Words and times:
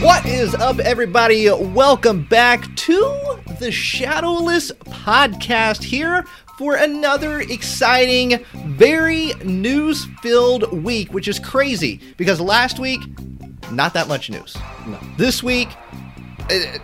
What 0.00 0.24
is 0.24 0.54
up, 0.54 0.78
everybody? 0.78 1.50
Welcome 1.50 2.24
back 2.24 2.74
to 2.76 3.42
the 3.60 3.70
Shadowless 3.70 4.72
Podcast 4.72 5.82
here 5.82 6.24
for 6.56 6.76
another 6.76 7.40
exciting, 7.40 8.44
very 8.54 9.34
news 9.44 10.06
filled 10.22 10.72
week, 10.72 11.12
which 11.12 11.28
is 11.28 11.38
crazy 11.38 12.00
because 12.16 12.40
last 12.40 12.78
week, 12.78 13.00
not 13.70 13.94
that 13.94 14.08
much 14.08 14.30
news. 14.30 14.56
No. 14.86 14.98
This 15.16 15.42
week, 15.42 15.68
uh, 16.50 16.78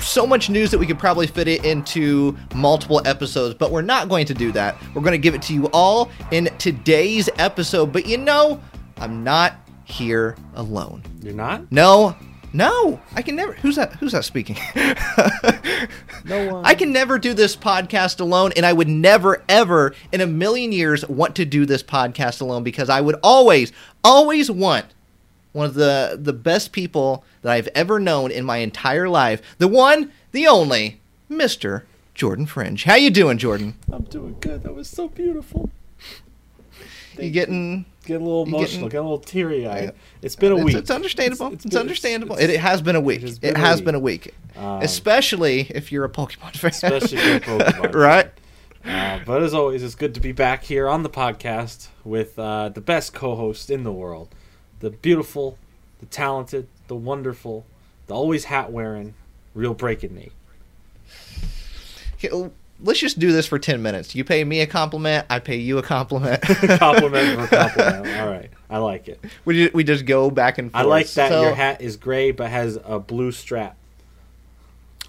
so 0.00 0.26
much 0.26 0.50
news 0.50 0.70
that 0.70 0.78
we 0.78 0.86
could 0.86 0.98
probably 0.98 1.26
fit 1.26 1.48
it 1.48 1.64
into 1.64 2.36
multiple 2.54 3.00
episodes, 3.06 3.54
but 3.54 3.70
we're 3.70 3.82
not 3.82 4.08
going 4.08 4.26
to 4.26 4.34
do 4.34 4.52
that. 4.52 4.76
We're 4.94 5.02
going 5.02 5.12
to 5.12 5.18
give 5.18 5.34
it 5.34 5.42
to 5.42 5.54
you 5.54 5.66
all 5.72 6.10
in 6.30 6.46
today's 6.58 7.28
episode. 7.38 7.92
But 7.92 8.06
you 8.06 8.18
know, 8.18 8.60
I'm 8.98 9.24
not 9.24 9.54
here 9.84 10.36
alone. 10.54 11.02
You're 11.22 11.34
not? 11.34 11.70
No, 11.72 12.16
no, 12.52 13.00
I 13.14 13.22
can 13.22 13.36
never. 13.36 13.52
Who's 13.54 13.76
that? 13.76 13.94
Who's 13.94 14.12
that 14.12 14.24
speaking? 14.24 14.56
No 16.24 16.52
one. 16.52 16.64
I 16.64 16.74
can 16.74 16.92
never 16.92 17.18
do 17.18 17.34
this 17.34 17.54
podcast 17.54 18.18
alone, 18.20 18.52
and 18.56 18.64
I 18.64 18.72
would 18.72 18.88
never, 18.88 19.42
ever 19.48 19.94
in 20.10 20.22
a 20.22 20.26
million 20.26 20.72
years 20.72 21.06
want 21.06 21.36
to 21.36 21.44
do 21.44 21.66
this 21.66 21.82
podcast 21.82 22.40
alone 22.40 22.62
because 22.62 22.88
I 22.88 23.00
would 23.02 23.16
always, 23.22 23.72
always 24.02 24.50
want 24.50 24.86
one 25.54 25.64
of 25.64 25.72
the 25.74 26.18
the 26.20 26.34
best 26.34 26.70
people 26.72 27.24
that 27.40 27.50
I've 27.52 27.68
ever 27.74 27.98
known 27.98 28.30
in 28.30 28.44
my 28.44 28.58
entire 28.58 29.08
life, 29.08 29.40
the 29.56 29.68
one, 29.68 30.12
the 30.32 30.46
only, 30.46 31.00
Mister 31.30 31.86
Jordan 32.14 32.44
Fringe. 32.44 32.84
How 32.84 32.96
you 32.96 33.10
doing, 33.10 33.38
Jordan? 33.38 33.74
I'm 33.90 34.02
doing 34.02 34.36
good. 34.40 34.62
That 34.64 34.74
was 34.74 34.88
so 34.88 35.08
beautiful. 35.08 35.70
You 37.18 37.30
getting? 37.30 37.86
Get 38.06 38.20
a 38.20 38.24
little 38.24 38.42
emotional. 38.42 38.66
getting- 38.66 38.88
Get 38.90 38.98
a 38.98 39.02
little 39.02 39.18
teary 39.18 39.66
eyed. 39.66 39.84
Yeah. 39.84 39.90
It's 40.20 40.36
been 40.36 40.52
a 40.52 40.56
It's, 40.56 40.64
week. 40.64 40.76
it's 40.76 40.90
understandable. 40.90 41.46
It's- 41.46 41.56
It's, 41.56 41.64
it's 41.66 41.74
been- 41.74 41.80
understandable. 41.80 42.36
it, 42.36 42.50
it 42.50 42.60
has 42.60 42.82
been 42.82 42.96
a 42.96 43.00
week. 43.00 43.22
has 43.22 43.36
It 43.36 43.40
been 43.40 43.56
a 43.56 43.58
has 43.60 43.76
week. 43.78 43.84
been 43.86 43.94
a 43.94 44.00
week, 44.00 44.34
Um, 44.56 44.82
especially 44.82 45.60
if 45.70 45.90
you're 45.92 46.04
a 46.04 46.08
Pokemon 46.10 46.56
fan. 46.56 46.70
Especially 46.72 47.18
if 47.18 47.26
you're 47.26 47.36
a 47.36 47.40
Pokemon 47.64 47.82
fan. 47.82 47.92
right? 47.92 48.30
Uh, 48.84 49.20
but 49.24 49.42
as 49.42 49.54
always, 49.54 49.82
it's 49.82 49.94
good 49.94 50.12
to 50.14 50.20
be 50.20 50.32
back 50.32 50.64
here 50.64 50.86
on 50.88 51.02
the 51.02 51.08
podcast 51.08 51.88
with 52.04 52.38
uh, 52.38 52.68
the 52.68 52.82
best 52.82 53.14
co-host 53.14 53.70
in 53.70 53.84
the 53.84 53.92
world, 53.92 54.34
the 54.84 54.90
beautiful, 54.90 55.56
the 56.00 56.06
talented, 56.06 56.68
the 56.88 56.94
wonderful, 56.94 57.64
the 58.06 58.14
always 58.14 58.44
hat 58.44 58.70
wearing, 58.70 59.14
real 59.54 59.72
breaking 59.72 60.14
Nate. 60.14 60.32
Okay, 62.18 62.28
l- 62.28 62.52
let's 62.82 62.98
just 63.00 63.18
do 63.18 63.32
this 63.32 63.46
for 63.46 63.58
10 63.58 63.80
minutes. 63.82 64.14
You 64.14 64.24
pay 64.24 64.44
me 64.44 64.60
a 64.60 64.66
compliment, 64.66 65.26
I 65.30 65.38
pay 65.38 65.56
you 65.56 65.78
a 65.78 65.82
compliment. 65.82 66.42
compliment 66.78 67.40
for 67.40 67.46
compliment. 67.56 68.20
All 68.20 68.28
right, 68.28 68.50
I 68.68 68.76
like 68.78 69.08
it. 69.08 69.24
we, 69.46 69.54
ju- 69.54 69.70
we 69.72 69.84
just 69.84 70.04
go 70.04 70.30
back 70.30 70.58
and 70.58 70.70
forth. 70.70 70.84
I 70.84 70.86
like 70.86 71.08
that 71.12 71.30
So- 71.30 71.40
your 71.42 71.54
hat 71.54 71.80
is 71.80 71.96
gray 71.96 72.30
but 72.30 72.50
has 72.50 72.78
a 72.84 72.98
blue 72.98 73.32
strap. 73.32 73.76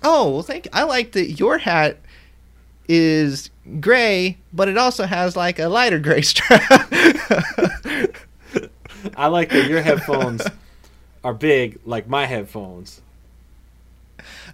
Oh, 0.04 0.30
well, 0.32 0.44
thank 0.44 0.68
I 0.72 0.84
like 0.84 1.12
that 1.14 1.32
your 1.32 1.58
hat 1.58 1.98
is 2.88 3.50
gray, 3.82 4.38
but 4.54 4.70
it 4.70 4.78
also 4.78 5.06
has 5.06 5.36
like 5.36 5.58
a 5.60 5.68
lighter 5.68 6.00
gray 6.00 6.22
strap. 6.22 6.62
I 9.18 9.28
like 9.28 9.50
that 9.50 9.70
your 9.70 9.82
headphones 9.82 10.42
are 11.24 11.34
big 11.34 11.80
like 11.86 12.08
my 12.08 12.26
headphones. 12.26 13.02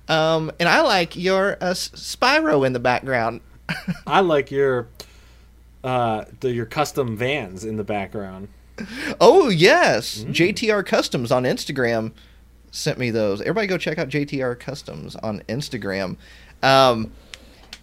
um, 0.07 0.51
and 0.59 0.67
I 0.67 0.81
like 0.81 1.15
your 1.15 1.57
uh, 1.61 1.73
Spyro 1.73 2.65
in 2.65 2.73
the 2.73 2.79
background. 2.79 3.41
I 4.07 4.19
like 4.19 4.51
your 4.51 4.87
uh 5.83 6.25
the, 6.41 6.51
your 6.51 6.65
custom 6.65 7.17
vans 7.17 7.65
in 7.65 7.77
the 7.77 7.83
background. 7.83 8.49
Oh, 9.19 9.49
yes. 9.49 10.23
Mm. 10.23 10.33
JTR 10.33 10.85
Customs 10.85 11.31
on 11.31 11.43
Instagram 11.43 12.11
sent 12.71 12.97
me 12.97 13.11
those. 13.11 13.41
Everybody 13.41 13.67
go 13.67 13.77
check 13.77 13.97
out 13.97 14.09
JTR 14.09 14.59
Customs 14.59 15.15
on 15.17 15.41
Instagram. 15.49 16.17
Um, 16.63 17.11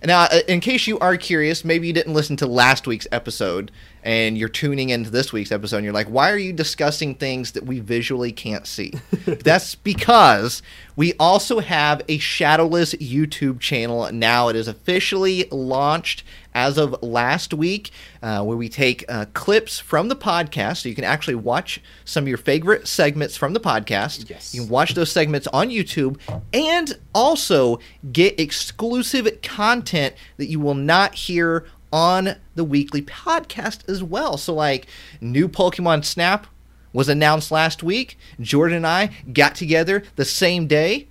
now, 0.04 0.22
uh, 0.22 0.40
in 0.46 0.60
case 0.60 0.86
you 0.86 0.98
are 1.00 1.16
curious, 1.16 1.64
maybe 1.64 1.86
you 1.86 1.92
didn't 1.92 2.14
listen 2.14 2.36
to 2.36 2.46
last 2.46 2.86
week's 2.86 3.06
episode 3.12 3.70
and 4.02 4.38
you're 4.38 4.48
tuning 4.48 4.90
into 4.90 5.10
this 5.10 5.32
week's 5.32 5.52
episode 5.52 5.76
and 5.78 5.84
you're 5.84 5.94
like, 5.94 6.08
why 6.08 6.30
are 6.30 6.38
you 6.38 6.52
discussing 6.52 7.14
things 7.14 7.52
that 7.52 7.64
we 7.64 7.80
visually 7.80 8.32
can't 8.32 8.66
see? 8.66 8.92
That's 9.26 9.74
because 9.74 10.62
we 10.96 11.14
also 11.14 11.60
have 11.60 12.02
a 12.08 12.18
Shadowless 12.18 12.94
YouTube 12.94 13.60
channel 13.60 14.10
now. 14.12 14.48
It 14.48 14.56
is 14.56 14.68
officially 14.68 15.46
launched 15.50 16.24
as 16.54 16.76
of 16.76 17.00
last 17.02 17.54
week, 17.54 17.90
uh, 18.20 18.42
where 18.42 18.56
we 18.56 18.68
take 18.68 19.04
uh, 19.08 19.26
clips 19.32 19.78
from 19.78 20.08
the 20.08 20.16
podcast. 20.16 20.78
So 20.78 20.88
you 20.88 20.94
can 20.94 21.04
actually 21.04 21.36
watch 21.36 21.80
some 22.04 22.24
of 22.24 22.28
your 22.28 22.38
favorite 22.38 22.88
segments 22.88 23.36
from 23.36 23.52
the 23.52 23.60
podcast. 23.60 24.28
Yes. 24.28 24.54
You 24.54 24.62
can 24.62 24.70
watch 24.70 24.94
those 24.94 25.12
segments 25.12 25.46
on 25.48 25.68
YouTube 25.68 26.18
and 26.52 26.98
also 27.14 27.78
get 28.10 28.40
exclusive 28.40 29.40
content 29.42 30.16
that 30.36 30.46
you 30.46 30.58
will 30.58 30.74
not 30.74 31.14
hear 31.14 31.64
on 31.92 32.36
the 32.54 32.64
weekly 32.64 33.02
podcast 33.02 33.88
as 33.88 34.02
well. 34.02 34.36
So, 34.36 34.54
like, 34.54 34.86
new 35.20 35.48
Pokemon 35.48 36.04
Snap 36.04 36.46
was 36.92 37.08
announced 37.08 37.50
last 37.50 37.82
week. 37.82 38.18
Jordan 38.40 38.78
and 38.78 38.86
I 38.86 39.10
got 39.32 39.54
together 39.54 40.02
the 40.16 40.24
same 40.24 40.66
day 40.66 41.08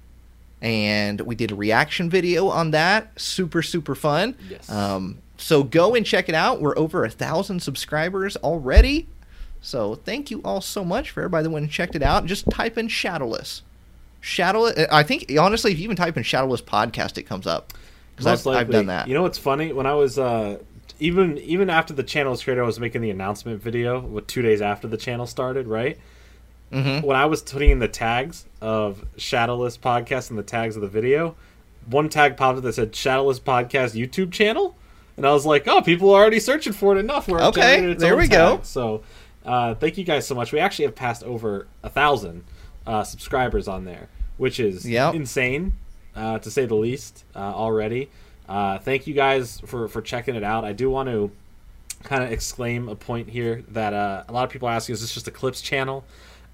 and 0.61 1.21
we 1.21 1.35
did 1.35 1.51
a 1.51 1.55
reaction 1.55 2.09
video 2.09 2.47
on 2.49 2.71
that. 2.71 3.19
Super, 3.19 3.61
super 3.61 3.95
fun. 3.95 4.35
Yes. 4.49 4.69
Um, 4.69 5.19
so 5.37 5.63
go 5.63 5.93
and 5.93 6.05
check 6.05 6.29
it 6.29 6.35
out. 6.35 6.61
We're 6.61 6.77
over 6.77 7.03
a 7.05 7.09
thousand 7.09 7.61
subscribers 7.61 8.35
already. 8.37 9.07
So 9.61 9.95
thank 9.95 10.31
you 10.31 10.41
all 10.43 10.61
so 10.61 10.83
much 10.83 11.11
for 11.11 11.21
everybody 11.21 11.43
that 11.43 11.49
went 11.49 11.63
and 11.63 11.71
checked 11.71 11.95
it 11.95 12.01
out. 12.01 12.25
Just 12.25 12.49
type 12.49 12.77
in 12.77 12.87
Shadowless. 12.87 13.61
Shadowless. 14.19 14.87
I 14.91 15.03
think 15.03 15.31
honestly, 15.39 15.71
if 15.71 15.77
you 15.77 15.83
even 15.83 15.95
type 15.95 16.17
in 16.17 16.23
Shadowless 16.23 16.61
podcast, 16.61 17.17
it 17.17 17.23
comes 17.23 17.45
up 17.45 17.73
because 18.15 18.47
I've, 18.47 18.55
I've 18.55 18.71
done 18.71 18.87
that. 18.87 19.07
You 19.07 19.13
know 19.13 19.21
what's 19.21 19.37
funny? 19.37 19.73
When 19.73 19.85
I 19.85 19.93
was 19.93 20.17
uh 20.17 20.57
even 20.99 21.37
even 21.39 21.69
after 21.69 21.93
the 21.93 22.03
channel 22.03 22.31
was 22.31 22.43
created, 22.43 22.61
I 22.61 22.65
was 22.65 22.79
making 22.79 23.01
the 23.01 23.09
announcement 23.09 23.61
video 23.61 23.99
with 23.99 24.27
two 24.27 24.41
days 24.41 24.61
after 24.61 24.87
the 24.87 24.97
channel 24.97 25.25
started, 25.27 25.67
right? 25.67 25.97
Mhm. 26.71 27.03
When 27.03 27.15
I 27.15 27.25
was 27.25 27.41
putting 27.41 27.69
in 27.69 27.79
the 27.79 27.87
tags 27.87 28.45
of 28.61 29.05
Shadowless 29.15 29.77
Podcast 29.77 30.29
and 30.29 30.37
the 30.37 30.43
tags 30.43 30.75
of 30.75 30.81
the 30.81 30.87
video, 30.87 31.35
one 31.89 32.09
tag 32.09 32.35
popped 32.35 32.57
up 32.57 32.63
that 32.63 32.73
said 32.73 32.95
Shadowless 32.95 33.39
Podcast 33.39 33.95
YouTube 33.95 34.31
channel. 34.31 34.75
And 35.15 35.25
I 35.25 35.31
was 35.31 35.45
like, 35.45 35.67
oh, 35.67 35.81
people 35.81 36.11
are 36.13 36.21
already 36.21 36.39
searching 36.39 36.73
for 36.73 36.95
it 36.95 36.99
enough. 36.99 37.27
Where 37.27 37.39
it 37.39 37.45
Okay, 37.45 37.93
there 37.93 38.15
we 38.17 38.27
go. 38.27 38.59
So 38.63 39.01
uh, 39.45 39.75
thank 39.75 39.97
you 39.97 40.03
guys 40.03 40.27
so 40.27 40.35
much. 40.35 40.51
We 40.51 40.59
actually 40.59 40.85
have 40.85 40.95
passed 40.95 41.23
over 41.23 41.67
a 41.83 41.89
thousand 41.89 42.43
uh, 42.85 43.03
subscribers 43.03 43.67
on 43.67 43.85
there, 43.85 44.09
which 44.37 44.59
is 44.59 44.87
Yep. 44.87 45.15
insane 45.15 45.73
uh, 46.15 46.39
to 46.39 46.51
say 46.51 46.65
the 46.65 46.75
least 46.75 47.23
uh, 47.35 47.39
already. 47.39 48.09
Uh, 48.47 48.79
thank 48.79 49.07
you 49.07 49.13
guys 49.13 49.59
for, 49.65 49.87
for 49.87 50.01
checking 50.01 50.35
it 50.35 50.43
out. 50.43 50.63
I 50.63 50.73
do 50.73 50.89
want 50.89 51.09
to 51.09 51.31
kind 52.03 52.23
of 52.23 52.31
exclaim 52.31 52.87
a 52.89 52.95
point 52.95 53.29
here 53.29 53.63
that 53.69 53.93
uh, 53.93 54.23
a 54.27 54.31
lot 54.31 54.43
of 54.43 54.49
people 54.49 54.69
asking 54.69 54.93
is 54.93 55.01
this 55.01 55.13
just 55.13 55.27
a 55.27 55.31
clips 55.31 55.61
channel 55.61 56.05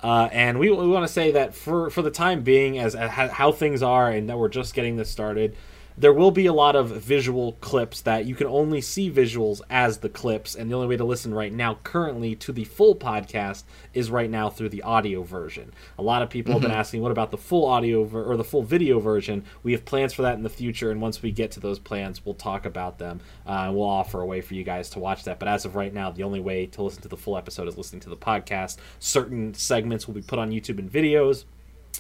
uh, 0.01 0.27
and 0.33 0.59
we, 0.59 0.69
we 0.69 0.87
want 0.87 1.07
to 1.07 1.11
say 1.11 1.31
that 1.31 1.55
for, 1.55 1.89
for 1.89 2.01
the 2.01 2.11
time 2.11 2.41
being 2.41 2.77
as, 2.77 2.93
as 2.93 3.09
how 3.09 3.51
things 3.51 3.81
are 3.81 4.09
and 4.09 4.29
that 4.29 4.37
we're 4.37 4.49
just 4.49 4.73
getting 4.73 4.97
this 4.97 5.09
started 5.09 5.55
there 5.97 6.13
will 6.13 6.31
be 6.31 6.45
a 6.45 6.53
lot 6.53 6.75
of 6.75 6.89
visual 6.89 7.53
clips 7.53 8.01
that 8.01 8.25
you 8.25 8.35
can 8.35 8.47
only 8.47 8.81
see 8.81 9.11
visuals 9.11 9.61
as 9.69 9.99
the 9.99 10.09
clips 10.09 10.55
and 10.55 10.69
the 10.69 10.75
only 10.75 10.87
way 10.87 10.97
to 10.97 11.03
listen 11.03 11.33
right 11.33 11.53
now 11.53 11.77
currently 11.83 12.35
to 12.35 12.51
the 12.51 12.63
full 12.63 12.95
podcast 12.95 13.63
is 13.93 14.09
right 14.09 14.29
now 14.29 14.49
through 14.49 14.69
the 14.69 14.81
audio 14.81 15.21
version. 15.23 15.71
A 15.97 16.03
lot 16.03 16.21
of 16.21 16.29
people 16.29 16.53
have 16.53 16.61
been 16.61 16.71
asking 16.71 17.01
what 17.01 17.11
about 17.11 17.31
the 17.31 17.37
full 17.37 17.65
audio 17.65 18.03
ver- 18.03 18.23
or 18.23 18.37
the 18.37 18.43
full 18.43 18.63
video 18.63 18.99
version? 18.99 19.43
We 19.61 19.72
have 19.73 19.85
plans 19.85 20.13
for 20.13 20.23
that 20.23 20.35
in 20.35 20.43
the 20.43 20.49
future 20.49 20.91
and 20.91 21.01
once 21.01 21.22
we 21.22 21.31
get 21.31 21.51
to 21.51 21.59
those 21.59 21.79
plans 21.79 22.25
we'll 22.25 22.35
talk 22.35 22.66
about 22.66 22.97
them. 22.97 23.19
Uh, 23.46 23.66
and 23.67 23.75
we'll 23.75 23.85
offer 23.85 24.22
a 24.22 24.25
way 24.25 24.41
for 24.41 24.55
you 24.55 24.63
guys 24.63 24.89
to 24.91 24.99
watch 24.99 25.23
that 25.25 25.39
but 25.39 25.47
as 25.47 25.66
of 25.66 25.75
right 25.75 25.93
now 25.93 26.11
the 26.11 26.23
only 26.23 26.39
way 26.39 26.66
to 26.66 26.81
listen 26.81 27.01
to 27.01 27.07
the 27.07 27.17
full 27.17 27.37
episode 27.37 27.67
is 27.67 27.78
listening 27.78 28.01
to 28.01 28.09
the 28.09 28.17
podcast. 28.17 28.78
Certain 28.99 29.53
segments 29.53 30.07
will 30.07 30.16
be 30.16 30.22
put 30.22 30.39
on 30.39 30.51
youtube 30.51 30.79
and 30.79 30.91
videos 30.91 31.46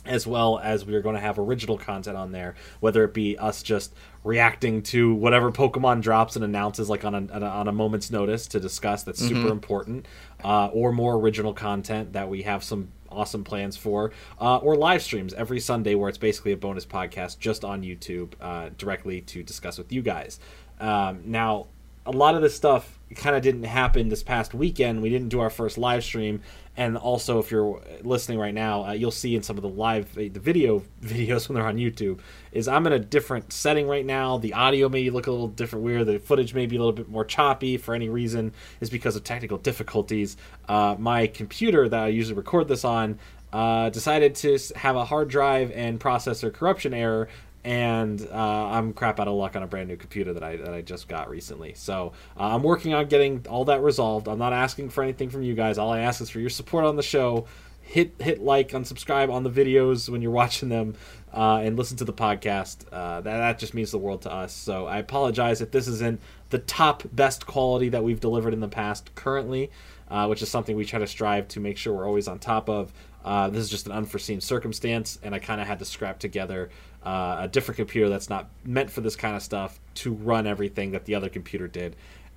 as 0.05 0.27
well 0.27 0.59
as 0.59 0.85
we 0.85 0.93
are 0.95 1.01
going 1.01 1.15
to 1.15 1.21
have 1.21 1.39
original 1.39 1.77
content 1.77 2.17
on 2.17 2.31
there, 2.31 2.55
whether 2.79 3.03
it 3.03 3.13
be 3.13 3.37
us 3.37 3.63
just 3.63 3.93
reacting 4.23 4.81
to 4.81 5.13
whatever 5.15 5.51
Pokemon 5.51 6.01
drops 6.01 6.35
and 6.35 6.43
announces 6.43 6.89
like 6.89 7.05
on 7.05 7.13
a, 7.15 7.33
on 7.33 7.43
a, 7.43 7.47
on 7.47 7.67
a 7.67 7.71
moment's 7.71 8.11
notice 8.11 8.47
to 8.47 8.59
discuss. 8.59 9.03
That's 9.03 9.19
super 9.19 9.49
important, 9.49 10.05
uh, 10.43 10.67
or 10.67 10.91
more 10.91 11.15
original 11.15 11.53
content 11.53 12.13
that 12.13 12.29
we 12.29 12.43
have 12.43 12.63
some 12.63 12.89
awesome 13.09 13.43
plans 13.43 13.77
for, 13.77 14.11
uh, 14.41 14.57
or 14.57 14.75
live 14.75 15.01
streams 15.01 15.33
every 15.33 15.59
Sunday 15.59 15.95
where 15.95 16.09
it's 16.09 16.17
basically 16.17 16.51
a 16.51 16.57
bonus 16.57 16.85
podcast 16.85 17.39
just 17.39 17.63
on 17.63 17.83
YouTube 17.83 18.33
uh, 18.41 18.69
directly 18.77 19.21
to 19.21 19.43
discuss 19.43 19.77
with 19.77 19.91
you 19.91 20.01
guys. 20.01 20.39
Um, 20.79 21.21
now, 21.25 21.67
a 22.05 22.11
lot 22.11 22.35
of 22.35 22.41
this 22.41 22.55
stuff 22.55 22.99
kind 23.15 23.35
of 23.35 23.41
didn't 23.41 23.63
happen 23.63 24.09
this 24.09 24.23
past 24.23 24.53
weekend. 24.53 25.01
We 25.01 25.09
didn't 25.09 25.29
do 25.29 25.39
our 25.39 25.49
first 25.49 25.77
live 25.77 26.03
stream, 26.03 26.41
and 26.75 26.97
also 26.97 27.39
if 27.39 27.51
you're 27.51 27.81
listening 28.01 28.39
right 28.39 28.53
now, 28.53 28.85
uh, 28.85 28.91
you'll 28.93 29.11
see 29.11 29.35
in 29.35 29.43
some 29.43 29.57
of 29.57 29.61
the 29.61 29.69
live 29.69 30.13
the 30.15 30.29
video 30.29 30.81
videos 31.01 31.47
when 31.47 31.55
they're 31.55 31.67
on 31.67 31.77
YouTube 31.77 32.19
is 32.51 32.67
I'm 32.67 32.87
in 32.87 32.93
a 32.93 32.99
different 32.99 33.53
setting 33.53 33.87
right 33.87 34.05
now. 34.05 34.37
The 34.37 34.53
audio 34.53 34.89
may 34.89 35.09
look 35.09 35.27
a 35.27 35.31
little 35.31 35.47
different, 35.47 35.85
weird. 35.85 36.07
The 36.07 36.19
footage 36.19 36.53
may 36.53 36.65
be 36.65 36.75
a 36.75 36.79
little 36.79 36.93
bit 36.93 37.09
more 37.09 37.25
choppy 37.25 37.77
for 37.77 37.93
any 37.93 38.09
reason. 38.09 38.53
Is 38.81 38.89
because 38.89 39.15
of 39.15 39.23
technical 39.23 39.57
difficulties. 39.57 40.37
Uh, 40.67 40.95
my 40.97 41.27
computer 41.27 41.87
that 41.89 42.03
I 42.03 42.07
usually 42.07 42.35
record 42.35 42.67
this 42.67 42.83
on 42.83 43.19
uh, 43.53 43.89
decided 43.91 44.33
to 44.33 44.57
have 44.75 44.95
a 44.95 45.05
hard 45.05 45.29
drive 45.29 45.71
and 45.71 45.99
processor 45.99 46.51
corruption 46.51 46.93
error 46.93 47.29
and 47.63 48.27
uh, 48.31 48.67
I'm 48.67 48.93
crap 48.93 49.19
out 49.19 49.27
of 49.27 49.35
luck 49.35 49.55
on 49.55 49.63
a 49.63 49.67
brand 49.67 49.87
new 49.87 49.95
computer 49.95 50.33
that 50.33 50.43
I 50.43 50.57
that 50.57 50.73
I 50.73 50.81
just 50.81 51.07
got 51.07 51.29
recently. 51.29 51.73
So 51.75 52.13
uh, 52.37 52.55
I'm 52.55 52.63
working 52.63 52.93
on 52.93 53.07
getting 53.07 53.45
all 53.49 53.65
that 53.65 53.81
resolved. 53.81 54.27
I'm 54.27 54.39
not 54.39 54.53
asking 54.53 54.89
for 54.89 55.03
anything 55.03 55.29
from 55.29 55.43
you 55.43 55.53
guys. 55.53 55.77
All 55.77 55.91
I 55.91 56.01
ask 56.01 56.21
is 56.21 56.29
for 56.29 56.39
your 56.39 56.49
support 56.49 56.85
on 56.85 56.95
the 56.95 57.03
show. 57.03 57.45
Hit 57.81 58.15
hit 58.19 58.41
like, 58.41 58.69
unsubscribe 58.69 59.31
on 59.31 59.43
the 59.43 59.49
videos 59.49 60.09
when 60.09 60.21
you're 60.21 60.31
watching 60.43 60.69
them, 60.69 60.95
uh, 61.33 61.61
and 61.63 61.77
listen 61.77 61.97
to 61.97 62.05
the 62.05 62.13
podcast. 62.13 62.85
Uh, 62.91 63.21
that 63.21 63.37
that 63.37 63.59
just 63.59 63.73
means 63.73 63.91
the 63.91 63.97
world 63.97 64.23
to 64.23 64.33
us. 64.33 64.53
So 64.53 64.85
I 64.85 64.97
apologize 64.97 65.61
if 65.61 65.71
this 65.71 65.87
isn't 65.87 66.19
the 66.49 66.59
top 66.59 67.03
best 67.13 67.45
quality 67.45 67.89
that 67.89 68.03
we've 68.03 68.19
delivered 68.19 68.53
in 68.53 68.59
the 68.59 68.67
past 68.67 69.15
currently, 69.15 69.71
uh, 70.09 70.27
which 70.27 70.41
is 70.41 70.49
something 70.49 70.75
we 70.75 70.85
try 70.85 70.99
to 70.99 71.07
strive 71.07 71.47
to 71.49 71.59
make 71.59 71.77
sure 71.77 71.93
we're 71.93 72.07
always 72.07 72.27
on 72.27 72.39
top 72.39 72.69
of. 72.69 72.93
Uh, 73.23 73.49
this 73.49 73.63
is 73.63 73.69
just 73.69 73.85
an 73.85 73.93
unforeseen 73.93 74.41
circumstance, 74.41 75.17
and 75.23 75.33
I 75.33 75.39
kind 75.39 75.61
of 75.61 75.67
had 75.67 75.79
to 75.79 75.85
scrap 75.85 76.19
together 76.19 76.69
uh, 77.05 77.37
a 77.41 77.47
different 77.47 77.77
computer 77.77 78.09
that's 78.09 78.29
not 78.29 78.49
meant 78.63 78.89
for 78.89 79.01
this 79.01 79.15
kind 79.15 79.35
of 79.35 79.41
stuff 79.41 79.79
to 79.95 80.13
run 80.13 80.47
everything 80.47 80.91
that 80.91 81.05
the 81.05 81.15
other 81.15 81.29
computer 81.29 81.67
did. 81.67 81.95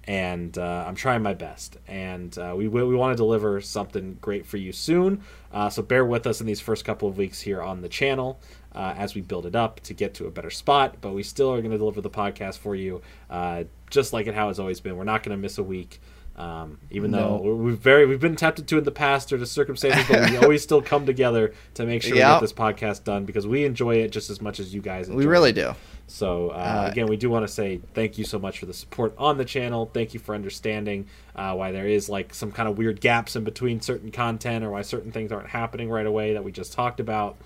And 0.09 0.57
uh, 0.57 0.85
I'm 0.87 0.95
trying 0.95 1.23
my 1.23 1.35
best, 1.35 1.79
and 1.89 2.37
uh, 2.39 2.55
we 2.57 2.69
we 2.69 2.95
want 2.95 3.13
to 3.13 3.17
deliver 3.17 3.61
something 3.61 4.19
great 4.21 4.47
for 4.47 4.57
you 4.57 4.71
soon. 4.71 5.23
Uh, 5.53 5.69
so 5.69 5.83
bear 5.83 6.05
with 6.05 6.29
us 6.29 6.41
in 6.41 6.47
these 6.47 6.61
first 6.61 6.85
couple 6.85 7.09
of 7.09 7.19
weeks 7.19 7.41
here 7.41 7.61
on 7.61 7.81
the 7.81 7.89
channel 7.89 8.39
uh, 8.73 8.95
as 8.97 9.17
we 9.17 9.21
build 9.21 9.47
it 9.47 9.57
up 9.57 9.81
to 9.81 9.95
get 9.95 10.15
to 10.15 10.27
a 10.27 10.31
better 10.31 10.51
spot. 10.51 10.99
But 11.01 11.12
we 11.12 11.25
still 11.25 11.53
are 11.53 11.61
going 11.61 11.73
to 11.73 11.79
deliver 11.79 12.01
the 12.01 12.11
podcast 12.11 12.59
for 12.59 12.77
you, 12.77 13.03
uh, 13.29 13.65
just 13.91 14.12
like 14.12 14.29
it 14.29 14.35
how 14.35 14.49
it's 14.49 14.61
always 14.61 14.79
been. 14.79 14.97
We're 14.97 15.03
not 15.03 15.25
going 15.25 15.37
to 15.37 15.43
miss 15.43 15.59
a 15.59 15.65
week. 15.65 16.01
Um, 16.37 16.79
even 16.91 17.12
No. 17.12 17.41
though 17.43 17.55
we've 17.55 17.79
very 17.79 18.05
we've 18.05 18.21
been 18.21 18.37
tempted 18.37 18.69
to 18.69 18.77
in 18.79 18.85
the 18.85 18.91
past 18.91 19.33
or 19.33 19.38
the 19.38 19.47
circumstances, 19.47 20.05
but 20.06 20.29
we 20.31 20.37
always 20.37 20.62
still 20.62 20.83
come 20.83 21.06
together 21.06 21.55
to 21.75 21.87
make 21.87 22.03
sure 22.03 22.12
we 22.12 22.19
Yep. 22.19 22.35
get 22.37 22.41
this 22.43 22.53
podcast 22.53 23.05
done 23.05 23.25
because 23.25 23.47
we 23.47 23.65
enjoy 23.65 23.97
it 23.97 24.12
just 24.12 24.29
as 24.29 24.43
much 24.43 24.61
as 24.61 24.75
you 24.75 24.83
guys. 24.83 25.09
Enjoy 25.09 25.17
We 25.19 25.27
really 25.27 25.50
it. 25.50 25.55
do. 25.55 25.75
So 26.09 26.50
uh, 26.50 26.85
Uh, 26.87 26.88
again, 26.91 27.06
we 27.06 27.17
do 27.17 27.31
want 27.31 27.47
to 27.47 27.53
say 27.53 27.81
thank 27.94 28.19
you 28.19 28.25
so 28.25 28.38
much 28.38 28.59
for 28.59 28.67
the 28.67 28.75
support 28.75 29.15
on 29.17 29.38
the 29.38 29.47
channel. 29.47 29.91
Thank 29.93 30.12
you 30.12 30.21
for 30.21 30.35
understanding 30.35 31.06
uh, 31.35 31.55
why 31.55 31.73
there 31.73 31.87
is 31.88 32.09
like 32.11 32.35
some 32.35 32.53
kind 32.53 32.69
of 32.69 32.77
weird 32.77 33.00
gaps 33.00 33.35
in 33.35 33.43
between 33.43 33.81
certain 33.81 34.11
content 34.11 34.62
or 34.62 34.71
why 34.71 34.83
certain 34.83 35.12
things 35.12 35.33
aren't 35.33 35.49
happening 35.49 35.88
right 35.88 36.06
away 36.06 36.35
that 36.35 36.44
we 36.44 36.53
just 36.53 36.73
talked 36.75 37.00
about. 37.00 37.37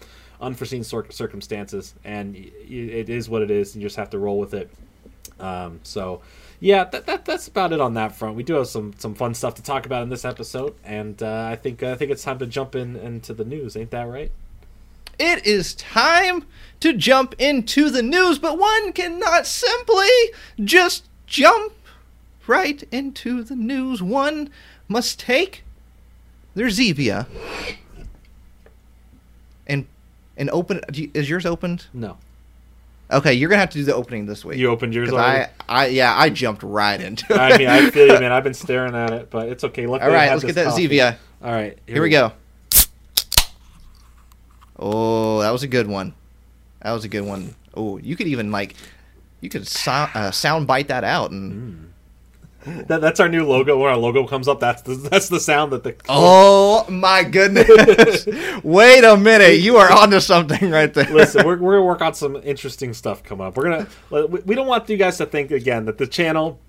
Unforeseen 0.40 0.82
cir- 0.82 1.10
circumstances, 1.10 1.94
and 2.04 2.34
it 2.34 3.08
is 3.08 3.28
what 3.28 3.42
it 3.42 3.50
is. 3.52 3.76
You 3.76 3.82
just 3.82 3.96
have 3.96 4.10
to 4.10 4.19
roll 4.19 4.38
with 4.40 4.52
it. 4.54 4.70
Um, 5.38 5.81
so, 5.82 6.22
yeah, 6.60 6.84
that, 6.84 7.06
that 7.06 7.24
that's 7.24 7.48
about 7.48 7.72
it 7.72 7.80
on 7.80 7.94
that 7.94 8.14
front. 8.14 8.36
We 8.36 8.42
do 8.42 8.54
have 8.54 8.68
some 8.68 8.92
some 8.98 9.14
fun 9.14 9.34
stuff 9.34 9.54
to 9.54 9.62
talk 9.62 9.86
about 9.86 10.02
in 10.02 10.10
this 10.10 10.26
episode, 10.26 10.74
and 10.84 11.22
uh, 11.22 11.48
I 11.50 11.56
think 11.56 11.82
I 11.82 11.94
think 11.96 12.10
it's 12.10 12.22
time 12.22 12.38
to 12.38 12.46
jump 12.46 12.74
in 12.74 12.96
into 12.96 13.32
the 13.32 13.44
news. 13.44 13.76
Ain't 13.76 13.90
that 13.90 14.02
right? 14.02 14.30
It 15.18 15.46
is 15.46 15.74
time 15.74 16.44
to 16.80 16.92
jump 16.92 17.34
into 17.38 17.90
the 17.90 18.02
news, 18.02 18.38
but 18.38 18.58
one 18.58 18.92
cannot 18.92 19.46
simply 19.46 20.08
just 20.62 21.08
jump 21.26 21.72
right 22.46 22.82
into 22.90 23.42
the 23.42 23.56
news. 23.56 24.02
One 24.02 24.50
must 24.88 25.18
take 25.18 25.64
their 26.54 26.66
Zevia 26.66 27.26
and 29.66 29.86
and 30.36 30.50
open. 30.50 30.82
Is 30.92 31.30
yours 31.30 31.46
opened? 31.46 31.86
No, 31.94 32.18
Okay, 33.12 33.34
you're 33.34 33.48
gonna 33.48 33.60
have 33.60 33.70
to 33.70 33.78
do 33.78 33.84
the 33.84 33.94
opening 33.94 34.26
this 34.26 34.44
week. 34.44 34.58
you 34.58 34.68
opened 34.68 34.94
yours 34.94 35.10
already. 35.10 35.50
I, 35.68 35.84
I, 35.84 35.86
yeah, 35.86 36.14
I 36.16 36.30
jumped 36.30 36.62
right 36.62 37.00
into 37.00 37.24
it. 37.32 37.36
I 37.38 37.58
mean, 37.58 37.66
I 37.66 37.90
feel 37.90 38.06
you, 38.06 38.20
man. 38.20 38.30
I've 38.30 38.44
been 38.44 38.54
staring 38.54 38.94
at 38.94 39.12
it, 39.12 39.30
but 39.30 39.48
it's 39.48 39.64
okay. 39.64 39.86
Luckily, 39.86 40.08
All 40.08 40.14
right, 40.14 40.30
let's 40.30 40.44
get 40.44 40.54
that 40.54 40.66
coffee. 40.68 40.88
Zevia. 40.88 41.16
All 41.42 41.50
right, 41.52 41.76
Here 41.86 42.02
we 42.02 42.10
go. 42.10 42.32
Oh, 44.78 45.40
that 45.40 45.50
was 45.50 45.62
a 45.62 45.68
good 45.68 45.86
one. 45.86 46.14
That 46.82 46.92
was 46.92 47.04
a 47.04 47.08
good 47.08 47.24
one. 47.24 47.54
Oh, 47.74 47.98
you 47.98 48.16
could 48.16 48.26
even 48.26 48.50
like, 48.50 48.74
you 49.40 49.50
could 49.50 49.66
sound 49.66 50.10
uh, 50.14 50.30
sound 50.30 50.66
bite 50.66 50.88
that 50.88 51.04
out 51.04 51.30
and. 51.30 51.89
That, 52.88 53.00
that's 53.00 53.20
our 53.20 53.28
new 53.28 53.46
logo. 53.46 53.78
When 53.78 53.90
our 53.90 53.96
logo 53.96 54.26
comes 54.26 54.48
up, 54.48 54.60
that's 54.60 54.82
the, 54.82 54.94
that's 54.94 55.28
the 55.28 55.40
sound 55.40 55.72
that 55.72 55.82
the 55.82 55.96
Oh 56.08 56.84
my 56.90 57.24
goodness! 57.24 58.26
Wait 58.62 59.04
a 59.04 59.16
minute, 59.16 59.60
you 59.60 59.76
are 59.76 59.90
onto 59.90 60.20
something 60.20 60.70
right 60.70 60.92
there. 60.92 61.10
Listen, 61.10 61.46
we're, 61.46 61.56
we're 61.58 61.74
gonna 61.74 61.84
work 61.84 62.02
on 62.02 62.14
some 62.14 62.36
interesting 62.36 62.92
stuff 62.92 63.22
come 63.22 63.40
up. 63.40 63.56
We're 63.56 63.64
gonna 63.64 63.86
we 64.10 64.40
we 64.40 64.54
don't 64.54 64.66
want 64.66 64.88
you 64.88 64.96
guys 64.96 65.18
to 65.18 65.26
think 65.26 65.50
again 65.50 65.86
that 65.86 65.98
the 65.98 66.06
channel 66.06 66.60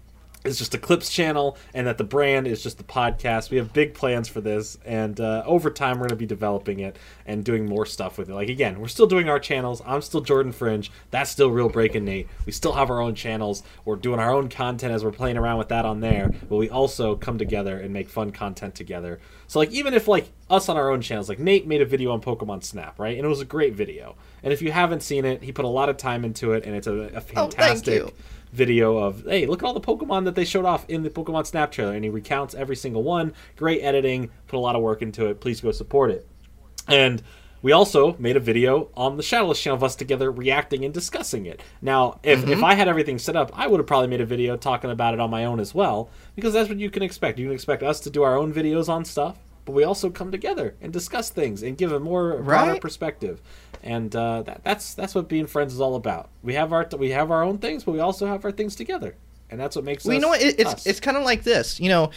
is 0.43 0.57
just 0.57 0.73
a 0.73 0.77
clips 0.77 1.09
channel 1.09 1.57
and 1.73 1.85
that 1.87 1.97
the 1.97 2.03
brand 2.03 2.47
is 2.47 2.63
just 2.63 2.77
the 2.77 2.83
podcast. 2.83 3.51
We 3.51 3.57
have 3.57 3.73
big 3.73 3.93
plans 3.93 4.27
for 4.27 4.41
this, 4.41 4.77
and 4.85 5.19
uh, 5.19 5.43
over 5.45 5.69
time 5.69 5.99
we're 5.99 6.07
gonna 6.07 6.15
be 6.17 6.25
developing 6.25 6.79
it 6.79 6.97
and 7.25 7.43
doing 7.43 7.65
more 7.67 7.85
stuff 7.85 8.17
with 8.17 8.29
it. 8.29 8.33
Like 8.33 8.49
again, 8.49 8.79
we're 8.79 8.87
still 8.87 9.07
doing 9.07 9.29
our 9.29 9.39
channels. 9.39 9.81
I'm 9.85 10.01
still 10.01 10.21
Jordan 10.21 10.51
Fringe. 10.51 10.91
That's 11.11 11.29
still 11.29 11.51
Real 11.51 11.69
Breaking 11.69 12.05
Nate. 12.05 12.27
We 12.45 12.51
still 12.51 12.73
have 12.73 12.89
our 12.89 13.01
own 13.01 13.15
channels. 13.15 13.63
We're 13.85 13.95
doing 13.97 14.19
our 14.19 14.31
own 14.33 14.49
content 14.49 14.93
as 14.93 15.03
we're 15.03 15.11
playing 15.11 15.37
around 15.37 15.57
with 15.59 15.69
that 15.69 15.85
on 15.85 15.99
there. 15.99 16.31
But 16.49 16.55
we 16.57 16.69
also 16.69 17.15
come 17.15 17.37
together 17.37 17.77
and 17.77 17.93
make 17.93 18.09
fun 18.09 18.31
content 18.31 18.73
together. 18.75 19.19
So 19.47 19.59
like 19.59 19.71
even 19.71 19.93
if 19.93 20.07
like 20.07 20.29
us 20.49 20.69
on 20.69 20.77
our 20.77 20.89
own 20.89 21.01
channels, 21.01 21.29
like 21.29 21.39
Nate 21.39 21.67
made 21.67 21.81
a 21.81 21.85
video 21.85 22.11
on 22.11 22.21
Pokemon 22.21 22.63
Snap, 22.63 22.97
right? 22.99 23.15
And 23.15 23.25
it 23.25 23.29
was 23.29 23.41
a 23.41 23.45
great 23.45 23.75
video. 23.75 24.15
And 24.43 24.51
if 24.51 24.61
you 24.61 24.71
haven't 24.71 25.03
seen 25.03 25.23
it, 25.25 25.43
he 25.43 25.51
put 25.51 25.65
a 25.65 25.67
lot 25.69 25.87
of 25.89 25.97
time 25.97 26.25
into 26.25 26.53
it, 26.53 26.65
and 26.65 26.75
it's 26.75 26.87
a, 26.87 26.93
a 26.93 27.17
Oh, 27.17 27.21
fantastic 27.21 27.93
you. 27.93 28.11
Video 28.51 28.97
of 28.97 29.23
hey, 29.25 29.45
look 29.45 29.63
at 29.63 29.65
all 29.65 29.73
the 29.73 29.81
Pokemon 29.81 30.25
that 30.25 30.35
they 30.35 30.45
showed 30.45 30.65
off 30.65 30.85
in 30.89 31.03
the 31.03 31.09
Pokemon 31.09 31.45
Snap 31.45 31.71
trailer, 31.71 31.93
and 31.93 32.03
he 32.03 32.09
recounts 32.09 32.53
every 32.53 32.75
single 32.75 33.03
one. 33.03 33.33
Great 33.55 33.81
editing, 33.81 34.29
put 34.47 34.57
a 34.57 34.59
lot 34.59 34.75
of 34.75 34.81
work 34.81 35.01
into 35.01 35.27
it. 35.27 35.39
Please 35.39 35.61
go 35.61 35.71
support 35.71 36.11
it. 36.11 36.27
And 36.87 37.21
we 37.61 37.71
also 37.71 38.15
made 38.17 38.35
a 38.35 38.39
video 38.39 38.89
on 38.97 39.17
the 39.17 39.23
Shadowless 39.23 39.61
channel 39.61 39.77
of 39.77 39.83
us 39.83 39.95
together 39.95 40.31
reacting 40.31 40.83
and 40.83 40.91
discussing 40.91 41.45
it. 41.45 41.61
Now, 41.81 42.19
if, 42.23 42.39
Mm-hmm. 42.39 42.53
if 42.53 42.63
I 42.63 42.73
had 42.73 42.87
everything 42.87 43.19
set 43.19 43.35
up, 43.35 43.51
I 43.53 43.67
would 43.67 43.79
have 43.79 43.85
probably 43.85 44.07
made 44.07 44.21
a 44.21 44.25
video 44.25 44.57
talking 44.57 44.89
about 44.89 45.13
it 45.13 45.19
on 45.19 45.29
my 45.29 45.45
own 45.45 45.59
as 45.59 45.75
well, 45.75 46.09
because 46.35 46.53
that's 46.53 46.69
what 46.69 46.79
you 46.79 46.89
can 46.89 47.03
expect. 47.03 47.37
You 47.37 47.45
can 47.45 47.53
expect 47.53 47.83
us 47.83 47.99
to 47.99 48.09
do 48.09 48.23
our 48.23 48.35
own 48.35 48.51
videos 48.51 48.89
on 48.89 49.05
stuff, 49.05 49.37
but 49.71 49.75
we 49.77 49.83
also 49.83 50.09
come 50.09 50.31
together 50.31 50.75
and 50.81 50.91
discuss 50.93 51.29
things 51.29 51.63
and 51.63 51.77
give 51.77 51.91
a 51.91 51.99
more 51.99 52.37
broader 52.41 52.71
Right. 52.73 52.81
perspective. 52.81 53.41
And 53.83 54.15
uh, 54.15 54.43
that, 54.43 54.63
that's 54.63 54.93
that's 54.93 55.15
what 55.15 55.27
being 55.27 55.47
friends 55.47 55.73
is 55.73 55.81
all 55.81 55.95
about. 55.95 56.29
We 56.43 56.53
have 56.55 56.71
our 56.73 56.87
we 56.97 57.11
have 57.11 57.31
our 57.31 57.43
own 57.43 57.57
things, 57.57 57.83
but 57.83 57.93
we 57.93 57.99
also 57.99 58.27
have 58.27 58.45
our 58.45 58.51
things 58.51 58.75
together, 58.75 59.15
and 59.49 59.59
that's 59.59 59.75
what 59.75 59.85
makes 59.85 60.05
Well, 60.05 60.11
us. 60.11 60.15
you 60.15 60.21
know 60.21 60.27
what? 60.27 60.41
It, 60.41 60.59
it's 60.59 60.73
us. 60.73 60.85
it's 60.85 60.99
kind 60.99 61.17
of 61.17 61.23
like 61.23 61.43
this. 61.43 61.79
You 61.79 61.89
know, 61.89 62.11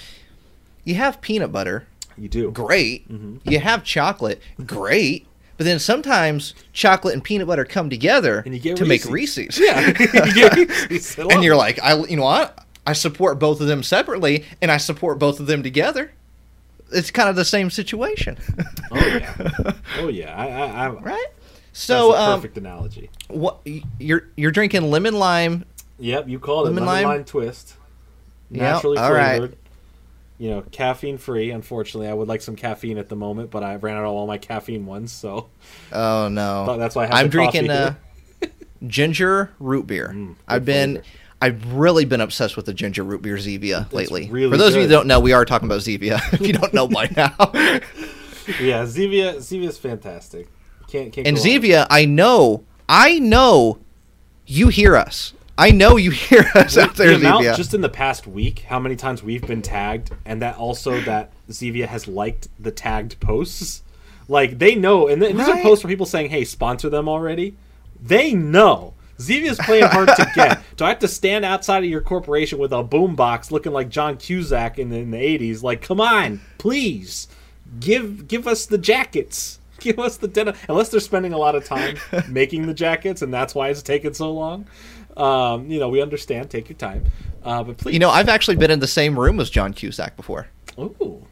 you 0.85 0.97
have 0.97 1.21
peanut 1.23 1.53
butter, 1.53 1.87
you 2.19 2.29
do. 2.29 2.51
great. 2.51 3.11
Mm-hmm. 3.11 3.49
You 3.49 3.61
have 3.61 3.83
chocolate, 3.85 4.43
great. 4.67 5.27
But 5.57 5.65
then 5.67 5.79
sometimes 5.79 6.53
chocolate 6.73 7.15
and 7.15 7.23
peanut 7.23 7.47
butter 7.47 7.65
come 7.65 7.89
together 7.89 8.43
And 8.45 8.53
you 8.53 8.61
get 8.61 8.77
to 8.79 8.85
make 8.85 9.05
Reese's. 9.05 9.59
Reese's. 9.61 9.61
Yeah, 9.61 9.93
You 10.57 10.67
Reese's. 10.91 11.17
And 11.31 11.45
you're 11.45 11.55
like, 11.55 11.79
I, 11.81 11.95
you 11.97 12.17
know 12.17 12.25
what? 12.25 12.59
I 12.87 12.93
support 12.93 13.39
both 13.39 13.61
of 13.61 13.69
them 13.69 13.83
separately, 13.85 14.45
and 14.61 14.71
I 14.71 14.77
support 14.79 15.19
both 15.21 15.39
of 15.41 15.47
them 15.47 15.63
together. 15.63 16.11
It's 16.95 17.11
kind 17.11 17.29
of 17.29 17.37
the 17.37 17.45
same 17.45 17.71
situation, 17.71 18.39
oh 18.91 19.07
yeah, 19.07 19.35
oh 19.99 20.09
yeah. 20.09 20.35
I, 20.37 20.47
I, 20.47 20.87
I, 20.87 20.89
right? 20.91 21.27
That's 21.87 22.09
So, 22.09 22.15
um, 22.17 22.41
perfect 22.41 22.57
analogy. 22.59 23.11
what 23.29 23.61
you're 23.99 24.29
you're 24.37 24.51
drinking 24.53 24.91
lemon 24.91 25.15
lime? 25.15 25.65
Yep, 25.99 26.29
you 26.29 26.39
called 26.39 26.69
it 26.69 26.71
lemon 26.71 26.85
lemon 26.85 26.87
lime? 26.87 27.05
lime, 27.05 27.25
twist. 27.25 27.77
Yep, 28.51 28.61
Naturally 28.61 28.99
all 28.99 29.13
right. 29.13 29.39
flavored. 29.39 29.57
You 30.39 30.51
know, 30.51 30.63
caffeine 30.63 31.19
free. 31.19 31.51
Unfortunately, 31.51 32.09
I 32.09 32.13
would 32.15 32.29
like 32.29 32.43
some 32.43 32.57
caffeine 32.57 32.99
at 32.99 33.09
the 33.09 33.17
moment, 33.17 33.51
but 33.51 33.63
I 33.63 33.77
ran 33.77 33.97
out 33.97 34.05
of 34.05 34.11
all 34.11 34.27
my 34.27 34.39
caffeine 34.39 34.85
ones, 34.87 35.13
so 35.13 35.49
Oh 35.93 36.29
no, 36.29 36.77
that's 36.77 36.95
why 36.97 37.05
I 37.05 37.07
have 37.07 37.15
I'm 37.17 37.27
the 37.27 37.31
drinking 37.31 37.71
uh, 37.71 37.95
ginger 38.87 39.51
root 39.59 39.87
beer. 39.87 40.11
Mm, 40.15 40.37
I've 40.49 40.65
been. 40.65 40.95
flavor. 40.97 41.09
I've 41.41 41.73
really 41.73 42.05
been 42.05 42.21
obsessed 42.21 42.57
with 42.57 42.67
the 42.67 42.75
ginger 42.75 43.03
root 43.03 43.23
beer 43.23 43.37
Zevia 43.37 43.93
lately. 43.93 44.29
really 44.31 44.51
For 44.51 44.57
those 44.57 44.75
of 44.75 44.83
you 44.83 44.89
that 44.89 44.95
don't 44.95 45.07
know, 45.07 45.21
we 45.21 45.33
are 45.33 45.45
talking 45.45 45.67
about 45.67 45.81
Zevia. 45.81 46.21
if 46.33 46.41
you 46.41 46.53
don't 46.53 46.73
know 46.73 46.89
by 46.89 47.11
now, 47.17 47.35
yeah, 48.61 48.85
Zevia. 48.85 49.37
Zevia 49.37 49.69
is 49.69 49.79
fantastic. 49.79 50.49
Can't 50.89 51.13
can't. 51.13 51.27
and. 51.27 51.37
Zevia, 51.37 51.87
I 51.91 52.05
know, 52.05 52.65
I 52.89 53.19
know, 53.19 53.79
you 54.47 54.69
hear 54.69 54.97
us. 54.97 55.33
I 55.57 55.71
know 55.71 55.97
you 55.97 56.11
hear 56.13 56.51
us 56.55 56.77
out 56.77 56.97
there, 56.97 57.11
the 57.11 57.27
amount 57.27 57.45
Zevia. 57.45 57.57
just 57.57 57.75
in 57.75 57.81
the 57.81 57.89
past 57.89 58.27
week, 58.27 58.61
how 58.61 58.79
many 58.79 58.97
times 58.97 59.23
we've 59.23 59.47
been 59.47 59.63
tagged, 59.63 60.11
and 60.25 60.41
that 60.43 60.57
also 60.57 61.01
that 61.03 61.33
Zevia 61.49 61.87
has 61.87 62.09
liked 62.09 62.49
the 62.59 62.71
tagged 62.71 63.21
posts. 63.21 63.83
Like 64.27 64.59
they 64.59 64.75
know, 64.75 65.09
and, 65.09 65.21
th- 65.21 65.33
and 65.33 65.41
these 65.41 65.49
are 65.49 65.61
posts 65.61 65.83
for 65.83 65.89
people 65.89 66.07
saying, 66.07 66.31
"Hey, 66.31 66.45
sponsor 66.45 66.89
them 66.89 67.09
already." 67.09 67.57
They 68.01 68.33
know 68.33 68.95
Zevia's 69.19 69.59
playing 69.59 69.87
hard 69.87 70.09
to 70.09 70.31
get. 70.35 70.63
Do 70.77 70.85
I 70.85 70.89
have 70.89 70.99
to 71.01 71.09
stand 71.09 71.45
outside 71.45 71.85
of 71.85 71.91
your 71.91 72.01
corporation 72.01 72.59
with 72.59 72.73
a 72.73 72.83
boombox 72.83 73.51
looking 73.51 73.73
like 73.73 73.89
John 73.89 74.17
Cusack 74.17 74.79
in 74.79 74.91
the, 74.91 74.99
in 74.99 75.11
the 75.11 75.19
80s? 75.19 75.63
Like, 75.63 75.83
come 75.83 76.01
on, 76.01 76.41
please. 76.59 77.29
Give 77.81 78.29
give 78.29 78.47
us 78.47 78.67
the 78.67 78.79
jackets. 78.79 79.59
Give 79.81 79.99
us 79.99 80.17
the 80.17 80.29
denim. 80.29 80.55
Unless 80.69 80.91
they're 80.91 81.01
spending 81.01 81.33
a 81.33 81.39
lot 81.39 81.55
of 81.57 81.65
time 81.65 81.97
making 82.29 82.67
the 82.67 82.75
jackets, 82.75 83.23
and 83.23 83.35
that's 83.35 83.55
why 83.55 83.69
it's 83.69 83.83
taking 83.83 84.15
so 84.15 84.33
long. 84.33 84.67
Um, 85.17 85.71
you 85.71 85.79
know, 85.79 85.89
we 85.89 86.01
understand. 86.01 86.51
Take 86.51 86.69
your 86.69 86.79
time. 86.79 87.05
Uh, 87.43 87.63
but 87.65 87.79
please. 87.79 87.93
You 87.93 87.99
know, 87.99 88.11
I've 88.11 88.29
actually 88.29 88.57
been 88.57 88.71
in 88.71 88.81
the 88.81 88.87
same 88.87 89.19
room 89.19 89.41
as 89.41 89.51
John 89.51 89.73
Cusack 89.73 90.17
before. 90.17 90.47
Ooh. 90.79 91.27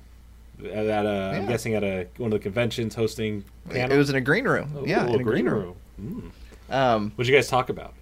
At, 0.65 1.07
a, 1.07 1.33
I'm 1.35 1.47
guessing 1.47 1.75
at 1.75 1.83
a 1.83 2.07
one 2.19 2.33
of 2.33 2.39
the 2.39 2.43
conventions 2.43 2.95
hosting 2.95 3.45
panel. 3.69 3.95
It 3.95 3.99
was 3.99 4.11
in 4.11 4.17
a 4.17 4.21
green 4.21 4.45
room. 4.45 4.77
Ooh, 4.77 4.85
yeah, 4.87 5.07
a 5.07 5.19
green, 5.23 5.49
room. 5.49 6.33
Um, 6.73 7.13
What'd 7.13 7.29
you 7.31 7.37
guys 7.37 7.49
talk 7.49 7.69
about? 7.69 7.95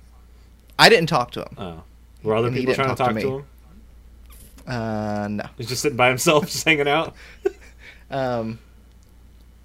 I 0.79 0.89
didn't 0.89 1.09
talk 1.09 1.33
to 1.33 1.41
him. 1.41 1.55
Oh, 1.59 1.83
were 2.23 2.35
other 2.35 2.49
And 2.49 2.57
people 2.57 2.75
trying 2.75 2.89
to 2.89 2.95
talk 2.95 3.09
talk 3.09 3.17
to 3.17 3.21
to, 3.23 3.37
him? 3.39 3.45
Uh, 4.67 5.29
no. 5.31 5.45
He's 5.59 5.69
just 5.69 5.83
sitting 5.83 5.97
by 5.97 6.09
himself, 6.09 6.47
just 6.51 6.65
hanging 6.65 6.89
out. 6.89 7.15
Um, 8.13 8.59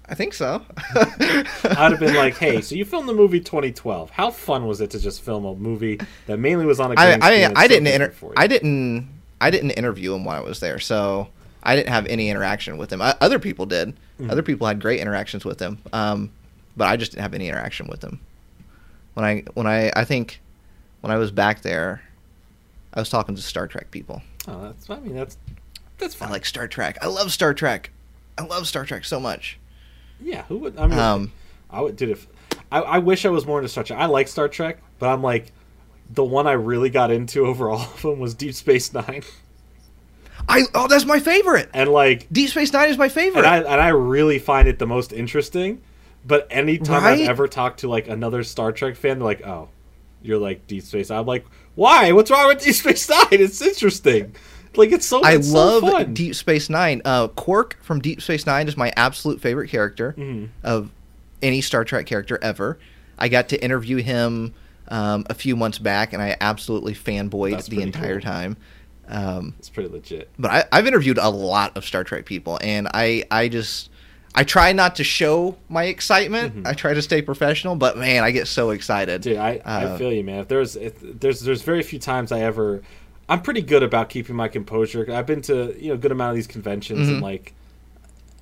I 0.08 0.14
think 0.14 0.32
so. 0.32 0.64
I'd 0.94 1.46
have 1.64 1.98
been 1.98 2.14
like, 2.14 2.36
"Hey, 2.36 2.60
so 2.60 2.76
you 2.76 2.84
filmed 2.84 3.08
the 3.08 3.12
movie 3.12 3.40
2012. 3.40 4.10
How 4.10 4.30
fun 4.30 4.68
was 4.68 4.80
it 4.80 4.90
to 4.90 5.00
just 5.00 5.20
film 5.22 5.44
a 5.44 5.56
movie 5.56 5.98
that 6.26 6.38
mainly 6.38 6.64
was 6.64 6.78
on 6.78 6.92
a 6.92 6.94
I 6.96 7.06
green 7.18 7.22
screen 7.22 7.56
I, 7.56 7.60
I 7.62 7.66
didn't 7.66 7.88
inter- 7.88 8.12
for 8.12 8.26
you?" 8.26 8.34
I 8.36 8.46
didn't 8.46 9.08
I 9.40 9.50
didn't 9.50 9.72
interview 9.72 10.14
him 10.14 10.24
while 10.24 10.40
I 10.40 10.44
was 10.46 10.60
there, 10.60 10.78
so 10.78 11.26
I 11.60 11.74
didn't 11.74 11.88
have 11.88 12.06
any 12.06 12.30
interaction 12.30 12.78
with 12.78 12.92
him. 12.92 13.02
Uh, 13.02 13.14
other 13.20 13.40
people 13.40 13.66
did. 13.66 13.88
Mm-hmm. 14.20 14.30
Other 14.30 14.42
people 14.44 14.68
had 14.68 14.80
great 14.80 15.00
interactions 15.00 15.44
with 15.44 15.58
him, 15.58 15.78
um, 15.92 16.30
but 16.76 16.86
I 16.86 16.96
just 16.96 17.10
didn't 17.10 17.22
have 17.22 17.34
any 17.34 17.48
interaction 17.48 17.88
with 17.88 18.00
him. 18.04 18.20
When 19.16 19.24
I 19.24 19.44
when 19.54 19.66
I 19.66 19.90
I 19.96 20.04
think 20.04 20.40
when 21.00 21.10
I 21.10 21.16
was 21.16 21.30
back 21.30 21.62
there, 21.62 22.02
I 22.92 23.00
was 23.00 23.08
talking 23.08 23.34
to 23.34 23.40
Star 23.40 23.66
Trek 23.66 23.90
people. 23.90 24.20
Oh, 24.46 24.62
that's. 24.64 24.90
I 24.90 24.98
mean, 25.00 25.16
that's 25.16 25.38
that's 25.98 26.14
fine. 26.14 26.28
I 26.28 26.32
like 26.32 26.44
Star 26.44 26.68
Trek. 26.68 26.98
I 27.00 27.06
love 27.06 27.32
Star 27.32 27.54
Trek. 27.54 27.90
I 28.36 28.42
love 28.44 28.66
Star 28.68 28.84
Trek 28.84 29.06
so 29.06 29.18
much. 29.18 29.58
yeah, 30.20 30.42
who 30.42 30.58
would? 30.58 30.78
I 30.78 30.86
mean, 30.86 30.98
Um, 30.98 31.32
I 31.70 31.80
would. 31.80 31.96
Dude, 31.96 32.10
if 32.10 32.26
I, 32.70 32.80
I 32.80 32.98
wish 32.98 33.24
I 33.24 33.30
was 33.30 33.46
more 33.46 33.58
into 33.58 33.70
Star 33.70 33.84
Trek. 33.84 33.98
I 33.98 34.04
like 34.06 34.28
Star 34.28 34.48
Trek, 34.48 34.82
but 34.98 35.08
I'm 35.08 35.22
like, 35.22 35.46
the 36.12 36.22
one 36.24 36.46
I 36.46 36.52
really 36.52 36.90
got 36.90 37.10
into 37.10 37.46
over 37.46 37.70
all 37.70 37.80
of 37.80 38.02
them 38.02 38.18
was 38.20 38.34
Deep 38.34 38.54
Space 38.54 38.92
Nine, 38.92 39.22
I 40.48 40.64
oh, 40.74 40.86
that's 40.88 41.06
my 41.06 41.18
favorite. 41.20 41.70
and 41.72 41.88
like, 41.90 42.26
Deep 42.30 42.50
Space 42.50 42.72
Nine 42.72 42.90
is 42.90 42.98
my 42.98 43.08
favorite. 43.08 43.46
and 43.46 43.66
I 43.66 43.72
and 43.72 43.80
I 43.80 43.88
really 43.88 44.38
find 44.38 44.68
it 44.68 44.78
the 44.78 44.86
most 44.86 45.12
interesting. 45.12 45.80
But 46.26 46.48
anytime 46.50 47.04
Right? 47.04 47.20
I've 47.20 47.28
ever 47.28 47.46
talked 47.48 47.80
to 47.80 47.88
like 47.88 48.08
another 48.08 48.42
Star 48.42 48.72
Trek 48.72 48.96
fan, 48.96 49.18
they're 49.18 49.26
like, 49.26 49.46
"Oh, 49.46 49.68
you're 50.22 50.38
like 50.38 50.66
Deep 50.66 50.82
Space." 50.82 51.10
I'm 51.10 51.26
like, 51.26 51.46
"Why? 51.74 52.12
What's 52.12 52.30
wrong 52.30 52.48
with 52.48 52.62
Deep 52.64 52.74
Space 52.74 53.08
Nine? 53.08 53.26
It's 53.30 53.62
interesting. 53.62 54.34
Like 54.74 54.92
it's 54.92 55.06
so. 55.06 55.22
I 55.22 55.32
it's 55.36 55.48
so 55.50 55.54
love 55.78 55.82
fun. 55.82 56.14
Deep 56.14 56.34
Space 56.34 56.68
Nine. 56.68 57.00
Uh, 57.04 57.28
Quark 57.28 57.76
from 57.82 58.00
Deep 58.00 58.20
Space 58.20 58.44
Nine 58.46 58.66
is 58.68 58.76
my 58.76 58.92
absolute 58.96 59.40
favorite 59.40 59.68
character 59.68 60.14
Mhm. 60.18 60.48
of 60.64 60.90
any 61.42 61.60
Star 61.60 61.84
Trek 61.84 62.06
character 62.06 62.38
ever. 62.42 62.78
I 63.18 63.28
got 63.28 63.48
to 63.50 63.62
interview 63.64 63.98
him 63.98 64.52
um, 64.88 65.24
a 65.30 65.34
few 65.34 65.56
months 65.56 65.78
back, 65.78 66.12
and 66.12 66.22
I 66.22 66.36
absolutely 66.40 66.94
fanboyed 66.94 67.52
That's 67.52 67.66
the 67.68 67.82
entire 67.82 68.20
cool. 68.20 68.30
time. 68.30 68.56
Um, 69.08 69.54
It's 69.58 69.68
pretty 69.68 69.88
legit. 69.88 70.30
but 70.38 70.50
I, 70.50 70.64
I've 70.72 70.86
interviewed 70.86 71.18
a 71.18 71.28
lot 71.28 71.76
of 71.76 71.84
Star 71.84 72.04
Trek 72.04 72.24
people, 72.26 72.58
and 72.62 72.88
I, 72.92 73.24
I 73.30 73.48
just, 73.48 73.90
I 74.38 74.44
try 74.44 74.72
not 74.72 74.96
to 74.96 75.04
show 75.04 75.56
my 75.70 75.84
excitement. 75.84 76.66
I 76.66 76.74
try 76.74 76.92
to 76.92 77.00
stay 77.00 77.22
professional, 77.22 77.74
but 77.74 77.96
man, 77.96 78.22
I 78.22 78.30
get 78.32 78.46
so 78.46 78.70
excited. 78.70 79.22
Mm-hmm. 79.22 79.30
Dude, 79.30 79.38
I, 79.38 79.60
I 79.64 79.84
Uh, 79.86 79.98
feel 79.98 80.12
you, 80.12 80.22
man. 80.22 80.40
If 80.40 80.48
there's 80.48 80.76
if 80.76 80.94
there's 81.00 81.40
there's 81.40 81.62
very 81.62 81.82
few 81.82 81.98
times 81.98 82.30
I 82.32 82.40
ever 82.40 82.82
I'm 83.28 83.40
pretty 83.42 83.62
good 83.62 83.82
about 83.82 84.08
keeping 84.10 84.36
my 84.36 84.48
composure. 84.48 85.10
I've 85.10 85.26
been 85.26 85.40
to 85.42 85.74
you 85.80 85.88
know 85.88 85.94
a 85.94 85.98
good 85.98 86.12
amount 86.12 86.30
of 86.30 86.36
these 86.36 86.46
conventions 86.46 87.08
and 87.08 87.18
Mhm. 87.18 87.22
like 87.22 87.54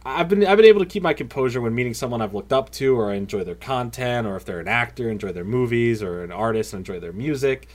I've 0.05 0.29
been 0.29 0.45
I've 0.45 0.57
been 0.57 0.67
able 0.67 0.81
to 0.81 0.87
keep 0.87 1.03
my 1.03 1.15
composure 1.15 1.61
when 1.61 1.75
meeting 1.75 1.95
someone 1.95 2.21
I've 2.21 2.35
looked 2.35 2.53
up 2.53 2.71
to 2.73 2.99
or 2.99 3.11
I 3.11 3.15
enjoy 3.15 3.45
their 3.45 3.55
content 3.55 4.27
or 4.27 4.35
if 4.37 4.45
they're 4.45 4.61
an 4.61 4.69
actor, 4.69 5.09
enjoy 5.09 5.33
their 5.33 5.45
movies 5.45 6.03
or 6.03 6.25
an 6.25 6.33
artist 6.33 6.73
and 6.75 6.81
enjoy 6.81 6.99
their 7.01 7.13
music. 7.13 7.69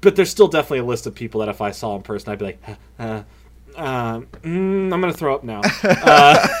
But 0.00 0.16
there's 0.16 0.30
still 0.30 0.48
definitely 0.48 0.78
a 0.78 0.84
list 0.84 1.06
of 1.06 1.14
people 1.14 1.40
that 1.40 1.50
if 1.50 1.60
I 1.60 1.70
saw 1.72 1.94
in 1.96 2.02
person 2.02 2.32
I'd 2.32 2.38
be 2.38 2.46
like, 2.46 2.62
uh, 2.98 3.22
um, 3.80 4.26
mm, 4.42 4.92
I'm 4.92 5.00
gonna 5.00 5.12
throw 5.12 5.34
up 5.34 5.44
now. 5.44 5.62
Uh, 5.82 6.36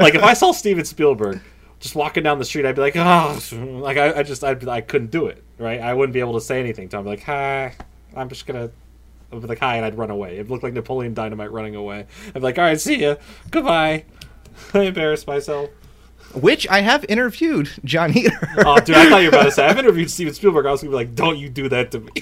like 0.00 0.14
if 0.14 0.22
I 0.22 0.32
saw 0.32 0.52
Steven 0.52 0.84
Spielberg 0.84 1.40
just 1.80 1.94
walking 1.94 2.22
down 2.22 2.38
the 2.38 2.44
street, 2.44 2.66
I'd 2.66 2.74
be 2.74 2.80
like, 2.80 2.96
oh, 2.96 3.38
like 3.80 3.96
I, 3.96 4.20
I 4.20 4.22
just 4.22 4.42
I'd 4.42 4.60
be, 4.60 4.68
I 4.68 4.80
couldn't 4.80 5.10
do 5.10 5.26
it, 5.26 5.42
right? 5.58 5.80
I 5.80 5.94
wouldn't 5.94 6.14
be 6.14 6.20
able 6.20 6.34
to 6.34 6.40
say 6.40 6.60
anything 6.60 6.88
to 6.90 6.96
him. 6.96 7.00
I'd 7.00 7.04
be 7.04 7.10
like, 7.10 7.22
hi, 7.22 7.74
I'm 8.16 8.28
just 8.28 8.46
gonna. 8.46 8.70
I'd 9.32 9.40
be 9.40 9.46
like, 9.46 9.58
hi, 9.58 9.76
and 9.76 9.84
I'd 9.84 9.98
run 9.98 10.10
away. 10.10 10.38
It 10.38 10.50
looked 10.50 10.62
like 10.62 10.72
Napoleon 10.72 11.14
Dynamite 11.14 11.52
running 11.52 11.74
away. 11.74 12.06
I'd 12.28 12.34
be 12.34 12.40
like, 12.40 12.58
all 12.58 12.64
right, 12.64 12.80
see 12.80 12.96
ya, 13.02 13.16
goodbye. 13.50 14.04
I 14.74 14.82
embarrassed 14.82 15.26
myself. 15.26 15.70
Which 16.34 16.68
I 16.68 16.80
have 16.80 17.04
interviewed 17.08 17.70
Jon 17.84 18.12
Heder. 18.12 18.38
Oh, 18.58 18.78
dude, 18.80 18.96
I 18.96 19.08
thought 19.08 19.18
you 19.18 19.30
were 19.30 19.36
about 19.36 19.44
to 19.44 19.52
say 19.52 19.66
I've 19.66 19.78
interviewed 19.78 20.10
Steven 20.10 20.34
Spielberg. 20.34 20.66
I 20.66 20.70
was 20.70 20.82
gonna 20.82 20.90
be 20.90 20.96
like, 20.96 21.14
don't 21.14 21.38
you 21.38 21.48
do 21.48 21.68
that 21.68 21.90
to 21.92 22.00
me. 22.00 22.12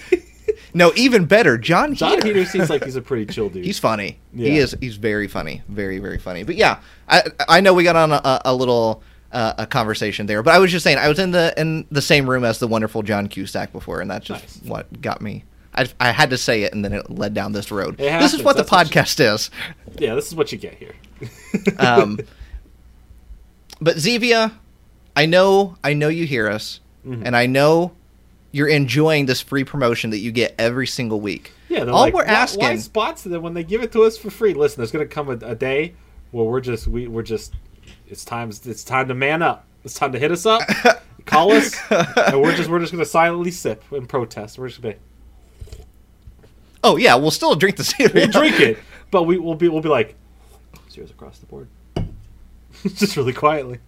No, 0.76 0.92
even 0.95 1.25
better, 1.25 1.56
John, 1.56 1.95
Jon 1.95 2.11
Heder. 2.18 2.26
Heder 2.26 2.45
seems 2.45 2.68
like 2.68 2.85
he's 2.88 2.97
a 2.97 3.02
pretty 3.02 3.26
chill 3.33 3.49
dude. 3.49 3.64
He's 3.64 3.78
funny. 3.78 4.18
Yeah. 4.35 4.49
He 4.50 4.59
is. 4.59 4.76
He's 4.80 4.97
very 4.97 5.26
funny. 5.26 5.62
Very 5.68 5.99
very 5.99 6.18
funny. 6.18 6.42
But 6.45 6.56
yeah, 6.56 6.80
I 7.09 7.23
I 7.49 7.61
know 7.61 7.73
we 7.75 7.83
got 7.85 7.97
on 7.97 8.12
a, 8.12 8.40
a 8.45 8.54
little 8.54 9.02
uh, 9.33 9.54
a 9.59 9.66
conversation 9.66 10.26
there, 10.26 10.42
but 10.42 10.54
I 10.54 10.59
was 10.59 10.71
just 10.71 10.85
saying 10.85 10.99
I 10.99 11.09
was 11.09 11.18
in 11.18 11.30
the 11.30 11.54
in 11.56 11.87
the 11.90 12.02
same 12.02 12.28
room 12.28 12.45
as 12.45 12.59
the 12.59 12.68
wonderful 12.68 13.02
John 13.02 13.26
Cusack 13.28 13.73
before, 13.73 14.00
and 14.00 14.11
that's 14.11 14.26
just 14.26 14.62
Nice. 14.62 14.71
what 14.71 15.00
got 15.00 15.21
me. 15.23 15.45
I, 15.75 15.88
I 16.00 16.11
had 16.12 16.30
to 16.30 16.38
say 16.38 16.62
it, 16.62 16.73
and 16.73 16.85
then 16.85 16.92
it 16.92 17.11
led 17.11 17.35
down 17.35 17.52
this 17.52 17.71
road. 17.71 17.99
This 17.99 18.33
is 18.35 18.42
what 18.42 18.56
the 18.56 18.62
That's 18.62 18.73
what 18.73 18.95
you- 18.95 19.00
podcast 19.02 19.35
is. 19.35 19.50
yeah, 19.99 20.14
this 20.14 20.26
is 20.28 20.35
what 20.35 20.52
you 20.52 20.59
get 20.59 20.75
here. 20.75 20.95
Um, 21.78 22.18
but 23.80 23.97
Zevia, 23.97 24.52
I 25.14 25.26
know 25.26 25.76
I 25.85 25.92
know 25.95 26.09
you 26.09 26.26
hear 26.26 26.49
us, 26.49 26.80
Mhm. 27.06 27.23
and 27.25 27.37
I 27.37 27.47
know 27.47 27.92
you're 28.53 28.69
enjoying 28.69 29.26
this 29.26 29.41
free 29.41 29.65
promotion 29.65 30.11
that 30.11 30.19
you 30.19 30.33
get 30.33 30.55
every 30.59 30.87
single 30.87 31.21
week. 31.21 31.53
Yeah, 31.69 31.85
all 31.85 32.00
like, 32.00 32.15
we're 32.15 32.25
why, 32.25 32.33
asking. 32.33 32.62
why 32.62 32.76
spots 32.76 33.23
them 33.23 33.43
when 33.43 33.55
they 33.55 33.65
give 33.65 33.83
it 33.83 33.93
to 33.93 34.03
us 34.05 34.17
for 34.17 34.31
free? 34.31 34.55
Listen, 34.55 34.81
there's 34.81 34.93
gonna 34.93 35.07
come 35.07 35.29
a, 35.29 35.37
a 35.45 35.55
day 35.55 35.95
where 36.31 36.45
we're 36.45 36.61
just 36.61 36.87
we 36.87 37.07
we're 37.07 37.23
just 37.23 37.55
it's 38.09 38.25
time 38.25 38.50
it's 38.50 38.85
time 38.85 39.09
to 39.09 39.15
man 39.15 39.43
up. 39.43 39.67
It's 39.85 39.95
time 39.95 40.12
to 40.12 40.19
hit 40.19 40.33
us 40.33 40.47
up, 40.47 40.62
call 41.26 41.53
us, 41.53 41.76
and 41.91 42.41
we're 42.43 42.57
just 42.57 42.69
we're 42.69 42.81
just 42.81 42.93
gonna 42.93 43.05
silently 43.05 43.50
sip 43.50 43.83
and 43.93 44.09
protest. 44.09 44.59
We're 44.59 44.69
just 44.69 44.83
gonna 44.83 44.97
Oh 46.83 46.97
yeah, 46.97 47.17
we'll 47.17 47.31
still 47.31 47.55
drink 47.57 47.76
the 47.76 47.83
Zevia. 47.83 48.15
we'll 48.15 48.29
drink 48.29 48.61
it, 48.61 48.79
but 49.11 49.25
we 49.25 49.38
will 49.38 49.55
be 49.55 49.69
we'll 49.69 49.81
be 49.81 49.88
like 49.88 50.15
zeros 50.91 51.11
across 51.11 51.38
the 51.38 51.47
board, 51.47 51.69
just 52.85 53.17
really 53.17 53.33
quietly, 53.33 53.79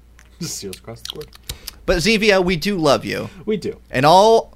just 0.41 0.59
zeros 0.59 0.79
across 0.79 1.01
the 1.03 1.15
board. 1.15 1.29
But 1.89 1.97
Zevia, 1.99 2.45
we 2.45 2.57
do 2.57 2.77
love 2.77 3.07
you. 3.07 3.31
We 3.47 3.57
do. 3.57 3.81
And 3.91 4.05
all 4.05 4.53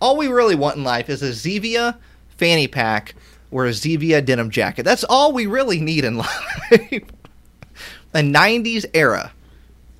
all 0.00 0.16
we 0.16 0.28
really 0.28 0.54
want 0.54 0.76
in 0.78 0.82
life 0.82 1.10
is 1.10 1.22
a 1.22 1.28
Zevia 1.28 1.98
fanny 2.38 2.66
pack 2.66 3.14
or 3.50 3.66
a 3.66 3.70
Zevia 3.70 4.24
denim 4.24 4.48
jacket. 4.48 4.82
That's 4.84 5.04
all 5.04 5.32
we 5.34 5.44
really 5.44 5.78
need 5.78 6.04
in 6.06 6.16
life. 6.16 6.30
a 8.14 8.20
90s 8.20 8.86
era 8.94 9.32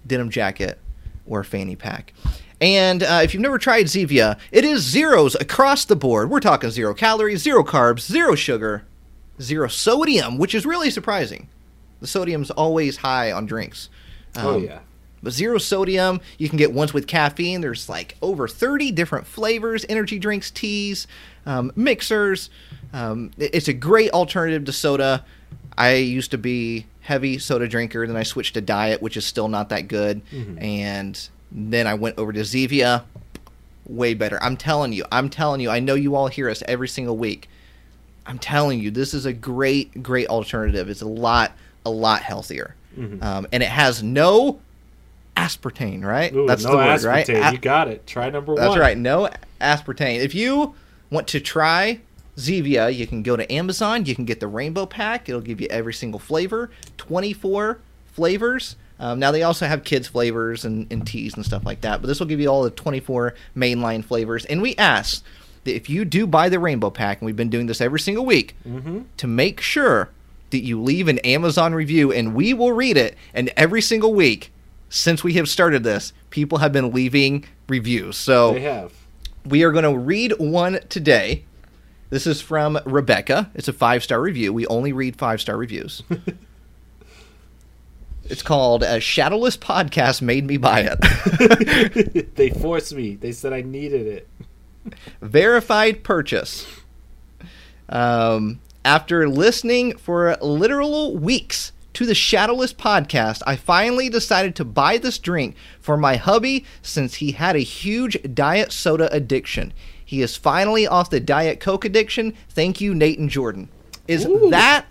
denim 0.06 0.30
jacket 0.30 0.78
or 1.26 1.44
fanny 1.44 1.76
pack. 1.76 2.14
And 2.62 3.02
uh, 3.02 3.20
if 3.22 3.34
you've 3.34 3.42
never 3.42 3.58
tried 3.58 3.84
Zevia, 3.86 4.38
it 4.50 4.64
is 4.64 4.80
zeros 4.82 5.34
across 5.34 5.84
the 5.84 5.96
board. 5.96 6.30
We're 6.30 6.40
talking 6.40 6.70
zero 6.70 6.94
calories, 6.94 7.42
zero 7.42 7.62
carbs, 7.62 8.00
zero 8.00 8.34
sugar, 8.34 8.84
zero 9.40 9.68
sodium, 9.68 10.38
which 10.38 10.54
is 10.54 10.64
really 10.64 10.88
surprising. 10.90 11.48
The 12.00 12.06
sodium's 12.06 12.50
always 12.50 12.96
high 12.96 13.32
on 13.32 13.44
drinks. 13.44 13.90
oh 14.36 14.56
Um, 14.56 14.64
yeah. 14.64 14.78
But 15.22 15.32
zero 15.32 15.58
sodium, 15.58 16.20
you 16.38 16.48
can 16.48 16.58
get 16.58 16.72
ones 16.72 16.94
with 16.94 17.06
caffeine. 17.06 17.60
There's 17.60 17.88
like 17.88 18.16
over 18.22 18.48
30 18.48 18.90
different 18.92 19.26
flavors, 19.26 19.84
energy 19.88 20.18
drinks, 20.18 20.50
teas, 20.50 21.06
um, 21.46 21.72
mixers. 21.76 22.50
Um, 22.92 23.30
it's 23.38 23.68
a 23.68 23.72
great 23.72 24.10
alternative 24.12 24.64
to 24.64 24.72
soda. 24.72 25.24
I 25.76 25.94
used 25.94 26.30
to 26.32 26.38
be 26.38 26.86
heavy 27.02 27.38
soda 27.38 27.66
drinker, 27.66 28.06
then 28.06 28.16
I 28.16 28.22
switched 28.22 28.54
to 28.54 28.60
diet, 28.60 29.00
which 29.02 29.16
is 29.16 29.24
still 29.24 29.48
not 29.48 29.68
that 29.70 29.88
good. 29.88 30.22
And 30.58 31.28
then 31.52 31.86
I 31.86 31.94
went 31.94 32.18
over 32.18 32.32
to 32.32 32.40
Zevia. 32.40 33.04
Way 33.86 34.14
better. 34.14 34.40
I'm 34.42 34.56
telling 34.56 34.92
you. 34.92 35.04
I'm 35.10 35.28
telling 35.28 35.60
you. 35.60 35.68
I 35.70 35.80
know 35.80 35.94
you 35.94 36.14
all 36.14 36.28
hear 36.28 36.48
us 36.48 36.62
every 36.68 36.86
single 36.86 37.16
week. 37.16 37.48
I'm 38.26 38.38
telling 38.38 38.78
you, 38.78 38.90
this 38.92 39.14
is 39.14 39.26
a 39.26 39.32
great, 39.32 40.02
great 40.02 40.28
alternative. 40.28 40.88
It's 40.88 41.02
a 41.02 41.08
lot, 41.08 41.52
a 41.84 41.90
lot 41.90 42.22
healthier. 42.22 42.76
Um, 43.22 43.46
and 43.50 43.62
it 43.62 43.68
has 43.68 44.02
no 44.02 44.60
aspartame, 45.36 46.02
right? 46.04 46.32
Ooh, 46.34 46.46
That's 46.46 46.64
no 46.64 46.72
the 46.72 46.76
word, 46.78 46.86
aspartame. 46.86 47.06
right? 47.06 47.28
A- 47.28 47.52
you 47.52 47.58
got 47.58 47.88
it. 47.88 48.06
Try 48.06 48.30
number 48.30 48.54
that's 48.54 48.68
one. 48.68 48.78
That's 48.78 48.80
right. 48.80 48.98
No 48.98 49.30
aspartame. 49.60 50.18
If 50.20 50.34
you 50.34 50.74
want 51.10 51.28
to 51.28 51.40
try 51.40 52.00
Zevia, 52.36 52.94
you 52.94 53.06
can 53.06 53.22
go 53.22 53.36
to 53.36 53.50
Amazon. 53.52 54.06
You 54.06 54.14
can 54.14 54.24
get 54.24 54.40
the 54.40 54.46
rainbow 54.48 54.86
pack. 54.86 55.28
It'll 55.28 55.40
give 55.40 55.60
you 55.60 55.66
every 55.70 55.92
single 55.94 56.20
flavor, 56.20 56.70
24 56.96 57.78
flavors. 58.12 58.76
Um, 58.98 59.18
now 59.18 59.30
they 59.32 59.42
also 59.42 59.66
have 59.66 59.82
kids 59.84 60.08
flavors 60.08 60.64
and, 60.64 60.86
and 60.92 61.06
teas 61.06 61.34
and 61.34 61.44
stuff 61.44 61.64
like 61.64 61.80
that, 61.82 62.02
but 62.02 62.06
this 62.08 62.20
will 62.20 62.26
give 62.26 62.38
you 62.40 62.48
all 62.48 62.62
the 62.62 62.70
24 62.70 63.34
mainline 63.56 64.04
flavors. 64.04 64.44
And 64.44 64.60
we 64.60 64.76
ask 64.76 65.24
that 65.64 65.74
if 65.74 65.88
you 65.88 66.04
do 66.04 66.26
buy 66.26 66.48
the 66.50 66.58
rainbow 66.58 66.90
pack, 66.90 67.20
and 67.20 67.26
we've 67.26 67.36
been 67.36 67.48
doing 67.50 67.66
this 67.66 67.80
every 67.80 68.00
single 68.00 68.26
week, 68.26 68.54
Mm-hmm. 68.68 69.00
to 69.16 69.26
make 69.26 69.60
sure 69.60 70.10
that 70.50 70.64
you 70.64 70.80
leave 70.82 71.08
an 71.08 71.18
Amazon 71.20 71.74
review, 71.74 72.12
and 72.12 72.34
we 72.34 72.52
will 72.52 72.72
read 72.72 72.96
it. 72.98 73.16
And 73.32 73.50
every 73.56 73.80
single 73.80 74.12
week 74.12 74.52
since 74.90 75.24
we 75.24 75.32
have 75.34 75.48
started 75.48 75.84
this, 75.84 76.12
people 76.28 76.58
have 76.58 76.72
been 76.72 76.92
leaving 76.92 77.46
reviews. 77.68 78.18
So 78.18 78.52
They 78.52 78.60
have. 78.60 78.92
we 79.46 79.62
are 79.62 79.72
going 79.72 79.84
to 79.84 79.96
read 79.96 80.34
one 80.38 80.80
today. 80.90 81.44
This 82.10 82.26
is 82.26 82.42
from 82.42 82.78
Rebecca. 82.84 83.50
It's 83.54 83.68
a 83.68 83.72
five 83.72 84.02
star 84.02 84.20
review. 84.20 84.52
We 84.52 84.66
only 84.66 84.92
read 84.92 85.16
five 85.16 85.40
star 85.40 85.56
reviews. 85.56 86.02
it's 88.24 88.42
called 88.42 88.82
uh, 88.82 88.98
Shadowless 88.98 89.56
Podcast 89.56 90.20
Made 90.20 90.44
Me 90.44 90.56
Buy 90.56 90.90
It. 90.92 92.32
they 92.34 92.50
forced 92.50 92.92
me. 92.94 93.14
They 93.14 93.30
said 93.32 93.52
I 93.52 93.62
needed 93.62 94.06
it. 94.08 94.28
Verified 95.22 96.02
purchase. 96.02 96.66
Um, 97.88 98.58
after 98.84 99.28
listening 99.28 99.96
for 99.98 100.36
literal 100.40 101.16
weeks 101.16 101.70
to 102.00 102.06
the 102.06 102.14
Shadowless 102.14 102.72
podcast, 102.72 103.42
I 103.46 103.56
finally 103.56 104.08
decided 104.08 104.56
to 104.56 104.64
buy 104.64 104.96
this 104.96 105.18
drink 105.18 105.54
for 105.80 105.98
my 105.98 106.16
hubby 106.16 106.64
since 106.80 107.16
he 107.16 107.32
had 107.32 107.56
a 107.56 107.58
huge 107.58 108.16
diet 108.32 108.72
soda 108.72 109.12
addiction. 109.14 109.74
He 110.02 110.22
is 110.22 110.34
finally 110.34 110.86
off 110.86 111.10
the 111.10 111.20
diet 111.20 111.60
coke 111.60 111.84
addiction. 111.84 112.32
Thank 112.48 112.80
you, 112.80 112.94
Nate 112.94 113.18
and 113.18 113.28
Jordan. 113.28 113.68
Is 114.08 114.24
Ooh. 114.24 114.48
that 114.48 114.86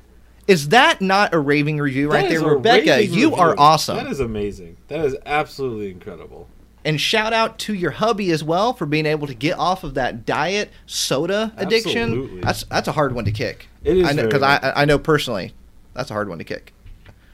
is 0.46 0.70
that 0.70 1.02
not 1.02 1.34
a 1.34 1.40
raving 1.40 1.80
review 1.80 2.12
right 2.12 2.30
That 2.30 2.42
there, 2.42 2.48
Rebecca? 2.48 3.04
You 3.04 3.10
review. 3.10 3.36
are 3.36 3.56
awesome. 3.58 3.98
That 3.98 4.06
is 4.06 4.20
amazing. 4.20 4.78
That 4.90 5.04
is 5.04 5.16
absolutely 5.26 5.90
incredible. 5.90 6.48
And 6.86 7.02
shout 7.02 7.34
out 7.34 7.58
to 7.60 7.74
your 7.74 7.92
hubby 7.92 8.30
as 8.30 8.44
well 8.44 8.74
for 8.74 8.86
being 8.86 9.08
able 9.08 9.26
to 9.26 9.34
get 9.34 9.58
off 9.58 9.84
of 9.84 9.96
that 9.96 10.28
diet 10.28 10.70
soda 10.86 11.54
addiction. 11.58 12.04
Absolutely. 12.04 12.42
That's 12.42 12.64
that's 12.66 12.88
a 12.88 12.92
hard 12.92 13.16
one 13.16 13.26
to 13.26 13.32
kick. 13.32 13.68
It 13.84 13.98
is 13.98 14.08
I 14.08 14.14
because 14.14 14.44
hard. 14.44 14.64
I 14.64 14.84
I 14.84 14.86
know 14.86 15.00
personally 15.00 15.56
that's 15.96 16.12
a 16.12 16.14
hard 16.14 16.30
one 16.30 16.38
to 16.38 16.44
kick. 16.44 16.72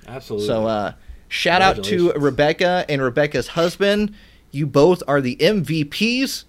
Absolutely. 0.08 0.48
So 0.48 0.68
uh, 0.68 0.94
shout 1.28 1.62
out 1.62 1.84
to 1.86 2.12
Rebecca 2.14 2.86
and 2.90 3.02
Rebecca's 3.02 3.50
husband. 3.50 4.14
You 4.52 4.66
both 4.66 5.04
are 5.08 5.22
the 5.22 5.36
MVPs 5.38 6.46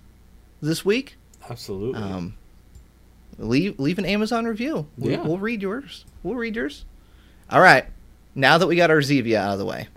this 0.61 0.85
week. 0.85 1.17
absolutely. 1.49 2.01
Um, 2.01 2.35
leave 3.39 3.79
leave 3.79 3.99
an 3.99 4.05
Amazon 4.07 4.45
review. 4.47 4.87
We, 4.97 5.13
Yeah. 5.13 5.23
We'll 5.23 5.39
read 5.39 5.63
yours. 5.63 6.05
We'll 6.23 6.37
read 6.37 6.57
yours. 6.57 6.85
All 7.51 7.61
right. 7.61 7.87
Now 8.35 8.59
that 8.59 8.67
we 8.67 8.77
got 8.77 8.91
our 8.91 8.99
Zevia 8.99 9.37
out 9.37 9.53
of 9.53 9.59
the 9.59 9.65
way, 9.65 9.89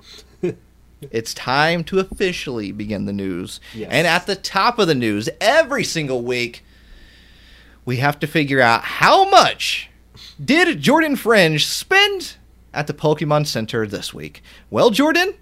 it's 1.02 1.34
time 1.34 1.84
to 1.86 2.00
officially 2.00 2.72
begin 2.72 3.06
the 3.06 3.14
news. 3.14 3.60
Yes. 3.74 3.90
And 3.92 4.08
at 4.08 4.26
the 4.28 4.36
top 4.36 4.80
of 4.80 4.88
the 4.88 4.96
news, 4.96 5.28
every 5.42 5.84
single 5.84 6.24
week, 6.24 6.64
we 7.86 7.98
have 7.98 8.20
to 8.20 8.28
figure 8.28 8.62
out 8.62 8.84
how 8.84 9.30
much 9.30 9.90
did 10.44 10.80
Jordan 10.80 11.16
Fringe 11.16 11.66
spend 11.66 12.36
at 12.74 12.88
the 12.88 12.94
Pokemon 12.94 13.48
Center 13.48 13.88
this 13.88 14.14
week. 14.14 14.42
Well, 14.70 14.90
Jordan, 14.90 15.34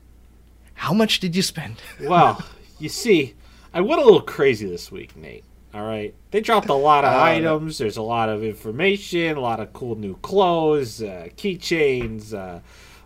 how 0.75 0.93
much 0.93 1.19
did 1.19 1.36
you 1.36 1.41
spend? 1.41 1.81
well, 2.01 2.41
you 2.79 2.89
see, 2.89 3.36
I 3.74 3.81
went 3.81 4.01
a 4.01 4.05
little 4.05 4.22
crazy 4.22 4.67
this 4.67 4.91
week, 4.91 5.15
Nate. 5.15 5.43
All 5.74 5.86
right, 5.86 6.15
they 6.31 6.41
dropped 6.41 6.69
a 6.69 6.74
lot 6.74 7.03
of 7.03 7.12
no. 7.12 7.19
items. 7.24 7.77
There's 7.77 7.98
a 7.98 8.01
lot 8.01 8.29
of 8.29 8.43
information, 8.43 9.38
a 9.38 9.41
lot 9.41 9.60
of 9.60 9.74
cool 9.74 9.96
new 9.96 10.15
clothes, 10.17 11.03
uh, 11.03 11.27
keychains, 11.36 12.34
uh, 12.34 12.62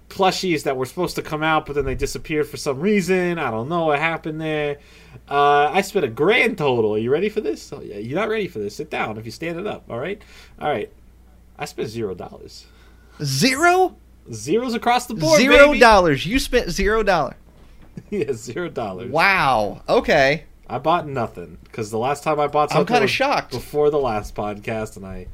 plushies 0.09 0.63
that 0.63 0.77
were 0.77 0.85
supposed 0.85 1.15
to 1.15 1.21
come 1.21 1.41
out, 1.41 1.65
but 1.65 1.73
then 1.73 1.85
they 1.85 1.95
disappeared 1.95 2.47
for 2.47 2.57
some 2.57 2.79
reason. 2.79 3.39
I 3.39 3.49
don't 3.49 3.67
know 3.67 3.85
what 3.85 3.99
happened 3.99 4.39
there. 4.39 4.77
Uh, 5.29 5.69
I 5.73 5.81
spent 5.81 6.05
a 6.05 6.09
grand 6.09 6.57
total. 6.57 6.95
Are 6.95 6.97
you 6.97 7.11
ready 7.11 7.29
for 7.29 7.41
this? 7.41 7.71
Oh, 7.73 7.81
yeah, 7.81 7.97
you're 7.97 8.19
not 8.19 8.29
ready 8.29 8.47
for 8.47 8.59
this. 8.59 8.75
Sit 8.75 8.89
down. 8.89 9.17
If 9.17 9.25
you 9.25 9.31
stand 9.31 9.59
it 9.59 9.65
up, 9.65 9.85
all 9.89 9.99
right, 9.99 10.21
all 10.59 10.69
right. 10.69 10.91
I 11.57 11.65
spent 11.65 11.89
zero 11.89 12.13
dollars. 12.13 12.65
Zero? 13.23 13.97
Zeros 14.31 14.73
across 14.73 15.05
the 15.07 15.13
board. 15.13 15.39
Zero 15.39 15.67
baby. 15.67 15.79
dollars. 15.79 16.25
You 16.25 16.39
spent 16.39 16.69
zero 16.69 17.03
dollars. 17.03 17.35
yeah, 18.09 18.31
zero 18.33 18.69
dollars. 18.69 19.11
Wow. 19.11 19.81
Okay. 19.87 20.45
I 20.67 20.77
bought 20.77 21.07
nothing 21.07 21.57
because 21.63 21.91
the 21.91 21.97
last 21.97 22.23
time 22.23 22.39
I 22.39 22.47
bought 22.47 22.69
something, 22.71 22.93
I'm 22.95 22.99
kinda 23.01 23.07
shocked. 23.07 23.51
before 23.51 23.89
the 23.89 23.99
last 23.99 24.35
podcast, 24.35 24.95
and 24.95 25.05
I 25.05 25.27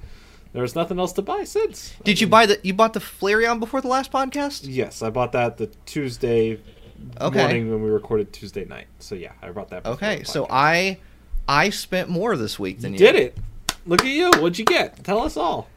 there 0.54 0.62
was 0.64 0.74
nothing 0.76 0.98
else 1.00 1.14
to 1.14 1.22
buy 1.22 1.44
since. 1.44 1.94
Did 2.04 2.20
you 2.20 2.28
buy 2.28 2.46
the? 2.48 2.60
You 2.64 2.74
bought 2.74 2.94
the 2.94 3.00
Flareon 3.00 3.60
before 3.60 3.82
the 3.82 3.88
last 3.88 4.12
podcast? 4.12 4.62
Yes, 4.64 5.02
I 5.04 5.10
bought 5.12 5.34
that 5.34 5.58
the 5.58 5.68
Tuesday 5.86 6.60
Okay. 7.22 7.40
morning 7.40 7.70
when 7.70 7.84
we 7.84 7.90
recorded 7.92 8.34
Tuesday 8.34 8.66
night. 8.66 8.88
So 8.98 9.14
yeah, 9.14 9.34
I 9.44 9.52
bought 9.52 9.70
that. 9.70 9.86
Okay. 9.86 10.24
So. 10.24 10.48
I, 10.50 10.98
I 11.48 11.70
spent 11.70 12.10
more 12.10 12.36
this 12.36 12.58
week 12.58 12.80
than 12.82 12.94
you. 12.94 12.98
did 12.98 13.16
it. 13.16 13.38
Look 13.86 14.02
at 14.02 14.08
you. 14.08 14.32
What'd 14.32 14.58
you 14.58 14.66
get? 14.66 15.04
Tell 15.04 15.22
us 15.22 15.38
all. 15.38 15.68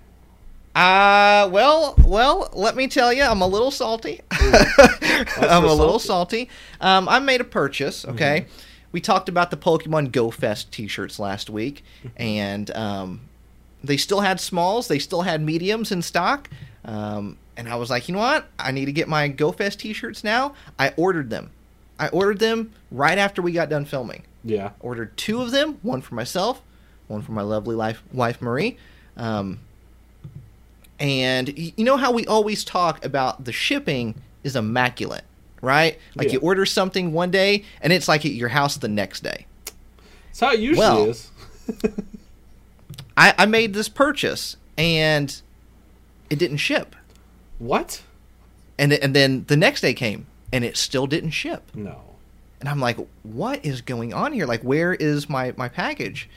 Uh, 0.75 1.49
well, 1.53 1.95
well, 2.05 2.49
let 2.53 2.77
me 2.77 2.87
tell 2.87 3.13
you, 3.13 3.23
I'm 3.23 3.41
a 3.41 3.47
little 3.47 3.71
salty. 3.71 4.21
I'm 4.31 5.65
a 5.65 5.75
little 5.75 5.99
salty? 5.99 6.49
Um, 6.81 7.09
I 7.09 7.19
made 7.19 7.41
a 7.41 7.45
purchase. 7.45 8.05
Okay, 8.05 8.47
we 8.93 9.01
talked 9.01 9.29
about 9.29 9.51
the 9.51 9.57
Pokemon 9.57 10.13
Go 10.13 10.31
Fest 10.31 10.71
T-shirts 10.73 11.19
last 11.19 11.51
week, 11.51 11.83
and 12.17 12.71
um, 12.73 13.23
they 13.83 13.97
still 13.97 14.21
had 14.21 14.41
smalls, 14.41 14.89
they 14.89 14.99
still 14.99 15.23
had 15.23 15.43
mediums 15.43 15.91
in 15.91 16.03
stock. 16.03 16.49
Um, 16.85 17.37
and 17.57 17.69
I 17.69 17.77
was 17.77 17.91
like, 17.91 18.09
you 18.09 18.15
know 18.15 18.21
what? 18.21 18.49
I 18.59 18.71
need 18.71 18.87
to 18.87 18.93
get 18.93 19.09
my 19.09 19.29
Go 19.29 19.53
Fest 19.53 19.81
T-shirts 19.81 20.25
now. 20.25 20.55
I 20.79 20.95
ordered 20.97 21.31
them. 21.31 21.51
I 21.99 22.09
ordered 22.09 22.39
them 22.39 22.73
right 22.91 23.19
after 23.19 23.43
we 23.43 23.53
got 23.53 23.69
done 23.69 23.85
filming. 23.85 24.23
Yeah. 24.45 24.71
Ordered 24.81 25.17
two 25.17 25.43
of 25.43 25.51
them, 25.51 25.79
one 25.83 26.01
for 26.01 26.15
myself, 26.15 26.63
one 27.09 27.21
for 27.23 27.33
my 27.33 27.43
lovely 27.43 27.75
life, 27.75 28.03
wife 28.13 28.41
Marie. 28.41 28.79
Um, 29.17 29.59
and 31.01 31.57
you 31.59 31.85
know 31.85 31.97
how 31.97 32.13
we 32.13 32.27
always 32.27 32.63
talk 32.63 33.05
about 33.05 33.45
the 33.45 33.53
shipping 33.53 34.15
is 34.45 34.55
immaculate, 34.55 35.25
right? 35.63 35.99
Like 36.15 36.29
Yeah. 36.29 36.35
you 36.35 36.39
order 36.41 36.65
something 36.67 37.13
one 37.13 37.31
day 37.31 37.65
and 37.81 37.93
it's 37.93 38.07
like 38.07 38.25
at 38.27 38.33
your 38.33 38.51
house 38.51 38.77
the 38.77 38.89
next 38.89 39.23
day. 39.23 39.47
That's 40.27 40.41
how 40.41 40.53
it 40.53 40.61
usually 40.61 40.79
Well, 40.87 41.05
is. 41.11 41.31
I, 43.17 43.35
I 43.39 43.47
made 43.47 43.75
this 43.75 43.89
purchase 43.89 44.57
and 44.79 45.41
it 46.29 46.39
didn't 46.39 46.59
ship. 46.59 46.95
What? 47.59 48.03
And, 48.79 48.91
th- 48.93 49.03
and 49.03 49.15
then 49.15 49.45
the 49.49 49.57
next 49.57 49.81
day 49.83 49.93
came 49.95 50.27
and 50.53 50.65
it 50.65 50.77
still 50.77 51.07
didn't 51.07 51.31
ship. 51.31 51.71
No. 51.75 52.01
And 52.61 52.69
I'm 52.69 52.81
like, 52.81 52.99
what 53.23 53.65
is 53.65 53.81
going 53.81 54.13
on 54.15 54.33
here? 54.33 54.47
Like, 54.47 54.63
where 54.63 54.93
is 54.95 55.29
my, 55.29 55.53
my 55.57 55.69
package? 55.69 56.29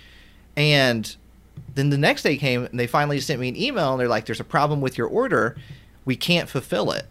And 0.56 1.16
then 1.76 1.90
the 1.90 1.98
next 1.98 2.24
day 2.24 2.38
came 2.38 2.66
and 2.66 2.80
they 2.80 2.88
finally 2.88 3.20
sent 3.20 3.40
me 3.40 3.50
an 3.50 3.56
email 3.56 3.92
and 3.92 4.00
they're 4.00 4.08
like, 4.08 4.26
there's 4.26 4.40
a 4.40 4.46
problem 4.46 4.82
with 4.82 4.98
your 4.98 5.08
order. 5.08 5.56
We 6.06 6.16
can't 6.16 6.50
fulfill 6.50 6.92
it. 6.92 7.06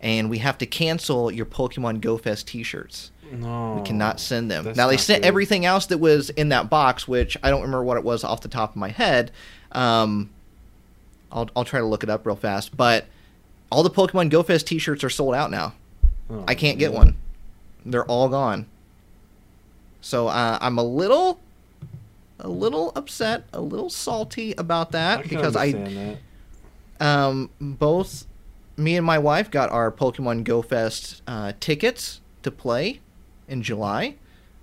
And 0.00 0.30
we 0.30 0.38
have 0.38 0.56
to 0.58 0.66
cancel 0.66 1.30
your 1.30 1.46
Pokemon 1.46 2.00
Go 2.00 2.16
Fest 2.16 2.48
t 2.48 2.62
shirts. 2.62 3.10
No. 3.32 3.74
We 3.74 3.86
cannot 3.86 4.18
send 4.18 4.50
them. 4.50 4.72
Now, 4.74 4.88
they 4.88 4.96
sent 4.96 5.22
good. 5.22 5.28
everything 5.28 5.64
else 5.64 5.86
that 5.86 5.98
was 5.98 6.30
in 6.30 6.48
that 6.48 6.68
box, 6.68 7.06
which 7.06 7.36
I 7.42 7.50
don't 7.50 7.60
remember 7.60 7.84
what 7.84 7.96
it 7.96 8.02
was 8.02 8.24
off 8.24 8.40
the 8.40 8.48
top 8.48 8.70
of 8.70 8.76
my 8.76 8.88
head. 8.88 9.30
Um, 9.72 10.30
I'll, 11.30 11.48
I'll 11.54 11.64
try 11.64 11.78
to 11.80 11.86
look 11.86 12.02
it 12.02 12.10
up 12.10 12.26
real 12.26 12.34
fast. 12.34 12.76
But 12.76 13.06
all 13.70 13.82
the 13.82 13.90
Pokemon 13.90 14.30
Go 14.30 14.42
Fest 14.42 14.66
t 14.66 14.78
shirts 14.78 15.04
are 15.04 15.10
sold 15.10 15.34
out 15.34 15.50
now. 15.50 15.74
Oh, 16.28 16.44
I 16.48 16.54
can't 16.54 16.78
get 16.78 16.90
man. 16.92 16.98
one. 16.98 17.16
They're 17.86 18.06
all 18.06 18.28
gone. 18.28 18.66
So 20.00 20.28
uh, 20.28 20.58
I'm 20.60 20.78
a 20.78 20.82
little, 20.82 21.38
a 22.42 22.48
little 22.48 22.92
upset, 22.96 23.44
a 23.52 23.60
little 23.60 23.90
salty 23.90 24.52
about 24.58 24.92
that 24.92 25.20
I 25.20 25.22
because 25.22 25.56
I, 25.56 25.72
that. 25.72 26.18
um, 27.00 27.50
both 27.60 28.26
me 28.76 28.96
and 28.96 29.04
my 29.04 29.18
wife 29.18 29.50
got 29.50 29.70
our 29.70 29.90
Pokemon 29.92 30.44
Go 30.44 30.62
Fest 30.62 31.22
uh, 31.26 31.52
tickets 31.60 32.20
to 32.42 32.50
play 32.50 33.00
in 33.48 33.62
July, 33.62 34.14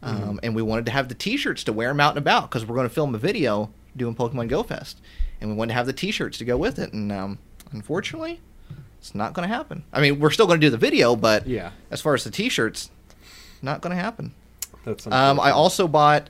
um, 0.02 0.18
Mhm. 0.38 0.40
and 0.44 0.56
we 0.56 0.62
wanted 0.62 0.86
to 0.88 0.92
have 0.92 1.08
the 1.10 1.16
T-shirts 1.16 1.63
to 1.66 1.74
wear 1.74 1.90
them 1.90 2.00
out 2.00 2.12
and 2.12 2.18
about 2.20 2.50
because 2.50 2.66
we're 2.66 2.76
going 2.76 2.88
to 2.88 2.94
film 2.94 3.13
a 3.13 3.18
video 3.18 3.70
doing 3.96 4.16
Pokemon 4.16 4.48
Go 4.48 4.63
Fest, 4.63 4.98
and 5.42 5.50
we 5.52 5.56
wanted 5.56 5.70
to 5.70 5.74
have 5.76 5.86
the 5.86 5.94
T-shirts 5.94 6.38
to 6.40 6.46
go 6.46 6.58
with 6.58 6.80
it, 6.80 6.94
and 6.94 7.12
um, 7.12 7.38
unfortunately, 7.72 8.40
it's 9.00 9.13
not 9.13 9.34
going 9.34 9.48
to 9.48 9.54
happen. 9.54 9.84
I 9.94 10.02
mean, 10.02 10.20
we're 10.20 10.32
still 10.32 10.48
going 10.48 10.60
to 10.60 10.66
do 10.66 10.72
the 10.72 10.78
video, 10.78 11.16
but 11.16 11.46
Yeah. 11.48 11.72
as 11.92 12.02
far 12.02 12.13
as 12.16 12.24
the 12.24 12.32
T-shirts, 12.32 12.90
not 13.62 13.82
going 13.82 13.96
to 13.96 14.02
happen. 14.02 14.34
That's. 14.86 15.06
Um, 15.08 15.40
I 15.40 15.52
also 15.52 15.88
bought 15.88 16.30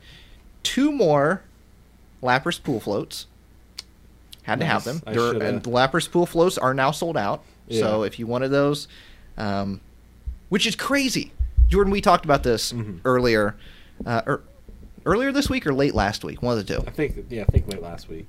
two 0.67 0.91
more 0.91 1.41
Lapras 2.21 2.61
pool 2.61 2.81
floats. 2.81 3.25
Had 4.43 4.59
to 4.59 4.65
have 4.65 4.83
them. 4.83 5.01
I 5.07 5.11
and 5.11 5.63
the 5.63 5.69
Lapras 5.69 6.09
pool 6.11 6.25
floats 6.25 6.57
are 6.57 6.73
now 6.73 6.91
sold 6.91 7.15
out. 7.15 7.41
So 7.71 8.03
if 8.03 8.17
you 8.19 8.27
wanted 8.27 8.49
those, 8.49 8.87
um, 9.37 9.79
which 10.49 10.65
is 10.67 10.75
crazy, 10.75 11.31
Jordan, 11.69 11.91
we 11.91 12.01
talked 12.01 12.25
about 12.25 12.43
this 12.43 12.71
Mhm. 12.73 12.99
earlier, 13.05 13.55
uh, 14.05 14.21
er, 14.27 14.41
earlier 15.05 15.31
this 15.31 15.49
week 15.49 15.65
or 15.67 15.73
late 15.73 15.93
last 15.95 16.23
week, 16.23 16.41
one 16.41 16.57
of 16.57 16.65
the 16.65 16.75
two. 16.75 16.83
I 16.85 16.91
think. 16.91 17.25
Yeah. 17.29 17.43
I 17.43 17.45
think 17.51 17.67
late 17.67 17.81
last 17.81 18.09
week. 18.09 18.25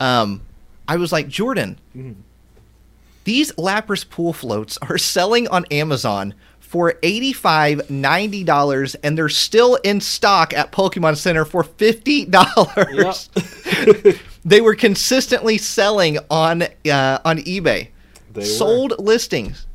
Um, 0.00 0.42
I 0.88 0.96
was 0.96 1.12
like, 1.12 1.28
Jordan, 1.28 1.78
Mhm. 1.96 2.14
These 3.24 3.52
Lapras 3.52 4.08
pool 4.08 4.32
floats 4.34 4.76
are 4.82 4.98
selling 5.14 5.48
on 5.48 5.64
Amazon 5.70 6.34
for 6.74 6.94
$85, 7.04 7.82
$90, 7.82 8.96
and 9.04 9.16
they're 9.16 9.28
still 9.28 9.76
in 9.84 10.00
stock 10.00 10.52
at 10.52 10.72
Pokemon 10.72 11.16
Center 11.16 11.44
for 11.44 11.62
$50. 11.62 14.18
they 14.44 14.60
were 14.60 14.74
consistently 14.74 15.56
selling 15.56 16.18
on 16.28 16.62
uh, 16.62 17.20
on 17.24 17.38
eBay. 17.38 17.90
They 18.32 18.40
were. 18.40 18.44
Sold 18.44 18.98
listings. 18.98 19.68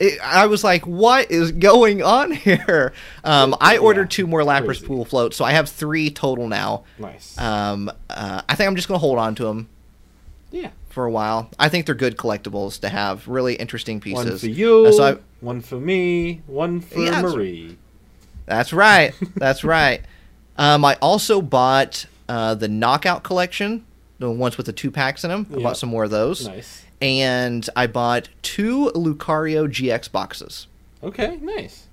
It, 0.00 0.18
I 0.22 0.46
was 0.46 0.64
like, 0.64 0.86
"What 0.86 1.30
is 1.30 1.52
going 1.52 2.02
on 2.02 2.32
here?" 2.32 2.94
Um, 3.22 3.54
I 3.60 3.74
Yeah, 3.74 3.80
ordered 3.80 4.10
two 4.10 4.26
more 4.26 4.40
Lapras 4.40 4.64
crazy. 4.64 4.86
pool 4.86 5.04
floats, 5.04 5.36
so 5.36 5.44
I 5.44 5.52
have 5.52 5.68
three 5.68 6.08
total 6.08 6.48
now. 6.48 6.84
Nice. 6.98 7.36
Um, 7.36 7.92
uh, 8.08 8.40
I 8.48 8.54
think 8.54 8.68
I'm 8.68 8.76
just 8.76 8.88
gonna 8.88 8.96
hold 8.96 9.18
on 9.18 9.34
to 9.34 9.44
them 9.44 9.68
yeah. 10.50 10.70
For 10.96 11.04
a 11.04 11.10
while. 11.10 11.50
I 11.58 11.68
think 11.68 11.84
they're 11.84 11.94
good 11.94 12.16
collectibles 12.16 12.80
to 12.80 12.88
have. 12.88 13.28
Really 13.28 13.54
interesting 13.54 14.00
pieces. 14.00 14.24
One 14.30 14.38
for 14.38 14.46
you. 14.46 14.90
So 14.94 15.04
I- 15.04 15.18
one 15.40 15.60
for 15.60 15.76
me. 15.78 16.40
One 16.46 16.80
for 16.80 16.98
Yeah, 17.00 17.20
Marie. 17.20 17.76
That's 18.46 18.72
right. 18.72 19.12
That's 19.36 19.62
right. 19.62 20.00
Um, 20.58 20.86
I 20.86 20.94
also 21.02 21.42
bought 21.42 22.06
uh, 22.30 22.54
the 22.54 22.66
Knockout 22.66 23.22
collection, 23.22 23.84
the 24.18 24.30
ones 24.30 24.56
with 24.56 24.64
the 24.64 24.72
two 24.72 24.90
packs 24.90 25.22
in 25.22 25.28
them. 25.28 25.46
I 25.50 25.56
Yep. 25.56 25.62
bought 25.62 25.76
some 25.76 25.90
more 25.90 26.04
of 26.04 26.10
those, 26.10 26.46
Nice. 26.48 26.82
and 27.02 27.68
I 27.76 27.86
bought 27.86 28.30
two 28.40 28.90
Lucario 28.94 29.68
GX 29.68 30.10
boxes. 30.10 30.66
Okay. 31.02 31.36
Nice. 31.42 31.88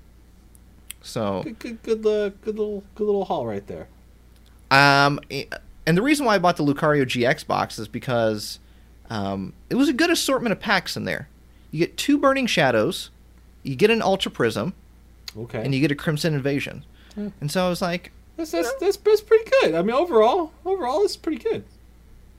So, 1.02 1.42
Good. 1.42 1.58
Good. 1.58 1.82
Good. 1.82 2.06
Uh, 2.06 2.30
good 2.42 2.56
little. 2.58 2.82
Good 2.94 3.04
little 3.04 3.26
haul 3.26 3.46
right 3.46 3.66
there. 3.66 3.86
um, 4.70 5.20
eh, 5.30 5.44
and 5.86 5.94
the 5.94 6.00
reason 6.02 6.24
why 6.24 6.36
I 6.36 6.38
bought 6.38 6.56
the 6.56 6.64
Lucario 6.64 7.04
GX 7.04 7.46
box 7.46 7.78
is 7.78 7.86
because 7.86 8.60
um, 9.10 9.52
it 9.70 9.74
was 9.76 9.88
a 9.88 9.92
good 9.92 10.10
assortment 10.10 10.52
of 10.52 10.60
packs 10.60 10.96
in 10.96 11.04
there. 11.04 11.28
You 11.70 11.78
get 11.80 11.96
two 11.96 12.18
Burning 12.18 12.46
Shadows, 12.46 13.10
you 13.62 13.74
get 13.76 13.90
an 13.90 14.02
Ultra 14.02 14.30
Prism, 14.30 14.74
Okay. 15.36 15.62
and 15.64 15.74
you 15.74 15.80
get 15.80 15.90
a 15.90 15.94
Crimson 15.96 16.34
Invasion. 16.34 16.84
Hmm. 17.14 17.28
And 17.40 17.50
so 17.50 17.66
I 17.66 17.68
was 17.68 17.82
like, 17.82 18.12
that's, 18.36 18.50
that's 18.50 18.72
that's 18.80 18.96
that's 18.96 19.20
pretty 19.20 19.48
good. 19.62 19.74
I 19.74 19.82
mean, 19.82 19.94
overall, 19.94 20.52
overall, 20.64 21.04
it's 21.04 21.16
pretty 21.16 21.42
good. 21.42 21.64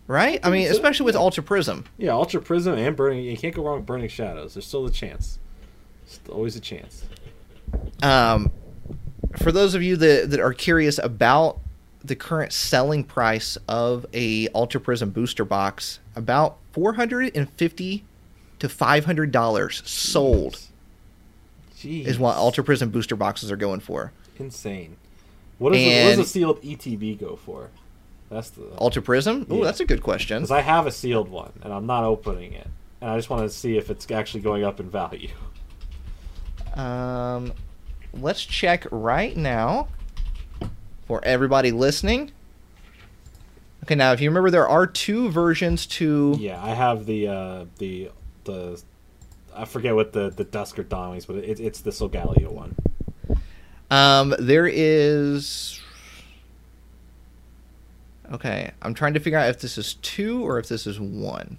right? 0.08 0.40
I 0.44 0.50
mean, 0.50 0.70
especially 0.70 1.06
with 1.06 1.16
yeah. 1.16 1.22
Ultra 1.22 1.44
Prism. 1.44 1.86
Yeah, 1.98 2.12
Ultra 2.12 2.42
Prism 2.42 2.76
and 2.76 2.96
Burning. 2.96 3.24
You 3.24 3.38
can't 3.38 3.56
go 3.56 3.64
wrong 3.64 3.78
with 3.78 3.86
Burning 3.86 4.10
Shadows. 4.10 4.54
There's 4.56 4.68
still 4.68 4.86
a 4.86 4.92
chance. 4.92 5.40
Still 6.06 6.36
always 6.36 6.56
a 6.56 6.60
chance. 6.60 7.06
Um, 8.04 8.52
for 9.38 9.52
those 9.52 9.74
of 9.76 9.82
you 9.84 9.96
that, 9.98 10.30
that 10.32 10.40
are 10.40 10.54
curious 10.54 10.98
about 11.00 11.60
the 12.08 12.16
current 12.16 12.54
selling 12.54 13.04
price 13.04 13.58
of 13.68 14.06
a 14.14 14.48
Ultra 14.50 14.82
Prism 14.82 15.10
booster 15.12 15.46
box, 15.46 16.00
about 16.16 16.58
four 16.72 16.94
hundred 16.94 17.36
and 17.36 17.50
fifty 17.52 18.04
to 18.60 18.70
five 18.70 19.06
hundred 19.06 19.32
dollars 19.32 19.82
sold 19.86 20.60
Jeez. 21.78 22.06
is 22.06 22.18
what 22.20 22.36
Ultra 22.38 22.64
Prism 22.64 22.90
booster 22.90 23.16
boxes 23.16 23.52
are 23.52 23.56
going 23.58 23.80
for. 23.80 24.12
Insane. 24.38 24.98
What 25.58 25.72
does, 25.74 25.80
the, 25.82 26.04
what 26.04 26.10
does 26.12 26.20
a 26.20 26.26
sealed 26.26 26.62
ETB 26.62 27.18
go 27.20 27.38
for? 27.38 27.70
That's 28.30 28.50
the 28.50 28.68
Ultra 28.80 29.02
Prism? 29.02 29.46
Oh, 29.50 29.58
Yeah. 29.60 29.64
that's 29.64 29.80
a 29.80 29.86
good 29.86 30.04
question. 30.04 30.40
because 30.40 30.52
I 30.52 30.62
have 30.62 30.86
a 30.88 30.92
sealed 30.92 31.30
one 31.30 31.54
and 31.64 31.72
I'm 31.72 31.86
not 31.86 32.04
opening 32.04 32.54
it, 32.54 32.68
and 33.02 33.10
I 33.10 33.16
just 33.18 33.30
want 33.30 33.44
to 33.44 33.50
see 33.50 33.78
if 33.78 33.90
it's 33.90 34.10
actually 34.12 34.42
going 34.42 34.64
up 34.64 34.80
in 34.80 34.90
value. 34.90 35.30
Um, 36.74 37.54
let's 38.14 38.44
check 38.46 38.86
right 38.92 39.36
now 39.38 39.88
for 41.06 41.24
everybody 41.24 41.72
listening. 41.72 42.32
Okay, 43.84 43.96
now 43.96 44.12
if 44.14 44.22
you 44.22 44.30
remember, 44.30 44.50
there 44.50 44.68
are 44.68 44.88
two 44.88 45.30
versions 45.30 45.86
to 45.86 46.36
Yeah, 46.40 46.64
I 46.64 46.70
have 46.70 47.06
the 47.06 47.28
uh, 47.28 47.66
the 47.78 48.10
the 48.46 48.82
I 49.56 49.66
forget 49.66 49.96
what 49.96 50.14
the 50.14 50.30
the 50.30 50.44
Dusk 50.44 50.80
or 50.80 50.84
Dawn 50.84 51.16
is, 51.18 51.26
but 51.26 51.38
it, 51.38 51.60
it's 51.60 51.82
the 51.82 51.92
Solgaleo 51.92 52.52
one. 52.52 52.76
Um, 53.92 54.36
there 54.40 54.68
is. 54.68 55.80
Okay, 58.32 58.72
I'm 58.82 58.96
trying 58.96 59.14
to 59.14 59.20
figure 59.20 59.38
out 59.38 59.50
if 59.50 59.60
this 59.60 59.78
is 59.78 59.94
two 59.96 60.44
or 60.46 60.58
if 60.58 60.68
this 60.68 60.88
is 60.88 61.00
one. 61.00 61.58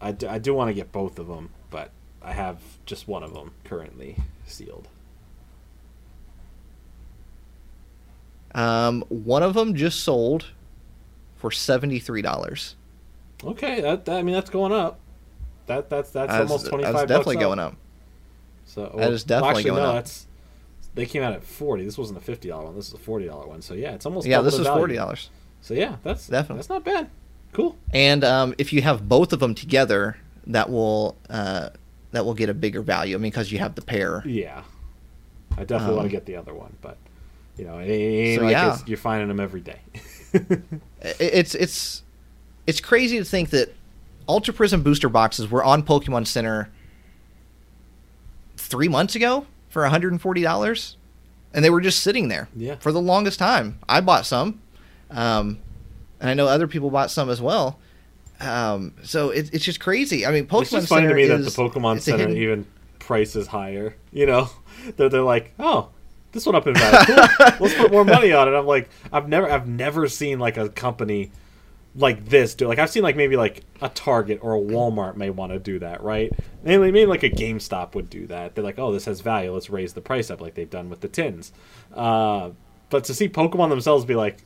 I 0.00 0.10
do, 0.10 0.26
I 0.26 0.38
do 0.38 0.52
want 0.52 0.68
to 0.68 0.74
get 0.74 0.90
both 0.90 1.20
of 1.20 1.28
them, 1.28 1.50
but 1.70 1.92
I 2.20 2.32
have 2.32 2.58
just 2.84 3.06
one 3.06 3.22
of 3.22 3.32
them 3.32 3.52
currently 3.62 4.16
sealed. 4.44 4.88
Um, 8.54 9.02
one 9.08 9.42
of 9.42 9.54
them 9.54 9.74
just 9.74 10.00
sold 10.00 10.46
for 11.36 11.50
seventy 11.50 11.98
three 11.98 12.22
dollars. 12.22 12.76
Okay, 13.44 13.80
that, 13.80 14.04
that 14.04 14.16
I 14.18 14.22
mean 14.22 14.34
that's 14.34 14.50
going 14.50 14.72
up. 14.72 14.98
That 15.66 15.88
that's 15.88 16.10
that's 16.10 16.30
That's, 16.30 16.50
almost 16.50 16.66
twenty 16.66 16.84
five. 16.84 16.94
that's 16.94 17.08
definitely 17.08 17.36
going 17.36 17.58
up. 17.58 17.76
So 18.66 18.92
That 18.96 19.12
is 19.12 19.24
definitely 19.24 19.48
actually, 19.60 19.70
going 19.70 19.82
no, 19.82 19.88
up. 19.90 19.94
That's 19.96 20.26
they 20.94 21.06
came 21.06 21.22
out 21.22 21.32
at 21.32 21.42
forty. 21.44 21.84
This 21.84 21.96
wasn't 21.98 22.18
a 22.18 22.22
fifty 22.22 22.48
dollar 22.48 22.66
one. 22.66 22.76
This 22.76 22.88
is 22.88 22.94
a 22.94 22.98
forty 22.98 23.26
dollar 23.26 23.46
one. 23.46 23.62
So 23.62 23.74
yeah, 23.74 23.92
it's 23.92 24.06
almost 24.06 24.26
Yeah, 24.26 24.40
this 24.42 24.58
is 24.58 24.66
forty 24.66 24.96
dollars. 24.96 25.30
So 25.60 25.74
yeah, 25.74 25.96
that's 26.02 26.26
Definitely. 26.26 26.56
that's 26.56 26.68
not 26.68 26.84
bad. 26.84 27.08
Cool. 27.52 27.76
And 27.92 28.24
um, 28.24 28.54
if 28.58 28.72
you 28.72 28.82
have 28.82 29.08
both 29.08 29.32
of 29.32 29.40
them 29.40 29.54
together, 29.54 30.16
that 30.46 30.70
will 30.70 31.16
uh, 31.30 31.70
that 32.10 32.24
will 32.24 32.34
get 32.34 32.48
a 32.48 32.54
bigger 32.54 32.82
value. 32.82 33.14
I 33.14 33.18
mean, 33.18 33.30
because 33.30 33.52
you 33.52 33.58
have 33.58 33.74
the 33.74 33.82
pair. 33.82 34.22
Yeah, 34.26 34.62
I 35.56 35.64
definitely 35.64 35.96
want 35.96 36.06
Um, 36.06 36.10
to 36.10 36.16
get 36.16 36.26
the 36.26 36.36
other 36.36 36.54
one, 36.54 36.76
but 36.82 36.96
you 37.56 37.64
know, 37.64 37.78
it 37.78 37.88
ain't 37.88 38.38
So, 38.40 38.44
like 38.46 38.52
yeah. 38.52 38.74
it's, 38.74 38.88
you're 38.88 38.96
finding 38.98 39.28
them 39.28 39.40
every 39.40 39.60
day. 39.60 39.80
It's 41.18 41.54
it's 41.56 42.02
it's 42.66 42.80
crazy 42.80 43.18
to 43.18 43.24
think 43.24 43.50
that 43.50 43.74
Ultra 44.28 44.54
Prism 44.54 44.82
booster 44.84 45.08
boxes 45.08 45.50
were 45.50 45.64
on 45.64 45.82
Pokemon 45.82 46.28
Center 46.28 46.70
three 48.56 48.88
months 48.88 49.14
ago 49.16 49.46
for 49.68 49.82
$140, 49.82 50.96
and 51.54 51.64
they 51.64 51.70
were 51.70 51.80
just 51.80 52.00
sitting 52.00 52.28
there 52.28 52.48
Yeah. 52.54 52.76
for 52.76 52.92
the 52.92 53.00
longest 53.00 53.38
time. 53.38 53.78
I 53.88 54.00
bought 54.00 54.26
some, 54.26 54.60
um, 55.10 55.58
and 56.20 56.30
I 56.30 56.34
know 56.34 56.46
other 56.46 56.68
people 56.68 56.90
bought 56.90 57.10
some 57.10 57.28
as 57.30 57.40
well. 57.42 57.78
Um, 58.40 58.94
so 59.02 59.30
it, 59.30 59.50
it's 59.52 59.64
just 59.64 59.80
crazy. 59.80 60.24
I 60.26 60.30
mean, 60.32 60.46
Pokemon 60.46 60.62
it's 60.62 60.70
just 60.70 60.88
funny 60.88 61.02
to 61.02 61.08
Center 61.08 61.14
me 61.16 61.26
that 61.26 61.40
is- 61.40 61.54
the 61.54 61.62
Pokemon 61.62 62.00
Center 62.00 62.18
hidden- 62.18 62.36
even 62.36 62.66
prices 62.98 63.48
higher. 63.48 63.96
You 64.12 64.26
know, 64.26 64.50
they're 64.96 65.08
they're 65.08 65.22
like, 65.22 65.52
oh, 65.58 65.88
this 66.32 66.44
one 66.46 66.54
up 66.54 66.66
in 66.66 66.74
value. 66.74 67.06
Cool. 67.06 67.16
Let's 67.60 67.74
put 67.74 67.90
more 67.92 68.04
money 68.04 68.32
on 68.32 68.48
it. 68.48 68.56
I'm 68.56 68.66
like, 68.66 68.88
I've 69.12 69.28
never 69.28 69.50
I've 69.50 69.68
never 69.68 70.08
seen 70.08 70.38
like 70.38 70.56
a 70.56 70.68
company 70.68 71.30
like 71.94 72.24
this 72.26 72.54
do. 72.54 72.66
Like 72.68 72.78
I've 72.78 72.90
seen 72.90 73.02
like 73.02 73.16
maybe 73.16 73.36
like 73.36 73.64
a 73.82 73.88
Target 73.90 74.38
or 74.42 74.54
a 74.56 74.60
Walmart 74.60 75.16
may 75.16 75.28
want 75.30 75.52
to 75.52 75.58
do 75.58 75.78
that, 75.80 76.02
right? 76.02 76.32
Mainly, 76.64 76.90
maybe 76.90 77.06
like 77.06 77.22
a 77.22 77.30
GameStop 77.30 77.94
would 77.94 78.08
do 78.08 78.26
that. 78.28 78.54
They're 78.54 78.64
like, 78.64 78.78
oh, 78.78 78.92
this 78.92 79.04
has 79.04 79.20
value. 79.20 79.52
Let's 79.52 79.68
raise 79.70 79.92
the 79.92 80.00
price 80.00 80.30
up, 80.30 80.40
like 80.40 80.54
they've 80.54 80.70
done 80.70 80.88
with 80.88 81.00
the 81.02 81.08
tins. 81.08 81.52
Uh, 81.94 82.50
but 82.88 83.04
to 83.04 83.14
see 83.14 83.28
Pokemon 83.28 83.68
themselves 83.68 84.04
be 84.06 84.14
like, 84.14 84.38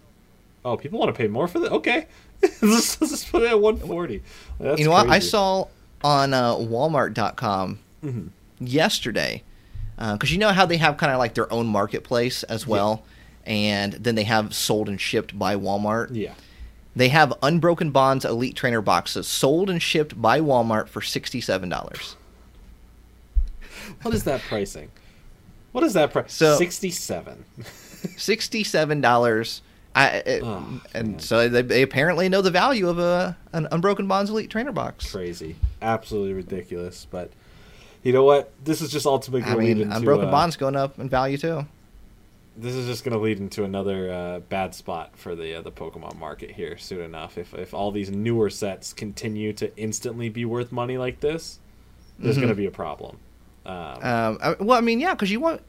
oh, 0.65 0.77
people 0.77 0.99
want 0.99 1.15
to 1.15 1.17
pay 1.17 1.29
more 1.29 1.47
for 1.47 1.61
this? 1.61 1.71
Okay, 1.71 2.07
let's, 2.63 3.01
let's 3.01 3.25
put 3.25 3.43
it 3.43 3.51
at 3.51 3.61
140. 3.61 4.23
That's 4.59 4.79
you 4.81 4.87
know 4.87 4.91
what? 4.93 5.09
I 5.09 5.21
saw 5.21 5.67
on 6.03 6.35
uh, 6.35 6.55
Walmart.com 6.55 7.79
Mhm. 8.05 8.29
yesterday 8.61 9.43
Uh, 9.99 10.13
because 10.15 10.31
you 10.33 10.39
know 10.39 10.51
how 10.53 10.67
they 10.67 10.77
have 10.77 10.97
kind 10.97 11.13
of 11.13 11.19
like 11.19 11.35
their 11.35 11.51
own 11.53 11.67
marketplace 11.67 12.43
as 12.45 12.67
well, 12.67 13.03
and 13.45 13.95
then 13.95 14.15
they 14.15 14.25
have 14.25 14.55
sold 14.55 14.89
and 14.89 15.01
shipped 15.01 15.39
by 15.39 15.55
Walmart. 15.57 16.09
Yeah. 16.13 16.35
They 16.95 17.09
have 17.09 17.33
Unbroken 17.43 17.91
Bonds 17.91 18.25
Elite 18.25 18.57
Trainer 18.57 18.81
boxes 18.81 19.27
sold 19.27 19.69
and 19.71 19.83
shipped 19.83 20.21
by 20.21 20.41
Walmart 20.41 20.89
for 20.89 21.01
sixty-seven 21.03 21.69
dollars. 21.69 22.17
What 24.03 24.15
is 24.15 24.25
that 24.25 24.41
pricing? 24.43 24.91
What 25.73 25.85
is 25.85 25.93
that 25.95 26.13
price? 26.13 26.33
So- 26.33 26.57
Sixty-seven. 26.57 27.45
Sixty-seven 28.17 29.01
dollars. 29.01 29.63
I, 29.95 30.09
it- 30.27 30.43
Oh, 30.43 30.81
and 30.95 31.09
man. 31.13 31.19
so 31.21 31.49
they, 31.49 31.63
they 31.63 31.83
apparently 31.83 32.29
know 32.29 32.43
the 32.43 32.51
value 32.51 32.89
of 32.89 32.99
a 32.99 33.37
an 33.53 33.67
Unbroken 33.73 34.07
Bonds 34.07 34.31
Elite 34.31 34.51
Trainer 34.51 34.73
box. 34.73 35.11
Crazy. 35.11 35.57
Absolutely 35.81 36.35
ridiculous. 36.35 37.07
But 37.11 37.31
you 38.07 38.13
know 38.13 38.23
what? 38.23 38.53
This 38.65 38.81
is 38.81 38.93
just 38.93 39.05
ultimately 39.05 39.43
I 39.43 39.47
going 39.55 39.59
to 39.59 39.65
lead 39.67 39.77
mean, 39.79 39.83
into 39.89 39.97
Unbroken 39.97 40.29
uh, 40.29 40.31
Bonds 40.31 40.57
going 40.57 40.77
up 40.77 40.97
in 41.01 41.09
value 41.09 41.37
too. 41.37 41.67
This 42.57 42.73
is 42.77 42.87
just 42.87 43.03
going 43.05 43.15
to 43.15 43.19
lead 43.19 43.41
into 43.41 43.65
another 43.65 44.13
uh, 44.13 44.39
bad 44.39 44.77
spot 44.77 45.11
for 45.17 45.35
the 45.35 45.57
uh, 45.57 45.61
the 45.63 45.73
Pokemon 45.73 46.17
market 46.17 46.53
here 46.53 46.79
soon 46.79 47.01
enough. 47.01 47.37
If 47.37 47.53
if 47.53 47.75
all 47.75 47.91
these 47.91 48.09
newer 48.09 48.49
sets 48.49 48.93
continue 48.93 49.53
to 49.55 49.77
instantly 49.77 50.29
be 50.29 50.45
worth 50.45 50.71
money 50.71 50.97
like 50.99 51.19
this, 51.19 51.59
there's 52.21 52.37
Mhm. 52.37 52.43
going 52.43 52.49
to 52.51 52.55
be 52.55 52.67
a 52.67 52.71
problem. 52.71 53.19
Um, 53.67 53.75
Um, 53.75 54.39
I- 54.41 54.57
well, 54.61 54.79
I 54.79 54.83
mean, 54.83 55.01
yeah, 55.01 55.15
because 55.15 55.33
you 55.33 55.41
want, 55.41 55.61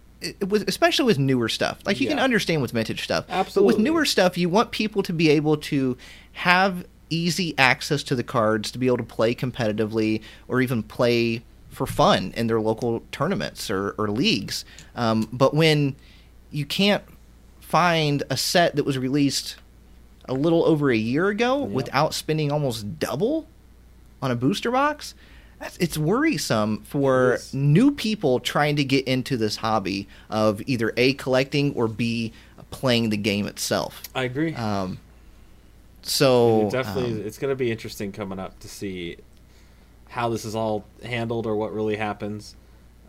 with, 0.48 0.70
especially 0.70 1.06
with 1.06 1.18
newer 1.18 1.50
stuff. 1.50 1.80
Like 1.88 2.00
you 2.00 2.08
can 2.08 2.20
understand 2.20 2.62
with 2.62 2.70
vintage 2.70 3.04
stuff, 3.04 3.26
but 3.28 3.34
Absolutely. 3.34 3.74
with 3.74 3.84
newer 3.84 4.06
stuff, 4.06 4.38
you 4.38 4.48
want 4.48 4.70
people 4.70 5.02
to 5.02 5.12
be 5.12 5.30
able 5.32 5.58
to 5.58 5.98
have 6.34 6.86
easy 7.10 7.56
access 7.58 8.04
to 8.04 8.14
the 8.16 8.24
cards 8.24 8.70
to 8.72 8.78
be 8.78 8.86
able 8.86 8.98
to 8.98 9.04
play 9.04 9.34
competitively 9.34 10.22
or 10.48 10.62
even 10.62 10.84
play 10.84 11.42
for 11.78 11.86
fun 11.86 12.34
in 12.36 12.48
their 12.48 12.60
local 12.60 13.04
tournaments 13.12 13.70
or, 13.70 13.92
or 13.98 14.10
leagues. 14.10 14.66
Um, 14.96 15.30
but 15.32 15.54
when 15.54 15.96
you 16.52 16.66
can't 16.66 17.04
find 17.62 18.24
a 18.30 18.36
set 18.38 18.76
that 18.76 18.84
was 18.86 18.98
released 18.98 19.56
a 20.26 20.34
little 20.34 20.66
over 20.66 20.90
a 20.92 20.98
year 20.98 21.28
ago 21.28 21.60
Yep. 21.62 21.70
without 21.70 22.14
spending 22.14 22.52
almost 22.52 23.00
double 23.00 23.48
on 24.22 24.32
a 24.32 24.36
booster 24.36 24.72
box, 24.72 25.14
that's, 25.60 25.78
it's 25.78 25.98
worrisome 25.98 26.82
for 26.84 27.34
It 27.36 27.50
new 27.54 27.92
people 27.92 28.40
trying 28.40 28.76
to 28.78 28.84
get 28.84 29.08
into 29.08 29.38
this 29.38 29.58
hobby 29.58 30.08
of 30.30 30.62
either 30.66 30.94
A, 30.98 31.14
collecting, 31.14 31.74
or 31.76 31.88
B, 31.88 32.34
playing 32.72 33.10
the 33.10 33.18
game 33.18 33.48
itself. 33.48 34.02
I 34.16 34.24
agree. 34.24 34.54
Um, 34.56 35.00
so 36.02 36.68
It 36.68 36.72
definitely, 36.72 37.12
um, 37.22 37.26
it's 37.28 37.38
going 37.38 37.50
to 37.52 37.56
be 37.56 37.72
interesting 37.72 38.12
coming 38.12 38.40
up 38.40 38.60
to 38.60 38.68
see 38.68 39.18
how 40.10 40.30
this 40.30 40.46
is 40.46 40.56
all 40.56 40.86
handled 41.04 41.46
or 41.46 41.56
what 41.56 41.74
really 41.74 41.96
happens. 41.98 42.56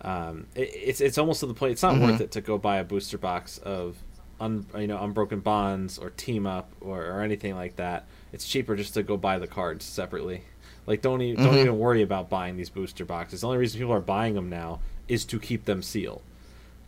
Um, 0.02 0.46
it, 0.54 0.70
it's 0.74 1.00
it's 1.00 1.18
almost 1.18 1.40
to 1.40 1.46
the 1.46 1.54
point. 1.54 1.72
It's 1.72 1.82
not 1.82 1.94
Mhm. 1.94 2.02
worth 2.02 2.20
it 2.20 2.30
to 2.32 2.40
go 2.40 2.58
buy 2.58 2.78
a 2.78 2.84
booster 2.84 3.18
box 3.18 3.58
of, 3.58 3.96
un, 4.40 4.66
you 4.76 4.86
know, 4.86 4.98
unbroken 5.02 5.40
bonds 5.40 5.98
or 5.98 6.10
team 6.10 6.46
up 6.46 6.70
or, 6.80 7.04
or 7.04 7.20
anything 7.22 7.54
like 7.56 7.76
that. 7.76 8.06
It's 8.32 8.46
cheaper 8.46 8.76
just 8.76 8.94
to 8.94 9.02
go 9.02 9.16
buy 9.16 9.38
the 9.38 9.46
cards 9.46 9.84
separately. 9.84 10.42
Like 10.86 11.02
don't 11.02 11.20
even 11.22 11.44
don't 11.44 11.54
Mhm. 11.54 11.60
even 11.62 11.78
worry 11.78 12.02
about 12.02 12.30
buying 12.30 12.56
these 12.56 12.70
booster 12.70 13.04
boxes. 13.04 13.40
The 13.40 13.46
only 13.48 13.58
reason 13.58 13.78
people 13.80 13.92
are 13.94 14.00
buying 14.00 14.34
them 14.34 14.48
now 14.48 14.80
is 15.08 15.24
to 15.26 15.38
keep 15.38 15.64
them 15.64 15.82
sealed. 15.82 16.22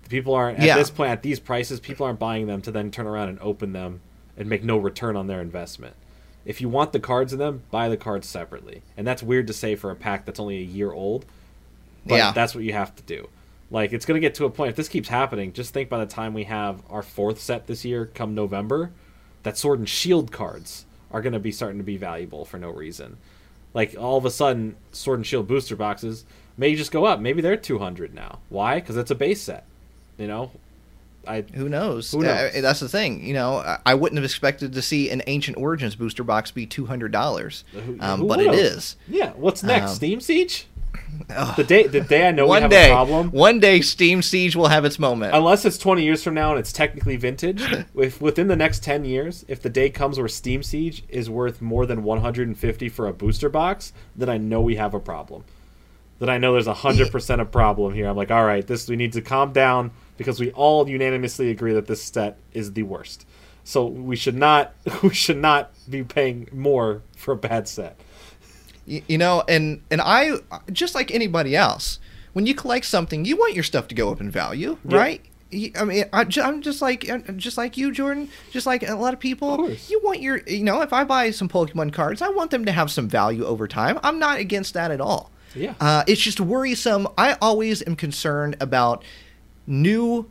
People 0.09 0.35
aren't 0.35 0.59
at 0.59 0.65
Yeah. 0.65 0.77
this 0.77 0.91
point 0.91 1.11
at 1.11 1.23
these 1.23 1.39
prices. 1.41 1.81
People 1.81 2.07
aren't 2.07 2.19
buying 2.19 2.47
them 2.47 2.61
to 2.63 2.71
then 2.71 2.91
turn 2.91 3.07
around 3.07 3.29
and 3.29 3.39
open 3.41 3.73
them 3.73 4.01
and 4.37 4.49
make 4.49 4.63
no 4.65 4.77
return 4.77 5.17
on 5.17 5.27
their 5.27 5.41
investment. 5.41 5.95
If 6.45 6.61
you 6.61 6.69
want 6.69 6.93
the 6.93 7.01
cards 7.01 7.33
in 7.33 7.39
them, 7.39 7.63
buy 7.71 7.89
the 7.89 7.97
cards 7.97 8.29
separately. 8.29 8.83
And 8.97 9.07
that's 9.07 9.23
weird 9.23 9.47
to 9.49 9.53
say 9.53 9.75
for 9.77 9.91
a 9.91 9.97
pack 9.97 10.25
that's 10.25 10.41
only 10.41 10.59
a 10.59 10.63
year 10.65 10.93
old. 10.93 11.27
But 12.07 12.17
Yeah. 12.17 12.33
that's 12.33 12.55
what 12.55 12.65
you 12.65 12.73
have 12.73 12.95
to 12.97 13.03
do. 13.03 13.29
Like 13.71 13.93
it's 13.93 14.07
going 14.07 14.21
to 14.21 14.27
get 14.27 14.35
to 14.37 14.47
a 14.47 14.51
point 14.51 14.71
if 14.71 14.77
this 14.77 14.89
keeps 14.89 15.09
happening, 15.09 15.53
just 15.53 15.73
think 15.73 15.89
by 15.89 15.99
the 15.99 16.07
time 16.11 16.35
we 16.35 16.45
have 16.45 16.83
our 16.91 17.03
fourth 17.03 17.41
set 17.41 17.67
this 17.67 17.85
year 17.85 18.07
come 18.15 18.35
November, 18.35 18.91
that 19.43 19.57
sword 19.59 19.79
and 19.79 19.89
shield 19.89 20.33
cards 20.33 20.87
are 21.13 21.23
going 21.23 21.33
to 21.35 21.39
be 21.39 21.53
starting 21.53 21.79
to 21.79 21.85
be 21.85 21.97
valuable 21.97 22.45
for 22.45 22.59
no 22.59 22.71
reason. 22.71 23.17
Like 23.75 23.95
all 23.99 24.17
of 24.17 24.25
a 24.25 24.31
sudden 24.31 24.77
sword 24.93 25.21
and 25.21 25.27
shield 25.27 25.47
booster 25.47 25.77
boxes 25.77 26.25
may 26.57 26.75
just 26.75 26.91
go 26.91 27.05
up. 27.05 27.21
Maybe 27.21 27.41
they're 27.43 27.57
200 27.57 28.13
now. 28.15 28.41
Why? 28.49 28.81
Cuz 28.81 28.97
it's 28.97 29.11
a 29.11 29.15
base 29.15 29.43
set. 29.43 29.67
You 30.19 30.27
know, 30.27 30.51
I 31.27 31.43
Who 31.55 31.69
knows? 31.69 32.11
Who 32.13 32.23
knows? 32.23 32.55
Uh, 32.57 32.61
that's 32.61 32.81
the 32.81 32.89
thing. 32.89 33.25
You 33.25 33.35
know, 33.35 33.57
I- 33.59 33.79
I 33.87 33.95
wouldn't 33.95 34.17
have 34.19 34.25
expected 34.25 34.73
to 34.73 34.83
see 34.83 35.11
an 35.11 35.23
Ancient 35.27 35.57
Origins 35.57 35.95
booster 35.95 36.25
box 36.25 36.51
be 36.51 36.67
two 36.67 36.87
hundred 36.87 37.13
dollars, 37.13 37.65
um, 38.01 38.27
but 38.27 38.41
it 38.41 38.55
is. 38.55 38.97
Yeah, 39.09 39.33
what's 39.37 39.63
next? 39.63 39.91
Um, 39.91 39.97
Steam 39.97 40.21
Siege? 40.21 40.67
The 41.57 41.65
day 41.65 41.87
the 41.87 42.01
day 42.01 42.27
I 42.29 42.31
know 42.33 42.45
we 42.45 42.49
one 42.49 42.63
have 42.63 42.71
day, 42.71 42.91
a 42.91 42.95
problem. 42.95 43.31
one 43.31 43.61
day, 43.61 43.81
Steam 43.81 44.23
Siege 44.23 44.57
will 44.57 44.69
have 44.69 44.85
its 44.85 44.99
moment. 44.99 45.35
Unless 45.35 45.65
it's 45.65 45.79
20 45.79 46.03
years 46.03 46.23
from 46.25 46.35
now 46.35 46.51
and 46.51 46.59
it's 46.59 46.73
technically 46.73 47.17
vintage, 47.17 47.63
if 47.95 48.21
within 48.21 48.49
the 48.49 48.57
next 48.57 48.83
10 48.83 49.05
years, 49.05 49.45
if 49.47 49.61
the 49.63 49.69
day 49.69 49.91
comes 49.91 50.19
where 50.19 50.29
Steam 50.29 50.63
Siege 50.63 51.05
is 51.09 51.29
worth 51.31 51.61
more 51.61 51.87
than 51.87 52.03
150 52.03 52.89
for 52.89 53.07
a 53.07 53.13
booster 53.13 53.49
box, 53.49 53.93
then 54.17 54.29
I 54.29 54.39
know 54.39 54.61
we 54.61 54.77
have 54.77 54.95
a 54.95 55.01
problem. 55.01 55.45
Then 56.19 56.29
I 56.29 56.39
know 56.39 56.53
there's 56.53 56.67
a 56.67 56.75
100% 56.75 57.41
a 57.41 57.45
problem 57.45 57.95
here. 57.95 58.07
I'm 58.09 58.17
like, 58.17 58.31
"All 58.31 58.45
right, 58.45 58.67
this 58.67 58.89
we 58.89 58.97
need 58.97 59.13
to 59.15 59.21
calm 59.23 59.53
down 59.53 59.93
because 60.21 60.39
we 60.39 60.51
all 60.53 60.87
unanimously 60.87 61.51
agree 61.51 61.73
that 61.73 61.87
this 61.87 62.03
set 62.03 62.37
is 62.53 62.75
the 62.75 62.83
worst." 62.83 63.25
So 63.65 63.87
we 63.87 64.17
should 64.17 64.35
not 64.37 64.75
we 65.03 65.15
should 65.15 65.39
not 65.39 65.71
be 65.89 66.05
paying 66.05 66.47
more 66.53 67.01
for 67.17 67.33
a 67.33 67.37
bad 67.37 67.67
set. 67.69 67.99
Y- 68.87 69.03
you 69.09 69.19
know 69.19 69.45
and 69.49 69.83
and 69.91 70.01
i 70.01 70.33
just 70.73 70.95
like 70.95 71.11
anybody 71.15 71.55
else 71.55 71.99
when 72.33 72.47
you 72.47 72.55
collect 72.55 72.87
something 72.87 73.25
you 73.27 73.37
want 73.37 73.55
your 73.55 73.63
stuff 73.63 73.87
to 73.89 73.95
go 73.95 74.11
up 74.11 74.21
in 74.21 74.31
value 74.31 74.77
Yeah. 74.89 74.97
right 74.99 75.21
I 75.53 75.85
mean, 75.85 76.05
I, 76.13 76.25
I'm 76.45 76.63
just 76.63 76.81
like, 76.81 77.11
uh, 77.11 77.19
just 77.35 77.59
like 77.59 77.77
you, 77.77 77.91
Jordan. 77.91 78.29
Just 78.53 78.67
like 78.67 78.89
a 78.89 78.95
lot 78.95 79.13
of 79.15 79.19
people, 79.19 79.65
Of 79.67 79.91
you 79.91 80.01
want 80.05 80.21
your, 80.23 80.37
you 80.47 80.63
know, 80.63 80.81
if 80.81 80.93
I 80.93 81.03
buy 81.03 81.33
some 81.33 81.49
Pokemon 81.49 81.93
cards, 81.93 82.23
I 82.23 82.29
want 82.29 82.53
them 82.53 82.65
to 82.67 82.71
have 82.73 82.89
some 82.89 83.09
value 83.09 83.45
over 83.45 83.67
time. 83.67 83.99
I'm 84.05 84.21
not 84.21 84.39
against 84.39 84.75
that 84.75 84.93
at 84.93 85.01
all. 85.01 85.33
Yeah. 85.57 85.75
Uh, 85.81 86.05
it's 86.07 86.21
just 86.21 86.39
worrisome. 86.41 87.09
I 87.19 87.37
always 87.43 87.85
am 87.85 87.97
concerned 87.97 88.59
about 88.61 89.05
new 89.71 90.29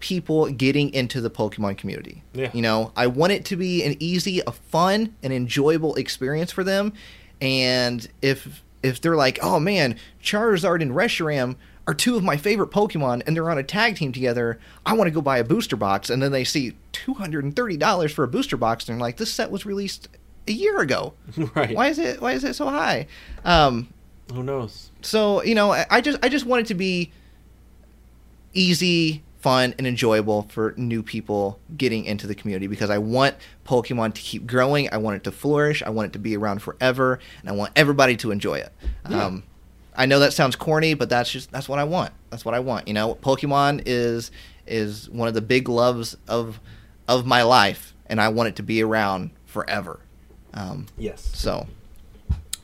people 0.00 0.48
getting 0.50 0.92
into 0.92 1.20
the 1.20 1.30
Pokemon 1.30 1.78
community. 1.78 2.22
Yeah. 2.34 2.50
You 2.52 2.60
know, 2.60 2.92
I 2.96 3.06
want 3.06 3.32
it 3.32 3.44
to 3.46 3.56
be 3.56 3.84
an 3.84 3.96
easy, 4.00 4.40
a 4.46 4.50
fun, 4.52 5.14
and 5.22 5.32
enjoyable 5.32 5.94
experience 5.94 6.50
for 6.50 6.64
them. 6.64 6.92
And 7.40 8.06
if 8.20 8.62
if 8.82 9.00
they're 9.00 9.16
like, 9.16 9.38
oh 9.42 9.60
man, 9.60 9.96
Charizard 10.22 10.82
and 10.82 10.90
Reshiram 10.90 11.54
are 11.86 11.94
two 11.94 12.16
of 12.16 12.22
my 12.24 12.36
favorite 12.36 12.70
Pokemon, 12.70 13.22
and 13.26 13.34
they're 13.36 13.50
on 13.50 13.58
a 13.58 13.62
tag 13.62 13.96
team 13.96 14.12
together, 14.12 14.58
I 14.86 14.92
want 14.94 15.06
to 15.08 15.12
go 15.12 15.20
buy 15.20 15.38
a 15.38 15.44
booster 15.44 15.76
box. 15.76 16.10
And 16.10 16.22
then 16.22 16.32
they 16.32 16.44
see 16.44 16.76
two 16.92 17.14
hundred 17.14 17.44
and 17.44 17.54
thirty 17.54 17.76
dollars 17.76 18.12
for 18.12 18.24
a 18.24 18.28
booster 18.28 18.56
box, 18.56 18.88
and 18.88 18.96
they're 18.96 19.00
like, 19.06 19.16
this 19.18 19.32
set 19.32 19.50
was 19.52 19.64
released 19.64 20.08
a 20.48 20.52
year 20.52 20.80
ago. 20.80 21.14
right. 21.54 21.74
Why 21.76 21.88
is 21.88 21.98
it 22.00 22.20
why 22.20 22.32
is 22.32 22.42
it 22.44 22.54
so 22.54 22.68
high? 22.68 23.06
Um, 23.44 23.88
Who 24.32 24.42
knows? 24.42 24.90
so 25.02 25.42
you 25.44 25.54
know, 25.54 25.72
I- 25.72 25.86
I 25.90 26.00
just 26.00 26.18
I 26.24 26.28
just 26.28 26.44
want 26.46 26.60
it 26.62 26.66
to 26.68 26.74
be 26.74 27.12
easy, 28.54 29.22
fun, 29.40 29.74
and 29.78 29.86
enjoyable 29.86 30.42
for 30.50 30.74
new 30.76 31.02
people 31.02 31.58
getting 31.76 32.04
into 32.04 32.26
the 32.26 32.34
community 32.34 32.66
because 32.66 32.90
I 32.90 32.98
want 32.98 33.34
Pokemon 33.66 34.14
to 34.14 34.20
keep 34.20 34.46
growing. 34.46 34.88
I 34.92 34.98
want 34.98 35.16
it 35.16 35.24
to 35.24 35.32
flourish. 35.32 35.82
I 35.82 35.90
want 35.90 36.06
it 36.08 36.12
to 36.14 36.18
be 36.18 36.36
around 36.36 36.60
forever, 36.62 37.18
and 37.40 37.48
I 37.48 37.52
want 37.52 37.72
everybody 37.76 38.16
to 38.18 38.30
enjoy 38.30 38.58
it. 38.58 38.72
Yeah. 39.10 39.24
Um, 39.26 39.42
I 39.96 40.06
know 40.06 40.20
that 40.20 40.32
sounds 40.32 40.56
corny, 40.56 40.94
but 40.94 41.08
that's 41.08 41.30
just 41.30 41.50
that's 41.52 41.68
what 41.68 41.78
I 41.78 41.84
want. 41.84 42.12
That's 42.30 42.44
what 42.44 42.54
I 42.54 42.60
want. 42.60 42.88
You 42.88 42.94
know, 42.94 43.14
Pokemon 43.16 43.82
is 43.86 44.30
is 44.66 45.10
one 45.10 45.28
of 45.28 45.34
the 45.34 45.42
big 45.42 45.68
loves 45.68 46.16
of 46.28 46.60
of 47.08 47.26
my 47.26 47.42
life, 47.42 47.94
and 48.06 48.20
I 48.20 48.28
want 48.28 48.48
it 48.48 48.56
to 48.56 48.62
be 48.62 48.82
around 48.82 49.30
forever. 49.44 50.00
Um, 50.54 50.86
Yes. 50.96 51.30
so. 51.34 51.66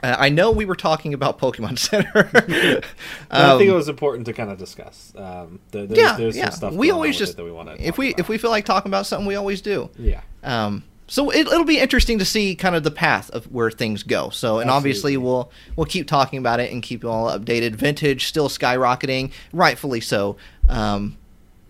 Uh, 0.02 0.14
I 0.18 0.28
know 0.28 0.50
we 0.52 0.64
were 0.64 0.76
talking 0.76 1.12
about 1.14 1.38
Pokemon 1.38 1.78
Center. 1.88 2.30
I 3.30 3.42
Um, 3.50 3.58
think 3.58 3.70
it 3.70 3.74
was 3.74 3.88
important 3.88 4.26
to 4.26 4.32
kind 4.32 4.50
of 4.50 4.58
discuss. 4.58 5.12
Um, 5.16 5.60
there- 5.72 5.86
there's, 5.86 5.98
yeah, 5.98 6.16
there's 6.16 6.36
yeah. 6.36 6.44
some 6.50 6.56
stuff 6.56 6.72
we 6.74 6.90
always 6.90 7.18
just 7.18 7.36
that 7.36 7.44
we 7.44 7.50
want 7.52 7.68
to. 7.68 7.82
if 7.84 7.98
we 7.98 8.14
if 8.16 8.28
we 8.28 8.38
feel 8.38 8.50
like 8.50 8.64
talking 8.64 8.90
about 8.90 9.06
something, 9.06 9.26
we 9.26 9.34
always 9.34 9.60
do. 9.60 9.90
yeah, 9.98 10.20
Um, 10.44 10.84
so 11.10 11.30
it, 11.30 11.46
it'll 11.46 11.64
be 11.64 11.78
interesting 11.78 12.18
to 12.18 12.24
see 12.26 12.54
kind 12.54 12.76
of 12.76 12.82
the 12.84 12.90
path 12.90 13.30
of 13.30 13.46
where 13.50 13.70
things 13.70 14.02
go. 14.02 14.28
So 14.30 14.58
and 14.60 14.70
obviously 14.70 15.16
we'll 15.16 15.50
we'll 15.74 15.86
keep 15.86 16.06
talking 16.06 16.38
about 16.38 16.60
it 16.60 16.70
and 16.70 16.82
keep 16.82 17.02
you 17.02 17.08
all 17.10 17.30
updated. 17.30 17.74
Vintage 17.76 18.26
still 18.26 18.48
skyrocketing, 18.50 19.32
rightfully 19.52 20.00
so. 20.00 20.36
Um, 20.68 21.16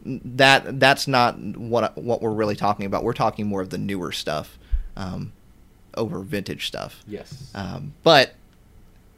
that 0.04 0.80
that's 0.80 1.06
not 1.08 1.38
what 1.38 1.96
what 1.96 2.20
we're 2.20 2.32
really 2.32 2.56
talking 2.56 2.84
about. 2.86 3.04
We're 3.04 3.12
talking 3.12 3.46
more 3.46 3.60
of 3.62 3.70
the 3.70 3.78
newer 3.78 4.10
stuff 4.12 4.58
um, 4.96 5.32
over 5.98 6.20
vintage 6.20 6.66
stuff. 6.66 7.02
yes, 7.06 7.50
Um, 7.54 7.92
but 8.02 8.34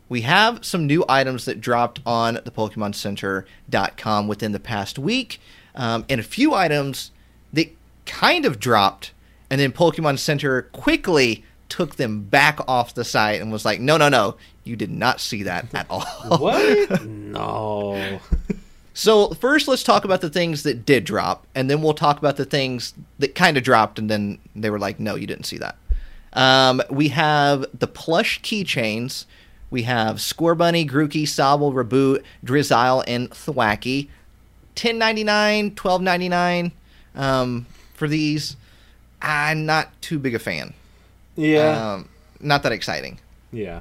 we 0.08 0.22
have 0.22 0.64
some 0.64 0.86
new 0.88 1.04
items 1.08 1.44
that 1.44 1.60
dropped 1.60 2.00
on 2.04 2.40
the 2.44 2.50
PokemonCenter.com 2.50 4.28
within 4.28 4.52
the 4.52 4.60
past 4.60 4.98
week, 4.98 5.40
um, 5.74 6.04
and 6.08 6.20
a 6.20 6.24
few 6.24 6.54
items 6.54 7.10
that 7.52 7.68
kind 8.06 8.44
of 8.44 8.58
dropped, 8.58 9.12
and 9.48 9.60
then 9.60 9.72
Pokemon 9.72 10.18
Center 10.18 10.62
quickly 10.62 11.44
took 11.68 11.94
them 11.96 12.22
back 12.22 12.58
off 12.66 12.94
the 12.94 13.04
site 13.04 13.40
and 13.40 13.52
was 13.52 13.64
like, 13.64 13.80
"No, 13.80 13.96
no, 13.96 14.08
no, 14.08 14.36
you 14.64 14.74
did 14.74 14.90
not 14.90 15.20
see 15.20 15.44
that 15.44 15.72
at 15.74 15.86
all." 15.88 16.00
what? 16.38 17.04
no. 17.04 18.20
So 18.92 19.28
first, 19.30 19.66
let's 19.68 19.84
talk 19.84 20.04
about 20.04 20.20
the 20.20 20.28
things 20.28 20.64
that 20.64 20.84
did 20.84 21.04
drop, 21.04 21.46
and 21.54 21.70
then 21.70 21.80
we'll 21.80 21.94
talk 21.94 22.18
about 22.18 22.36
the 22.36 22.44
things 22.44 22.92
that 23.20 23.34
kind 23.34 23.56
of 23.56 23.62
dropped, 23.62 23.98
and 23.98 24.10
then 24.10 24.38
they 24.54 24.68
were 24.68 24.80
like, 24.80 24.98
"No, 25.00 25.14
you 25.14 25.26
didn't 25.28 25.46
see 25.46 25.56
that." 25.58 25.76
Um, 26.32 26.80
we 26.90 27.08
have 27.08 27.66
the 27.76 27.86
plush 27.86 28.40
keychains. 28.42 29.24
We 29.70 29.82
have 29.82 30.16
Scorbunny, 30.16 30.88
Grookey, 30.88 31.22
Sobble, 31.24 31.72
Raboot, 31.72 32.22
Drizzile, 32.44 33.04
and 33.06 33.30
Thwackey. 33.30 34.08
Ten 34.74 34.98
ninety 34.98 35.24
nine, 35.24 35.74
twelve 35.74 36.02
ninety 36.02 36.28
nine 36.28 36.72
um, 37.14 37.66
for 37.94 38.08
these. 38.08 38.56
I'm 39.22 39.66
not 39.66 40.00
too 40.00 40.18
big 40.18 40.34
a 40.34 40.38
fan. 40.38 40.72
Yeah, 41.36 41.94
Um, 41.94 42.08
not 42.40 42.62
that 42.62 42.72
exciting. 42.72 43.18
yeah. 43.52 43.80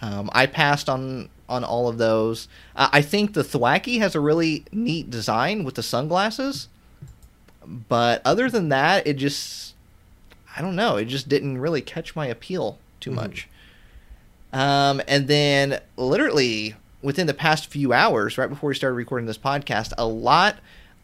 Um, 0.00 0.28
I 0.32 0.46
passed 0.46 0.88
on 0.88 1.28
on 1.48 1.62
all 1.64 1.88
of 1.88 1.98
those. 1.98 2.48
Uh, 2.74 2.88
I 2.92 3.00
think 3.02 3.34
the 3.34 3.42
Thwackey 3.42 3.98
has 3.98 4.14
a 4.14 4.20
really 4.20 4.64
neat 4.72 5.10
design 5.10 5.62
with 5.64 5.74
the 5.76 5.82
sunglasses, 5.82 6.68
but 7.66 8.20
other 8.24 8.50
than 8.50 8.70
that, 8.70 9.06
it 9.06 9.14
just 9.14 9.73
I 10.56 10.62
don't 10.62 10.76
know. 10.76 10.96
It 10.96 11.06
just 11.06 11.28
didn't 11.28 11.58
really 11.58 11.80
catch 11.80 12.14
my 12.14 12.26
appeal 12.26 12.78
too 13.00 13.10
Mhm. 13.10 13.14
much. 13.14 13.48
Um, 14.52 15.02
and 15.08 15.26
then 15.26 15.80
literally 15.96 16.76
within 17.02 17.26
the 17.26 17.34
past 17.34 17.66
few 17.66 17.92
hours, 17.92 18.38
right 18.38 18.48
before 18.48 18.68
we 18.68 18.74
started 18.74 18.94
recording 18.94 19.26
this 19.26 19.36
podcast, 19.38 19.92
a 19.98 20.06
lot 20.06 20.56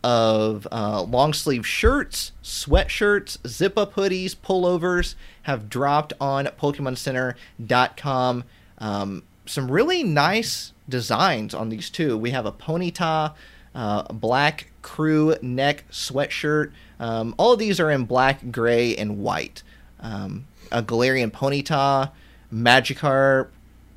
of 0.03 0.67
uh, 0.73 1.03
long 1.03 1.33
sleeve 1.35 1.67
shirts, 1.67 2.33
sweatshirts, 2.43 3.37
zip 3.47 3.77
up 3.77 3.95
hoodies, 3.97 4.35
pullovers 4.37 5.15
have 5.43 5.69
dropped 5.69 6.13
on 6.21 6.47
PokemonCenter.com. 6.47 8.45
Um, 8.79 9.23
some 9.47 9.71
really 9.71 10.03
nice 10.03 10.73
designs 10.89 11.55
on 11.55 11.69
these 11.69 11.91
too. 11.91 12.17
We 12.17 12.31
have 12.31 12.47
a 12.47 12.53
Ponyta, 12.53 13.33
uh, 13.75 14.03
black 14.13 14.71
crew 14.83 15.37
neck 15.43 15.85
sweatshirt. 15.91 16.71
Um, 17.01 17.35
all 17.39 17.55
of 17.55 17.59
these 17.59 17.81
are 17.81 17.91
in 17.91 18.05
black, 18.05 18.51
gray, 18.53 18.95
and 18.95 19.19
white. 19.19 19.63
Um, 20.01 20.47
a 20.71 20.83
Galarian 20.83 21.31
Ponyta, 21.33 22.11
Magikarp, 22.55 23.49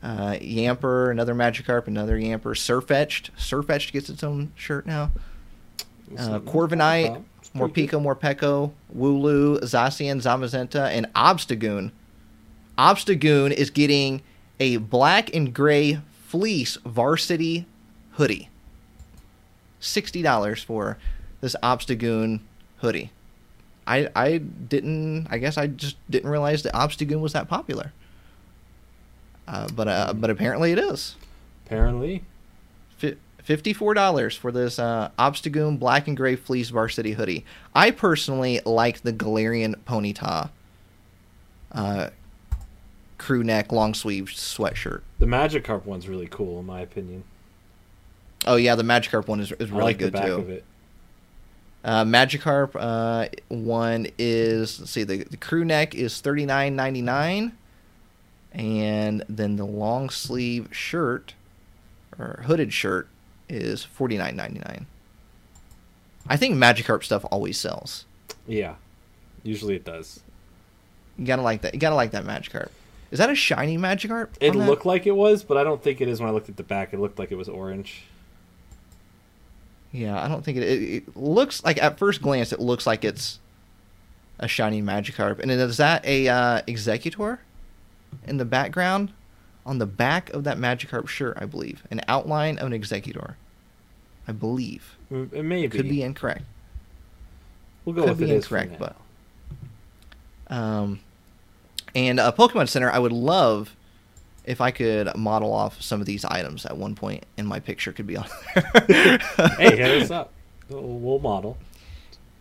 Uh, 0.01 0.33
Yamper, 0.41 1.11
another 1.11 1.33
Magikarp, 1.35 1.87
another 1.87 2.17
Yamper. 2.17 2.55
Sirfetch'd. 2.57 3.29
Sirfetch'd 3.37 3.93
gets 3.93 4.09
its 4.09 4.21
own 4.23 4.51
shirt 4.55 4.85
now. 4.85 5.11
Uh, 6.17 6.39
Corviknight, 6.39 7.23
Morpeko, 7.55 8.01
Morpeko, 8.01 8.71
Wooloo, 8.97 9.59
Zacian, 9.61 10.17
Zamazenta, 10.21 10.87
and 10.89 11.05
Obstagoon. 11.13 11.91
Obstagoon 12.77 13.51
is 13.53 13.69
getting 13.69 14.21
a 14.59 14.75
black 14.77 15.33
and 15.33 15.53
gray 15.53 15.99
fleece 16.27 16.77
varsity 16.85 17.65
hoodie. 18.13 18.49
$60 19.81 20.63
for 20.65 20.97
this 21.41 21.55
Obstagoon 21.63 22.39
hoodie. 22.83 23.11
I 23.87 24.09
I 24.15 24.37
didn't 24.37 25.27
I 25.31 25.37
guess 25.39 25.57
I 25.57 25.67
just 25.67 25.95
didn't 26.09 26.29
realize 26.29 26.63
that 26.63 26.73
Obstagoon 26.73 27.21
was 27.21 27.33
that 27.33 27.47
popular. 27.47 27.93
Uh, 29.47 29.67
but 29.73 29.87
uh, 29.87 30.13
but 30.13 30.29
apparently 30.29 30.71
it 30.71 30.79
is. 30.79 31.15
Apparently. 31.65 32.23
Fi- 32.97 33.17
$54 33.45 34.37
for 34.37 34.51
this 34.51 34.79
uh, 34.79 35.09
Obstagoon 35.19 35.77
black 35.77 36.07
and 36.07 36.15
gray 36.15 36.35
fleece 36.35 36.69
varsity 36.69 37.13
hoodie. 37.13 37.45
I 37.75 37.91
personally 37.91 38.61
like 38.65 39.01
the 39.01 39.11
Galarian 39.11 39.75
Ponyta 39.85 40.49
uh, 41.73 42.09
crew 43.17 43.43
neck 43.43 43.71
long 43.71 43.93
sleeve 43.93 44.25
sweatshirt. 44.25 45.01
The 45.19 45.25
Magikarp 45.25 45.85
one's 45.85 46.07
really 46.07 46.27
cool, 46.27 46.59
in 46.59 46.65
my 46.65 46.81
opinion. 46.81 47.23
Oh 48.45 48.55
yeah, 48.55 48.75
the 48.75 48.83
Magikarp 48.83 49.27
one 49.27 49.39
is, 49.39 49.51
is 49.53 49.71
I 49.71 49.73
really 49.73 49.83
like 49.83 49.97
good 49.97 50.13
the 50.13 50.17
back 50.17 50.25
too. 50.25 50.61
Uh, 51.83 52.05
Magikarp 52.05 52.75
uh, 52.75 53.27
one 53.49 54.07
is 54.17 54.79
let's 54.79 54.91
see 54.91 55.03
the, 55.03 55.23
the 55.23 55.37
crew 55.37 55.65
neck 55.65 55.93
is 55.93 56.21
thirty 56.21 56.45
nine 56.45 56.75
ninety 56.75 57.01
nine, 57.01 57.51
and 58.53 59.23
then 59.27 59.57
the 59.57 59.65
long 59.65 60.09
sleeve 60.09 60.69
shirt 60.71 61.33
or 62.17 62.43
hooded 62.45 62.71
shirt 62.71 63.09
is 63.49 63.83
forty 63.83 64.17
nine 64.17 64.35
ninety 64.35 64.59
nine. 64.59 64.85
I 66.27 66.37
think 66.37 66.55
Magikarp 66.55 67.03
stuff 67.03 67.25
always 67.31 67.57
sells. 67.57 68.05
Yeah. 68.47 68.75
Usually 69.43 69.75
it 69.75 69.83
does. 69.83 70.21
You 71.17 71.25
gotta 71.25 71.41
like 71.41 71.61
that. 71.61 71.73
You 71.73 71.79
gotta 71.79 71.95
like 71.95 72.11
that 72.11 72.23
Magikarp. 72.23 72.69
Is 73.11 73.19
that 73.19 73.29
a 73.29 73.35
shiny 73.35 73.77
Magikarp? 73.77 74.29
It 74.39 74.55
looked 74.55 74.85
like 74.85 75.05
it 75.05 75.15
was, 75.15 75.43
but 75.43 75.57
I 75.57 75.63
don't 75.63 75.83
think 75.83 76.01
it 76.01 76.07
is 76.07 76.19
when 76.19 76.29
I 76.29 76.31
looked 76.31 76.49
at 76.49 76.57
the 76.57 76.63
back. 76.63 76.93
It 76.93 76.99
looked 76.99 77.19
like 77.19 77.31
it 77.31 77.35
was 77.35 77.49
orange. 77.49 78.05
Yeah, 79.93 80.21
I 80.21 80.27
don't 80.27 80.43
think 80.43 80.57
it, 80.57 80.63
it. 80.63 80.81
It 81.07 81.15
looks 81.17 81.63
like 81.63 81.81
at 81.81 81.97
first 81.97 82.21
glance, 82.21 82.51
it 82.51 82.59
looks 82.59 82.85
like 82.87 83.05
it's 83.05 83.39
a 84.39 84.47
shiny 84.47 84.81
Magikarp. 84.81 85.39
And 85.39 85.49
is 85.51 85.77
that 85.77 86.03
a 86.05 86.27
uh, 86.27 86.61
Exeggutor 86.67 87.37
in 88.27 88.37
the 88.37 88.45
background? 88.45 89.13
On 89.65 89.77
the 89.77 89.85
back 89.85 90.29
of 90.31 90.43
that 90.43 90.57
Magikarp 90.57 91.07
shirt, 91.07 91.37
I 91.39 91.45
believe, 91.45 91.83
an 91.89 92.01
outline 92.09 92.57
of 92.57 92.67
an 92.71 92.73
Exeggutor. 92.73 93.35
I 94.27 94.31
believe 94.33 94.97
Mm, 95.11 95.31
It 95.31 95.43
may 95.43 95.67
be. 95.67 95.77
could 95.77 95.87
be 95.87 96.01
incorrect. 96.01 96.43
We'll 97.85 97.93
go 97.95 98.01
could 98.03 98.17
with 98.17 98.27
be 98.27 98.33
incorrect, 98.35 98.77
but- 98.79 98.95
Um, 100.47 100.99
and 101.95 102.19
uh, 102.19 102.31
Pokemon 102.31 102.67
Center, 102.69 102.89
I 102.91 102.99
would 102.99 103.11
love 103.11 103.75
if 104.45 104.61
I 104.61 104.71
could 104.71 105.15
model 105.15 105.53
off 105.53 105.81
some 105.81 105.99
of 106.01 106.05
these 106.05 106.25
items 106.25 106.65
at 106.65 106.77
one 106.77 106.95
point, 106.95 107.25
and 107.37 107.47
my 107.47 107.59
picture 107.59 107.91
could 107.91 108.07
be 108.07 108.17
on 108.17 108.27
there. 108.87 109.17
hey, 109.57 109.77
hit 109.77 110.01
us 110.03 110.11
up. 110.11 110.31
We'll, 110.69 111.19
model. 111.19 111.57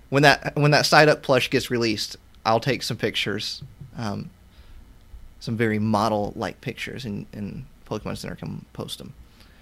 when 0.09 0.23
that 0.23 0.57
when 0.57 0.71
that 0.71 0.87
side 0.87 1.09
up 1.09 1.23
plush 1.23 1.51
gets 1.51 1.71
released, 1.71 2.17
I'll 2.47 2.61
take 2.61 2.83
some 2.83 2.97
pictures, 2.97 3.63
um, 3.97 4.31
some 5.41 5.57
very 5.57 5.79
model 5.79 6.33
like 6.37 6.61
pictures, 6.61 7.05
and, 7.05 7.27
and 7.33 7.67
Pokemon 7.89 8.17
Center 8.17 8.37
can 8.37 8.65
post 8.73 8.99
them. 8.99 9.13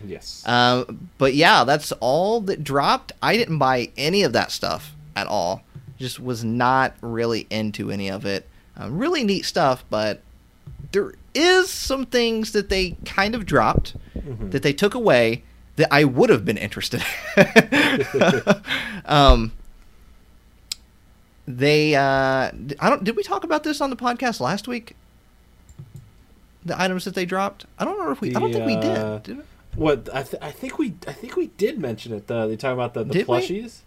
Yes. 0.04 0.46
Um, 0.46 1.10
but 1.18 1.34
yeah, 1.34 1.64
that's 1.64 1.92
all 1.92 2.40
that 2.42 2.64
dropped. 2.64 3.12
I 3.22 3.36
didn't 3.36 3.58
buy 3.58 3.90
any 3.96 4.22
of 4.22 4.32
that 4.32 4.50
stuff 4.50 4.94
at 5.16 5.26
all. 5.26 5.62
Just 5.98 6.20
was 6.20 6.44
not 6.44 6.94
really 7.02 7.46
into 7.50 7.90
any 7.90 8.10
of 8.10 8.24
it. 8.24 8.48
Um, 8.76 8.96
really 8.96 9.24
neat 9.24 9.44
stuff, 9.44 9.84
but 9.90 10.22
there 10.92 11.12
is 11.34 11.70
some 11.70 12.06
things 12.06 12.52
that 12.52 12.68
they 12.68 12.96
kind 13.04 13.34
of 13.34 13.46
dropped 13.46 13.96
Mhm. 14.16 14.50
that 14.50 14.62
they 14.62 14.72
took 14.72 14.94
away 14.94 15.42
that 15.76 15.88
I 15.92 16.04
would 16.04 16.30
have 16.30 16.44
been 16.44 16.58
interested. 16.58 17.02
in. 17.36 18.04
um, 19.06 19.52
they, 21.46 21.94
uh, 21.94 22.50
I 22.80 22.90
don't. 22.90 23.02
Did 23.04 23.16
we 23.16 23.22
talk 23.22 23.44
about 23.44 23.62
this 23.64 23.80
on 23.80 23.90
the 23.90 23.96
podcast 23.96 24.40
last 24.40 24.68
week? 24.68 24.94
The 26.64 26.80
items 26.80 27.04
that 27.06 27.14
they 27.14 27.24
dropped. 27.24 27.66
I 27.78 27.84
don't 27.84 27.98
know 27.98 28.10
if 28.10 28.20
we. 28.20 28.30
I 28.36 28.40
don't 28.40 28.52
The, 28.52 28.58
think 28.58 28.66
we 28.66 28.76
did. 28.76 29.22
Did 29.22 29.36
we? 29.38 29.42
What 29.76 30.08
I, 30.12 30.22
th- 30.24 30.42
I 30.42 30.50
think 30.50 30.78
we 30.78 30.94
I 31.06 31.12
think 31.12 31.36
we 31.36 31.46
did 31.56 31.78
mention 31.78 32.12
it. 32.12 32.26
The 32.26 32.46
they 32.46 32.56
talk 32.56 32.74
about 32.74 32.92
the, 32.94 33.04
the 33.04 33.12
Did 33.12 33.28
we? 33.28 33.36
plushies. 33.38 33.78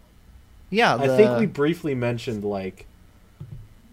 Yeah, 0.70 0.96
I 0.96 1.08
think 1.08 1.38
we 1.40 1.46
briefly 1.46 1.94
mentioned 1.94 2.44
like, 2.44 2.88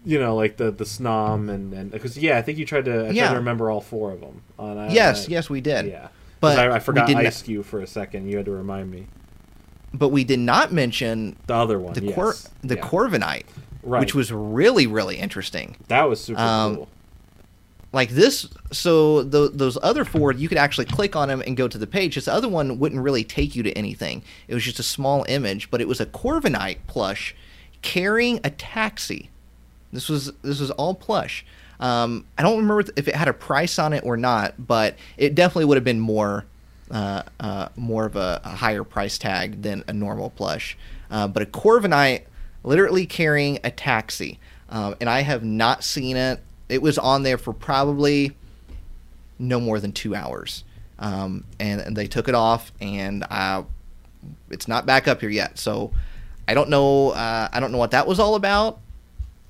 you 0.05 0.19
know, 0.19 0.35
like 0.35 0.57
the 0.57 0.71
the 0.71 0.83
snom 0.83 1.49
and 1.49 1.73
and 1.73 1.91
because 1.91 2.17
yeah, 2.17 2.37
I 2.37 2.41
think 2.41 2.57
you 2.57 2.65
tried 2.65 2.85
to 2.85 2.91
I 3.01 3.03
tried 3.05 3.15
Yeah. 3.15 3.29
to 3.29 3.35
remember 3.35 3.69
all 3.69 3.81
four 3.81 4.11
of 4.11 4.19
them. 4.21 4.41
On, 4.57 4.77
I- 4.77 4.91
yes, 4.91 5.27
I- 5.27 5.31
yes, 5.31 5.49
we 5.49 5.61
did. 5.61 5.85
yeah. 5.87 6.07
but 6.39 6.57
I, 6.57 6.75
I 6.75 6.79
forgot 6.79 7.07
we 7.07 7.13
did 7.15 7.25
Ice 7.25 7.41
Cube 7.43 7.65
for 7.65 7.81
a 7.81 7.87
second. 7.87 8.27
You 8.29 8.37
had 8.37 8.45
to 8.45 8.51
remind 8.51 8.89
me. 8.91 9.07
but 9.93 10.09
we 10.09 10.23
did 10.23 10.39
not 10.39 10.71
mention 10.71 11.35
The 11.47 11.53
other 11.55 11.79
one, 11.79 11.93
the 11.93 12.03
yes. 12.05 12.15
Cor- 12.15 12.35
the 12.63 12.75
yeah. 12.75 12.81
Corviknight, 12.81 13.43
right. 13.83 13.99
which 13.99 14.15
was 14.15 14.31
really 14.31 14.87
really 14.87 15.17
interesting. 15.17 15.75
that 15.87 16.07
was 16.09 16.19
super 16.23 16.39
um, 16.39 16.75
cool. 16.77 16.89
Like 17.93 18.09
this, 18.11 18.47
so 18.71 19.21
tho- 19.21 19.49
those 19.49 19.77
other 19.83 20.05
four, 20.05 20.31
you 20.31 20.47
could 20.47 20.57
actually 20.57 20.85
click 20.85 21.13
on 21.17 21.27
them 21.27 21.43
and 21.45 21.57
go 21.57 21.67
to 21.67 21.77
the 21.77 21.85
page. 21.85 22.15
This 22.15 22.29
other 22.29 22.47
one 22.47 22.79
wouldn't 22.79 23.01
really 23.01 23.25
take 23.25 23.53
you 23.53 23.63
to 23.63 23.71
anything. 23.73 24.23
It 24.47 24.53
was 24.53 24.63
just 24.63 24.79
a 24.79 24.83
small 24.83 25.25
image, 25.27 25.69
but 25.69 25.81
it 25.81 25.89
was 25.89 25.99
a 25.99 26.05
Corviknight 26.05 26.77
plush 26.87 27.35
carrying 27.81 28.39
a 28.45 28.49
taxi. 28.49 29.29
This 29.91 30.09
was 30.09 30.31
this 30.41 30.59
was 30.59 30.71
all 30.71 30.93
plush. 30.95 31.45
Um, 31.79 32.25
I 32.37 32.43
don't 32.43 32.57
remember 32.57 32.83
if 32.95 33.07
it 33.07 33.15
had 33.15 33.27
a 33.27 33.33
price 33.33 33.79
on 33.79 33.93
it 33.93 34.03
or 34.05 34.15
not, 34.15 34.53
but 34.65 34.95
it 35.17 35.33
definitely 35.33 35.65
would 35.65 35.77
have 35.77 35.83
been 35.83 35.99
more 35.99 36.45
uh, 36.91 37.23
uh, 37.39 37.69
more 37.75 38.05
of 38.05 38.15
a, 38.15 38.41
a 38.43 38.49
higher 38.49 38.83
price 38.83 39.17
tag 39.17 39.61
than 39.61 39.83
a 39.87 39.93
normal 39.93 40.29
plush. 40.29 40.77
Uh, 41.09 41.27
but 41.27 41.41
a 41.41 41.45
Corviknight 41.45 42.23
literally 42.63 43.05
carrying 43.05 43.59
a 43.63 43.71
taxi, 43.71 44.39
um, 44.69 44.95
and 44.99 45.09
I 45.09 45.21
have 45.21 45.43
not 45.43 45.83
seen 45.83 46.17
it. 46.17 46.39
It 46.69 46.81
was 46.81 46.97
on 46.97 47.23
there 47.23 47.37
for 47.37 47.53
probably 47.53 48.35
no 49.39 49.59
more 49.59 49.79
than 49.79 49.91
two 49.91 50.15
hours, 50.15 50.63
um, 50.99 51.45
and, 51.59 51.81
and 51.81 51.97
they 51.97 52.07
took 52.07 52.27
it 52.27 52.35
off, 52.35 52.71
and 52.79 53.25
uh, 53.29 53.63
it's 54.49 54.67
not 54.67 54.85
back 54.85 55.07
up 55.07 55.21
here 55.21 55.29
yet. 55.29 55.57
So 55.57 55.91
I 56.47 56.53
don't 56.53 56.69
know. 56.69 57.09
Uh, 57.11 57.49
I 57.51 57.59
don't 57.59 57.71
know 57.71 57.77
what 57.77 57.91
that 57.91 58.05
was 58.05 58.19
all 58.19 58.35
about. 58.35 58.79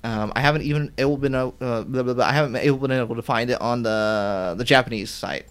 Um, 0.04 0.32
I 0.34 0.40
haven't 0.40 0.62
even 0.62 0.92
able 0.98 1.16
been 1.16 1.34
uh, 1.34 1.50
blah, 1.50 1.82
blah, 1.82 2.02
blah, 2.02 2.24
I 2.24 2.32
haven't 2.32 2.56
able 2.56 2.78
been 2.78 2.90
able 2.90 3.14
to 3.14 3.22
find 3.22 3.50
it 3.50 3.60
on 3.60 3.82
the 3.82 4.54
the 4.58 4.64
Japanese 4.64 5.10
site. 5.10 5.46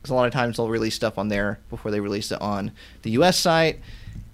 Because 0.00 0.10
a 0.10 0.14
lot 0.14 0.26
of 0.26 0.32
times 0.32 0.56
they'll 0.56 0.68
release 0.68 0.94
stuff 0.94 1.16
on 1.18 1.28
there 1.28 1.60
before 1.70 1.90
they 1.90 2.00
release 2.00 2.32
it 2.32 2.40
on 2.40 2.72
the 3.02 3.10
U.S. 3.12 3.38
site, 3.38 3.80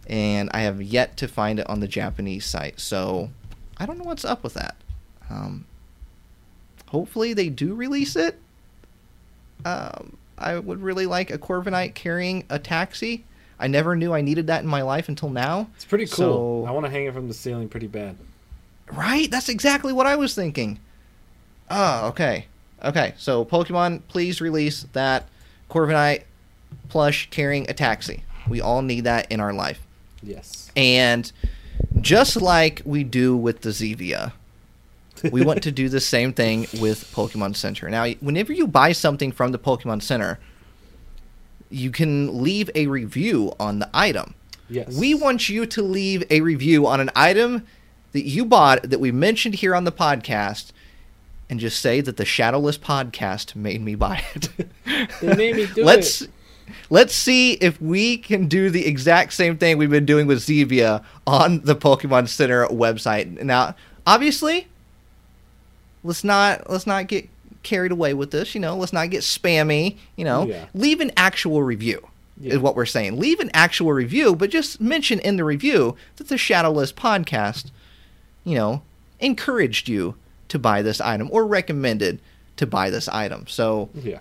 and 0.07 0.49
I 0.53 0.61
have 0.61 0.81
yet 0.81 1.17
to 1.19 1.29
find 1.29 1.59
it 1.59 1.69
on 1.69 1.81
the 1.81 1.89
Japanese 1.89 2.45
site. 2.47 2.81
So 2.81 3.31
I 3.77 3.85
don't 3.87 3.99
know 3.99 4.05
what's 4.05 4.25
up 4.25 4.43
with 4.43 4.55
that. 4.55 4.77
Um, 5.31 5.67
hopefully 6.89 7.35
they 7.35 7.49
do 7.51 7.75
release 7.75 8.17
it. 8.17 8.39
Um, 9.65 10.17
I 10.39 10.59
would 10.59 10.81
really 10.83 11.07
like 11.07 11.31
a 11.31 11.39
Corviknight 11.39 11.95
carrying 11.95 12.45
a 12.49 12.59
taxi. 12.59 13.25
I 13.59 13.67
never 13.67 13.97
knew 13.97 14.13
I 14.15 14.21
needed 14.21 14.47
that 14.47 14.63
in 14.63 14.69
my 14.69 14.83
life 14.83 15.09
until 15.09 15.31
now. 15.31 15.69
It's 15.77 15.85
pretty 15.85 16.07
cool. 16.07 16.65
so- 16.65 16.69
I 16.69 16.71
want 16.73 16.87
to 16.87 16.91
hang 16.91 17.07
it 17.07 17.13
from 17.15 17.29
the 17.29 17.35
ceiling 17.35 17.69
pretty 17.69 17.89
bad. 17.89 18.17
Right? 18.93 19.31
That's 19.31 19.49
exactly 19.49 19.93
what 19.93 20.07
I 20.07 20.17
was 20.17 20.35
thinking. 20.35 20.79
Oh, 21.71 22.09
okay. 22.09 22.47
Okay, 22.83 23.15
so 23.19 23.45
Pokemon, 23.45 24.03
please 24.09 24.41
release 24.41 24.87
that 24.93 25.29
Corviknight 25.69 26.23
plush 26.89 27.29
carrying 27.31 27.69
a 27.69 27.75
taxi. 27.75 28.23
We 28.49 28.61
all 28.61 28.83
need 28.83 29.05
that 29.05 29.31
in 29.31 29.41
our 29.41 29.53
life. 29.53 29.81
Yes. 30.23 30.71
And 30.77 31.31
just 32.01 32.41
like 32.41 32.83
we 32.85 33.05
do 33.05 33.37
with 33.37 33.63
the 33.63 33.71
Zevia, 33.71 34.33
we 35.31 35.45
want 35.45 35.63
to 35.65 35.73
do 35.73 35.89
the 35.89 36.01
same 36.15 36.33
thing 36.33 36.67
with 36.81 37.11
Pokemon 37.15 37.57
Center. 37.57 37.91
Now, 37.91 38.07
whenever 38.21 38.53
you 38.53 38.67
buy 38.67 38.93
something 38.93 39.33
from 39.33 39.53
the 39.53 39.59
Pokemon 39.59 40.03
Center, 40.03 40.39
you 41.71 41.91
can 41.91 42.43
leave 42.43 42.71
a 42.75 42.87
review 42.87 43.53
on 43.59 43.81
the 43.81 43.91
item. 43.93 44.35
Yes. 44.71 44.97
We 44.97 45.15
want 45.15 45.49
you 45.49 45.67
to 45.67 45.83
leave 45.83 46.25
a 46.31 46.41
review 46.41 46.87
on 46.87 47.01
an 47.01 47.11
item 47.17 47.67
that 48.13 48.25
you 48.25 48.45
bought 48.45 48.83
that 48.83 49.01
we 49.01 49.13
mentioned 49.13 49.57
here 49.57 49.75
on 49.75 49.85
the 49.85 49.93
podcast 49.93 50.73
and 51.51 51.59
just 51.61 51.81
say 51.81 52.01
that 52.01 52.17
the 52.17 52.25
Shadowless 52.25 52.79
podcast 52.79 53.55
made 53.57 53.81
me 53.83 53.95
buy 53.95 54.23
it. 54.35 54.49
They 55.21 55.35
made 55.37 55.57
me 55.57 55.67
do 55.75 55.85
let's 55.85 56.23
it. 56.23 56.31
let's 56.91 57.15
see 57.15 57.53
if 57.55 57.81
we 57.81 58.19
can 58.19 58.47
do 58.49 58.69
the 58.71 58.87
exact 58.87 59.33
same 59.33 59.57
thing 59.57 59.79
we've 59.79 59.91
been 59.91 60.07
doing 60.07 60.27
with 60.27 60.39
Zevia 60.41 61.03
on 61.27 61.61
the 61.61 61.75
Pokemon 61.77 62.29
Center 62.29 62.67
website. 62.69 63.43
Now, 63.43 63.75
obviously, 64.07 64.69
let's 66.05 66.25
not 66.25 66.69
let's 66.71 66.87
not 66.87 67.07
get 67.09 67.29
carried 67.63 67.93
away 67.93 68.15
with 68.15 68.31
this. 68.31 68.55
You 68.55 68.61
know, 68.61 68.77
let's 68.77 68.93
not 68.93 69.11
get 69.11 69.21
spammy. 69.23 69.97
You 70.17 70.25
know, 70.25 70.47
Yeah. 70.47 70.67
leave 70.75 71.01
an 71.01 71.13
actual 71.17 71.63
review. 71.63 72.07
Yeah. 72.41 72.53
Is 72.55 72.59
what 72.61 72.77
we're 72.77 72.87
saying. 72.87 73.19
Leave 73.19 73.41
an 73.41 73.51
actual 73.53 73.93
review, 73.93 74.37
but 74.37 74.51
just 74.51 74.81
mention 74.81 75.19
in 75.19 75.37
the 75.37 75.43
review 75.45 75.97
that 76.17 76.29
the 76.29 76.39
Shadowless 76.39 76.93
podcast, 76.93 77.73
you 78.49 78.57
know, 78.57 78.83
encouraged 79.21 79.89
you 79.89 80.15
to 80.49 80.59
buy 80.59 80.81
this 80.83 81.01
item 81.01 81.29
or 81.33 81.47
recommended 81.47 82.21
to 82.57 82.67
buy 82.67 82.89
this 82.91 83.09
item. 83.09 83.47
So 83.47 83.91
Yeah. 83.95 84.19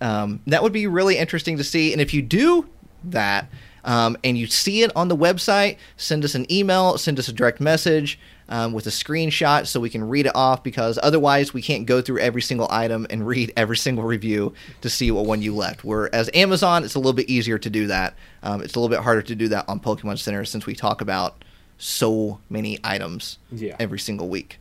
um, 0.00 0.40
that 0.46 0.62
would 0.62 0.72
be 0.72 0.86
really 0.86 1.16
interesting 1.18 1.56
to 1.56 1.64
see. 1.64 1.92
And 1.92 2.00
if 2.00 2.12
you 2.12 2.22
do 2.22 2.66
that 3.04 3.48
um, 3.84 4.16
and 4.24 4.36
you 4.36 4.46
see 4.48 4.82
it 4.82 4.90
on 4.96 5.08
the 5.08 5.16
website, 5.16 5.76
send 5.96 6.24
us 6.24 6.34
an 6.34 6.50
email, 6.52 6.98
send 6.98 7.18
us 7.18 7.28
a 7.28 7.32
direct 7.32 7.60
message 7.60 8.18
um, 8.48 8.72
with 8.72 8.86
a 8.86 8.90
screenshot 8.90 9.66
so 9.66 9.78
we 9.78 9.90
can 9.90 10.02
read 10.08 10.26
it 10.26 10.34
off 10.34 10.62
because 10.64 10.98
otherwise 11.02 11.54
we 11.54 11.62
can't 11.62 11.86
go 11.86 12.00
through 12.00 12.18
every 12.18 12.42
single 12.42 12.66
item 12.70 13.06
and 13.10 13.26
read 13.26 13.52
every 13.56 13.76
single 13.76 14.04
review 14.04 14.52
to 14.80 14.90
see 14.90 15.10
what 15.10 15.26
one 15.26 15.42
you 15.42 15.54
left. 15.54 15.84
Whereas 15.84 16.28
Amazon, 16.34 16.82
it's 16.84 16.94
a 16.94 16.98
little 16.98 17.12
bit 17.12 17.28
easier 17.28 17.58
to 17.58 17.70
do 17.70 17.86
that. 17.86 18.14
Um, 18.42 18.62
it's 18.62 18.74
a 18.74 18.80
little 18.80 18.94
bit 18.94 19.04
harder 19.04 19.22
to 19.22 19.34
do 19.34 19.48
that 19.48 19.64
on 19.68 19.78
Pokemon 19.80 20.18
Center 20.18 20.44
since 20.44 20.66
we 20.66 20.74
talk 20.74 21.00
about 21.00 21.44
so 21.78 22.40
many 22.50 22.78
items 22.84 23.38
Yeah. 23.52 23.76
every 23.78 23.98
single 23.98 24.28
week. 24.28 24.58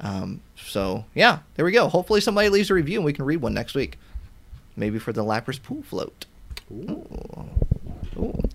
Um, 0.00 0.40
so 0.56 1.04
yeah, 1.14 1.38
there 1.54 1.64
we 1.64 1.72
go. 1.72 1.88
Hopefully 1.88 2.20
somebody 2.20 2.48
leaves 2.48 2.70
a 2.70 2.74
review 2.74 2.98
and 2.98 3.04
we 3.04 3.12
can 3.12 3.24
read 3.24 3.40
one 3.40 3.54
next 3.54 3.74
week. 3.74 3.98
Maybe 4.76 4.98
for 4.98 5.12
the 5.12 5.24
Lapras 5.24 5.60
pool 5.62 5.82
float. 5.82 6.26
Ooh. 6.72 7.04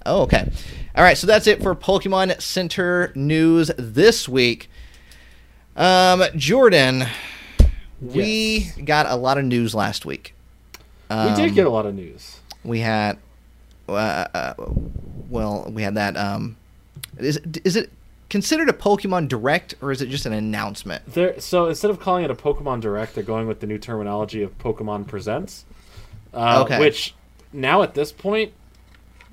Oh, 0.06 0.22
okay. 0.24 0.50
All 0.96 1.04
right, 1.04 1.18
so 1.18 1.26
that's 1.28 1.48
it 1.48 1.62
for 1.64 1.74
Pokemon 1.76 2.42
Center 2.42 3.12
news 3.16 3.72
this 3.78 4.28
week. 4.28 4.70
Um, 5.76 6.24
Jordan, 6.36 7.06
we 8.02 8.58
Yes. 8.76 8.78
got 8.86 9.06
a 9.08 9.16
lot 9.16 9.38
of 9.38 9.46
news 9.46 9.74
last 9.74 10.06
week. 10.06 10.36
Um, 11.10 11.34
we 11.34 11.42
did 11.42 11.56
get 11.56 11.66
a 11.66 11.70
lot 11.70 11.86
of 11.86 11.96
news. 11.96 12.40
We 12.64 12.80
had, 12.80 13.18
uh, 13.88 13.94
uh, 13.94 14.54
well, 15.30 15.70
we 15.72 15.84
had 15.84 15.96
that. 15.96 16.16
Um, 16.18 16.58
is 17.20 17.40
is 17.64 17.76
it 17.76 17.92
considered 18.30 18.70
a 18.70 18.74
Pokemon 18.74 19.28
Direct 19.28 19.76
or 19.82 19.92
is 19.92 20.02
it 20.02 20.10
just 20.10 20.26
an 20.26 20.34
announcement? 20.34 21.06
There, 21.14 21.40
so 21.40 21.68
instead 21.68 21.92
of 21.92 22.00
calling 22.00 22.24
it 22.26 22.32
a 22.32 22.36
Pokemon 22.36 22.82
Direct, 22.82 23.14
they're 23.16 23.24
going 23.24 23.48
with 23.48 23.60
the 23.60 23.68
new 23.68 23.78
terminology 23.78 24.42
of 24.42 24.58
Pokemon 24.58 25.08
Presents, 25.08 25.66
uh, 26.34 26.64
Okay. 26.66 26.80
which 26.80 27.14
now 27.52 27.84
at 27.84 27.94
this 27.94 28.12
point 28.12 28.52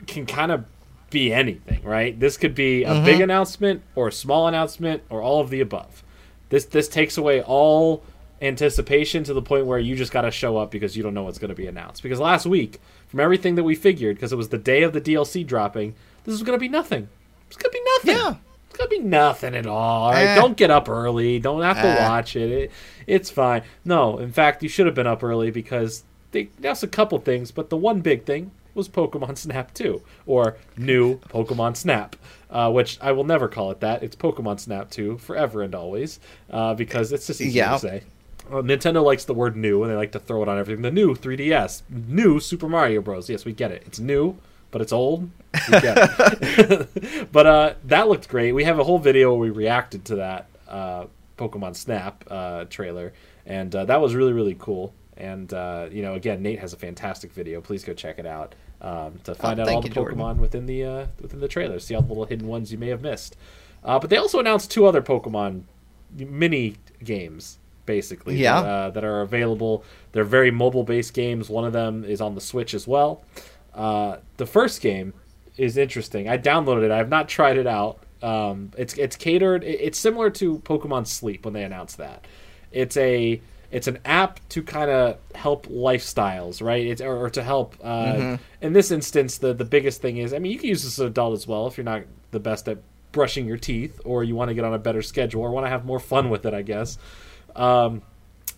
can 0.07 0.27
kind 0.27 0.53
of 0.53 0.65
be 1.11 1.33
anything, 1.33 1.83
right? 1.83 2.19
This 2.21 2.37
could 2.37 2.55
be 2.55 2.85
a 2.85 2.91
Mm-hmm. 2.91 3.05
big 3.05 3.21
announcement 3.21 3.83
or 3.95 4.09
a 4.09 4.13
small 4.13 4.47
announcement 4.47 5.03
or 5.09 5.23
all 5.23 5.41
of 5.41 5.51
the 5.51 5.61
above. 5.61 6.03
This 6.51 6.65
this 6.67 6.89
takes 6.89 7.17
away 7.17 7.43
all 7.43 8.03
anticipation 8.43 9.23
to 9.25 9.35
the 9.35 9.43
point 9.43 9.67
where 9.67 9.79
you 9.79 9.95
just 9.97 10.13
got 10.13 10.23
to 10.23 10.31
show 10.31 10.57
up 10.57 10.71
because 10.71 10.97
you 10.97 11.03
don't 11.03 11.15
know 11.15 11.25
what's 11.25 11.39
going 11.39 11.51
to 11.51 11.55
be 11.55 11.67
announced. 11.67 12.03
Because 12.03 12.19
last 12.19 12.47
week, 12.47 12.81
from 13.07 13.21
everything 13.21 13.55
that 13.55 13.65
we 13.65 13.75
figured, 13.75 14.17
because 14.17 14.33
it 14.33 14.37
was 14.37 14.49
the 14.49 14.59
day 14.59 14.83
of 14.83 14.93
the 14.93 15.01
DLC 15.01 15.47
dropping, 15.47 15.95
this 16.25 16.33
was 16.33 16.43
going 16.43 16.57
to 16.57 16.61
be 16.61 16.69
nothing. 16.69 17.09
It's 17.51 17.57
to 17.57 17.71
be 17.73 17.81
nothing. 17.97 18.15
Yeah. 18.23 18.35
It's 18.69 18.79
gonna 18.79 18.89
be 18.91 18.99
nothing 19.01 19.55
at 19.57 19.67
all. 19.67 20.05
All 20.05 20.13
right, 20.13 20.29
Eh. 20.29 20.35
don't 20.37 20.57
get 20.57 20.71
up 20.71 20.89
early. 20.89 21.39
Don't 21.41 21.63
have 21.63 21.77
to 21.79 21.89
Eh. 21.89 22.09
watch 22.09 22.37
it. 22.37 22.51
it. 22.51 22.71
It's 23.07 23.29
fine. 23.31 23.63
No, 23.85 24.19
in 24.19 24.31
fact, 24.33 24.63
you 24.63 24.69
should 24.69 24.87
have 24.87 24.95
been 24.95 25.07
up 25.09 25.23
early 25.25 25.51
because 25.51 26.05
they 26.33 26.49
announced 26.59 26.83
a 26.85 26.87
couple 26.89 27.19
things, 27.19 27.51
but 27.51 27.69
the 27.71 27.77
one 27.77 28.01
big 28.01 28.25
thing 28.25 28.53
was 28.75 28.89
Pokemon 28.89 29.37
Snap 29.39 29.75
2 29.75 30.01
or 30.27 30.57
new 30.77 31.19
Pokemon 31.29 31.77
Snap, 31.77 32.15
uh, 32.51 32.71
which 32.71 32.97
I 33.03 33.11
will 33.11 33.25
never 33.25 33.49
call 33.49 33.73
it 33.73 33.81
that. 33.81 34.05
It's 34.05 34.15
Pokemon 34.15 34.61
Snap 34.61 34.89
2 34.91 35.19
forever 35.19 35.63
and 35.63 35.75
always 35.75 36.21
uh, 36.51 36.75
because 36.75 37.13
it's 37.13 37.27
just 37.27 37.41
easy 37.41 37.59
Yeah. 37.59 37.73
to 37.73 37.79
say. 37.81 38.03
Uh, 38.49 38.63
Nintendo 38.63 39.03
likes 39.05 39.25
the 39.25 39.35
word 39.35 39.57
new 39.57 39.83
and 39.83 39.91
they 39.93 39.97
like 39.97 40.13
to 40.13 40.19
throw 40.21 40.43
it 40.45 40.49
on 40.49 40.59
everything. 40.59 40.83
The 40.83 40.91
new 40.93 41.15
3DS, 41.17 41.83
new 41.89 42.39
Super 42.39 42.69
Mario 42.69 43.01
Bros. 43.01 43.29
Yes, 43.29 43.45
we 43.45 43.53
get 43.53 43.73
it. 43.73 43.83
It's 43.87 43.99
new, 43.99 44.37
but 44.71 44.81
it's 44.81 44.93
old. 44.93 45.31
It. 45.55 47.29
but 47.33 47.47
uh, 47.47 47.75
that 47.85 48.09
looked 48.09 48.29
great. 48.29 48.53
We 48.53 48.65
have 48.65 48.79
a 48.79 48.85
whole 48.85 48.99
video 48.99 49.31
where 49.31 49.41
we 49.41 49.51
reacted 49.51 50.05
to 50.07 50.17
that 50.17 50.47
uh, 50.69 51.07
Pokemon 51.39 51.77
Snap 51.77 52.25
uh, 52.31 52.65
trailer, 52.65 53.13
and 53.47 53.75
uh, 53.75 53.85
that 53.87 54.01
was 54.01 54.15
really 54.15 54.33
really 54.33 54.57
cool. 54.59 54.93
And 55.17 55.53
uh, 55.53 55.89
you 55.91 56.03
know, 56.03 56.15
again, 56.15 56.43
Nate 56.43 56.61
has 56.61 56.73
a 56.73 56.77
fantastic 56.77 57.33
video. 57.33 57.61
Please 57.61 57.85
go 57.85 57.93
check 57.93 58.19
it 58.19 58.27
out 58.27 58.55
um, 58.81 59.19
to 59.25 59.35
find 59.35 59.61
Oh, 59.61 59.65
out 59.65 59.69
all 59.69 59.81
the 59.83 59.89
you, 59.89 59.95
Jordan. 59.95 60.19
Pokemon 60.19 60.37
within 60.37 60.67
the 60.67 60.85
uh, 60.85 61.07
within 61.21 61.41
the 61.41 61.49
trailer. 61.49 61.79
See 61.79 61.95
all 61.95 62.03
the 62.03 62.09
little 62.09 62.25
hidden 62.25 62.47
ones 62.47 62.73
you 62.73 62.79
may 62.79 62.89
have 62.89 63.03
missed. 63.03 63.37
Uh, 63.85 63.99
but 63.99 64.11
they 64.11 64.17
also 64.17 64.39
announced 64.41 64.71
two 64.71 64.87
other 64.87 65.01
Pokemon 65.03 65.63
mini 66.17 66.77
games, 67.03 67.59
basically. 67.87 68.37
Yeah. 68.37 68.61
That, 68.63 68.69
uh, 68.69 68.91
that 68.91 69.05
are 69.05 69.23
available. 69.23 69.85
They're 70.13 70.25
very 70.25 70.51
mobile 70.51 70.85
based 70.85 71.15
games. 71.15 71.49
One 71.49 71.65
of 71.65 71.73
them 71.73 72.05
is 72.05 72.21
on 72.21 72.35
the 72.35 72.41
Switch 72.41 72.75
as 72.75 72.87
well. 72.87 73.23
Uh, 73.75 74.17
the 74.37 74.47
first 74.47 74.81
game 74.81 75.15
is 75.57 75.77
interesting. 75.77 76.29
I 76.29 76.39
downloaded 76.39 76.85
it. 76.85 76.91
I 76.91 76.97
have 76.99 77.09
not 77.09 77.29
tried 77.29 77.57
it 77.59 77.67
out. 77.67 78.03
Um, 78.23 78.73
it's 78.77 78.95
it's 78.95 79.17
catered. 79.17 79.65
It's 79.65 79.99
similar 79.99 80.31
to 80.31 80.59
Pokemon 80.59 81.07
Sleep 81.07 81.45
when 81.45 81.55
they 81.55 81.65
announced 81.65 81.99
that. 81.99 82.27
It's 82.73 82.97
a 82.97 83.41
it's 83.71 83.87
an 83.87 83.99
app 84.05 84.41
to 84.51 84.63
kind 84.63 84.91
of 84.91 85.17
help 85.35 85.67
lifestyles, 85.69 86.61
right? 86.61 86.85
It's 86.85 87.01
or, 87.01 87.17
or 87.17 87.31
to 87.31 87.43
help. 87.43 87.77
Uh, 87.83 88.37
In 88.61 88.73
this 88.73 88.91
instance, 88.91 89.39
the 89.39 89.55
the 89.55 89.65
biggest 89.65 90.03
thing 90.03 90.19
is, 90.19 90.35
I 90.35 90.39
mean, 90.39 90.53
you 90.53 90.59
can 90.59 90.69
use 90.69 90.83
this 90.83 90.95
as 90.95 90.99
an 91.01 91.07
adult 91.07 91.35
as 91.35 91.47
well 91.47 91.67
if 91.67 91.77
you're 91.77 91.85
not 91.85 92.03
the 92.31 92.41
best 92.41 92.69
at 92.69 92.79
brushing 93.13 93.47
your 93.47 93.57
teeth, 93.57 94.01
or 94.05 94.23
you 94.23 94.37
want 94.37 94.51
to 94.51 94.55
get 94.55 94.65
on 94.65 94.75
a 94.75 94.79
better 94.79 95.03
schedule, 95.03 95.43
or 95.43 95.51
want 95.51 95.67
to 95.67 95.71
have 95.71 95.85
more 95.85 95.99
fun 96.01 96.31
with 96.31 96.45
it, 96.47 96.55
I 96.55 96.63
guess. 96.63 96.99
Um, 97.57 98.03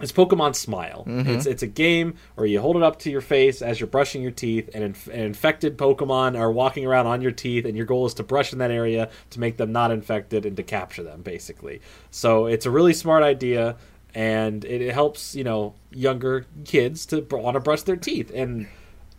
it's 0.02 0.12
Pokemon 0.12 0.54
Smile. 0.54 1.04
It's 1.30 1.46
it's 1.46 1.62
a 1.62 1.66
game 1.66 2.14
where 2.34 2.46
you 2.46 2.60
hold 2.60 2.76
it 2.76 2.82
up 2.82 2.98
to 3.00 3.10
your 3.10 3.20
face 3.20 3.62
as 3.62 3.80
you're 3.80 3.86
brushing 3.86 4.20
your 4.20 4.30
teeth, 4.32 4.68
and, 4.74 4.82
inf- 4.84 5.06
and 5.08 5.22
infected 5.22 5.78
Pokemon 5.78 6.38
are 6.38 6.50
walking 6.50 6.84
around 6.86 7.06
on 7.06 7.22
your 7.22 7.30
teeth, 7.30 7.64
and 7.64 7.76
your 7.76 7.86
goal 7.86 8.04
is 8.06 8.14
to 8.14 8.22
brush 8.22 8.52
in 8.52 8.58
that 8.58 8.70
area 8.70 9.08
to 9.30 9.40
make 9.40 9.56
them 9.56 9.72
not 9.72 9.90
infected 9.90 10.44
and 10.44 10.56
to 10.56 10.62
capture 10.62 11.02
them, 11.02 11.22
basically. 11.22 11.80
So 12.10 12.46
it's 12.46 12.66
a 12.66 12.70
really 12.70 12.92
smart 12.92 13.22
idea, 13.22 13.76
and 14.14 14.64
it, 14.64 14.82
it 14.82 14.92
helps 14.92 15.34
you 15.34 15.44
know 15.44 15.74
younger 15.90 16.46
kids 16.64 17.06
to 17.06 17.22
br- 17.22 17.36
want 17.36 17.54
to 17.54 17.60
brush 17.60 17.82
their 17.82 17.96
teeth. 17.96 18.30
And 18.34 18.68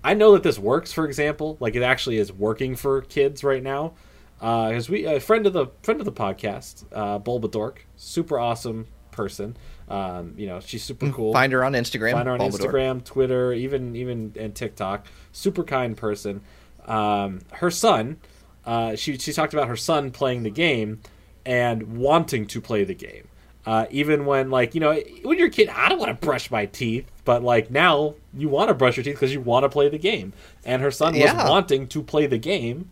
I 0.04 0.14
know 0.14 0.34
that 0.34 0.44
this 0.44 0.60
works. 0.60 0.92
For 0.92 1.06
example, 1.06 1.58
like 1.60 1.76
it 1.76 1.84
actually 1.84 2.18
is 2.18 2.32
working 2.32 2.76
for 2.76 3.02
kids 3.02 3.44
right 3.44 3.64
now. 3.64 3.94
Because 4.40 4.90
we 4.90 5.06
a 5.06 5.22
friend 5.22 5.48
of 5.48 5.54
the 5.54 5.68
friend 5.84 6.02
of 6.02 6.06
the 6.06 6.12
podcast, 6.12 6.84
uh, 6.92 7.18
Bulbadork, 7.20 7.86
super 7.96 8.38
awesome 8.38 8.88
person. 9.12 9.56
Um, 9.90 10.34
you 10.38 10.48
know, 10.48 10.60
she's 10.60 10.84
super 10.84 11.10
cool. 11.12 11.34
Find 11.34 11.52
her 11.54 11.64
on 11.64 11.74
Instagram. 11.74 12.14
Find 12.14 12.28
her 12.28 12.34
on 12.34 12.40
Bulbasaur. 12.40 12.60
Instagram, 12.60 13.04
Twitter, 13.04 13.54
even 13.54 13.96
even 13.96 14.34
and 14.40 14.56
TikTok. 14.56 15.08
Super 15.32 15.64
kind 15.64 15.98
person. 15.98 16.42
Um, 16.86 17.42
her 17.54 17.72
son, 17.72 18.18
uh, 18.66 18.96
she 18.96 19.18
she 19.18 19.34
talked 19.34 19.54
about 19.54 19.68
her 19.68 19.76
son 19.76 20.12
playing 20.12 20.44
the 20.44 20.50
game 20.50 21.02
and 21.46 21.98
wanting 21.98 22.48
to 22.48 22.62
play 22.62 22.84
the 22.84 22.94
game. 22.96 23.28
Uh, 23.66 23.86
even 23.92 24.26
when 24.26 24.50
like 24.50 24.76
you 24.76 24.82
know 24.82 25.00
when 25.24 25.38
you're 25.38 25.48
a 25.48 25.52
kid, 25.52 25.70
I 25.70 25.88
don't 25.90 26.00
want 26.00 26.10
to 26.20 26.26
brush 26.26 26.52
my 26.52 26.66
teeth, 26.66 27.10
but 27.24 27.44
like 27.44 27.72
now 27.72 28.16
you 28.34 28.50
want 28.50 28.68
to 28.70 28.74
brush 28.74 28.98
your 28.98 29.04
teeth 29.06 29.16
because 29.16 29.34
you 29.34 29.40
want 29.40 29.64
to 29.64 29.70
play 29.70 29.88
the 29.88 29.98
game. 29.98 30.34
And 30.66 30.82
her 30.82 30.92
son 30.92 31.14
was 31.14 31.34
wanting 31.50 31.88
to 31.88 32.04
play 32.04 32.26
the 32.26 32.38
game, 32.38 32.90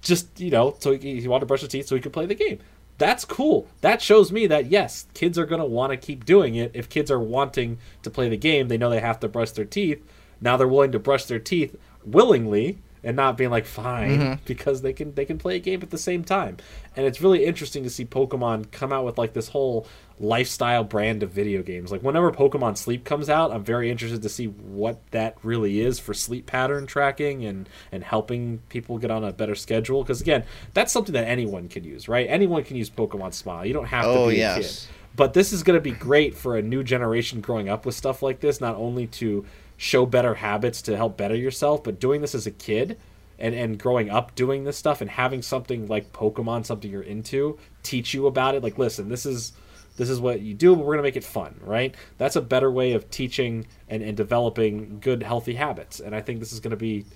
just 0.00 0.40
you 0.40 0.50
know, 0.50 0.76
so 0.78 0.92
he, 0.96 1.20
he 1.20 1.28
wanted 1.28 1.40
to 1.40 1.46
brush 1.46 1.60
his 1.60 1.68
teeth 1.68 1.86
so 1.86 1.94
he 1.94 2.00
could 2.00 2.14
play 2.14 2.24
the 2.24 2.34
game. 2.34 2.60
That's 2.98 3.24
cool. 3.24 3.68
That 3.82 4.00
shows 4.00 4.32
me 4.32 4.46
that 4.46 4.66
yes, 4.66 5.06
kids 5.14 5.38
are 5.38 5.46
gonna 5.46 5.66
want 5.66 5.92
to 5.92 5.96
keep 5.96 6.24
doing 6.24 6.54
it. 6.54 6.70
If 6.74 6.88
kids 6.88 7.10
are 7.10 7.20
wanting 7.20 7.78
to 8.02 8.10
play 8.10 8.28
the 8.28 8.36
game, 8.36 8.68
they 8.68 8.78
know 8.78 8.90
they 8.90 9.00
have 9.00 9.20
to 9.20 9.28
brush 9.28 9.50
their 9.50 9.64
teeth. 9.64 10.02
Now 10.40 10.56
they're 10.56 10.68
willing 10.68 10.92
to 10.92 10.98
brush 10.98 11.24
their 11.24 11.38
teeth 11.38 11.76
willingly 12.04 12.78
and 13.06 13.14
not 13.14 13.36
being 13.36 13.50
like 13.50 13.66
fine 13.66 14.18
mm-hmm. 14.18 14.34
because 14.46 14.82
they 14.82 14.92
can 14.92 15.14
they 15.14 15.24
can 15.24 15.38
play 15.38 15.54
a 15.54 15.58
game 15.60 15.80
at 15.80 15.90
the 15.90 15.96
same 15.96 16.24
time. 16.24 16.56
And 16.96 17.06
it's 17.06 17.20
really 17.20 17.44
interesting 17.44 17.84
to 17.84 17.90
see 17.90 18.04
Pokemon 18.04 18.72
come 18.72 18.92
out 18.92 19.04
with 19.04 19.16
like 19.16 19.32
this 19.32 19.48
whole 19.48 19.86
lifestyle 20.18 20.82
brand 20.82 21.22
of 21.22 21.30
video 21.30 21.62
games. 21.62 21.92
Like 21.92 22.02
whenever 22.02 22.32
Pokemon 22.32 22.76
Sleep 22.76 23.04
comes 23.04 23.30
out, 23.30 23.52
I'm 23.52 23.62
very 23.62 23.92
interested 23.92 24.22
to 24.22 24.28
see 24.28 24.46
what 24.46 24.98
that 25.12 25.36
really 25.44 25.80
is 25.80 26.00
for 26.00 26.14
sleep 26.14 26.46
pattern 26.46 26.84
tracking 26.86 27.44
and 27.44 27.68
and 27.92 28.02
helping 28.02 28.58
people 28.70 28.98
get 28.98 29.12
on 29.12 29.22
a 29.22 29.32
better 29.32 29.54
schedule 29.54 30.02
because 30.02 30.20
again, 30.20 30.42
that's 30.74 30.92
something 30.92 31.12
that 31.12 31.28
anyone 31.28 31.68
can 31.68 31.84
use, 31.84 32.08
right? 32.08 32.26
Anyone 32.28 32.64
can 32.64 32.76
use 32.76 32.90
Pokemon 32.90 33.34
Smile. 33.34 33.64
You 33.64 33.72
don't 33.72 33.86
have 33.86 34.04
to 34.04 34.10
Oh, 34.10 34.28
be 34.30 34.34
a 34.34 34.38
yes. 34.38 34.86
kid. 34.86 34.92
But 35.14 35.32
this 35.32 35.52
is 35.52 35.62
going 35.62 35.78
to 35.78 35.80
be 35.80 35.92
great 35.92 36.34
for 36.34 36.58
a 36.58 36.62
new 36.62 36.82
generation 36.82 37.40
growing 37.40 37.68
up 37.70 37.86
with 37.86 37.94
stuff 37.94 38.20
like 38.20 38.40
this, 38.40 38.60
not 38.60 38.74
only 38.74 39.06
to 39.06 39.46
show 39.76 40.06
better 40.06 40.34
habits 40.34 40.82
to 40.82 40.96
help 40.96 41.16
better 41.16 41.34
yourself, 41.36 41.84
but 41.84 42.00
doing 42.00 42.20
this 42.20 42.34
as 42.34 42.46
a 42.46 42.50
kid 42.50 42.98
and, 43.38 43.54
and 43.54 43.78
growing 43.78 44.08
up 44.10 44.34
doing 44.34 44.64
this 44.64 44.76
stuff 44.76 45.00
and 45.00 45.10
having 45.10 45.42
something 45.42 45.86
like 45.86 46.12
Pokemon, 46.12 46.64
something 46.64 46.90
you're 46.90 47.02
into, 47.02 47.58
teach 47.82 48.14
you 48.14 48.26
about 48.26 48.54
it. 48.54 48.62
Like, 48.62 48.78
listen, 48.78 49.08
this 49.08 49.26
is 49.26 49.52
this 49.96 50.10
is 50.10 50.20
what 50.20 50.40
you 50.40 50.54
do, 50.54 50.74
but 50.76 50.80
we're 50.80 50.94
going 50.94 50.98
to 50.98 51.02
make 51.02 51.16
it 51.16 51.24
fun, 51.24 51.58
right? 51.62 51.94
That's 52.18 52.36
a 52.36 52.42
better 52.42 52.70
way 52.70 52.92
of 52.92 53.10
teaching 53.10 53.66
and, 53.88 54.02
and 54.02 54.16
developing 54.16 54.98
good, 55.00 55.22
healthy 55.22 55.54
habits. 55.54 56.00
And 56.00 56.14
I 56.14 56.20
think 56.20 56.38
this 56.40 56.52
is 56.52 56.60
going 56.60 56.72
to 56.72 56.76
be 56.76 57.06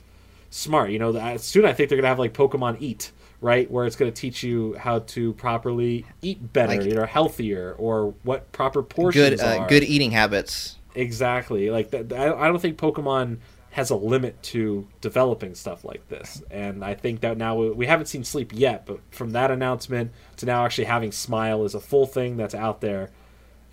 smart. 0.49 0.91
You 0.91 0.99
know, 0.99 1.37
soon 1.37 1.65
I 1.67 1.73
think 1.75 1.89
they're 1.89 1.97
going 1.97 2.05
to 2.05 2.09
have 2.09 2.19
like 2.19 2.33
Pokemon 2.33 2.79
Eat, 2.81 3.13
right? 3.43 3.71
Where 3.71 3.85
it's 3.87 3.97
going 3.97 4.11
to 4.11 4.19
teach 4.19 4.43
you 4.43 4.77
how 4.79 5.01
to 5.01 5.35
properly 5.35 6.07
eat 6.23 6.53
better, 6.53 6.77
Like- 6.77 6.87
you 6.87 6.95
know, 6.95 7.05
healthier, 7.05 7.75
or 7.79 8.15
what 8.23 8.51
proper 8.53 8.83
portions 8.83 9.41
Good, 9.41 9.41
uh, 9.41 9.59
are. 9.61 9.69
good 9.69 9.85
eating 9.85 10.13
habits. 10.13 10.77
Exactly. 10.95 11.71
Like 11.71 11.91
that, 11.91 12.13
I 12.13 12.33
I 12.33 12.49
don't 12.49 12.61
think 12.61 12.79
Pokemon 12.79 13.39
has 13.73 13.91
a 13.91 13.95
limit 13.95 14.43
to 14.43 14.89
developing 15.01 15.55
stuff 15.55 15.85
like 15.85 16.09
this, 16.09 16.43
and 16.51 16.85
I 16.85 16.95
think 16.95 17.21
that 17.21 17.37
now 17.39 17.55
we, 17.55 17.71
we 17.71 17.87
haven't 17.87 18.07
seen 18.07 18.25
Sleep 18.25 18.51
yet, 18.53 18.85
but 18.85 18.99
from 19.13 19.31
that 19.33 19.51
announcement 19.53 20.11
to 20.39 20.47
now 20.47 20.65
actually 20.65 20.87
having 20.87 21.13
Smile 21.13 21.65
is 21.65 21.75
a 21.75 21.81
full 21.81 22.07
thing 22.07 22.37
that's 22.37 22.55
out 22.55 22.81
there 22.81 23.11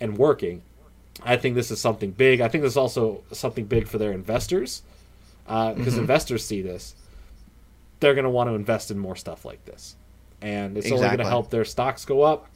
and 0.00 0.16
working. 0.16 0.62
I 1.24 1.36
think 1.36 1.56
this 1.56 1.72
is 1.72 1.80
something 1.80 2.12
big. 2.12 2.40
I 2.40 2.46
think 2.46 2.62
this 2.62 2.74
is 2.74 2.76
also 2.76 3.24
something 3.32 3.64
big 3.64 3.88
for 3.88 3.98
their 3.98 4.12
investors 4.12 4.82
because 5.44 5.76
Mm-hmm. 5.76 5.98
investors 5.98 6.44
see 6.44 6.62
this, 6.62 6.94
they're 7.98 8.14
going 8.14 8.24
to 8.24 8.30
want 8.30 8.48
to 8.50 8.54
invest 8.54 8.92
in 8.92 8.98
more 9.00 9.16
stuff 9.16 9.44
like 9.44 9.64
this, 9.64 9.96
and 10.40 10.78
it's 10.78 10.92
only 10.92 11.06
going 11.06 11.18
to 11.18 11.24
help 11.30 11.50
their 11.50 11.64
stocks 11.64 12.04
go 12.04 12.22
up. 12.22 12.46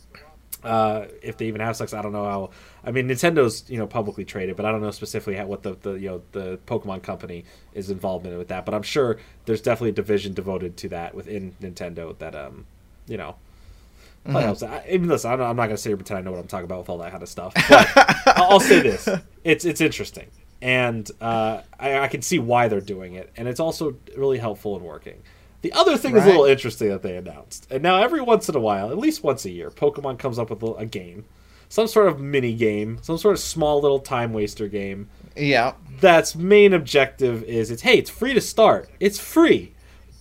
Uh, 0.65 1.07
if 1.23 1.37
they 1.37 1.47
even 1.47 1.61
have 1.61 1.75
stocks, 1.77 1.93
I 1.93 2.03
don't 2.03 2.13
know 2.13 2.25
how. 2.25 2.51
I 2.85 2.93
mean, 2.93 3.09
Nintendo's 3.09 3.69
you 3.69 3.79
know 3.79 3.87
publicly 3.87 4.25
traded, 4.25 4.57
but 4.57 4.65
I 4.65 4.71
don't 4.71 4.81
know 4.81 4.91
specifically 4.91 5.37
how, 5.37 5.47
what 5.47 5.63
the, 5.63 5.77
the 5.81 5.93
you 5.95 6.09
know 6.09 6.23
the 6.33 6.59
Pokemon 6.67 7.03
company 7.03 7.45
is 7.75 7.91
involved 7.91 8.27
in 8.27 8.37
with 8.39 8.49
that. 8.49 8.65
But 8.65 8.75
I'm 8.75 8.83
sure 8.83 9.19
there's 9.47 9.61
definitely 9.61 9.91
a 9.91 9.95
division 9.95 10.35
devoted 10.35 10.77
to 10.79 10.89
that 10.91 11.15
within 11.15 11.55
Nintendo 11.61 12.17
that 12.19 12.35
um 12.35 12.67
you 13.07 13.17
know. 13.17 13.37
Mm-hmm. 14.27 14.35
What? 14.35 14.63
I, 14.63 14.99
mean, 14.99 15.09
listen, 15.09 15.33
I'm 15.33 15.39
not, 15.41 15.51
I'm 15.51 15.57
not 15.57 15.67
going 15.67 15.77
to 15.77 15.83
sit 15.83 15.89
here 15.89 15.97
and 15.97 16.07
pretend 16.07 16.19
I 16.19 16.23
know 16.23 16.31
what 16.31 16.41
I'm 16.41 16.47
talking 16.47 16.67
about 16.67 16.79
with 16.79 16.89
all 16.89 16.99
that 16.99 17.11
kind 17.11 17.25
of 17.25 17.29
stuff. 17.29 17.55
But 17.69 17.89
I'll 18.37 18.53
I'll 18.53 18.61
say 18.61 18.81
this: 18.81 19.09
it's 19.43 19.65
it's 19.65 19.81
interesting, 19.81 20.29
and 20.61 21.11
uh, 21.21 21.63
I, 21.81 22.01
I 22.01 22.09
can 22.09 22.23
see 22.23 22.39
why 22.39 22.69
they're 22.69 22.81
doing 22.81 23.15
it, 23.15 23.33
and 23.37 23.49
it's 23.49 23.59
also 23.59 23.97
really 24.17 24.39
helpful 24.39 24.77
in 24.77 24.85
working. 24.85 25.21
The 25.63 25.73
other 25.73 25.97
thing 25.97 26.17
is 26.17 26.25
a 26.25 26.27
little 26.27 26.45
interesting 26.45 26.89
that 26.91 27.03
they 27.03 27.17
announced, 27.17 27.67
and 27.71 27.83
now 27.83 28.03
every 28.03 28.21
once 28.21 28.49
in 28.49 28.57
a 28.57 28.61
while, 28.61 28.91
at 28.91 28.99
least 28.99 29.23
once 29.23 29.45
a 29.45 29.51
year, 29.51 29.71
Pokemon 29.71 30.19
comes 30.19 30.39
up 30.39 30.51
with 30.51 30.63
a, 30.63 30.73
a 30.75 30.87
game, 30.87 31.25
some 31.69 31.87
sort 31.87 32.09
of 32.09 32.21
mini 32.21 32.53
game, 32.55 32.99
some 33.03 33.17
sort 33.17 33.35
of 33.35 33.41
small 33.41 33.81
little 33.81 34.01
time 34.01 34.33
waster 34.33 34.69
game 34.69 35.09
Yeah. 35.37 35.73
that's 36.01 36.35
main 36.35 36.73
objective 36.75 37.43
is 37.45 37.71
it's 37.71 37.83
hey, 37.83 37.97
it's 37.99 38.11
free 38.11 38.35
to 38.35 38.41
start. 38.41 38.91
It's 39.01 39.19
free. 39.21 39.73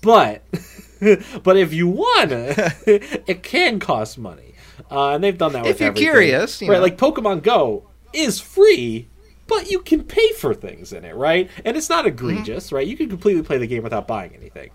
But 0.01 0.43
but 1.43 1.57
if 1.57 1.73
you 1.73 1.87
wanna, 1.87 2.53
it 2.87 3.43
can 3.43 3.79
cost 3.79 4.17
money. 4.17 4.53
Uh, 4.89 5.09
and 5.15 5.23
they've 5.23 5.37
done 5.37 5.53
that 5.53 5.65
If 5.65 5.79
you're 5.79 5.89
everything. 5.89 6.11
curious, 6.11 6.61
you 6.61 6.67
right? 6.69 6.75
know. 6.77 6.81
Like 6.83 6.97
Pokemon 6.97 7.43
Go 7.43 7.87
is 8.13 8.39
free, 8.39 9.07
but 9.47 9.69
you 9.71 9.79
can 9.81 10.03
pay 10.03 10.31
for 10.33 10.53
things 10.53 10.91
in 10.93 11.05
it, 11.05 11.15
right? 11.15 11.49
And 11.65 11.77
it's 11.77 11.89
not 11.89 12.05
egregious, 12.05 12.67
Mm-hmm. 12.67 12.75
right? 12.75 12.87
You 12.87 12.97
can 12.97 13.09
completely 13.09 13.41
play 13.43 13.57
the 13.57 13.67
game 13.67 13.83
without 13.83 14.07
buying 14.07 14.35
anything. 14.35 14.71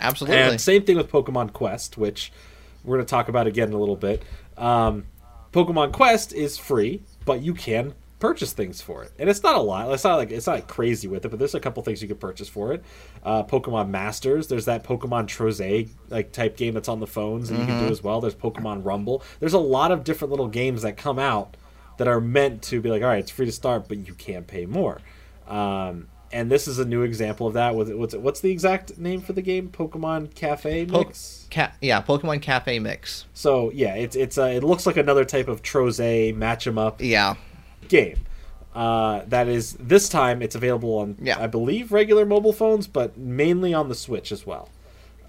Absolutely. 0.00 0.38
And 0.38 0.60
same 0.60 0.84
thing 0.84 0.96
with 0.96 1.10
Pokemon 1.10 1.52
Quest, 1.52 1.98
which 1.98 2.32
we're 2.84 2.96
going 2.96 3.06
to 3.06 3.10
talk 3.10 3.28
about 3.28 3.46
again 3.46 3.68
in 3.68 3.74
a 3.74 3.78
little 3.78 3.96
bit. 3.96 4.22
Um, 4.56 5.06
Pokemon 5.52 5.92
Quest 5.92 6.32
is 6.32 6.56
free, 6.58 7.02
but 7.24 7.42
you 7.42 7.54
can 7.54 7.94
purchase 8.18 8.52
things 8.52 8.82
for 8.82 9.04
it, 9.04 9.12
and 9.18 9.30
it's 9.30 9.42
not 9.42 9.54
a 9.54 9.60
lot. 9.60 9.92
It's 9.92 10.04
not 10.04 10.16
like 10.16 10.30
it's 10.30 10.46
not 10.46 10.54
like 10.54 10.68
crazy 10.68 11.06
with 11.06 11.24
it, 11.24 11.28
but 11.28 11.38
there's 11.38 11.54
a 11.54 11.60
couple 11.60 11.82
things 11.82 12.02
you 12.02 12.08
can 12.08 12.16
purchase 12.16 12.48
for 12.48 12.72
it. 12.72 12.82
Uh, 13.22 13.44
Pokemon 13.44 13.90
Masters, 13.90 14.48
there's 14.48 14.64
that 14.64 14.84
Pokemon 14.84 15.26
Trozei 15.26 15.88
like 16.08 16.32
type 16.32 16.56
game 16.56 16.74
that's 16.74 16.88
on 16.88 17.00
the 17.00 17.06
phones 17.06 17.48
that 17.48 17.58
you 17.58 17.64
can 17.64 17.86
do 17.86 17.90
as 17.90 18.02
well. 18.02 18.20
There's 18.20 18.34
Pokemon 18.34 18.84
Rumble. 18.84 19.22
There's 19.40 19.52
a 19.52 19.58
lot 19.58 19.92
of 19.92 20.04
different 20.04 20.30
little 20.30 20.48
games 20.48 20.82
that 20.82 20.96
come 20.96 21.18
out 21.18 21.56
that 21.98 22.08
are 22.08 22.20
meant 22.20 22.62
to 22.62 22.80
be 22.80 22.90
like, 22.90 23.02
all 23.02 23.08
right, 23.08 23.20
it's 23.20 23.30
free 23.30 23.46
to 23.46 23.52
start, 23.52 23.88
but 23.88 23.98
you 23.98 24.14
can 24.14 24.44
pay 24.44 24.66
more. 24.66 25.00
Um, 25.46 26.08
and 26.32 26.50
this 26.50 26.68
is 26.68 26.78
a 26.78 26.84
new 26.84 27.02
example 27.02 27.46
of 27.46 27.54
that. 27.54 27.74
With 27.74 27.92
what's 27.94 28.14
what's 28.14 28.40
the 28.40 28.50
exact 28.50 28.98
name 28.98 29.20
for 29.20 29.32
the 29.32 29.42
game? 29.42 29.68
Pokemon 29.70 30.34
Cafe 30.34 30.86
Po- 30.86 30.98
Mix. 31.00 31.46
Ca- 31.50 31.72
yeah, 31.80 32.02
Pokemon 32.02 32.42
Cafe 32.42 32.78
Mix. 32.78 33.24
So 33.34 33.70
yeah, 33.72 33.94
it's 33.94 34.16
it's 34.16 34.38
uh, 34.38 34.44
it 34.44 34.62
looks 34.64 34.86
like 34.86 34.96
another 34.96 35.24
type 35.24 35.48
of 35.48 35.62
Trozei 35.62 36.34
match 36.34 36.66
'em 36.66 36.78
up 36.78 37.00
Yeah. 37.00 37.34
game. 37.88 38.18
Uh, 38.74 39.22
that 39.26 39.48
is 39.48 39.72
this 39.80 40.08
time 40.08 40.40
it's 40.42 40.54
available 40.54 40.98
on 40.98 41.16
Yeah. 41.20 41.38
I 41.40 41.46
believe 41.46 41.90
regular 41.90 42.24
mobile 42.26 42.52
phones, 42.52 42.86
but 42.86 43.16
mainly 43.18 43.74
on 43.74 43.88
the 43.88 43.94
Switch 43.94 44.30
as 44.30 44.46
well. 44.46 44.68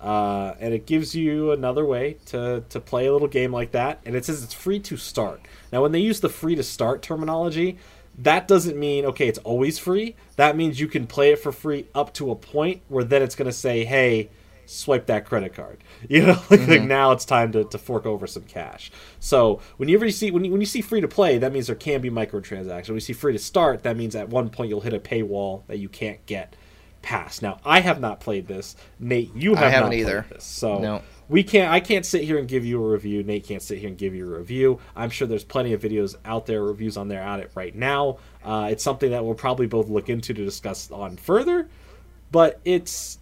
Uh, 0.01 0.53
and 0.61 0.73
it 0.73 0.85
gives 0.85 1.13
you 1.15 1.51
another 1.51 1.83
way 1.85 2.15
to, 2.27 2.63
to 2.69 2.79
play 2.79 3.05
a 3.07 3.11
little 3.11 3.27
game 3.27 3.51
like 3.51 3.71
that. 3.71 3.99
And 4.05 4.15
it 4.15 4.23
says 4.23 4.43
it's 4.43 4.53
free 4.53 4.79
to 4.81 4.95
start. 4.95 5.41
Now, 5.73 5.81
when 5.81 5.91
they 5.91 5.99
use 5.99 6.21
the 6.21 6.29
free 6.29 6.55
to 6.55 6.63
start 6.63 7.01
terminology, 7.01 7.77
that 8.17 8.47
doesn't 8.47 8.77
mean 8.77 9.05
okay, 9.05 9.27
it's 9.27 9.39
always 9.39 9.79
free. 9.79 10.15
That 10.35 10.55
means 10.55 10.79
you 10.79 10.87
can 10.87 11.07
play 11.07 11.31
it 11.31 11.39
for 11.39 11.51
free 11.51 11.87
up 11.95 12.13
to 12.15 12.31
a 12.31 12.35
point 12.35 12.81
where 12.87 13.03
then 13.03 13.21
it's 13.21 13.35
going 13.35 13.49
to 13.49 13.53
say, 13.53 13.85
hey, 13.85 14.29
swipe 14.65 15.07
that 15.07 15.25
credit 15.25 15.53
card. 15.53 15.83
You 16.09 16.25
know, 16.25 16.41
like, 16.49 16.49
like 16.49 16.59
mm-hmm. 16.59 16.87
now 16.87 17.11
it's 17.11 17.25
time 17.25 17.51
to, 17.51 17.65
to 17.65 17.77
fork 17.77 18.05
over 18.05 18.25
some 18.25 18.43
cash. 18.43 18.89
So 19.19 19.59
whenever 19.77 20.05
you 20.05 20.11
see 20.11 20.31
when 20.31 20.45
you, 20.45 20.51
when 20.51 20.61
you 20.61 20.65
see 20.65 20.81
free 20.81 21.01
to 21.01 21.07
play, 21.09 21.37
that 21.37 21.51
means 21.51 21.67
there 21.67 21.75
can 21.75 21.99
be 22.01 22.09
microtransactions. 22.09 22.87
When 22.87 22.95
you 22.95 23.01
see 23.01 23.13
free 23.13 23.33
to 23.33 23.39
start, 23.39 23.83
that 23.83 23.97
means 23.97 24.15
at 24.15 24.29
one 24.29 24.49
point 24.49 24.69
you'll 24.69 24.81
hit 24.81 24.93
a 24.93 24.99
paywall 24.99 25.63
that 25.67 25.77
you 25.77 25.89
can't 25.89 26.25
get 26.25 26.55
past. 27.01 27.41
Now 27.41 27.59
I 27.65 27.81
have 27.81 27.99
not 27.99 28.21
played 28.21 28.47
this. 28.47 28.75
Nate, 28.97 29.35
you 29.35 29.55
I 29.55 29.59
have 29.59 29.71
haven't 29.71 29.89
not 29.89 29.97
either. 29.97 30.25
This, 30.29 30.45
so 30.45 30.79
No. 30.79 31.01
We 31.29 31.43
can't. 31.43 31.71
I 31.71 31.79
can't 31.79 32.05
sit 32.05 32.23
here 32.23 32.37
and 32.37 32.47
give 32.47 32.65
you 32.65 32.83
a 32.83 32.91
review. 32.91 33.23
Nate 33.23 33.45
can't 33.45 33.61
sit 33.61 33.77
here 33.77 33.87
and 33.87 33.97
give 33.97 34.13
you 34.15 34.25
a 34.33 34.37
review. 34.39 34.79
I'm 34.95 35.09
sure 35.11 35.27
there's 35.27 35.43
plenty 35.43 35.73
of 35.73 35.81
videos 35.81 36.15
out 36.25 36.45
there, 36.47 36.63
reviews 36.63 36.97
on 36.97 37.07
there 37.07 37.21
out 37.21 37.39
it 37.39 37.51
right 37.55 37.73
now. 37.75 38.17
Uh, 38.43 38.67
it's 38.71 38.83
something 38.83 39.11
that 39.11 39.23
we'll 39.23 39.35
probably 39.35 39.67
both 39.67 39.87
look 39.87 40.09
into 40.09 40.33
to 40.33 40.43
discuss 40.43 40.91
on 40.91 41.15
further. 41.17 41.69
But 42.31 42.59
it's 42.65 43.19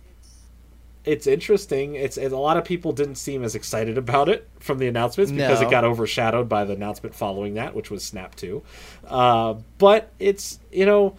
it's 1.05 1.27
interesting. 1.27 1.95
It's, 1.95 2.17
a 2.17 2.27
lot 2.29 2.57
of 2.57 2.65
people 2.65 2.91
didn't 2.91 3.15
seem 3.15 3.43
as 3.43 3.55
excited 3.55 3.97
about 3.97 4.27
it 4.27 4.49
from 4.59 4.77
the 4.77 4.87
announcements 4.87 5.31
because 5.31 5.61
No. 5.61 5.67
it 5.67 5.71
got 5.71 5.85
overshadowed 5.85 6.49
by 6.49 6.65
the 6.65 6.73
announcement 6.73 7.15
following 7.15 7.53
that, 7.53 7.73
which 7.73 7.89
was 7.89 8.03
Snap 8.03 8.35
Two. 8.35 8.63
Uh, 9.07 9.55
but 9.77 10.11
it's 10.19 10.59
you 10.71 10.85
know. 10.85 11.15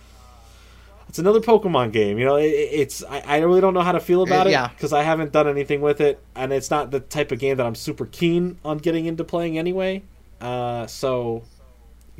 It's 1.08 1.18
another 1.18 1.40
Pokemon 1.40 1.92
game, 1.92 2.18
you 2.18 2.24
know. 2.24 2.36
It, 2.36 2.46
it's 2.48 3.02
I, 3.04 3.20
I 3.20 3.38
really 3.38 3.60
don't 3.60 3.74
know 3.74 3.80
how 3.82 3.92
to 3.92 4.00
feel 4.00 4.22
about 4.22 4.46
Uh, 4.46 4.50
it 4.50 4.52
yeah. 4.52 4.68
because 4.68 4.92
I 4.92 5.02
haven't 5.02 5.32
done 5.32 5.48
anything 5.48 5.80
with 5.80 6.00
it, 6.00 6.20
and 6.36 6.52
it's 6.52 6.70
not 6.70 6.90
the 6.90 7.00
type 7.00 7.32
of 7.32 7.38
game 7.38 7.56
that 7.56 7.66
I'm 7.66 7.74
super 7.74 8.06
keen 8.06 8.58
on 8.64 8.78
getting 8.78 9.06
into 9.06 9.24
playing 9.24 9.58
anyway. 9.58 10.02
Uh, 10.40 10.86
so 10.86 11.42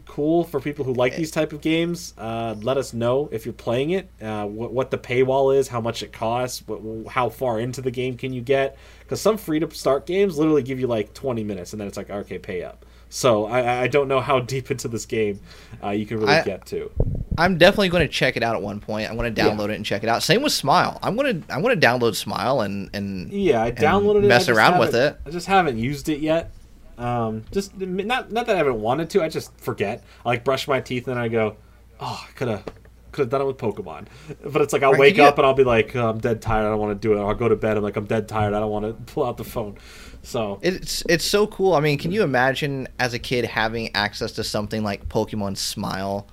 cool 0.07 0.45
for 0.45 0.61
people 0.61 0.85
who 0.85 0.95
like 0.95 1.17
these 1.17 1.31
type 1.31 1.53
of 1.53 1.61
games. 1.61 2.15
Uh, 2.17 2.55
let 2.63 2.77
us 2.77 2.93
know 2.95 3.29
if 3.33 3.45
you're 3.45 3.53
playing 3.53 3.91
it, 3.91 4.09
uh, 4.23 4.45
what, 4.47 4.73
what 4.73 4.91
the 4.91 4.99
paywall 4.99 5.55
is, 5.55 5.69
how 5.69 5.81
much 5.81 6.03
it 6.03 6.13
costs, 6.13 6.63
what, 6.67 7.13
how 7.13 7.29
far 7.29 7.59
into 7.59 7.83
the 7.83 7.91
game 7.91 8.17
can 8.17 8.33
you 8.33 8.41
get? 8.41 8.77
Because 9.01 9.21
some 9.21 9.37
free 9.37 9.59
to 9.59 9.71
start 9.75 10.07
games 10.07 10.39
literally 10.39 10.63
give 10.63 10.79
you 10.79 10.87
like 10.87 11.15
20 11.15 11.43
minutes, 11.45 11.73
and 11.73 11.81
then 11.81 11.89
it's 11.89 11.97
like 11.97 12.11
okay, 12.11 12.39
pay 12.39 12.63
up. 12.63 12.87
So 13.11 13.47
I, 13.47 13.83
I 13.83 13.89
don't 13.89 14.09
know 14.09 14.21
how 14.21 14.41
deep 14.41 14.71
into 14.71 14.89
this 14.89 15.07
game 15.07 15.41
uh, 15.83 15.91
you 15.91 16.07
can 16.07 16.19
really 16.19 16.35
I- 16.35 16.45
get 16.45 16.67
to. 16.67 16.91
I'm 17.39 17.57
definitely 17.57 17.89
going 17.91 18.05
to 18.05 18.13
check 18.13 18.37
it 18.37 18.43
out 18.43 18.57
at 18.57 18.63
one 18.63 18.81
point. 18.81 19.09
I'm 19.09 19.17
going 19.17 19.33
to 19.33 19.41
download 19.41 19.69
it 19.71 19.77
and 19.77 19.85
check 19.85 20.03
it 20.03 20.09
out. 20.09 20.25
Same 20.25 20.43
with 20.43 20.53
Smile. 20.53 20.99
I'm 21.05 21.15
going 21.15 21.41
to 21.41 21.55
I'm 21.55 21.63
going 21.63 21.79
to 21.79 21.87
download 21.87 22.17
Smile 22.17 22.63
and 22.63 22.91
and 22.93 23.33
Yeah, 23.33 23.63
I 23.63 23.71
downloaded 23.71 24.25
it. 24.25 24.29
Mess 24.29 24.47
just 24.47 24.59
around 24.59 24.81
with 24.81 24.97
it. 24.97 25.21
I 25.25 25.31
just 25.31 25.47
haven't 25.47 25.79
used 25.79 26.09
it 26.09 26.19
yet. 26.19 26.51
Um, 26.99 27.45
just 27.53 27.79
not 27.79 28.33
not 28.33 28.47
that 28.47 28.57
I 28.57 28.59
haven't 28.59 28.81
wanted 28.81 29.09
to. 29.11 29.23
I 29.23 29.29
just 29.29 29.57
forget. 29.61 30.03
I 30.27 30.31
like 30.31 30.43
brush 30.45 30.67
my 30.67 30.81
teeth 30.81 31.07
and 31.07 31.17
I 31.17 31.29
go, 31.29 31.57
oh, 32.01 32.27
I 32.29 32.33
could 32.33 32.49
have 32.49 32.65
could 33.13 33.23
have 33.23 33.31
done 33.31 33.43
it 33.43 33.45
with 33.47 33.57
Pokemon. 33.57 34.07
But 34.45 34.61
it's 34.63 34.73
like 34.73 34.83
I'll 34.83 34.91
Right, 34.93 35.01
wake 35.01 35.19
up 35.21 35.39
and 35.39 35.47
I'll 35.47 35.55
be 35.55 35.63
like, 35.63 35.95
oh, 35.95 36.09
I'm 36.11 36.19
dead 36.19 36.43
tired. 36.43 36.67
I 36.67 36.71
don't 36.71 36.81
want 36.81 37.01
to 37.01 37.09
do 37.09 37.15
it. 37.15 37.21
Or 37.21 37.29
I'll 37.29 37.37
go 37.37 37.49
to 37.49 37.55
bed. 37.57 37.77
I'm 37.77 37.85
like, 37.85 37.97
I'm 37.97 38.07
dead 38.07 38.29
tired. 38.29 38.53
I 38.53 38.59
don't 38.59 38.71
want 38.73 38.85
to 38.85 39.13
pull 39.13 39.23
out 39.25 39.37
the 39.37 39.45
phone. 39.45 39.79
So 40.23 40.59
It's 40.63 41.03
it's 41.09 41.25
so 41.25 41.47
cool. 41.47 41.75
I 41.75 41.81
mean, 41.81 41.99
can 41.99 42.13
you 42.13 42.23
imagine 42.23 42.89
as 42.99 43.15
a 43.15 43.19
kid 43.19 43.45
having 43.45 43.95
access 43.95 44.33
to 44.33 44.45
something 44.45 44.83
like 44.83 45.09
Pokemon 45.09 45.57
Smile? 45.57 46.27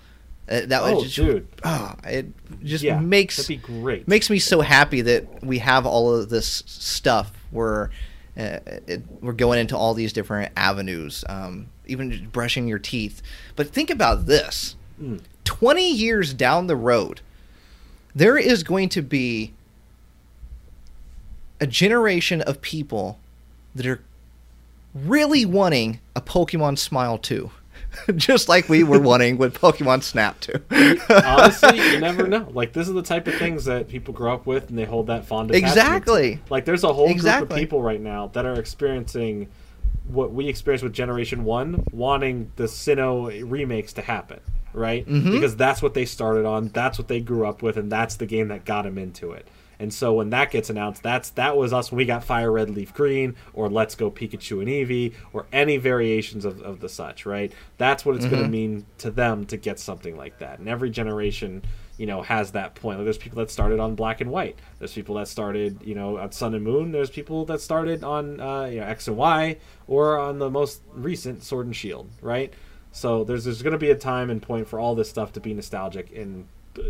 Uh, 0.47 0.61
that 0.67 0.81
oh, 0.83 1.01
just 1.01 1.15
dude, 1.15 1.47
ah, 1.63 1.95
it 2.03 2.27
just 2.63 2.83
yeah, 2.83 2.99
makes 2.99 3.49
makes 4.05 4.29
me 4.29 4.37
so 4.37 4.61
happy 4.61 5.01
that 5.01 5.43
we 5.43 5.57
have 5.57 5.87
all 5.87 6.13
of 6.13 6.29
this 6.29 6.61
stuff 6.67 7.31
where 7.49 7.89
uh, 8.37 8.59
it, 8.85 9.01
we're 9.21 9.33
going 9.33 9.59
into 9.59 9.75
all 9.75 9.95
these 9.95 10.13
different 10.13 10.51
avenues, 10.55 11.23
um, 11.29 11.65
even 11.87 12.11
just 12.11 12.31
brushing 12.31 12.67
your 12.67 12.77
teeth. 12.77 13.23
But 13.55 13.69
think 13.69 13.89
about 13.89 14.27
this: 14.27 14.75
Mm. 15.01 15.21
twenty 15.45 15.91
years 15.91 16.31
down 16.31 16.67
the 16.67 16.75
road, 16.75 17.21
there 18.13 18.37
is 18.37 18.61
going 18.61 18.89
to 18.89 19.01
be 19.01 19.53
a 21.59 21.65
generation 21.65 22.41
of 22.41 22.61
people 22.61 23.17
that 23.75 23.85
are 23.85 24.01
really 24.93 25.45
wanting 25.45 25.99
a 26.15 26.21
Pokemon 26.21 26.77
Smile 26.77 27.17
too. 27.17 27.51
Just 28.15 28.49
like 28.49 28.67
we 28.67 28.83
were 28.83 28.99
wanting 28.99 29.37
with 29.37 29.53
Pokemon 29.59 30.03
Snap 30.03 30.39
too. 30.41 30.53
Honestly, 31.09 31.77
you 31.91 31.99
never 31.99 32.27
know. 32.27 32.47
Like 32.53 32.73
this 32.73 32.87
is 32.87 32.93
the 32.93 33.01
type 33.01 33.27
of 33.27 33.35
things 33.35 33.65
that 33.65 33.87
people 33.87 34.13
grow 34.13 34.33
up 34.33 34.45
with, 34.45 34.69
and 34.69 34.77
they 34.77 34.83
hold 34.85 35.07
that 35.07 35.25
fond 35.25 35.49
attachment. 35.51 35.73
to. 35.75 35.79
Exactly. 35.81 36.39
Like 36.49 36.65
there's 36.65 36.83
a 36.83 36.91
whole 36.93 37.13
group 37.13 37.25
of 37.25 37.49
people 37.49 37.81
right 37.81 38.01
now 38.01 38.27
that 38.33 38.45
are 38.45 38.59
experiencing 38.59 39.47
what 40.07 40.31
we 40.33 40.47
experienced 40.47 40.83
with 40.83 40.93
Generation 40.93 41.43
One, 41.45 41.83
wanting 41.91 42.51
the 42.57 42.65
Sinnoh 42.65 43.49
remakes 43.49 43.93
to 43.93 44.01
happen, 44.01 44.39
right? 44.73 45.07
Mhm. 45.07 45.31
Because 45.31 45.55
that's 45.55 45.81
what 45.81 45.93
they 45.93 46.05
started 46.05 46.45
on, 46.45 46.67
that's 46.73 46.97
what 46.99 47.07
they 47.07 47.19
grew 47.21 47.47
up 47.47 47.61
with, 47.61 47.75
and 47.77 47.91
that's 47.91 48.15
the 48.15 48.25
game 48.25 48.49
that 48.49 48.65
got 48.65 48.83
them 48.83 48.97
into 48.97 49.31
it. 49.31 49.47
And 49.79 49.93
so 49.93 50.13
when 50.13 50.29
that 50.31 50.51
gets 50.51 50.69
announced, 50.69 51.03
that's 51.03 51.29
that 51.31 51.57
was 51.57 51.73
us 51.73 51.91
when 51.91 51.97
we 51.97 52.05
got 52.05 52.23
Fire 52.23 52.51
Red 52.51 52.69
Leaf 52.69 52.93
Green 52.93 53.35
or 53.53 53.69
Let's 53.69 53.95
Go 53.95 54.09
Pikachu 54.09 54.59
and 54.59 54.67
Eevee 54.67 55.13
or 55.33 55.45
any 55.51 55.77
variations 55.77 56.45
of, 56.45 56.61
of 56.61 56.79
the 56.79 56.89
such, 56.89 57.25
right? 57.25 57.51
That's 57.77 58.05
what 58.05 58.15
it's 58.15 58.25
going 58.25 58.43
to 58.43 58.49
mean 58.49 58.85
to 58.99 59.11
them 59.11 59.45
to 59.47 59.57
get 59.57 59.79
something 59.79 60.17
like 60.17 60.39
that. 60.39 60.59
And 60.59 60.69
every 60.69 60.89
generation, 60.89 61.63
you 61.97 62.05
know, 62.05 62.21
has 62.21 62.51
that 62.51 62.75
point. 62.75 62.97
Like 62.97 63.05
there's 63.05 63.17
people 63.17 63.39
that 63.39 63.51
started 63.51 63.79
on 63.79 63.95
Black 63.95 64.21
and 64.21 64.31
White. 64.31 64.57
There's 64.79 64.93
people 64.93 65.15
that 65.15 65.27
started, 65.27 65.81
you 65.83 65.95
know, 65.95 66.17
on 66.17 66.31
Sun 66.31 66.55
and 66.55 66.63
Moon. 66.63 66.91
There's 66.91 67.09
people 67.09 67.45
that 67.45 67.61
started 67.61 68.03
on 68.03 68.39
uh, 68.39 68.65
you 68.65 68.79
know 68.79 68.85
X 68.85 69.07
and 69.07 69.17
Y 69.17 69.57
or 69.87 70.17
on 70.17 70.39
the 70.39 70.49
most 70.49 70.81
recent 70.93 71.43
Sword 71.43 71.65
and 71.65 71.75
Shield, 71.75 72.09
right? 72.21 72.53
So 72.91 73.25
there's 73.25 73.43
there's 73.43 73.61
going 73.61 73.73
to 73.73 73.77
be 73.77 73.91
a 73.91 73.95
time 73.95 74.29
and 74.29 74.41
point 74.41 74.67
for 74.67 74.79
all 74.79 74.95
this 74.95 75.09
stuff 75.09 75.33
to 75.33 75.41
be 75.41 75.53
nostalgic 75.53 76.11
in 76.11 76.47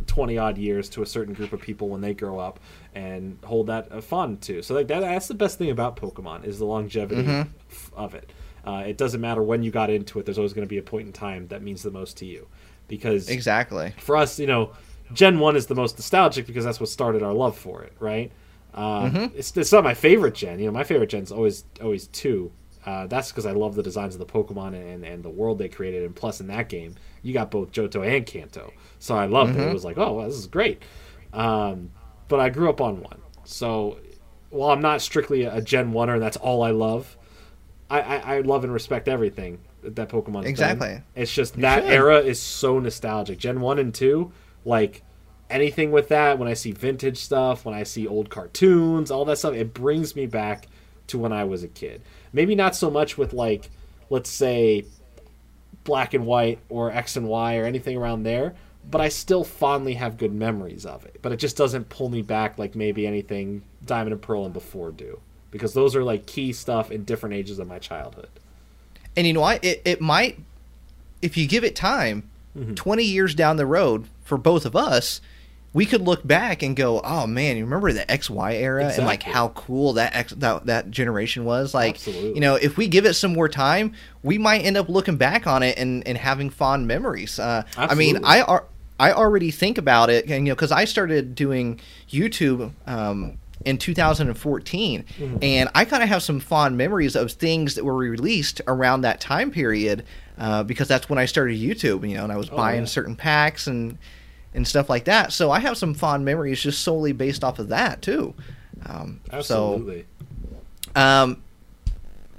20 0.07 0.37
odd 0.37 0.57
years 0.57 0.89
to 0.89 1.01
a 1.01 1.05
certain 1.05 1.33
group 1.33 1.53
of 1.53 1.61
people 1.61 1.89
when 1.89 2.01
they 2.01 2.13
grow 2.13 2.39
up 2.39 2.59
and 2.93 3.37
hold 3.43 3.67
that 3.67 3.91
uh, 3.91 4.01
fun 4.01 4.37
to. 4.37 4.61
So 4.61 4.73
like 4.73 4.87
that, 4.87 5.01
that's 5.01 5.27
the 5.27 5.33
best 5.33 5.57
thing 5.57 5.69
about 5.69 5.95
Pokemon 5.97 6.45
is 6.45 6.59
the 6.59 6.65
longevity 6.65 7.23
Mhm. 7.23 7.47
f- 7.69 7.91
of 7.95 8.13
it. 8.15 8.29
Uh, 8.65 8.83
it 8.87 8.97
doesn't 8.97 9.21
matter 9.21 9.43
when 9.43 9.61
you 9.63 9.69
got 9.71 9.89
into 9.89 10.19
it. 10.19 10.25
There's 10.25 10.37
always 10.39 10.53
going 10.53 10.65
to 10.67 10.69
be 10.69 10.77
a 10.79 10.81
point 10.83 11.07
in 11.07 11.13
time 11.13 11.47
that 11.49 11.61
means 11.61 11.83
the 11.83 11.91
most 11.91 12.17
to 12.17 12.25
you, 12.25 12.47
because 12.87 13.29
Exactly. 13.29 13.93
for 13.99 14.17
us, 14.17 14.39
you 14.39 14.47
know, 14.47 14.71
Gen 15.13 15.39
One 15.39 15.55
is 15.55 15.67
the 15.67 15.75
most 15.75 15.97
nostalgic 15.97 16.47
because 16.47 16.65
that's 16.65 16.79
what 16.79 16.89
started 16.89 17.21
our 17.21 17.33
love 17.33 17.55
for 17.57 17.83
it, 17.83 17.93
right? 17.99 18.31
Um, 18.73 18.83
Mm-hmm. 19.11 19.37
it's, 19.37 19.55
it's 19.55 19.71
not 19.71 19.83
my 19.83 19.93
favorite 19.93 20.33
gen. 20.35 20.59
You 20.59 20.65
know, 20.65 20.71
my 20.71 20.83
favorite 20.83 21.09
gen's 21.11 21.31
always 21.31 21.63
always 21.81 22.07
two. 22.07 22.51
Uh, 22.85 23.07
that's 23.07 23.31
because 23.31 23.45
I 23.45 23.51
love 23.51 23.75
the 23.75 23.83
designs 23.83 24.13
of 24.13 24.19
the 24.19 24.25
Pokemon 24.25 24.75
and, 24.75 25.03
and 25.03 25.23
the 25.23 25.29
world 25.29 25.57
they 25.57 25.69
created. 25.69 26.03
And 26.03 26.15
plus, 26.15 26.39
in 26.39 26.47
that 26.47 26.69
game, 26.69 26.95
you 27.23 27.33
got 27.33 27.49
both 27.49 27.71
Johto 27.71 28.05
and 28.05 28.25
Kanto, 28.25 28.71
so 28.99 29.15
I 29.15 29.25
loved 29.25 29.51
it. 29.51 29.57
Mm-hmm. 29.57 29.69
It 29.69 29.73
was 29.73 29.85
like, 29.85 29.97
oh, 29.97 30.13
well, 30.13 30.27
this 30.27 30.35
is 30.37 30.47
great. 30.47 30.81
Um, 31.33 31.91
but 32.27 32.39
I 32.39 32.49
grew 32.49 32.69
up 32.69 32.81
on 32.81 33.01
one, 33.01 33.21
so 33.43 33.97
while 34.49 34.69
I'm 34.69 34.81
not 34.81 35.01
strictly 35.01 35.43
a 35.43 35.61
Gen 35.61 35.91
Oneer 35.91 36.13
and 36.13 36.21
that's 36.21 36.37
all 36.37 36.63
I 36.63 36.71
love, 36.71 37.17
I, 37.89 38.01
I, 38.01 38.17
I 38.17 38.39
love 38.41 38.63
and 38.63 38.73
respect 38.73 39.07
everything 39.07 39.59
that 39.83 40.09
Pokemon 40.09 40.45
Exactly. 40.45 40.87
done. 40.89 41.03
It's 41.15 41.33
just 41.33 41.59
that 41.61 41.83
should. 41.83 41.91
era 41.91 42.19
is 42.19 42.41
so 42.41 42.79
nostalgic. 42.79 43.37
Gen 43.37 43.61
one 43.61 43.79
and 43.79 43.93
two, 43.93 44.31
like 44.63 45.03
anything 45.49 45.91
with 45.91 46.09
that. 46.09 46.39
When 46.39 46.47
I 46.47 46.53
see 46.53 46.71
vintage 46.71 47.17
stuff, 47.17 47.65
when 47.65 47.75
I 47.75 47.83
see 47.83 48.07
old 48.07 48.29
cartoons, 48.29 49.11
all 49.11 49.25
that 49.25 49.37
stuff, 49.37 49.53
it 49.53 49.73
brings 49.73 50.15
me 50.15 50.25
back 50.25 50.67
to 51.07 51.19
when 51.19 51.31
I 51.31 51.43
was 51.43 51.63
a 51.63 51.67
kid. 51.67 52.01
Maybe 52.35 52.53
not 52.53 52.75
so 52.75 52.91
much 52.91 53.17
with 53.17 53.33
like, 53.33 53.69
let's 54.11 54.29
say, 54.29 54.85
black 55.83 56.13
and 56.13 56.25
white 56.25 56.59
or 56.69 56.91
X 56.91 57.15
and 57.15 57.27
Y 57.27 57.57
or 57.57 57.65
anything 57.65 57.97
around 57.97 58.23
there. 58.23 58.53
But 58.89 59.01
I 59.01 59.09
still 59.09 59.43
fondly 59.43 59.95
have 59.95 60.17
good 60.17 60.33
memories 60.33 60.85
of 60.85 61.05
it. 61.05 61.19
But 61.23 61.31
it 61.31 61.37
just 61.37 61.57
doesn't 61.57 61.89
pull 61.89 62.09
me 62.09 62.21
back 62.21 62.59
like 62.59 62.75
maybe 62.75 63.07
anything 63.07 63.63
Diamond 63.83 64.13
and 64.13 64.21
Pearl 64.21 64.45
and 64.45 64.53
before 64.53 64.91
do. 64.91 65.19
Because 65.49 65.73
those 65.73 65.95
are 65.95 66.03
like 66.03 66.27
key 66.27 66.53
stuff 66.53 66.91
in 66.91 67.03
different 67.05 67.33
ages 67.33 67.57
of 67.57 67.67
my 67.67 67.79
childhood. 67.79 68.29
And 69.15 69.25
you 69.25 69.33
know 69.33 69.41
what? 69.41 69.63
It, 69.63 69.81
it 69.85 70.01
might, 70.01 70.37
if 71.21 71.37
you 71.37 71.47
give 71.47 71.63
it 71.63 71.75
time, 71.75 72.29
Mm-hmm. 72.57 72.75
20 72.75 73.03
years 73.03 73.35
down 73.35 73.57
the 73.57 73.65
road 73.65 74.07
for 74.23 74.37
both 74.37 74.65
of 74.65 74.75
us, 74.77 75.19
we 75.75 75.85
could 75.85 76.01
look 76.01 76.25
back 76.25 76.63
and 76.63 76.75
go, 76.75 77.01
"Oh 77.03 77.27
man, 77.27 77.57
you 77.57 77.65
remember 77.65 77.91
the 77.93 78.05
XY 78.09 78.53
era 78.55 78.85
and 78.95 79.05
like 79.05 79.21
how 79.21 79.49
cool 79.49 79.93
that 79.93 80.15
X, 80.15 80.33
that 80.37 80.65
that 80.67 80.89
generation 80.89 81.43
was." 81.45 81.73
Like, 81.73 81.95
Absolutely. 81.95 82.33
you 82.35 82.39
know, 82.39 82.55
if 82.55 82.77
we 82.77 82.87
give 82.87 83.05
it 83.05 83.13
some 83.13 83.33
more 83.33 83.49
time, 83.49 83.91
we 84.23 84.37
might 84.37 84.59
end 84.65 84.77
up 84.77 84.87
looking 84.89 85.17
back 85.17 85.45
on 85.45 85.61
it 85.63 85.77
and, 85.77 86.07
and 86.07 86.17
having 86.17 86.49
fond 86.49 86.87
memories. 86.87 87.37
Uh, 87.39 87.63
I 87.77 87.93
mean, 87.93 88.23
I 88.23 88.41
ar- 88.41 88.65
I 88.99 89.11
already 89.11 89.51
think 89.51 89.77
about 89.77 90.09
it, 90.09 90.23
and 90.29 90.47
you 90.47 90.51
know, 90.51 90.55
because 90.55 90.71
I 90.71 90.85
started 90.85 91.35
doing 91.35 91.79
YouTube. 92.09 92.71
Um, 92.87 93.37
in 93.63 93.77
2014, 93.79 95.03
Mm-hmm. 95.17 95.37
and 95.41 95.69
I 95.73 95.85
kind 95.85 96.03
of 96.03 96.09
have 96.09 96.21
some 96.21 96.39
fond 96.39 96.77
memories 96.77 97.15
of 97.15 97.31
things 97.31 97.75
that 97.75 97.83
were 97.83 97.95
released 97.95 98.61
around 98.67 99.01
that 99.01 99.19
time 99.19 99.49
period, 99.49 100.03
uh, 100.37 100.61
because 100.63 100.87
that's 100.87 101.09
when 101.09 101.17
I 101.17 101.25
started 101.25 101.57
YouTube, 101.57 102.07
you 102.07 102.15
know, 102.15 102.23
and 102.23 102.31
I 102.31 102.37
was 102.37 102.49
Oh, 102.51 102.55
buying 102.57 102.81
yeah. 102.81 102.85
certain 102.85 103.15
packs 103.15 103.65
and 103.65 103.97
and 104.55 104.67
stuff 104.67 104.89
like 104.89 105.05
that. 105.05 105.31
So 105.33 105.51
I 105.51 105.59
have 105.59 105.77
some 105.77 105.93
fond 105.93 106.25
memories 106.25 106.59
just 106.61 106.81
solely 106.81 107.11
based 107.11 107.43
off 107.43 107.59
of 107.59 107.69
that 107.69 108.01
too. 108.01 108.33
Um, 108.85 109.21
Absolutely. 109.31 110.05
So, 110.95 111.01
um, 111.01 111.41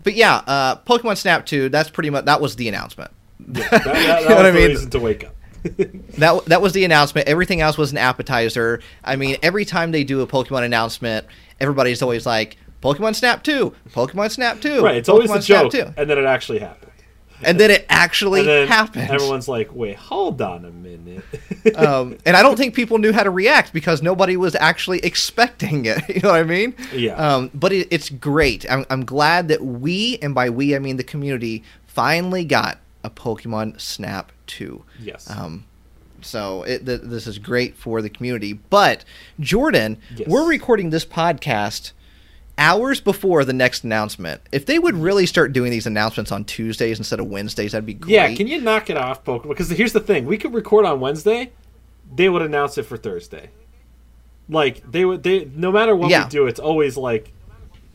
but 0.02 0.14
yeah, 0.14 0.36
uh, 0.46 0.76
Pokemon 0.76 1.16
Snap 1.16 1.46
2. 1.46 1.68
That's 1.68 1.90
pretty 1.90 2.10
much 2.10 2.24
that 2.26 2.40
was 2.40 2.56
the 2.56 2.68
announcement. 2.68 3.10
That, 3.48 3.70
that, 3.70 3.84
that 3.84 4.22
You 4.22 4.28
know 4.28 4.34
was 4.34 4.36
what 4.36 4.46
I 4.46 4.50
the 4.50 4.58
mean? 4.58 4.68
reason 4.68 4.90
to 4.90 4.98
wake 4.98 5.24
up. 5.24 5.34
That 6.18 6.44
that 6.46 6.62
was 6.62 6.72
the 6.72 6.84
announcement. 6.84 7.28
Everything 7.28 7.60
else 7.60 7.76
was 7.76 7.90
an 7.92 7.98
appetizer. 7.98 8.80
I 9.04 9.16
mean, 9.16 9.36
every 9.42 9.64
time 9.64 9.90
they 9.90 10.04
do 10.04 10.20
a 10.22 10.26
Pokemon 10.26 10.62
announcement, 10.64 11.26
everybody's 11.60 12.00
always 12.02 12.24
like, 12.24 12.56
"Pokemon 12.82 13.16
Snap 13.16 13.42
2, 13.42 13.74
Pokemon 13.90 14.30
Snap 14.30 14.60
2." 14.60 14.80
right, 14.82 14.94
it's 14.96 15.08
always 15.08 15.28
Pokemon 15.30 15.36
a 15.38 15.42
Snap 15.42 15.62
joke, 15.64 15.72
2." 15.72 16.00
and 16.00 16.08
then 16.08 16.18
it 16.18 16.24
actually 16.24 16.60
happened. 16.60 16.85
And 17.42 17.58
then 17.60 17.70
it 17.70 17.86
actually 17.88 18.42
then 18.42 18.68
happened. 18.68 19.10
everyone's 19.10 19.48
like, 19.48 19.74
"Wait, 19.74 19.96
hold 19.96 20.40
on 20.42 20.64
a 20.64 20.70
minute." 20.70 21.22
um, 21.76 22.16
and 22.24 22.36
I 22.36 22.42
don't 22.42 22.56
think 22.56 22.74
people 22.74 22.98
knew 22.98 23.12
how 23.12 23.22
to 23.22 23.30
react 23.30 23.72
because 23.72 24.02
nobody 24.02 24.36
was 24.36 24.54
actually 24.54 24.98
expecting 25.00 25.84
it. 25.86 26.02
You 26.16 26.20
know 26.22 26.30
what 26.30 26.40
I 26.40 26.44
mean? 26.44 26.74
Yeah. 26.94 27.14
Um, 27.14 27.50
but 27.54 27.72
it, 27.72 27.88
it's 27.90 28.08
great. 28.10 28.64
I'm, 28.70 28.86
I'm 28.88 29.04
glad 29.04 29.48
that 29.48 29.62
we, 29.64 30.18
and 30.22 30.34
by 30.34 30.48
we 30.50 30.74
I 30.74 30.78
mean 30.78 30.96
the 30.96 31.04
community, 31.04 31.62
finally 31.86 32.44
got 32.44 32.78
a 33.04 33.10
Pokemon 33.10 33.80
Snap 33.80 34.32
2. 34.46 34.82
yes. 35.00 35.30
Um, 35.30 35.64
so 36.22 36.62
it, 36.64 36.84
th- 36.86 37.02
this 37.04 37.26
is 37.26 37.38
great 37.38 37.76
for 37.76 38.00
the 38.02 38.08
community. 38.10 38.54
But 38.54 39.04
Jordan, 39.38 39.98
Yes. 40.16 40.26
we're 40.28 40.48
recording 40.48 40.90
this 40.90 41.04
podcast 41.04 41.92
hours 42.58 43.00
before 43.00 43.44
the 43.44 43.52
next 43.52 43.84
announcement. 43.84 44.40
If 44.52 44.66
they 44.66 44.78
would 44.78 44.94
really 44.96 45.26
start 45.26 45.52
doing 45.52 45.70
these 45.70 45.86
announcements 45.86 46.32
on 46.32 46.44
Tuesdays 46.44 46.98
instead 46.98 47.20
of 47.20 47.26
Wednesdays, 47.26 47.72
that'd 47.72 47.84
be 47.86 47.94
great. 47.94 48.12
yeah, 48.12 48.34
can 48.34 48.46
you 48.46 48.60
knock 48.60 48.88
it 48.90 48.96
off, 48.96 49.24
Pokemon? 49.24 49.48
Because 49.48 49.70
here's 49.70 49.92
the 49.92 50.00
thing: 50.00 50.26
we 50.26 50.38
could 50.38 50.54
record 50.54 50.84
on 50.86 51.00
Wednesday, 51.00 51.52
they 52.14 52.28
would 52.28 52.42
announce 52.42 52.78
it 52.78 52.84
for 52.84 52.96
Thursday. 52.96 53.50
Like 54.48 54.88
they 54.90 55.04
would, 55.04 55.22
they 55.22 55.50
no 55.54 55.70
matter 55.72 55.94
what 55.96 56.10
Yeah. 56.10 56.24
we 56.24 56.30
do, 56.30 56.46
it's 56.46 56.60
always 56.60 56.96
like, 56.96 57.32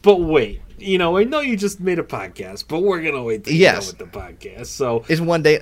"But 0.01 0.19
wait." 0.21 0.61
You 0.77 0.97
know, 0.97 1.15
I 1.17 1.23
know 1.25 1.41
you 1.41 1.55
just 1.55 1.79
made 1.79 1.99
a 1.99 2.03
podcast, 2.03 2.65
but 2.67 2.79
we're 2.81 3.01
gonna 3.03 3.23
wait 3.23 3.43
to 3.45 3.53
Yes. 3.53 3.87
with 3.87 3.99
the 3.99 4.05
podcast. 4.05 4.65
So 4.67 5.05
Is 5.07 5.21
one 5.21 5.43
day. 5.43 5.61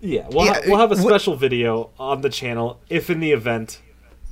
Yeah, 0.00 0.26
we'll, 0.30 0.46
Yeah, 0.46 0.54
ha- 0.54 0.60
we'll 0.66 0.78
have 0.78 0.92
a 0.92 0.96
special 0.96 1.36
video 1.36 1.90
on 1.98 2.20
the 2.20 2.28
channel 2.28 2.80
if 2.90 3.08
in 3.10 3.20
the 3.20 3.32
event 3.32 3.80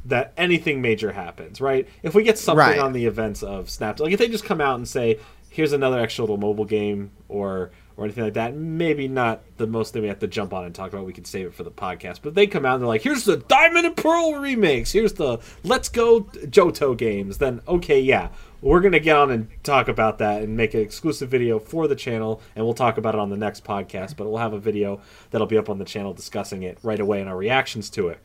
that 0.07 0.33
anything 0.37 0.83
major 0.83 1.13
happens, 1.13 1.61
right? 1.61 1.89
If 2.03 2.15
we 2.15 2.23
get 2.23 2.39
something 2.39 2.59
Right. 2.59 2.79
on 2.79 2.93
the 2.93 3.07
events 3.07 3.43
of 3.43 3.71
Snap, 3.71 4.01
like 4.01 4.13
if 4.13 4.19
they 4.19 4.29
just 4.29 4.45
come 4.45 4.61
out 4.61 4.77
and 4.77 4.87
say, 4.87 5.19
"Here's 5.51 5.73
another 5.73 5.99
extra 5.99 6.23
little 6.25 6.37
mobile 6.37 6.65
game," 6.67 7.11
or 7.29 7.71
or 7.97 8.03
anything 8.05 8.25
like 8.25 8.35
that, 8.35 8.57
maybe 8.57 9.07
not 9.07 9.41
the 9.57 9.69
most 9.69 9.93
thing 9.93 10.03
we 10.03 10.09
have 10.09 10.19
to 10.19 10.27
jump 10.27 10.53
on 10.53 10.65
and 10.65 10.75
talk 10.75 10.93
about. 10.93 11.07
We 11.07 11.13
could 11.13 11.29
save 11.29 11.47
it 11.47 11.55
for 11.55 11.63
the 11.63 11.71
podcast. 11.71 12.19
But 12.23 12.35
they 12.35 12.49
come 12.49 12.67
out 12.67 12.75
and 12.75 12.83
they're 12.83 12.89
like, 12.89 13.03
"Here's 13.03 13.25
the 13.25 13.37
Diamond 13.37 13.87
and 13.87 13.97
Pearl 13.97 14.33
remakes. 14.35 14.91
Here's 14.91 15.13
the 15.13 15.39
Let's 15.63 15.89
Go 15.89 16.23
Johto 16.23 16.97
games," 16.97 17.39
then 17.39 17.61
okay, 17.69 18.01
yeah, 18.01 18.31
we're 18.61 18.81
gonna 18.81 18.99
get 18.99 19.17
on 19.17 19.31
and 19.31 19.47
talk 19.63 19.87
about 19.87 20.19
that 20.19 20.43
and 20.43 20.57
make 20.57 20.75
an 20.75 20.81
exclusive 20.81 21.29
video 21.29 21.61
for 21.61 21.87
the 21.87 21.95
channel, 21.95 22.41
and 22.57 22.65
we'll 22.65 22.75
talk 22.75 22.99
about 22.99 23.15
it 23.15 23.21
on 23.21 23.31
the 23.31 23.37
next 23.37 23.63
podcast. 23.65 24.17
But 24.17 24.27
we'll 24.27 24.39
have 24.39 24.55
a 24.55 24.59
video 24.59 25.01
that'll 25.31 25.47
be 25.47 25.57
up 25.57 25.71
on 25.71 25.79
the 25.79 25.85
channel 25.85 26.13
discussing 26.13 26.65
it 26.65 26.79
right 26.83 26.99
away 26.99 27.21
and 27.21 27.29
our 27.31 27.37
reactions 27.37 27.91
to 27.91 28.09
it. 28.09 28.19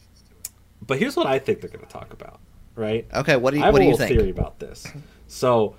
But 0.89 0.97
here's 0.97 1.15
what 1.15 1.27
I 1.27 1.37
think 1.37 1.61
they're 1.61 1.69
going 1.69 1.85
to 1.85 1.91
talk 1.91 2.11
about, 2.13 2.39
right? 2.75 3.05
Okay, 3.13 3.35
what 3.37 3.51
do 3.51 3.57
you, 3.57 3.63
I 3.63 3.67
have 3.67 3.73
what 3.73 3.81
a 3.83 3.85
do 3.85 3.91
you 3.91 3.95
think? 3.95 4.09
theory 4.09 4.31
about 4.31 4.57
this. 4.57 4.87
So, 5.27 5.75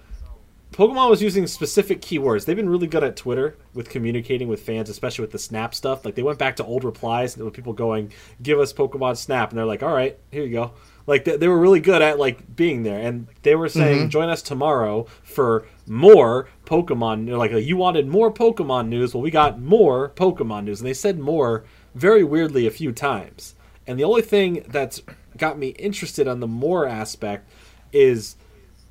Pokemon 0.73 1.11
was 1.11 1.21
using 1.21 1.49
specific 1.49 2.01
keywords. 2.01 2.45
They've 2.45 2.57
been 2.57 2.69
really 2.69 2.87
good 2.87 3.03
at 3.03 3.17
Twitter 3.17 3.57
with 3.75 3.91
communicating 3.91 4.47
with 4.47 4.63
fans, 4.63 4.89
especially 4.89 5.25
with 5.25 5.33
the 5.33 5.39
Snap 5.41 5.75
stuff. 5.75 6.05
Like 6.05 6.15
they 6.15 6.23
went 6.23 6.39
back 6.39 6.55
to 6.57 6.65
old 6.65 6.85
replies 6.85 7.37
with 7.37 7.53
people 7.55 7.73
going, 7.73 8.13
"Give 8.41 8.61
us 8.61 8.73
Pokemon 8.73 9.17
Snap," 9.17 9.51
and 9.51 9.59
they're 9.59 9.67
like, 9.67 9.83
"All 9.83 9.93
right, 9.93 10.17
here 10.31 10.45
you 10.45 10.53
go." 10.53 10.71
Like 11.09 11.25
they, 11.25 11.37
they 11.37 11.49
were 11.49 11.59
really 11.59 11.81
good 11.81 12.03
at 12.03 12.21
like 12.21 12.55
being 12.55 12.85
there, 12.85 13.01
and 13.01 13.27
they 13.43 13.57
were 13.57 13.69
saying, 13.69 13.99
Mm-hmm. 13.99 14.09
"Join 14.11 14.29
us 14.29 14.43
tomorrow 14.43 15.09
for 15.25 15.67
more 15.89 16.49
Pokemon." 16.67 17.27
They're 17.27 17.37
like, 17.37 17.51
"You 17.51 17.77
wanted 17.77 18.07
more 18.07 18.33
Pokemon 18.33 18.87
news? 18.87 19.13
Well, 19.13 19.23
we 19.23 19.33
got 19.33 19.61
more 19.61 20.11
Pokemon 20.11 20.67
news," 20.67 20.81
and 20.81 20.87
they 20.89 20.95
said 20.95 21.19
"more" 21.19 21.65
very 21.97 22.23
weirdly 22.23 22.69
a 22.69 22.71
few 22.71 22.93
times. 22.93 23.57
And 23.91 23.99
the 23.99 24.05
only 24.05 24.23
thing 24.23 24.65
that's 24.69 25.03
got 25.37 25.59
me 25.59 25.71
interested 25.71 26.29
on 26.29 26.39
the 26.39 26.47
more 26.47 26.87
aspect 26.87 27.51
is 27.93 28.37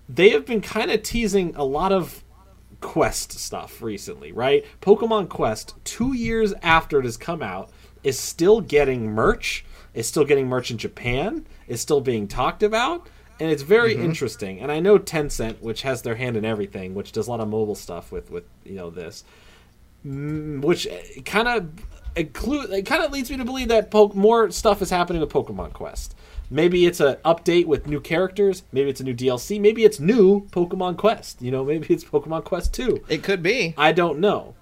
they 0.10 0.32
have 0.32 0.46
been 0.46 0.60
kind 0.60 0.92
of 0.92 1.04
teasing 1.04 1.56
a 1.56 1.64
lot 1.64 1.94
of 1.94 2.22
quest 2.82 3.32
stuff 3.32 3.82
recently, 3.82 4.34
right? 4.34 4.66
Pokemon 4.82 5.30
Quest, 5.30 5.76
two 5.86 6.14
years 6.14 6.54
after 6.62 7.00
it 7.00 7.06
has 7.06 7.16
come 7.16 7.42
out, 7.42 7.70
is 8.04 8.20
still 8.20 8.60
getting 8.60 9.10
merch, 9.10 9.64
is 9.94 10.06
still 10.06 10.26
getting 10.26 10.48
merch 10.50 10.70
in 10.70 10.78
Japan, 10.78 11.48
is 11.70 11.80
still 11.80 12.02
being 12.02 12.28
talked 12.28 12.62
about, 12.62 13.08
and 13.40 13.50
it's 13.50 13.62
very 13.62 13.94
mm-hmm. 13.94 14.04
interesting. 14.04 14.60
And 14.60 14.70
I 14.70 14.82
know 14.82 15.00
Tencent, 15.00 15.62
which 15.62 15.84
has 15.84 16.02
their 16.02 16.16
hand 16.16 16.36
in 16.36 16.44
everything, 16.44 16.94
which 16.94 17.14
does 17.14 17.28
a 17.28 17.32
lot 17.32 17.40
of 17.40 17.48
mobile 17.48 17.76
stuff 17.76 18.12
with 18.12 18.30
with 18.30 18.44
you 18.66 18.76
know 18.76 18.90
this, 18.90 19.24
which 20.04 20.90
kind 21.24 21.48
of 21.48 21.70
include 22.20 22.70
it 22.72 22.86
kind 22.86 23.04
of 23.04 23.12
leads 23.12 23.30
me 23.30 23.38
to 23.38 23.46
believe 23.46 23.70
that 23.70 23.92
po- 23.92 24.12
more 24.14 24.52
stuff 24.52 24.82
is 24.82 24.90
happening 24.90 25.22
with 25.22 25.32
Pokemon 25.32 25.74
Quest. 25.74 26.16
Maybe 26.52 26.86
it's 26.86 27.00
an 27.00 27.16
update 27.26 27.66
with 27.66 27.88
new 27.88 28.02
characters. 28.02 28.64
Maybe 28.72 28.90
it's 28.90 29.00
a 29.00 29.04
new 29.04 29.14
DLC. 29.14 29.60
Maybe 29.62 29.84
it's 29.84 30.00
new 30.00 30.48
Pokemon 30.48 30.98
Quest. 30.98 31.42
You 31.42 31.52
know, 31.52 31.64
maybe 31.64 31.94
it's 31.94 32.04
Pokemon 32.04 32.44
Quest 32.44 32.74
2. 32.74 33.06
It 33.08 33.24
could 33.24 33.44
be. 33.44 33.76
I 33.78 33.92
don't 33.92 34.20
know. 34.20 34.56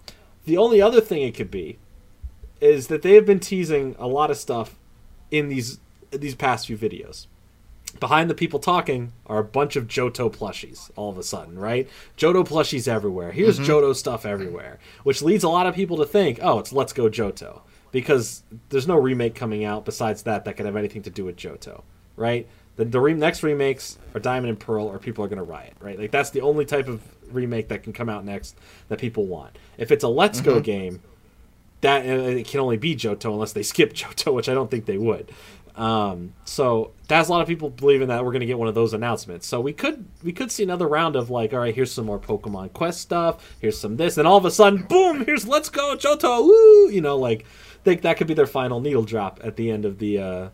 The 0.45 0.57
only 0.57 0.81
other 0.81 0.99
thing 0.99 1.21
it 1.23 1.33
could 1.33 1.51
be 1.51 1.77
is 2.59 2.87
that 2.87 3.03
they 3.03 3.13
have 3.13 3.25
been 3.25 3.39
teasing 3.39 3.95
a 3.99 4.07
lot 4.07 4.31
of 4.31 4.37
stuff 4.37 4.77
in 5.31 5.49
these 5.49 5.79
these 6.11 6.35
past 6.35 6.67
few 6.67 6.77
videos. 6.77 7.27
Behind 7.99 8.29
the 8.29 8.35
people 8.35 8.59
talking 8.59 9.11
are 9.25 9.39
a 9.39 9.43
bunch 9.43 9.75
of 9.75 9.87
Johto 9.87 10.31
plushies 10.31 10.91
all 10.95 11.09
of 11.09 11.17
a 11.17 11.23
sudden, 11.23 11.57
right? 11.57 11.89
Johto 12.17 12.47
plushies 12.47 12.87
everywhere. 12.87 13.31
Here's 13.31 13.57
Johto 13.59 13.95
stuff 13.95 14.25
everywhere, 14.25 14.77
which 15.03 15.21
leads 15.21 15.43
a 15.43 15.49
lot 15.49 15.65
of 15.65 15.73
people 15.73 15.97
to 15.97 16.05
think, 16.05 16.39
"Oh, 16.41 16.59
it's 16.59 16.71
Let's 16.71 16.93
Go 16.93 17.09
Johto." 17.09 17.61
Because 17.91 18.43
there's 18.69 18.87
no 18.87 18.97
remake 18.97 19.33
coming 19.33 19.63
out 19.63 19.85
besides 19.85 20.23
that 20.23 20.45
that 20.45 20.57
could 20.57 20.65
have 20.65 20.75
anything 20.75 21.01
to 21.03 21.09
do 21.09 21.25
with 21.25 21.37
Johto, 21.37 21.83
right? 22.17 22.47
The, 22.75 22.85
the 22.85 22.99
re- 22.99 23.13
next 23.13 23.41
remakes 23.41 23.97
are 24.13 24.19
Diamond 24.19 24.49
and 24.49 24.59
Pearl, 24.59 24.85
or 24.85 24.99
people 24.99 25.23
are 25.23 25.27
going 25.27 25.37
to 25.37 25.43
riot, 25.43 25.73
right? 25.79 25.97
Like 25.97 26.11
that's 26.11 26.29
the 26.29 26.41
only 26.41 26.65
type 26.65 26.87
of 26.87 27.01
remake 27.31 27.69
that 27.69 27.83
can 27.83 27.93
come 27.93 28.09
out 28.09 28.23
next 28.25 28.55
that 28.89 28.99
people 28.99 29.25
want. 29.25 29.57
If 29.77 29.91
it's 29.91 30.03
a 30.03 30.07
Let's 30.09 30.41
Go 30.41 30.59
game, 30.59 31.01
that 31.81 32.05
uh, 32.05 32.09
it 32.09 32.47
can 32.47 32.59
only 32.59 32.77
be 32.77 32.95
Johto 32.95 33.33
unless 33.33 33.53
they 33.53 33.63
skip 33.63 33.93
Johto, 33.95 34.33
which 34.33 34.49
I 34.49 34.53
don't 34.53 34.69
think 34.69 34.85
they 34.85 34.97
would. 34.97 35.31
Um, 35.77 36.33
so 36.43 36.91
that's 37.07 37.29
a 37.29 37.31
lot 37.31 37.41
of 37.41 37.47
people 37.47 37.69
believing 37.69 38.07
that 38.07 38.25
we're 38.25 38.31
going 38.31 38.39
to 38.39 38.47
get 38.47 38.57
one 38.57 38.67
of 38.67 38.73
those 38.75 38.93
announcements. 38.93 39.45
So 39.45 39.61
we 39.61 39.73
could 39.73 40.05
we 40.23 40.31
could 40.33 40.51
see 40.51 40.63
another 40.63 40.87
round 40.87 41.15
of 41.15 41.29
like, 41.29 41.53
all 41.53 41.59
right, 41.59 41.75
here's 41.75 41.91
some 41.91 42.05
more 42.07 42.19
Pokemon 42.19 42.73
Quest 42.73 42.99
stuff. 42.99 43.55
Here's 43.61 43.77
some 43.77 43.97
this, 43.97 44.17
and 44.17 44.27
all 44.27 44.37
of 44.37 44.45
a 44.45 44.51
sudden, 44.51 44.83
boom! 44.83 45.23
Here's 45.25 45.47
Let's 45.47 45.69
Go 45.69 45.95
Johto. 45.95 46.43
Woo! 46.43 46.89
You 46.89 47.01
know, 47.01 47.15
like 47.17 47.45
think 47.83 48.01
that 48.01 48.17
could 48.17 48.27
be 48.27 48.33
their 48.33 48.47
final 48.47 48.79
needle 48.81 49.03
drop 49.03 49.39
at 49.43 49.55
the 49.55 49.69
end 49.69 49.85
of 49.85 49.99
the 49.99 50.17
uh, 50.19 50.49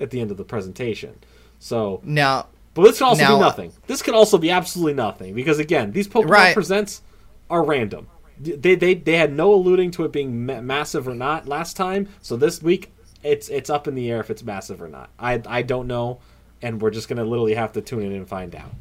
at 0.00 0.10
the 0.10 0.20
end 0.20 0.30
of 0.30 0.36
the 0.36 0.44
presentation. 0.44 1.16
So 1.58 2.00
Now, 2.04 2.46
but 2.74 2.82
this 2.82 2.98
could 2.98 3.06
also 3.06 3.22
Now- 3.24 3.34
be 3.36 3.40
nothing. 3.40 3.72
This 3.88 4.00
could 4.00 4.14
also 4.14 4.38
be 4.38 4.50
absolutely 4.50 4.94
nothing 4.94 5.34
because 5.34 5.58
again, 5.58 5.90
these 5.90 6.06
Pokemon 6.06 6.30
Right. 6.30 6.54
presents 6.54 7.02
are 7.50 7.64
random. 7.64 8.06
They, 8.40 8.76
they 8.76 8.94
they 8.94 9.16
had 9.16 9.32
no 9.32 9.52
alluding 9.52 9.90
to 9.92 10.04
it 10.04 10.12
being 10.12 10.46
massive 10.46 11.08
or 11.08 11.14
not 11.16 11.48
last 11.48 11.76
time. 11.76 12.08
So 12.22 12.36
this 12.36 12.62
week, 12.62 12.92
it's 13.22 13.48
it's 13.48 13.68
up 13.70 13.88
in 13.88 13.94
the 13.94 14.10
air 14.10 14.20
if 14.20 14.30
it's 14.30 14.42
massive 14.42 14.80
or 14.82 14.88
not. 14.88 15.10
I 15.18 15.42
I 15.46 15.62
don't 15.62 15.86
know, 15.86 16.18
and 16.62 16.80
we're 16.80 16.90
just 16.90 17.08
gonna 17.08 17.24
literally 17.24 17.54
have 17.54 17.72
to 17.72 17.80
tune 17.80 18.02
in 18.02 18.12
and 18.12 18.28
find 18.28 18.54
out. 18.54 18.72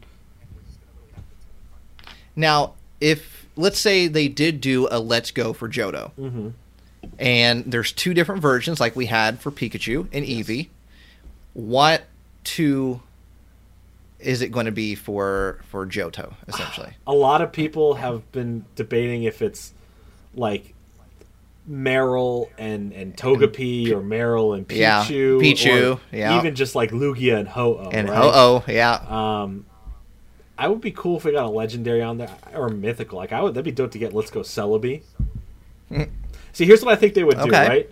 now, 2.35 2.73
if 3.01 3.47
let's 3.55 3.79
say 3.79 4.07
they 4.07 4.27
did 4.27 4.61
do 4.61 4.88
a 4.91 4.99
Let's 4.99 5.31
Go 5.31 5.53
for 5.53 5.67
Johto, 5.69 6.11
Mm-hmm. 6.13 6.49
and 7.19 7.63
there's 7.65 7.91
two 7.91 8.13
different 8.13 8.41
versions 8.41 8.79
like 8.79 8.95
we 8.95 9.07
had 9.07 9.39
for 9.39 9.51
Pikachu 9.51 10.07
and 10.11 10.25
Eevee, 10.25 10.69
what 11.53 12.03
two 12.43 13.01
is 14.19 14.41
it 14.41 14.51
going 14.51 14.65
to 14.65 14.71
be 14.71 14.95
for 14.95 15.59
for 15.69 15.85
Johto 15.88 16.33
essentially? 16.47 16.93
A 17.07 17.13
lot 17.13 17.41
of 17.41 17.51
people 17.51 17.95
have 17.95 18.31
been 18.31 18.65
debating 18.75 19.23
if 19.23 19.41
it's 19.41 19.73
like 20.35 20.73
Marill 21.70 22.49
and 22.57 22.93
and 22.93 23.15
Togepi 23.15 23.91
or 23.91 24.01
Marill 24.01 24.55
and 24.55 24.68
Pichu, 24.68 24.78
Yeah, 24.78 25.03
Pichu, 25.05 25.99
yeah. 26.11 26.38
even 26.39 26.55
just 26.55 26.76
like 26.76 26.91
Lugia 26.91 27.38
and 27.38 27.47
Ho-Oh. 27.47 27.89
and 27.91 28.07
right? 28.09 28.18
Ho-Oh, 28.18 28.63
yeah, 28.68 28.93
Um, 29.07 29.65
I 30.57 30.68
would 30.70 30.82
be 30.82 30.91
cool 30.91 31.18
if 31.18 31.26
we 31.26 31.34
got 31.34 31.45
a 31.45 31.49
legendary 31.49 32.01
on 32.01 32.18
there 32.18 32.30
or 32.53 32.68
a 32.68 32.72
mythical. 32.72 33.18
Like 33.18 33.32
I 33.34 33.41
would, 33.41 33.53
that'd 33.53 33.65
be 33.65 33.72
dope 33.72 33.91
to 33.91 33.99
get. 33.99 34.13
Let's 34.13 34.32
go 34.32 34.39
Celebi. 34.41 35.01
See, 36.53 36.65
here's 36.65 36.84
what 36.84 36.91
I 36.91 36.95
think 36.95 37.13
they 37.13 37.24
would 37.24 37.38
do. 37.39 37.49
Right? 37.51 37.89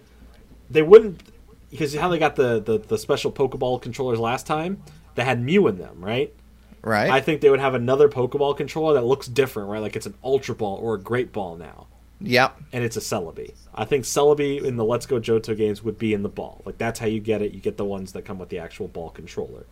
They 0.69 0.82
wouldn't 0.82 1.21
because 1.69 1.93
how 1.95 2.07
they 2.09 2.17
got 2.17 2.36
the, 2.36 2.59
the 2.61 2.78
the 2.80 2.97
special 2.97 3.32
Pokeball 3.32 3.82
controllers 3.82 4.19
last 4.19 4.47
time. 4.47 4.82
They 5.15 5.23
had 5.23 5.41
Mew 5.41 5.67
in 5.67 5.78
them, 5.78 6.03
right? 6.03 6.34
right. 6.82 7.09
I 7.09 7.21
think 7.21 7.39
they 7.41 7.49
would 7.49 7.59
have 7.61 7.73
another 7.73 8.09
Pokeball 8.09 8.57
controller 8.57 8.93
that 8.95 9.05
looks 9.05 9.28
different, 9.28 9.69
right? 9.69 9.80
Like 9.82 9.95
it's 9.95 10.05
an 10.05 10.13
Ultra 10.23 10.55
Ball 10.55 10.78
or 10.78 10.95
a 10.95 10.99
Great 10.99 11.32
Ball 11.32 11.55
now, 11.55 11.88
yep. 12.20 12.57
and 12.72 12.84
it's 12.84 12.97
a 12.97 13.01
Celebi. 13.01 13.53
I 13.74 13.86
think 13.86 14.05
Celebi 14.05 14.63
in 14.63 14.78
the 14.78 14.86
Let's 14.86 15.05
Go 15.05 15.20
Johto 15.20 15.55
games 15.55 15.84
would 15.84 15.97
be 15.97 16.13
in 16.13 16.24
the 16.24 16.30
ball. 16.30 16.61
Like 16.66 16.78
that's 16.78 16.99
how 16.99 17.07
you 17.07 17.20
get 17.20 17.41
it. 17.41 17.53
You 17.53 17.59
get 17.59 17.78
the 17.78 17.86
ones 17.86 18.13
that 18.13 18.24
come 18.24 18.39
with 18.39 18.49
the 18.49 18.59
actual 18.59 18.88
ball 18.88 19.09
controller. 19.09 19.66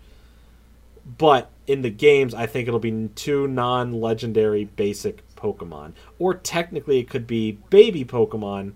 But 1.06 1.50
in 1.68 1.82
the 1.82 1.90
games, 1.90 2.34
I 2.34 2.46
think 2.46 2.68
it'll 2.68 2.80
be 2.80 3.10
two 3.16 3.48
non-legendary 3.48 4.66
basic 4.66 5.22
Pokemon, 5.36 5.94
or 6.18 6.34
technically 6.34 7.00
it 7.00 7.10
could 7.10 7.28
be 7.28 7.54
baby 7.70 8.06
Pokemon 8.06 8.74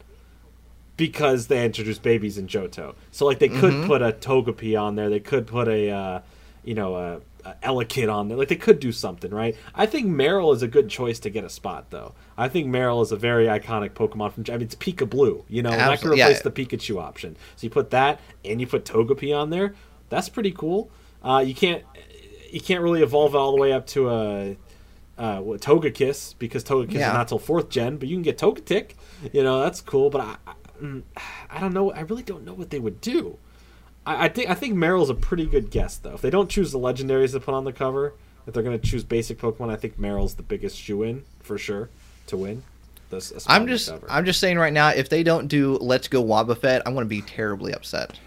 because 0.98 1.48
they 1.48 1.64
introduced 1.64 2.02
babies 2.02 2.38
in 2.38 2.48
Johto. 2.48 2.96
So 3.12 3.26
like 3.26 3.40
they 3.40 3.48
could 3.48 3.86
put 3.88 4.02
a 4.02 4.12
Togepi 4.12 4.80
on 4.80 4.96
there. 4.96 5.10
They 5.10 5.20
could 5.20 5.48
put 5.48 5.68
a 5.68 5.90
uh, 5.90 6.22
you 6.66 6.74
know 6.74 6.96
a, 6.96 7.22
a 7.62 7.68
Elekid 7.68 8.12
on 8.14 8.28
there. 8.28 8.38
Like 8.38 8.48
they 8.48 8.56
could 8.56 8.80
do 8.80 8.92
something, 8.92 9.32
right? 9.32 9.56
I 9.76 9.86
think 9.86 10.08
Marill 10.08 10.54
is 10.54 10.62
a 10.62 10.68
good 10.68 10.90
choice 10.90 11.20
to 11.20 11.30
get 11.30 11.44
a 11.44 11.50
spot 11.50 11.90
though. 11.90 12.14
I 12.38 12.48
think 12.50 12.68
Marill 12.68 13.02
is 13.02 13.12
a 13.12 13.18
very 13.18 13.46
iconic 13.48 13.92
Pokemon 13.92 14.34
from. 14.34 14.44
I 14.50 14.54
mean, 14.54 14.64
it's 14.64 14.76
Pikablu. 14.76 15.44
You 15.48 15.64
know, 15.64 15.70
and 15.70 15.80
that 15.80 15.86
could 15.88 15.94
Absolutely, 15.94 16.20
yeah. 16.20 16.26
replace 16.30 16.42
the 16.42 16.52
Pikachu 16.52 17.02
option. 17.02 17.38
So 17.56 17.66
you 17.66 17.70
put 17.70 17.90
that 17.92 18.20
and 18.46 18.60
you 18.62 18.68
put 18.68 18.86
Togepi 18.86 19.36
on 19.38 19.50
there. 19.50 19.74
That's 20.10 20.30
pretty 20.30 20.52
cool. 20.52 20.90
Uh, 21.24 21.44
you 21.46 21.54
can't 21.56 21.84
you 22.52 22.62
can't 22.62 22.82
really 22.82 23.02
evolve 23.04 23.36
all 23.36 23.52
the 23.56 23.62
way 23.62 23.74
up 23.74 23.86
to 23.88 24.10
a 24.10 24.58
uh, 25.18 25.40
Togekiss 25.42 26.36
because 26.40 26.64
Togekiss 26.64 26.94
Yeah. 26.94 27.10
is 27.10 27.14
not 27.14 27.28
till 27.28 27.40
fourth 27.40 27.70
gen, 27.70 27.98
but 27.98 28.08
you 28.08 28.16
can 28.16 28.24
get 28.24 28.38
Togetic. 28.38 28.92
You 29.34 29.44
know 29.44 29.62
that's 29.62 29.82
cool, 29.82 30.10
but 30.10 30.22
I, 30.22 30.36
I, 30.48 30.54
mm, 30.82 31.04
I 31.50 31.60
don't 31.60 31.74
know. 31.74 31.92
I 31.92 32.02
really 32.02 32.24
don't 32.24 32.46
know 32.46 32.54
what 32.54 32.70
they 32.70 32.80
would 32.80 33.02
do. 33.02 33.38
I, 34.08 34.26
I 34.26 34.30
think 34.30 34.50
I 34.50 34.54
think 34.54 34.76
Marill's 34.76 35.10
a 35.10 35.16
pretty 35.16 35.46
good 35.46 35.70
guess 35.70 35.98
though. 35.98 36.14
If 36.14 36.22
they 36.22 36.30
don't 36.30 36.50
choose 36.50 36.72
the 36.72 36.80
legendaries 36.80 37.34
to 37.34 37.40
put 37.40 37.54
on 37.54 37.66
the 37.66 37.74
cover, 37.74 38.14
if 38.48 38.54
they're 38.54 38.64
going 38.64 38.80
to 38.80 38.88
choose 38.88 39.04
basic 39.04 39.38
Pokemon, 39.38 39.70
I 39.70 39.76
think 39.76 40.00
Marill's 40.00 40.36
the 40.36 40.44
biggest 40.44 40.78
shoe 40.78 41.04
in 41.04 41.26
for 41.42 41.58
sure 41.58 41.90
to 42.28 42.38
win. 42.38 42.64
This, 43.10 43.46
I'm 43.48 43.68
just 43.68 43.90
cover. 43.90 44.08
I'm 44.10 44.26
just 44.26 44.40
saying 44.40 44.58
right 44.58 44.74
now, 44.74 44.90
if 44.90 45.10
they 45.10 45.24
don't 45.24 45.48
do 45.48 45.78
Let's 45.78 46.08
Go 46.08 46.24
Wobbuffet, 46.24 46.82
I'm 46.86 46.94
going 46.94 47.06
to 47.06 47.10
be 47.10 47.22
terribly 47.22 47.74
upset. 47.74 48.20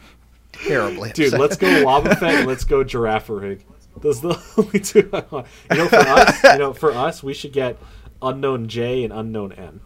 Terribly, 0.53 1.13
Dude, 1.13 1.27
upset. 1.35 1.41
let's 1.41 1.57
go 1.57 1.67
Wobbuffet 1.67 2.39
and 2.39 2.47
let's 2.47 2.65
go 2.65 2.83
Girafarig. 2.83 3.61
Those 4.01 4.25
are 4.25 4.29
the 4.35 4.43
only 4.57 4.81
two 4.81 5.11
I 5.13 5.25
want. 5.31 5.47
You 5.71 5.77
know, 5.79 5.89
for 5.89 5.97
us, 5.97 6.45
you 6.45 6.59
know, 6.59 6.73
for 6.73 6.93
us, 6.93 7.23
we 7.23 7.35
should 7.35 7.53
get 7.53 7.77
Unknown 8.23 8.69
J 8.69 9.05
and 9.05 9.13
Unknown 9.13 9.53
N. 9.53 9.81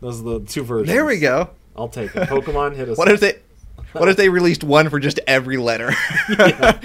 Those 0.00 0.20
are 0.20 0.24
the 0.24 0.40
two 0.40 0.64
versions. 0.64 0.88
There 0.88 1.04
we 1.04 1.20
go. 1.20 1.50
I'll 1.76 1.88
take 1.88 2.14
it. 2.16 2.28
Pokemon 2.28 2.74
hit 2.74 2.88
us. 2.88 2.98
What 2.98 3.10
if 3.10 3.20
they 3.20 3.38
What 3.92 4.08
if 4.08 4.16
they 4.16 4.28
released 4.28 4.64
one 4.64 4.88
for 4.88 5.00
just 5.00 5.20
every 5.26 5.56
letter? 5.56 5.92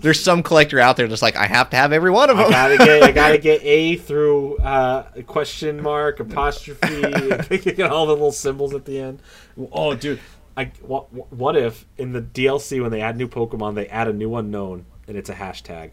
There's 0.00 0.22
some 0.22 0.42
collector 0.42 0.80
out 0.80 0.96
there 0.96 1.06
that's 1.08 1.20
like, 1.20 1.36
I 1.36 1.46
have 1.46 1.68
to 1.70 1.76
have 1.76 1.92
every 1.92 2.10
one 2.10 2.30
of 2.30 2.38
I 2.38 2.42
them. 2.42 2.50
gotta 2.50 2.78
get, 2.78 3.02
I 3.02 3.12
gotta 3.12 3.38
get 3.38 3.62
A 3.62 3.96
through 3.96 4.56
uh, 4.56 5.02
question 5.26 5.82
mark, 5.82 6.20
apostrophe, 6.20 7.58
get 7.58 7.90
all 7.90 8.06
the 8.06 8.12
little 8.12 8.32
symbols 8.32 8.72
at 8.74 8.86
the 8.86 8.98
end. 8.98 9.20
Oh, 9.70 9.94
dude, 9.94 10.20
I 10.56 10.72
what, 10.80 11.12
what 11.30 11.54
if 11.54 11.84
in 11.98 12.12
the 12.12 12.22
DLC 12.22 12.80
when 12.80 12.90
they 12.90 13.02
add 13.02 13.18
new 13.18 13.28
Pokemon, 13.28 13.74
they 13.74 13.88
add 13.88 14.08
a 14.08 14.12
new 14.14 14.34
unknown 14.36 14.86
and 15.06 15.18
it's 15.18 15.28
a 15.28 15.34
hashtag 15.34 15.90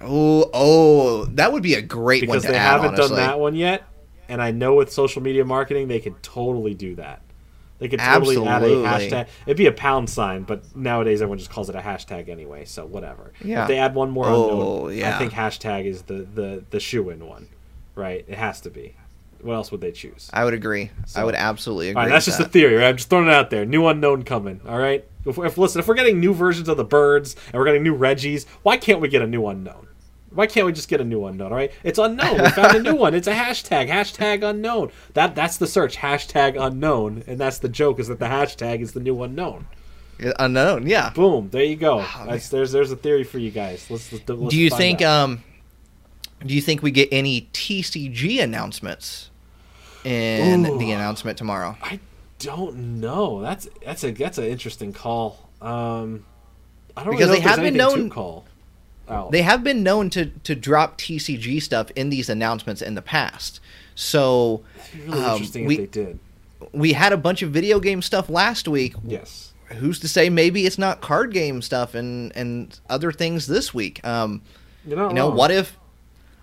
oh, 0.00 0.50
oh, 0.52 1.24
that 1.26 1.52
would 1.52 1.62
be 1.62 1.74
a 1.74 1.82
great 1.82 2.28
one 2.28 2.36
because 2.38 2.44
they 2.44 2.56
add. 2.56 2.80
haven't 2.80 2.94
honestly. 2.94 3.16
done 3.16 3.26
that 3.26 3.40
one 3.40 3.54
yet, 3.54 3.84
and 4.28 4.40
I 4.42 4.50
know 4.50 4.74
with 4.74 4.92
social 4.92 5.22
media 5.22 5.44
marketing 5.44 5.88
they 5.88 6.00
could 6.00 6.22
totally 6.22 6.74
do 6.74 6.94
that. 6.96 7.22
They 7.78 7.88
could 7.88 8.00
totally 8.00 8.36
Absolutely. 8.36 8.84
add 8.86 9.00
a 9.02 9.06
hashtag. 9.24 9.28
It'd 9.46 9.56
be 9.56 9.66
a 9.66 9.72
pound 9.72 10.10
sign, 10.10 10.42
but 10.42 10.64
nowadays 10.76 11.22
everyone 11.22 11.38
just 11.38 11.50
calls 11.50 11.68
it 11.68 11.76
a 11.76 11.80
hashtag 11.80 12.28
anyway. 12.28 12.64
So 12.64 12.84
whatever. 12.84 13.32
Yeah. 13.42 13.62
If 13.62 13.68
they 13.68 13.78
add 13.78 13.94
one 13.94 14.10
more 14.10 14.26
Oh, 14.26 14.86
unknown, 14.88 15.04
I 15.04 15.18
think 15.18 15.32
hashtag 15.32 15.84
is 15.84 16.02
the 16.02 16.26
the 16.34 16.64
the 16.70 16.80
shoe 16.80 17.10
in 17.10 17.24
one, 17.26 17.48
right? 17.94 18.24
It 18.26 18.36
has 18.38 18.60
to 18.62 18.70
be. 18.70 18.94
What 19.40 19.54
else 19.54 19.70
would 19.70 19.80
they 19.80 19.92
choose? 19.92 20.28
I 20.32 20.44
would 20.44 20.54
agree. 20.54 20.90
So- 21.06 21.20
I 21.20 21.24
would 21.24 21.36
absolutely 21.36 21.90
agree. 21.90 22.00
All 22.00 22.06
right, 22.08 22.12
that's 22.12 22.24
just 22.26 22.40
a 22.40 22.44
theory. 22.44 22.74
Right? 22.74 22.88
I'm 22.88 22.96
just 22.96 23.08
throwing 23.08 23.28
it 23.28 23.32
out 23.32 23.50
there. 23.50 23.64
New 23.64 23.86
unknown 23.86 24.24
coming. 24.24 24.60
All 24.66 24.78
right. 24.78 25.04
If, 25.24 25.38
if 25.38 25.56
listen, 25.56 25.78
if 25.78 25.86
we're 25.86 25.94
getting 25.94 26.18
new 26.18 26.34
versions 26.34 26.68
of 26.68 26.76
the 26.76 26.84
birds 26.84 27.36
and 27.46 27.54
we're 27.54 27.64
getting 27.66 27.84
new 27.84 27.94
Regis, 27.94 28.46
why 28.64 28.76
can't 28.78 29.00
we 29.00 29.06
get 29.08 29.22
a 29.22 29.26
new 29.28 29.46
unknown? 29.46 29.86
Why 30.30 30.46
can't 30.46 30.66
we 30.66 30.72
just 30.72 30.88
get 30.88 31.00
a 31.00 31.04
new 31.04 31.24
unknown? 31.24 31.52
All 31.52 31.56
right, 31.56 31.72
it's 31.82 31.98
unknown. 31.98 32.42
We 32.42 32.48
found 32.50 32.76
a 32.76 32.82
new 32.82 32.94
one. 33.04 33.14
It's 33.14 33.26
a 33.26 33.34
hashtag. 33.34 33.88
Hashtag 33.88 34.42
unknown. 34.48 34.90
That 35.14 35.34
that's 35.34 35.56
the 35.56 35.66
search. 35.66 35.96
Hashtag 35.96 36.60
unknown, 36.60 37.24
and 37.26 37.38
that's 37.38 37.58
the 37.58 37.68
joke. 37.68 37.98
Is 37.98 38.08
that 38.08 38.18
the 38.18 38.26
hashtag 38.26 38.80
is 38.80 38.92
the 38.92 39.00
new 39.00 39.22
unknown? 39.22 39.66
Unknown. 40.38 40.86
Yeah. 40.86 41.10
Boom. 41.10 41.48
There 41.50 41.62
you 41.62 41.76
go. 41.76 42.04
That's, 42.26 42.48
there's 42.48 42.72
there's 42.72 42.90
a 42.90 42.96
theory 42.96 43.24
for 43.24 43.38
you 43.38 43.50
guys. 43.50 43.86
Let's. 43.88 44.12
let's, 44.12 44.24
do 44.24 44.58
you 44.58 44.68
think 44.70 45.00
out. 45.00 45.24
um 45.24 45.44
do 46.44 46.54
you 46.54 46.60
think 46.60 46.82
we 46.82 46.90
get 46.92 47.08
any 47.10 47.48
TCG 47.52 48.40
announcements 48.42 49.30
in 50.04 50.66
Ooh. 50.66 50.78
the 50.78 50.92
announcement 50.92 51.36
tomorrow? 51.38 51.76
I 51.82 51.98
don't 52.38 53.00
know. 53.00 53.40
That's 53.40 53.68
that's 53.84 54.04
a 54.04 54.10
that's 54.12 54.38
an 54.38 54.44
interesting 54.44 54.92
call. 54.92 55.48
Um, 55.60 56.24
I 56.96 57.04
don't 57.04 57.12
Because 57.16 57.28
really 57.30 57.40
they 57.40 57.44
know 57.44 57.50
if 57.50 57.56
have 57.56 57.64
been 57.64 57.76
known- 57.76 58.10
out. 59.10 59.30
they 59.32 59.42
have 59.42 59.62
been 59.64 59.82
known 59.82 60.10
to 60.10 60.26
to 60.44 60.54
drop 60.54 60.98
TCG 60.98 61.62
stuff 61.62 61.90
in 61.96 62.10
these 62.10 62.28
announcements 62.28 62.82
in 62.82 62.94
the 62.94 63.02
past. 63.02 63.60
So 63.94 64.62
really 65.06 65.18
um, 65.22 65.32
interesting 65.32 65.64
we- 65.66 65.78
if 65.80 65.90
they 65.92 66.04
did. 66.04 66.18
we 66.72 66.92
had 66.92 67.12
a 67.12 67.16
bunch 67.16 67.42
of 67.42 67.50
video 67.50 67.80
game 67.80 68.02
stuff 68.02 68.28
last 68.28 68.68
week. 68.68 68.94
Yes. 69.04 69.52
Who's 69.76 70.00
to 70.00 70.08
say 70.08 70.30
maybe 70.30 70.64
it's 70.64 70.78
not 70.78 71.00
card 71.02 71.32
game 71.32 71.60
stuff 71.62 71.94
and 71.94 72.32
and 72.36 72.78
other 72.88 73.12
things 73.12 73.46
this 73.46 73.74
week? 73.74 74.04
Um, 74.06 74.40
you 74.86 74.96
know, 74.96 75.08
wrong. 75.28 75.36
what 75.36 75.50
if 75.50 75.76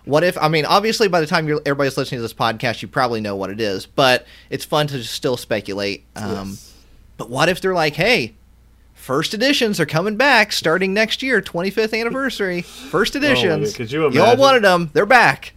what 0.04 0.22
if 0.22 0.38
I 0.38 0.46
mean 0.48 0.64
obviously 0.64 1.08
by 1.08 1.20
the 1.20 1.26
time 1.26 1.48
you're 1.48 1.60
everybody's 1.66 1.96
listening 1.96 2.18
to 2.18 2.22
this 2.22 2.32
podcast 2.34 2.82
you 2.82 2.88
probably 2.88 3.20
know 3.20 3.34
what 3.34 3.50
it 3.50 3.60
is, 3.60 3.86
but 3.86 4.26
it's 4.50 4.64
fun 4.64 4.86
to 4.88 5.02
still 5.02 5.36
speculate. 5.36 6.04
Um 6.14 6.50
Yes. 6.50 6.72
but 7.16 7.28
what 7.28 7.48
if 7.48 7.60
they're 7.60 7.74
like, 7.74 7.94
"Hey, 7.94 8.34
first 9.06 9.34
editions 9.34 9.78
are 9.78 9.86
coming 9.86 10.16
back 10.16 10.52
starting 10.52 10.92
next 10.92 11.22
year, 11.22 11.40
25th 11.40 11.98
anniversary. 11.98 12.62
First 12.62 13.14
Oh 13.14 13.18
editions. 13.20 13.70
God, 13.72 13.76
could 13.76 13.92
you 13.92 14.20
all 14.20 14.36
wanted 14.36 14.64
them. 14.64 14.90
They're 14.92 15.06
back." 15.06 15.52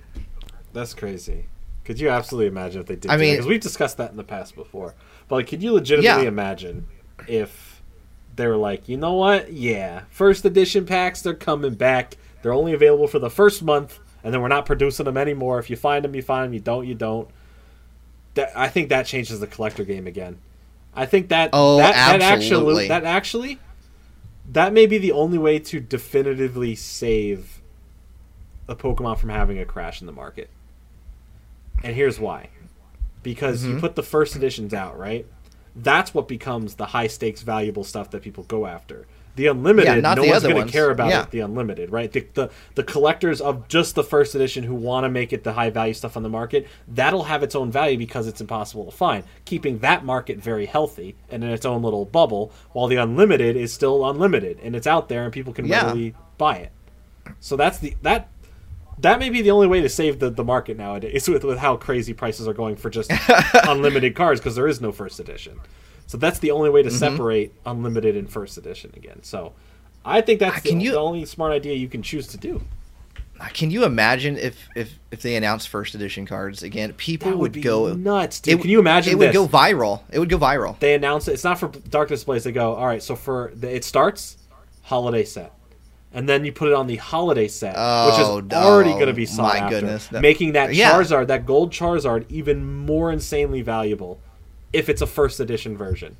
That's 0.71 0.93
crazy. 0.93 1.45
Could 1.83 1.99
you 1.99 2.09
absolutely 2.09 2.45
imagine 2.47 2.81
if 2.81 2.87
they 2.87 2.95
did? 2.95 3.09
I 3.09 3.17
mean- 3.17 3.33
because 3.33 3.47
we've 3.47 3.59
discussed 3.59 3.97
that 3.97 4.11
in 4.11 4.17
the 4.17 4.23
past 4.23 4.55
before. 4.55 4.93
But 5.27 5.35
like, 5.37 5.47
could 5.47 5.63
you 5.63 5.73
legitimately 5.73 6.23
Yeah. 6.23 6.27
imagine 6.29 6.85
if 7.27 7.81
they 8.35 8.45
were 8.45 8.55
like, 8.55 8.87
you 8.87 8.95
know 8.97 9.13
what? 9.13 9.51
Yeah, 9.51 10.01
first 10.11 10.45
edition 10.45 10.85
packs 10.85 11.21
they're 11.23 11.33
coming 11.33 11.73
back. 11.73 12.17
They're 12.43 12.53
only 12.53 12.73
available 12.73 13.07
for 13.07 13.17
the 13.19 13.29
first 13.31 13.63
month, 13.63 13.97
and 14.23 14.31
then 14.31 14.41
we're 14.41 14.47
not 14.47 14.67
producing 14.67 15.05
them 15.05 15.17
anymore. 15.17 15.57
If 15.57 15.69
you 15.71 15.75
find 15.75 16.05
them, 16.05 16.15
you 16.15 16.21
find 16.21 16.45
them. 16.45 16.53
You 16.53 16.59
don't, 16.59 16.85
you 16.87 16.93
don't. 16.93 17.27
That 18.35 18.51
I 18.55 18.67
think 18.67 18.89
that 18.89 19.07
changes 19.07 19.39
the 19.39 19.47
collector 19.47 19.83
game 19.83 20.05
again. 20.05 20.37
I 20.95 21.05
think 21.05 21.29
that 21.29 21.51
Oh, 21.53 21.77
that, 21.77 21.93
that 21.93 22.21
actually 22.21 22.87
that 22.87 23.03
actually 23.03 23.59
that 24.51 24.73
may 24.73 24.85
be 24.85 24.97
the 24.97 25.11
only 25.11 25.37
way 25.37 25.59
to 25.59 25.79
definitively 25.79 26.75
save 26.75 27.61
a 28.67 28.75
Pokemon 28.75 29.17
from 29.17 29.29
having 29.29 29.59
a 29.59 29.65
crash 29.65 30.01
in 30.01 30.07
the 30.07 30.13
market. 30.13 30.49
And 31.83 31.95
here's 31.95 32.19
why. 32.19 32.49
Because 33.23 33.63
Mm-hmm. 33.63 33.75
you 33.75 33.79
put 33.79 33.95
the 33.95 34.03
first 34.03 34.35
editions 34.35 34.73
out, 34.73 34.97
right? 34.97 35.25
That's 35.75 36.13
what 36.13 36.27
becomes 36.27 36.75
the 36.75 36.87
high 36.87 37.07
stakes 37.07 37.41
valuable 37.41 37.83
stuff 37.83 38.09
that 38.11 38.21
people 38.21 38.43
go 38.43 38.65
after. 38.65 39.05
The 39.39 39.47
unlimited, 39.47 39.93
Yeah, 39.95 40.01
not 40.01 40.17
no 40.17 40.23
the 40.23 40.29
one's 40.31 40.43
going 40.43 40.65
to 40.65 40.69
care 40.69 40.91
about 40.91 41.07
Yeah. 41.11 41.21
it, 41.23 41.31
the 41.31 41.39
unlimited, 41.39 41.91
right? 41.93 42.11
The, 42.11 42.27
the 42.33 42.49
the 42.75 42.83
collectors 42.83 43.39
of 43.39 43.69
just 43.69 43.95
the 43.95 44.03
first 44.03 44.35
edition 44.35 44.65
who 44.65 44.75
want 44.75 45.05
to 45.05 45.09
make 45.09 45.31
it 45.31 45.45
the 45.45 45.53
high 45.53 45.69
value 45.69 45.93
stuff 45.93 46.17
on 46.17 46.23
the 46.23 46.29
market, 46.29 46.67
that'll 46.89 47.23
have 47.23 47.41
its 47.41 47.55
own 47.55 47.71
value 47.71 47.97
because 47.97 48.27
it's 48.27 48.41
impossible 48.41 48.83
to 48.83 48.91
find, 48.91 49.23
keeping 49.45 49.79
that 49.79 50.03
market 50.03 50.39
very 50.39 50.65
healthy 50.65 51.15
and 51.29 51.41
in 51.41 51.51
its 51.51 51.65
own 51.65 51.81
little 51.81 52.03
bubble, 52.03 52.51
while 52.73 52.87
the 52.87 52.97
unlimited 52.97 53.55
is 53.55 53.71
still 53.71 54.09
unlimited 54.09 54.59
and 54.61 54.75
it's 54.75 54.85
out 54.87 55.07
there 55.07 55.23
and 55.23 55.31
people 55.31 55.53
can 55.53 55.63
Yeah. 55.65 55.85
readily 55.85 56.15
buy 56.37 56.57
it. 56.57 56.71
So 57.39 57.55
that's 57.55 57.77
the 57.77 57.95
that 58.01 58.27
that 58.99 59.19
may 59.19 59.29
be 59.29 59.41
the 59.41 59.51
only 59.51 59.67
way 59.67 59.79
to 59.79 59.87
save 59.87 60.19
the, 60.19 60.29
the 60.29 60.43
market 60.43 60.75
nowadays 60.75 61.29
with, 61.29 61.45
with 61.45 61.59
how 61.59 61.77
crazy 61.77 62.13
prices 62.13 62.45
are 62.45 62.53
going 62.53 62.75
for 62.75 62.89
just 62.89 63.09
unlimited 63.69 64.15
cards 64.15 64.41
because 64.41 64.55
there 64.55 64.67
is 64.67 64.81
no 64.81 64.91
first 64.91 65.17
edition. 65.21 65.61
So 66.09 66.17
that's 66.17 66.39
the 66.39 66.49
only 66.49 66.71
way 66.71 66.81
Mm-hmm. 66.81 66.89
to 66.89 66.95
separate 66.95 67.53
unlimited 67.67 68.15
and 68.17 68.27
first 68.27 68.57
edition 68.57 68.91
again. 68.97 69.21
So 69.21 69.53
I 70.03 70.21
think 70.21 70.39
that's 70.39 70.61
the, 70.63 70.73
you- 70.73 70.91
the 70.93 70.99
only 70.99 71.23
smart 71.25 71.51
idea 71.53 71.75
you 71.75 71.87
can 71.87 72.01
choose 72.01 72.25
to 72.29 72.37
do. 72.37 72.63
Can 73.53 73.69
you 73.71 73.85
imagine 73.85 74.35
if 74.37 74.57
if 74.75 74.99
if 75.11 75.21
they 75.21 75.35
announced 75.35 75.69
first 75.69 75.93
edition 75.95 76.25
cards 76.25 76.61
again? 76.63 76.91
People 76.93 77.31
would, 77.37 77.55
would 77.55 77.61
go 77.63 77.93
nuts, 77.93 78.39
dude. 78.41 78.55
It, 78.55 78.61
Can 78.61 78.69
you 78.71 78.79
imagine 78.79 79.13
It 79.13 79.17
would 79.19 79.31
go 79.33 79.47
viral. 79.47 80.01
It 80.11 80.17
would 80.19 80.27
go 80.29 80.37
viral. 80.39 80.77
They 80.79 80.93
announce 80.95 81.27
it. 81.29 81.33
It's 81.33 81.43
not 81.45 81.57
for 81.59 81.67
dark 81.69 82.09
displays. 82.09 82.43
They 82.43 82.51
go, 82.51 82.73
all 82.73 82.85
right. 82.87 83.01
So 83.03 83.15
for 83.15 83.51
the, 83.55 83.73
it 83.73 83.85
starts 83.85 84.35
holiday 84.81 85.23
set, 85.23 85.53
and 86.11 86.27
then 86.27 86.43
you 86.43 86.51
put 86.51 86.67
it 86.69 86.73
on 86.73 86.87
the 86.87 86.97
holiday 86.97 87.47
set, 87.47 87.69
which 87.75 88.19
is 88.19 88.27
Oh, 88.27 88.41
already 88.51 88.91
going 88.93 89.07
to 89.07 89.13
be 89.13 89.25
sought 89.27 89.53
My 89.53 89.59
after, 89.59 89.75
goodness. 89.79 90.07
That- 90.07 90.21
making 90.21 90.53
that 90.53 90.73
Yeah. 90.73 90.91
Charizard, 90.91 91.27
that 91.27 91.45
gold 91.45 91.71
Charizard, 91.71 92.25
even 92.29 92.65
more 92.85 93.09
insanely 93.11 93.61
valuable 93.61 94.19
if 94.73 94.89
it's 94.89 95.01
a 95.01 95.07
first 95.07 95.39
edition 95.39 95.75
version. 95.77 96.17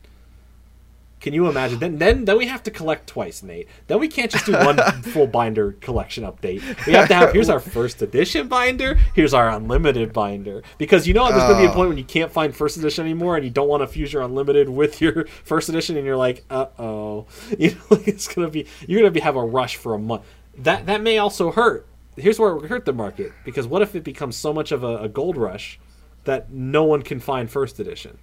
Can 1.20 1.34
you 1.34 1.50
imagine? 1.50 1.80
Then, 1.80 1.98
then, 1.98 2.24
then 2.24 2.38
we 2.38 2.48
have 2.48 2.64
to 2.64 2.72
collect 2.72 3.08
twice, 3.08 3.44
Nate. 3.44 3.68
Then 3.88 4.00
we 4.00 4.08
can't 4.08 4.32
just 4.32 4.46
do 4.46 4.54
one 4.54 4.78
full 5.04 5.28
binder 5.28 5.74
collection 5.74 6.24
update. 6.24 6.62
We 6.88 6.94
have 6.94 7.10
to 7.10 7.14
have 7.14 7.34
here's 7.34 7.50
our 7.50 7.60
first 7.60 8.02
edition 8.02 8.48
binder, 8.48 8.98
here's 9.14 9.34
our 9.34 9.50
unlimited 9.50 10.14
binder, 10.14 10.64
because 10.78 11.06
you 11.10 11.14
know 11.14 11.28
there's 11.28 11.44
going 11.44 11.56
to 11.56 11.60
be 11.60 11.66
a 11.66 11.72
Oh. 11.72 11.74
point 11.74 11.90
when 11.90 11.98
you 11.98 12.06
can't 12.06 12.32
find 12.32 12.56
first 12.56 12.78
edition 12.78 13.04
anymore, 13.04 13.36
and 13.36 13.44
you 13.44 13.52
don't 13.52 13.68
want 13.68 13.82
to 13.84 13.88
fuse 13.88 14.14
your 14.14 14.22
unlimited 14.22 14.70
with 14.70 15.02
your 15.02 15.26
first 15.44 15.68
edition, 15.68 15.98
and 15.98 16.06
you're 16.06 16.16
like, 16.16 16.46
uh 16.50 16.68
oh, 16.80 17.26
you 17.60 17.72
know, 17.72 17.82
like 17.90 18.08
it's 18.08 18.34
going 18.34 18.48
to 18.48 18.52
be 18.52 18.66
you're 18.88 19.02
going 19.02 19.12
to 19.12 19.14
be 19.14 19.20
have 19.20 19.36
a 19.36 19.44
rush 19.44 19.76
for 19.76 19.94
a 19.94 20.00
month. 20.00 20.24
That 20.58 20.86
that 20.86 21.02
may 21.02 21.18
also 21.18 21.52
hurt. 21.52 21.86
Here's 22.16 22.40
where 22.40 22.52
it 22.52 22.62
would 22.62 22.70
hurt 22.70 22.86
the 22.86 22.94
market 22.94 23.34
because 23.44 23.68
what 23.68 23.82
if 23.82 23.94
it 23.94 24.06
becomes 24.06 24.38
so 24.38 24.54
much 24.54 24.72
of 24.72 24.86
a, 24.86 25.00
a 25.00 25.10
gold 25.10 25.36
rush 25.36 25.82
that 26.24 26.50
no 26.50 26.86
one 26.86 27.02
can 27.02 27.20
find 27.20 27.52
first 27.52 27.78
edition? 27.78 28.20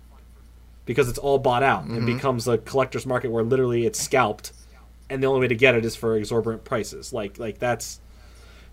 Because 0.87 1.09
it's 1.09 1.19
all 1.19 1.39
bought 1.39 1.63
out. 1.63 1.85
And 1.85 1.99
mm-hmm. 1.99 2.17
becomes 2.17 2.49
a 2.49 2.57
collector's 2.57 3.05
market 3.05 3.31
where 3.31 3.45
literally 3.45 3.85
it's 3.85 4.01
scalped 4.01 4.53
and 5.09 5.23
the 5.23 5.27
only 5.27 5.41
way 5.41 5.49
to 5.49 5.55
get 5.55 5.75
it 5.75 5.85
is 5.85 5.97
for 5.97 6.17
exorbitant 6.17 6.65
prices. 6.65 7.13
Like 7.13 7.39
like 7.39 7.59
that's 7.59 8.01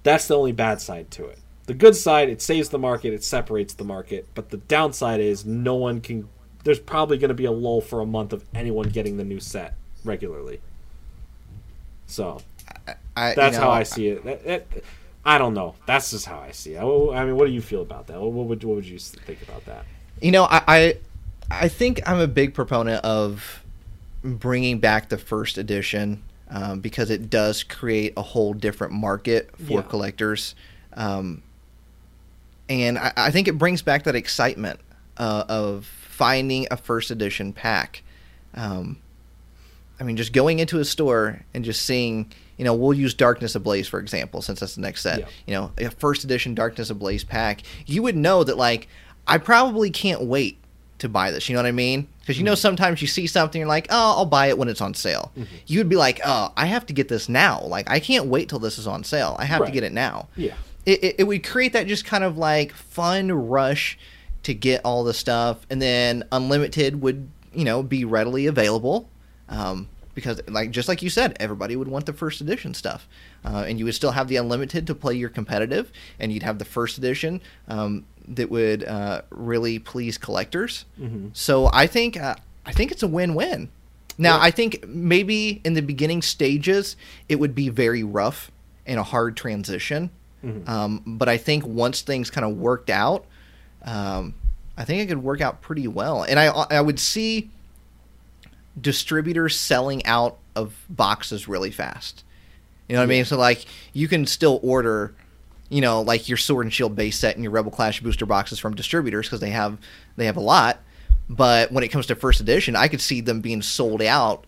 that's 0.04 0.28
the 0.28 0.38
only 0.38 0.52
bad 0.52 0.82
side 0.82 1.12
to 1.12 1.26
it. 1.26 1.40
The 1.66 1.74
good 1.74 1.96
side 1.96 2.30
it 2.30 2.42
saves 2.42 2.70
the 2.70 2.80
market 2.80 3.14
it 3.14 3.24
separates 3.24 3.74
the 3.74 3.86
market 3.86 4.28
but 4.36 4.50
the 4.50 4.58
downside 4.58 5.20
is 5.22 5.46
no 5.46 5.76
one 5.76 6.02
can 6.02 6.28
there's 6.64 6.80
probably 6.80 7.18
going 7.18 7.30
to 7.30 7.36
be 7.36 7.46
a 7.46 7.52
lull 7.52 7.82
for 7.82 8.02
a 8.02 8.06
month 8.06 8.34
of 8.34 8.44
anyone 8.54 8.90
getting 8.90 9.18
the 9.18 9.24
new 9.24 9.40
set 9.40 9.76
regularly. 10.04 10.62
So 12.08 12.42
I, 13.16 13.30
you 13.30 13.36
that's 13.36 13.56
know, 13.56 13.64
how 13.64 13.70
i 13.72 13.84
see 13.84 14.10
it. 14.10 14.24
That- 14.26 14.46
that- 14.46 14.68
i 15.26 15.38
don't 15.38 15.54
know. 15.54 15.76
That's 15.86 16.12
just 16.12 16.26
how 16.26 16.40
i 16.40 16.52
see 16.52 16.74
it. 16.74 16.80
I 16.80 17.22
I 17.22 17.26
mean 17.26 17.36
what 17.38 17.46
do 17.46 17.52
you 17.52 17.62
feel 17.62 17.82
about 17.82 18.08
that? 18.08 18.20
What 18.20 18.32
would, 18.32 18.64
what 18.64 18.76
would 18.76 18.86
you 18.86 19.00
think 19.00 19.42
about 19.42 19.66
that? 19.66 19.86
You 20.22 20.32
know, 20.32 20.44
I, 20.44 20.64
I 20.68 20.98
I 21.62 21.68
think 21.70 22.02
I'm 22.08 22.20
a 22.20 22.28
big 22.28 22.54
proponent 22.54 23.04
of 23.06 23.64
bringing 24.24 24.80
back 24.80 25.10
the 25.10 25.18
first 25.18 25.58
edition 25.58 26.24
um, 26.50 26.80
because 26.80 27.10
it 27.10 27.30
does 27.30 27.64
create 27.64 28.14
a 28.16 28.22
whole 28.22 28.54
different 28.54 28.94
market 28.94 29.50
for 29.58 29.80
Yeah. 29.80 29.82
collectors, 29.82 30.56
um, 30.94 31.42
and 32.70 32.98
I, 32.98 33.12
I 33.18 33.32
think 33.32 33.48
it 33.48 33.58
brings 33.58 33.82
back 33.82 34.04
that 34.04 34.16
excitement 34.16 34.80
uh, 35.18 35.44
of 35.50 35.86
finding 35.86 36.68
a 36.72 36.78
first 36.78 37.12
edition 37.12 37.54
pack. 37.54 38.04
Um, 38.54 38.98
I 40.00 40.04
mean, 40.04 40.16
just 40.18 40.34
going 40.34 40.60
into 40.60 40.80
a 40.80 40.86
store 40.86 41.42
and 41.54 41.64
just 41.66 41.82
seeing, 41.84 42.32
you 42.58 42.66
know, 42.66 42.74
we'll 42.74 42.94
use 42.94 43.14
Darkness 43.14 43.56
Ablaze 43.56 43.88
for 43.88 44.00
example, 44.00 44.42
since 44.42 44.60
that's 44.60 44.76
the 44.76 44.82
next 44.82 45.02
set. 45.02 45.20
Yeah. 45.20 45.26
You 45.48 45.54
know, 45.54 45.72
a 45.78 45.90
first 45.92 46.24
edition 46.24 46.56
Darkness 46.56 46.90
Ablaze 46.90 47.24
pack, 47.24 47.62
you 47.86 48.02
would 48.04 48.16
know 48.16 48.44
that 48.44 48.58
like 48.58 48.88
I 49.28 49.38
probably 49.38 49.90
can't 49.90 50.22
wait 50.24 50.58
to 51.04 51.10
buy 51.10 51.32
this. 51.32 51.48
You 51.48 51.56
know 51.56 51.62
what 51.62 51.68
I 51.68 51.72
mean? 51.72 52.08
Because 52.20 52.38
you 52.38 52.44
know 52.44 52.56
sometimes 52.56 53.02
you 53.02 53.08
see 53.08 53.28
something, 53.28 53.60
you're 53.60 53.68
like, 53.68 53.88
oh, 53.90 54.18
I'll 54.18 54.26
buy 54.26 54.48
it 54.48 54.58
when 54.58 54.68
it's 54.68 54.82
on 54.82 54.94
sale. 54.94 55.32
You 55.68 55.80
would 55.80 55.90
be 55.90 55.96
like, 55.96 56.20
oh, 56.26 56.52
I 56.58 56.66
have 56.66 56.86
to 56.88 56.94
get 56.94 57.08
this 57.08 57.30
now. 57.30 57.62
Like 57.62 57.90
I 57.90 58.00
can't 58.00 58.26
wait 58.26 58.50
till 58.50 58.60
this 58.60 58.78
is 58.78 58.88
on 58.88 59.04
sale. 59.04 59.36
I 59.40 59.46
have 59.46 59.66
to 59.66 59.72
get 59.72 59.84
it 59.84 59.94
now 59.94 60.28
yeah 60.36 60.56
it, 60.86 61.04
it, 61.04 61.16
it 61.20 61.24
would 61.26 61.46
create 61.46 61.74
that 61.74 61.88
just 61.88 62.06
kind 62.06 62.24
of 62.24 62.38
like 62.38 62.74
fun 62.74 63.32
rush 63.32 63.98
to 64.44 64.54
get 64.54 64.82
all 64.84 65.04
the 65.04 65.14
stuff 65.14 65.66
and 65.70 65.82
then 65.82 66.24
unlimited 66.32 67.02
would 67.02 67.30
you 67.54 67.64
know 67.64 67.82
be 67.82 68.04
readily 68.06 68.48
available 68.48 69.10
um, 69.50 69.88
because 70.16 70.42
like 70.48 70.72
just 70.72 70.88
like 70.90 71.02
you 71.02 71.10
said 71.10 71.36
everybody 71.40 71.76
would 71.76 71.88
want 71.88 72.06
the 72.06 72.14
first 72.14 72.42
edition 72.42 72.74
stuff 72.74 73.08
uh, 73.46 73.64
and 73.68 73.80
you 73.80 73.86
would 73.86 73.96
still 73.96 74.12
have 74.12 74.28
the 74.28 74.36
unlimited 74.36 74.86
to 74.88 74.96
play 74.96 75.14
your 75.16 75.30
competitive 75.30 75.92
and 76.20 76.34
you'd 76.34 76.44
have 76.44 76.60
the 76.60 76.66
first 76.66 76.98
edition 76.98 77.42
um, 77.68 78.06
that 78.28 78.50
would 78.50 78.84
uh, 78.84 79.22
really 79.32 79.80
please 79.80 80.18
collectors 80.18 80.86
Mhm. 81.00 81.30
so 81.34 81.70
i 81.74 81.88
think 81.88 82.18
uh, 82.20 82.36
i 82.66 82.72
think 82.72 82.92
it's 82.92 83.04
a 83.04 83.08
win-win 83.08 83.70
now 84.18 84.38
Yeah. 84.38 84.44
i 84.44 84.52
think 84.52 84.88
maybe 84.88 85.62
in 85.64 85.74
the 85.74 85.82
beginning 85.82 86.22
stages 86.22 86.96
it 87.28 87.40
would 87.40 87.54
be 87.56 87.70
very 87.70 88.04
rough 88.04 88.50
and 88.86 89.00
a 89.00 89.04
hard 89.04 89.36
transition 89.38 90.10
Mhm. 90.44 90.68
um, 90.68 91.04
but 91.06 91.30
I 91.30 91.38
think 91.38 91.66
once 91.66 92.02
things 92.02 92.30
kind 92.30 92.44
of 92.44 92.58
worked 92.58 92.90
out, 92.90 93.24
um, 93.84 94.34
I 94.78 94.84
think 94.84 95.02
it 95.02 95.06
could 95.08 95.24
work 95.24 95.40
out 95.40 95.62
pretty 95.62 95.88
well. 95.88 96.24
And 96.24 96.38
I 96.38 96.48
I 96.48 96.82
would 96.82 97.00
see 97.00 97.50
distributors 98.80 99.58
selling 99.60 100.06
out 100.06 100.38
of 100.56 100.76
boxes 100.90 101.48
really 101.48 101.72
fast. 101.72 102.24
You 102.90 102.96
know 102.96 103.02
what 103.02 103.06
I 103.06 103.08
mean? 103.08 103.26
So 103.26 103.38
like 103.38 103.66
you 103.94 104.08
can 104.10 104.26
still 104.26 104.60
order, 104.64 105.14
you 105.74 105.82
know, 105.82 106.02
like 106.02 106.30
your 106.30 106.38
Sword 106.38 106.66
and 106.66 106.74
Shield 106.74 106.96
base 106.96 107.18
set 107.18 107.36
and 107.36 107.44
your 107.44 107.52
Rebel 107.52 107.72
Clash 107.72 108.02
booster 108.02 108.26
boxes 108.26 108.60
from 108.60 108.76
distributors 108.76 109.28
because 109.28 109.40
they 109.40 109.50
have 109.50 109.78
they 110.16 110.26
have 110.26 110.38
a 110.38 110.42
lot. 110.42 110.80
But 111.30 111.72
when 111.72 111.84
it 111.84 111.88
comes 111.88 112.06
to 112.08 112.16
first 112.16 112.42
edition, 112.42 112.76
I 112.76 112.88
could 112.88 113.02
see 113.02 113.22
them 113.22 113.42
being 113.42 113.62
sold 113.62 114.02
out 114.02 114.46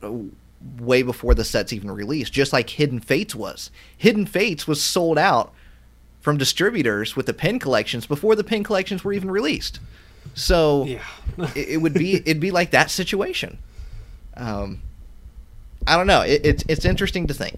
way 0.80 1.04
before 1.04 1.34
the 1.34 1.44
set's 1.44 1.74
even 1.74 1.90
released, 1.90 2.34
just 2.34 2.54
like 2.54 2.70
Hidden 2.70 3.00
Fates 3.00 3.34
was. 3.34 3.72
Hidden 3.98 4.26
Fates 4.26 4.68
was 4.68 4.84
sold 4.84 5.18
out 5.18 5.54
from 6.20 6.38
distributors 6.38 7.16
with 7.16 7.28
the 7.28 7.34
pin 7.34 7.60
collections 7.60 8.06
before 8.06 8.36
the 8.36 8.44
pin 8.44 8.64
collections 8.64 9.04
were 9.04 9.14
even 9.14 9.32
released. 9.32 9.80
So 10.34 10.86
yeah 10.86 11.04
it, 11.56 11.70
it 11.70 11.78
would 11.78 11.94
be 11.94 12.16
it'd 12.16 12.40
be 12.40 12.52
like 12.52 12.72
that 12.72 12.92
situation. 12.92 13.58
Um, 14.36 14.82
I 15.88 15.98
don't 15.98 16.08
know. 16.08 16.22
It, 16.22 16.46
it's 16.46 16.64
it's 16.68 16.86
interesting 16.86 17.28
to 17.28 17.34
think. 17.34 17.56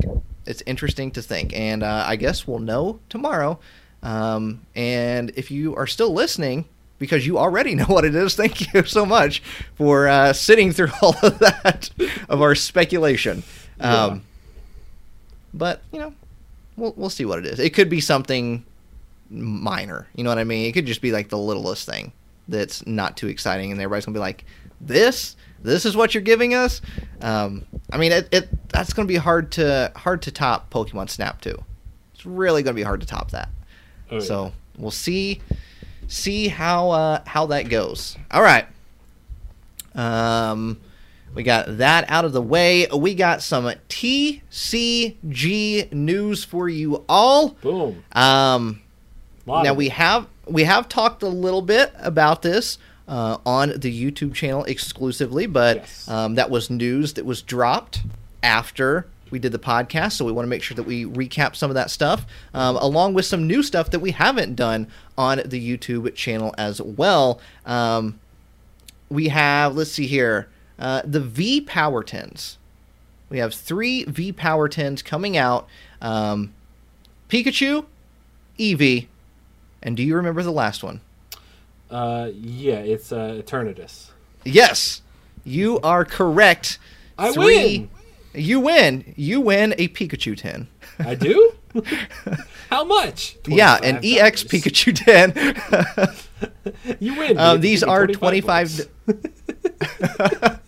It's 0.47 0.63
interesting 0.65 1.11
to 1.11 1.21
think, 1.21 1.53
and 1.53 1.83
uh, 1.83 2.03
I 2.07 2.15
guess 2.15 2.47
we'll 2.47 2.59
know 2.59 2.99
tomorrow. 3.09 3.59
Um, 4.03 4.61
and 4.75 5.31
if 5.35 5.51
you 5.51 5.75
are 5.75 5.87
still 5.87 6.13
listening, 6.13 6.65
because 6.99 7.25
you 7.27 7.37
already 7.37 7.75
know 7.79 7.85
what 7.85 8.05
it 8.05 8.15
is, 8.15 8.35
thank 8.35 8.73
you 8.73 8.83
so 8.83 9.05
much 9.05 9.41
for 9.75 10.07
uh, 10.07 10.33
sitting 10.33 10.71
through 10.71 10.89
all 11.01 11.15
of 11.21 11.39
that 11.39 11.89
of 12.29 12.41
our 12.41 12.55
speculation. 12.55 13.43
Um, 13.79 13.91
Yeah. 13.91 14.19
But 15.53 15.81
you 15.91 15.99
know, 15.99 16.13
we'll 16.75 16.93
we'll 16.97 17.09
see 17.09 17.25
what 17.25 17.39
it 17.39 17.45
is. 17.45 17.59
It 17.59 17.73
could 17.73 17.89
be 17.89 18.01
something 18.01 18.63
minor. 19.29 20.07
You 20.15 20.23
know 20.23 20.29
what 20.29 20.37
I 20.37 20.43
mean? 20.43 20.65
It 20.67 20.73
could 20.73 20.85
just 20.85 21.01
be 21.01 21.11
like 21.11 21.29
the 21.29 21.37
littlest 21.37 21.85
thing 21.85 22.11
that's 22.47 22.85
not 22.85 23.17
too 23.17 23.27
exciting, 23.27 23.71
and 23.71 23.79
everybody's 23.81 24.05
gonna 24.05 24.13
be 24.13 24.19
like, 24.19 24.45
"This, 24.79 25.35
this 25.67 25.85
is 25.85 25.95
what 25.95 26.13
you're 26.13 26.23
giving 26.23 26.53
us." 26.53 26.81
Um, 27.21 27.65
I 27.91 27.97
mean, 27.97 28.11
it, 28.11 28.27
it 28.31 28.69
that's 28.69 28.93
gonna 28.93 29.07
be 29.07 29.15
hard 29.15 29.51
to 29.53 29.91
hard 29.95 30.21
to 30.23 30.31
top 30.31 30.69
Pokemon 30.69 31.09
Snap 31.09 31.41
too. 31.41 31.63
It's 32.13 32.25
really 32.25 32.63
gonna 32.63 32.75
be 32.75 32.83
hard 32.83 33.01
to 33.01 33.07
top 33.07 33.31
that. 33.31 33.49
Oh, 34.11 34.15
yeah. 34.15 34.21
So 34.21 34.53
we'll 34.77 34.91
see 34.91 35.41
see 36.07 36.47
how 36.47 36.91
uh, 36.91 37.21
how 37.25 37.47
that 37.47 37.69
goes. 37.69 38.17
All 38.31 38.41
right. 38.41 38.67
Um, 39.95 40.79
we 41.33 41.43
got 41.43 41.77
that 41.77 42.09
out 42.09 42.25
of 42.25 42.33
the 42.33 42.41
way. 42.41 42.87
We 42.87 43.15
got 43.15 43.41
some 43.41 43.65
TCG 43.89 45.91
news 45.91 46.43
for 46.43 46.69
you 46.69 47.03
all. 47.07 47.49
boom. 47.49 48.03
Um, 48.11 48.81
now 49.45 49.73
we 49.73 49.89
have 49.89 50.27
we 50.45 50.63
have 50.63 50.89
talked 50.89 51.23
a 51.23 51.27
little 51.27 51.61
bit 51.61 51.93
about 51.97 52.41
this 52.41 52.77
uh, 53.07 53.37
on 53.45 53.69
the 53.77 54.11
YouTube 54.11 54.33
channel 54.33 54.63
exclusively, 54.65 55.45
but 55.45 55.77
Yes. 55.77 56.07
um, 56.09 56.35
that 56.35 56.49
was 56.49 56.69
news 56.69 57.13
that 57.13 57.25
was 57.25 57.41
dropped 57.41 58.01
after 58.43 59.07
we 59.29 59.39
did 59.39 59.51
the 59.51 59.59
podcast. 59.59 60.13
So 60.13 60.25
we 60.25 60.31
want 60.31 60.45
to 60.45 60.49
make 60.49 60.63
sure 60.63 60.75
that 60.75 60.83
we 60.83 61.05
recap 61.05 61.55
some 61.55 61.69
of 61.71 61.75
that 61.75 61.89
stuff, 61.91 62.25
um, 62.53 62.75
along 62.77 63.13
with 63.13 63.25
some 63.25 63.45
new 63.47 63.61
stuff 63.63 63.91
that 63.91 63.99
we 63.99 64.11
haven't 64.11 64.55
done 64.55 64.87
on 65.17 65.41
the 65.45 65.77
YouTube 65.77 66.13
channel 66.15 66.53
as 66.57 66.81
well. 66.81 67.39
Um, 67.65 68.19
we 69.09 69.29
have 69.29 69.75
let's 69.75 69.91
see 69.91 70.07
here 70.07 70.49
uh, 70.79 71.01
the 71.05 71.19
V 71.21 71.61
Power 71.61 72.03
Tins. 72.03 72.57
We 73.29 73.39
have 73.39 73.53
three 73.53 74.03
V 74.05 74.31
Power 74.31 74.67
Tins 74.69 75.01
coming 75.01 75.35
out. 75.35 75.67
Um, 76.01 76.53
Pikachu, 77.29 77.85
Eevee, 78.57 79.07
and 79.83 79.97
do 79.97 80.03
you 80.03 80.15
remember 80.15 80.43
the 80.43 80.51
last 80.51 80.83
one? 80.83 81.01
Uh, 81.89 82.29
yeah, 82.33 82.75
it's 82.79 83.11
uh, 83.11 83.41
Eternatus. 83.43 84.11
Yes, 84.43 85.01
you 85.43 85.79
are 85.81 86.05
correct. 86.05 86.79
I 87.17 87.31
win. 87.31 87.89
You 88.33 88.59
win. 88.59 89.13
You 89.15 89.41
win 89.41 89.73
a 89.77 89.87
Pikachu 89.87 90.37
10. 90.37 90.67
I 90.99 91.15
do. 91.15 91.53
How 92.69 92.83
much? 92.83 93.37
yeah, 93.47 93.77
an 93.81 93.97
EX 94.03 94.43
Pikachu 94.43 94.93
10. 94.93 96.13
You 96.99 97.15
win. 97.15 97.37
Um, 97.39 97.61
these 97.61 97.81
are 97.81 98.05
25 98.05 98.87
25. 99.05 100.59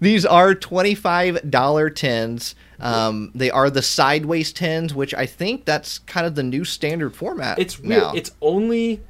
These 0.00 0.26
are 0.26 0.54
$25 0.54 1.94
tins. 1.94 2.54
Um, 2.80 3.30
they 3.34 3.50
are 3.50 3.70
the 3.70 3.82
sideways 3.82 4.52
tins, 4.52 4.94
which 4.94 5.14
I 5.14 5.26
think 5.26 5.64
that's 5.64 5.98
kind 6.00 6.26
of 6.26 6.34
the 6.34 6.42
new 6.42 6.64
standard 6.64 7.14
format. 7.14 7.58
It's 7.58 7.78
weird. 7.78 8.02
now. 8.02 8.12
It's 8.14 8.32
only 8.40 9.02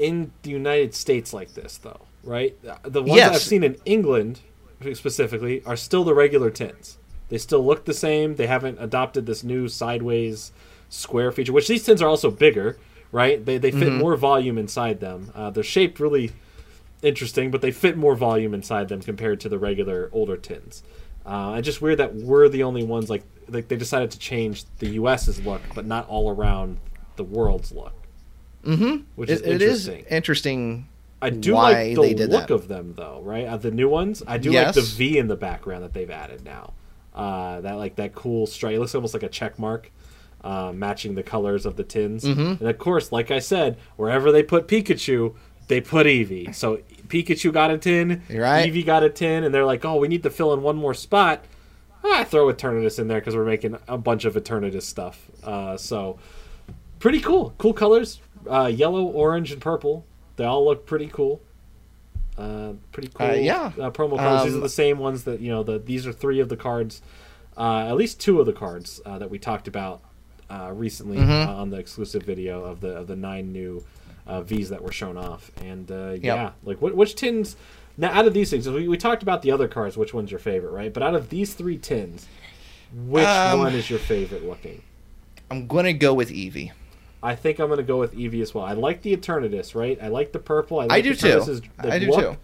in 0.00 0.32
the 0.42 0.50
United 0.50 0.94
States 0.94 1.32
like 1.32 1.54
this, 1.54 1.76
though, 1.78 2.00
right? 2.24 2.56
The 2.84 3.02
ones 3.02 3.16
Yes. 3.16 3.34
I've 3.36 3.42
seen 3.42 3.62
in 3.62 3.76
England 3.84 4.40
specifically 4.94 5.62
are 5.66 5.76
still 5.76 6.04
the 6.04 6.14
regular 6.14 6.50
tins. 6.50 6.98
They 7.28 7.38
still 7.38 7.64
look 7.64 7.84
the 7.84 7.94
same. 7.94 8.36
They 8.36 8.46
haven't 8.46 8.78
adopted 8.80 9.26
this 9.26 9.44
new 9.44 9.68
sideways 9.68 10.52
square 10.88 11.30
feature, 11.30 11.52
which 11.52 11.68
these 11.68 11.84
tins 11.84 12.02
are 12.02 12.08
also 12.08 12.30
bigger, 12.30 12.78
right? 13.12 13.44
They 13.44 13.58
they 13.58 13.70
fit 13.70 13.88
Mm-hmm. 13.90 13.98
more 13.98 14.16
volume 14.16 14.58
inside 14.58 15.00
them. 15.00 15.30
Uh, 15.34 15.50
they're 15.50 15.62
shaped 15.62 16.00
really 16.00 16.32
interesting, 17.02 17.50
but 17.50 17.60
they 17.60 17.70
fit 17.70 17.96
more 17.96 18.14
volume 18.16 18.54
inside 18.54 18.88
them 18.88 19.00
compared 19.00 19.38
to 19.40 19.48
the 19.48 19.58
regular 19.58 20.08
older 20.12 20.36
tins. 20.36 20.82
Uh, 21.24 21.54
it's 21.58 21.66
just 21.66 21.80
weird 21.82 21.98
that 21.98 22.14
we're 22.14 22.48
the 22.48 22.62
only 22.62 22.82
ones 22.82 23.08
like 23.10 23.22
like 23.48 23.68
they 23.68 23.76
decided 23.76 24.10
to 24.12 24.18
change 24.18 24.64
the 24.78 24.88
U.S.'s 24.90 25.40
look, 25.44 25.60
but 25.74 25.84
not 25.84 26.08
all 26.08 26.30
around 26.30 26.78
the 27.16 27.24
world's 27.24 27.70
look. 27.72 27.92
Mhm. 28.64 29.04
which 29.16 29.30
is 29.30 29.40
It- 29.40 29.48
it 29.56 29.62
is 29.62 29.88
interesting. 29.88 30.14
interesting. 30.16 30.86
I 31.22 31.30
do 31.30 31.52
like 31.54 31.94
the 31.94 32.26
look 32.26 32.46
that. 32.48 32.50
of 32.50 32.68
them 32.68 32.94
though, 32.96 33.20
right? 33.24 33.46
Uh, 33.46 33.56
the 33.58 33.70
new 33.70 33.88
ones, 33.88 34.22
I 34.26 34.38
do 34.38 34.50
Yes. 34.52 34.74
like 34.76 34.84
the 34.84 34.90
V 34.90 35.18
in 35.18 35.28
the 35.28 35.36
background 35.36 35.82
that 35.84 35.92
they've 35.92 36.10
added 36.10 36.44
now. 36.44 36.72
Uh, 37.14 37.60
that 37.60 37.76
like 37.76 37.96
that 37.96 38.14
cool 38.14 38.46
stripe. 38.46 38.74
It 38.74 38.78
looks 38.80 38.94
almost 38.94 39.12
like 39.14 39.22
a 39.22 39.28
check 39.28 39.58
mark, 39.58 39.90
uh, 40.42 40.72
matching 40.74 41.14
the 41.16 41.22
colors 41.22 41.66
of 41.66 41.76
the 41.76 41.82
tins. 41.84 42.24
Mm-hmm. 42.24 42.40
And 42.60 42.68
of 42.68 42.78
course, 42.78 43.12
like 43.12 43.30
I 43.30 43.38
said, 43.38 43.76
wherever 43.96 44.32
they 44.32 44.42
put 44.42 44.66
Pikachu, 44.68 45.34
they 45.68 45.80
put 45.80 46.06
Eevee. 46.06 46.54
So 46.54 46.78
Pikachu 47.08 47.52
got 47.52 47.70
a 47.70 47.76
tin, 47.78 48.22
You're 48.30 48.42
right. 48.42 48.72
Eevee 48.72 48.86
got 48.86 49.02
a 49.02 49.10
tin, 49.10 49.44
and 49.44 49.54
they're 49.54 49.64
like, 49.66 49.84
"Oh, 49.84 49.96
we 49.96 50.08
need 50.08 50.22
to 50.22 50.30
fill 50.30 50.54
in 50.54 50.62
one 50.62 50.76
more 50.76 50.94
spot." 50.94 51.44
Ah, 52.02 52.24
throw 52.24 52.46
Eternatus 52.50 52.98
in 52.98 53.08
there 53.08 53.18
because 53.20 53.36
we're 53.36 53.44
making 53.44 53.76
a 53.86 53.98
bunch 53.98 54.24
of 54.24 54.34
Eternatus 54.34 54.82
stuff. 54.82 55.26
Uh, 55.44 55.76
so 55.76 56.18
pretty 56.98 57.20
cool, 57.20 57.52
cool 57.58 57.74
colors. 57.74 58.20
Uh, 58.48 58.66
yellow, 58.66 59.04
orange, 59.04 59.52
and 59.52 59.60
purple. 59.60 60.04
They 60.36 60.44
all 60.44 60.64
look 60.64 60.86
pretty 60.86 61.08
cool. 61.12 61.40
Uh, 62.38 62.72
pretty 62.92 63.10
cool. 63.12 63.26
Uh, 63.26 63.34
yeah. 63.34 63.72
Uh, 63.78 63.90
promo 63.90 64.16
cards. 64.16 64.44
these 64.44 64.52
are 64.54 64.56
Um, 64.56 64.62
the 64.62 64.68
same 64.68 64.98
ones 64.98 65.24
that 65.24 65.40
you 65.40 65.50
know. 65.50 65.62
The 65.62 65.78
these 65.78 66.06
are 66.06 66.12
three 66.12 66.40
of 66.40 66.48
the 66.48 66.56
cards. 66.56 67.02
Uh, 67.56 67.86
at 67.88 67.96
least 67.96 68.20
two 68.20 68.40
of 68.40 68.46
the 68.46 68.52
cards 68.52 69.00
uh, 69.04 69.18
that 69.18 69.28
we 69.30 69.38
talked 69.38 69.68
about 69.68 70.00
uh, 70.48 70.70
recently 70.72 71.18
Mm-hmm. 71.18 71.50
uh, 71.50 71.54
on 71.60 71.70
the 71.70 71.76
exclusive 71.78 72.22
video 72.22 72.62
of 72.64 72.80
the 72.80 72.96
of 72.96 73.06
the 73.08 73.16
nine 73.16 73.52
new 73.52 73.84
uh, 74.26 74.40
V's 74.40 74.70
that 74.70 74.82
were 74.82 74.92
shown 74.92 75.18
off. 75.18 75.50
And 75.62 75.90
uh, 75.90 76.16
yeah, 76.20 76.52
like 76.64 76.80
what, 76.80 76.94
which 76.94 77.14
tins? 77.16 77.56
Now, 77.98 78.12
out 78.12 78.26
of 78.26 78.32
these 78.32 78.48
things, 78.48 78.66
we, 78.66 78.88
we 78.88 78.96
talked 78.96 79.22
about 79.22 79.42
the 79.42 79.50
other 79.50 79.68
cards. 79.68 79.98
Which 79.98 80.14
one's 80.14 80.30
your 80.30 80.40
favorite, 80.40 80.70
right? 80.70 80.94
But 80.94 81.02
out 81.02 81.14
of 81.14 81.28
these 81.28 81.52
three 81.52 81.76
tins, 81.76 82.26
which 82.94 83.26
Um, 83.26 83.58
one 83.58 83.74
is 83.74 83.90
your 83.90 83.98
favorite 83.98 84.44
looking? 84.48 84.80
I'm 85.50 85.66
going 85.66 85.84
to 85.84 85.92
go 85.92 86.14
with 86.14 86.30
Eevee. 86.30 86.70
I 87.22 87.34
think 87.34 87.58
I'm 87.58 87.66
going 87.66 87.76
to 87.78 87.82
go 87.82 87.98
with 87.98 88.14
Eevee 88.14 88.40
as 88.42 88.54
well. 88.54 88.64
I 88.64 88.72
like 88.72 89.02
the 89.02 89.14
Eternatus, 89.16 89.74
right? 89.74 89.98
I 90.00 90.08
like 90.08 90.32
the 90.32 90.38
purple. 90.38 90.78
I, 90.80 90.84
like 90.84 90.92
I 90.92 91.00
do 91.02 91.14
too. 91.14 91.60
I 91.78 91.98
do 91.98 92.10
look, 92.10 92.20
too. 92.20 92.36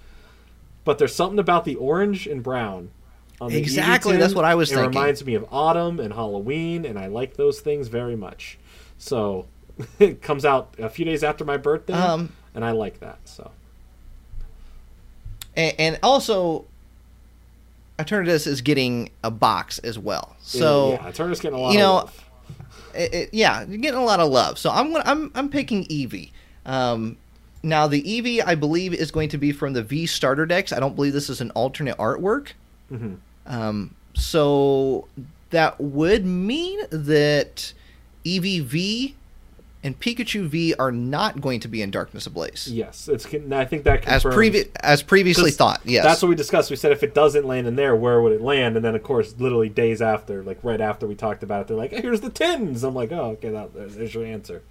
But 0.85 0.99
there's 0.99 1.15
something 1.15 1.39
about 1.39 1.65
the 1.65 1.77
orange 1.77 2.27
and 2.27 2.43
brown. 2.43 2.91
On 3.41 3.51
the 3.51 3.57
Eevee 3.57 3.61
Exactly, 3.61 4.17
that's 4.17 4.35
what 4.35 4.45
I 4.45 4.55
was 4.55 4.71
it 4.71 4.77
thinking. 4.77 4.99
reminds 4.99 5.25
me 5.25 5.35
of 5.35 5.47
autumn 5.51 5.99
and 6.01 6.13
Halloween, 6.13 6.85
and 6.85 6.99
I 6.99 7.07
like 7.07 7.37
those 7.37 7.61
things 7.61 7.89
very 7.89 8.17
much. 8.17 8.59
So 8.99 9.47
it 9.99 10.23
comes 10.23 10.45
out 10.45 10.75
a 10.79 10.89
few 10.89 11.05
days 11.05 11.23
after 11.25 11.45
my 11.45 11.57
birthday, 11.57 11.93
Um, 11.95 12.33
and 12.55 12.65
I 12.65 12.71
like 12.73 13.01
that. 13.01 13.19
So 13.25 13.51
And, 15.55 15.75
and 15.79 15.99
also, 16.03 16.67
Eternatus 17.99 18.47
is 18.47 18.61
getting 18.61 19.11
a 19.25 19.31
box 19.31 19.79
as 19.81 19.99
well. 19.99 20.37
So 20.41 20.93
yeah, 20.93 21.11
Eternatus 21.11 21.41
getting 21.41 21.59
a 21.59 21.63
lot 21.63 21.73
you 21.73 21.79
of 21.79 21.83
know, 21.83 21.95
love. 21.95 22.25
It, 22.97 23.15
it- 23.15 23.35
yeah, 23.35 23.65
you're 23.69 23.79
getting 23.79 24.01
a 24.01 24.05
lot 24.05 24.21
of 24.21 24.31
love. 24.31 24.59
So 24.59 24.71
I'm 24.71 24.93
gonna, 24.93 25.05
I'm 25.07 25.31
I'm 25.35 25.49
picking 25.49 25.85
Eevee. 25.87 26.31
Um, 26.65 27.17
now 27.63 27.87
the 27.87 28.03
Eevee 28.03 28.43
I 28.47 28.55
believe 28.55 28.93
is 28.95 29.11
going 29.11 29.29
to 29.31 29.39
be 29.39 29.53
from 29.53 29.73
the 29.73 29.83
V 29.83 30.07
starter 30.07 30.47
decks. 30.47 30.73
I 30.73 30.81
don't 30.81 30.95
believe 30.97 31.13
this 31.13 31.29
is 31.31 31.41
an 31.41 31.51
alternate 31.53 31.97
artwork. 31.99 32.49
Mhm. 32.93 33.17
Um, 33.47 33.95
so 34.15 35.07
that 35.51 35.81
would 35.81 36.25
mean 36.27 36.81
that 36.91 37.73
Eevee 38.25 38.63
V 38.63 39.15
and 39.87 39.99
Pikachu 40.01 40.47
V 40.49 40.75
are 40.75 40.91
not 40.91 41.41
going 41.41 41.61
to 41.61 41.69
be 41.69 41.81
in 41.81 41.93
Darkness 41.93 42.27
Ablaze. 42.27 42.67
Yes, 42.67 43.09
it's. 43.09 43.25
I 43.25 43.65
think 43.65 43.85
that 43.85 44.05
As 44.05 44.23
confirms- 44.23 44.37
previ- 44.37 44.71
as 44.81 45.01
previously 45.03 45.53
thought, 45.53 45.81
yes. 45.85 46.05
That's 46.05 46.21
what 46.21 46.29
we 46.29 46.35
discussed. 46.35 46.71
We 46.71 46.77
said 46.77 46.91
if 46.91 47.05
it 47.05 47.15
doesn't 47.15 47.47
land 47.47 47.69
in 47.69 47.77
there, 47.77 47.95
where 47.95 48.21
would 48.21 48.33
it 48.33 48.41
land? 48.41 48.75
And 48.75 48.85
then, 48.85 48.97
of 48.97 49.05
course, 49.05 49.37
literally 49.39 49.69
days 49.69 50.03
after, 50.03 50.43
like 50.43 50.59
right 50.65 50.81
after 50.81 51.07
we 51.07 51.15
talked 51.15 51.45
about 51.45 51.61
it, 51.63 51.69
they're 51.69 51.77
like, 51.77 51.93
"Here's 51.93 52.21
the 52.21 52.31
tins." 52.31 52.83
I'm 52.83 52.95
like, 52.97 53.13
"Oh, 53.13 53.31
okay, 53.35 53.51
that, 53.51 53.73
there's, 53.75 53.95
there's 53.95 54.13
your 54.15 54.25
answer." 54.27 54.63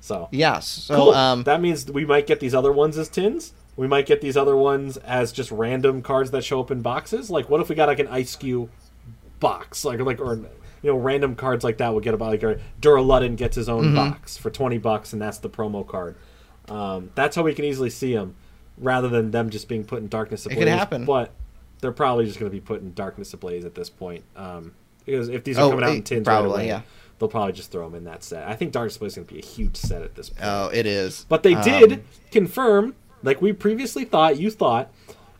So 0.00 0.28
yes. 0.32 0.66
So 0.66 0.96
cool. 0.96 1.14
um, 1.14 1.42
that 1.44 1.60
means 1.60 1.90
we 1.92 2.06
might 2.06 2.26
get 2.26 2.40
these 2.40 2.54
other 2.54 2.72
ones 2.72 2.96
as 2.96 3.10
tins. 3.10 3.52
We 3.76 3.86
might 3.86 4.06
get 4.06 4.22
these 4.22 4.36
other 4.36 4.56
ones 4.56 4.96
as 4.98 5.30
just 5.32 5.50
random 5.50 6.00
cards 6.00 6.30
that 6.30 6.42
show 6.44 6.60
up 6.60 6.70
in 6.70 6.80
boxes. 6.80 7.28
Like, 7.30 7.50
what 7.50 7.60
if 7.60 7.68
we 7.68 7.74
got 7.74 7.88
like 7.88 7.98
an 7.98 8.06
Eiscue 8.08 8.68
box, 9.40 9.84
like 9.84 10.00
like 10.00 10.20
or 10.20 10.38
you 10.84 10.90
know 10.92 10.96
random 10.96 11.34
cards 11.34 11.64
like 11.64 11.78
that? 11.78 11.90
We'll 11.90 12.00
get 12.00 12.14
about 12.14 12.28
like 12.30 12.42
a 12.44 12.60
Duraludon 12.80 13.34
gets 13.36 13.56
his 13.56 13.68
own 13.68 13.86
Mm-hmm. 13.86 13.96
box 13.96 14.36
for 14.36 14.50
twenty 14.50 14.78
bucks, 14.78 15.12
and 15.12 15.20
that's 15.20 15.38
the 15.38 15.50
promo 15.50 15.84
card. 15.86 16.14
Um, 16.68 17.10
that's 17.16 17.34
how 17.34 17.42
we 17.42 17.54
can 17.54 17.64
easily 17.64 17.90
see 17.90 18.14
them, 18.14 18.36
rather 18.78 19.08
than 19.08 19.32
them 19.32 19.50
just 19.50 19.68
being 19.68 19.84
put 19.84 19.98
in 20.00 20.08
Darkness 20.08 20.46
Ablaze. 20.46 20.56
It 20.56 20.60
could 20.60 20.68
happen. 20.68 21.04
but 21.04 21.32
they're 21.80 21.90
probably 21.92 22.24
just 22.26 22.38
going 22.38 22.50
to 22.50 22.54
be 22.54 22.60
put 22.60 22.80
in 22.80 22.94
Darkness 22.94 23.34
Ablaze 23.34 23.64
at 23.64 23.74
this 23.74 23.90
point. 23.90 24.24
Um, 24.36 24.74
because 25.04 25.28
if 25.28 25.44
these 25.44 25.58
are 25.58 25.62
Oh, 25.64 25.70
coming 25.70 25.84
out 25.84 25.90
eh, 25.90 25.94
in 25.96 26.02
tins 26.02 26.24
probably, 26.24 26.48
right 26.50 26.54
away, 26.56 26.66
yeah. 26.68 26.80
they'll 27.18 27.28
probably 27.28 27.52
just 27.52 27.70
throw 27.70 27.84
them 27.84 27.94
in 27.94 28.04
that 28.04 28.22
set. 28.24 28.48
I 28.48 28.54
think 28.54 28.72
Darkness 28.72 28.96
Ablaze 28.96 29.12
is 29.12 29.16
going 29.16 29.26
to 29.26 29.34
be 29.34 29.40
a 29.40 29.44
huge 29.44 29.76
set 29.76 30.00
at 30.02 30.14
this 30.14 30.30
point. 30.30 30.44
oh, 30.44 30.68
it 30.72 30.86
is. 30.86 31.26
But 31.28 31.42
they 31.42 31.54
Um, 31.54 31.62
did 31.62 32.04
confirm, 32.30 32.94
like 33.22 33.42
we 33.42 33.52
previously 33.52 34.04
thought, 34.06 34.38
you 34.38 34.50
thought, 34.50 34.90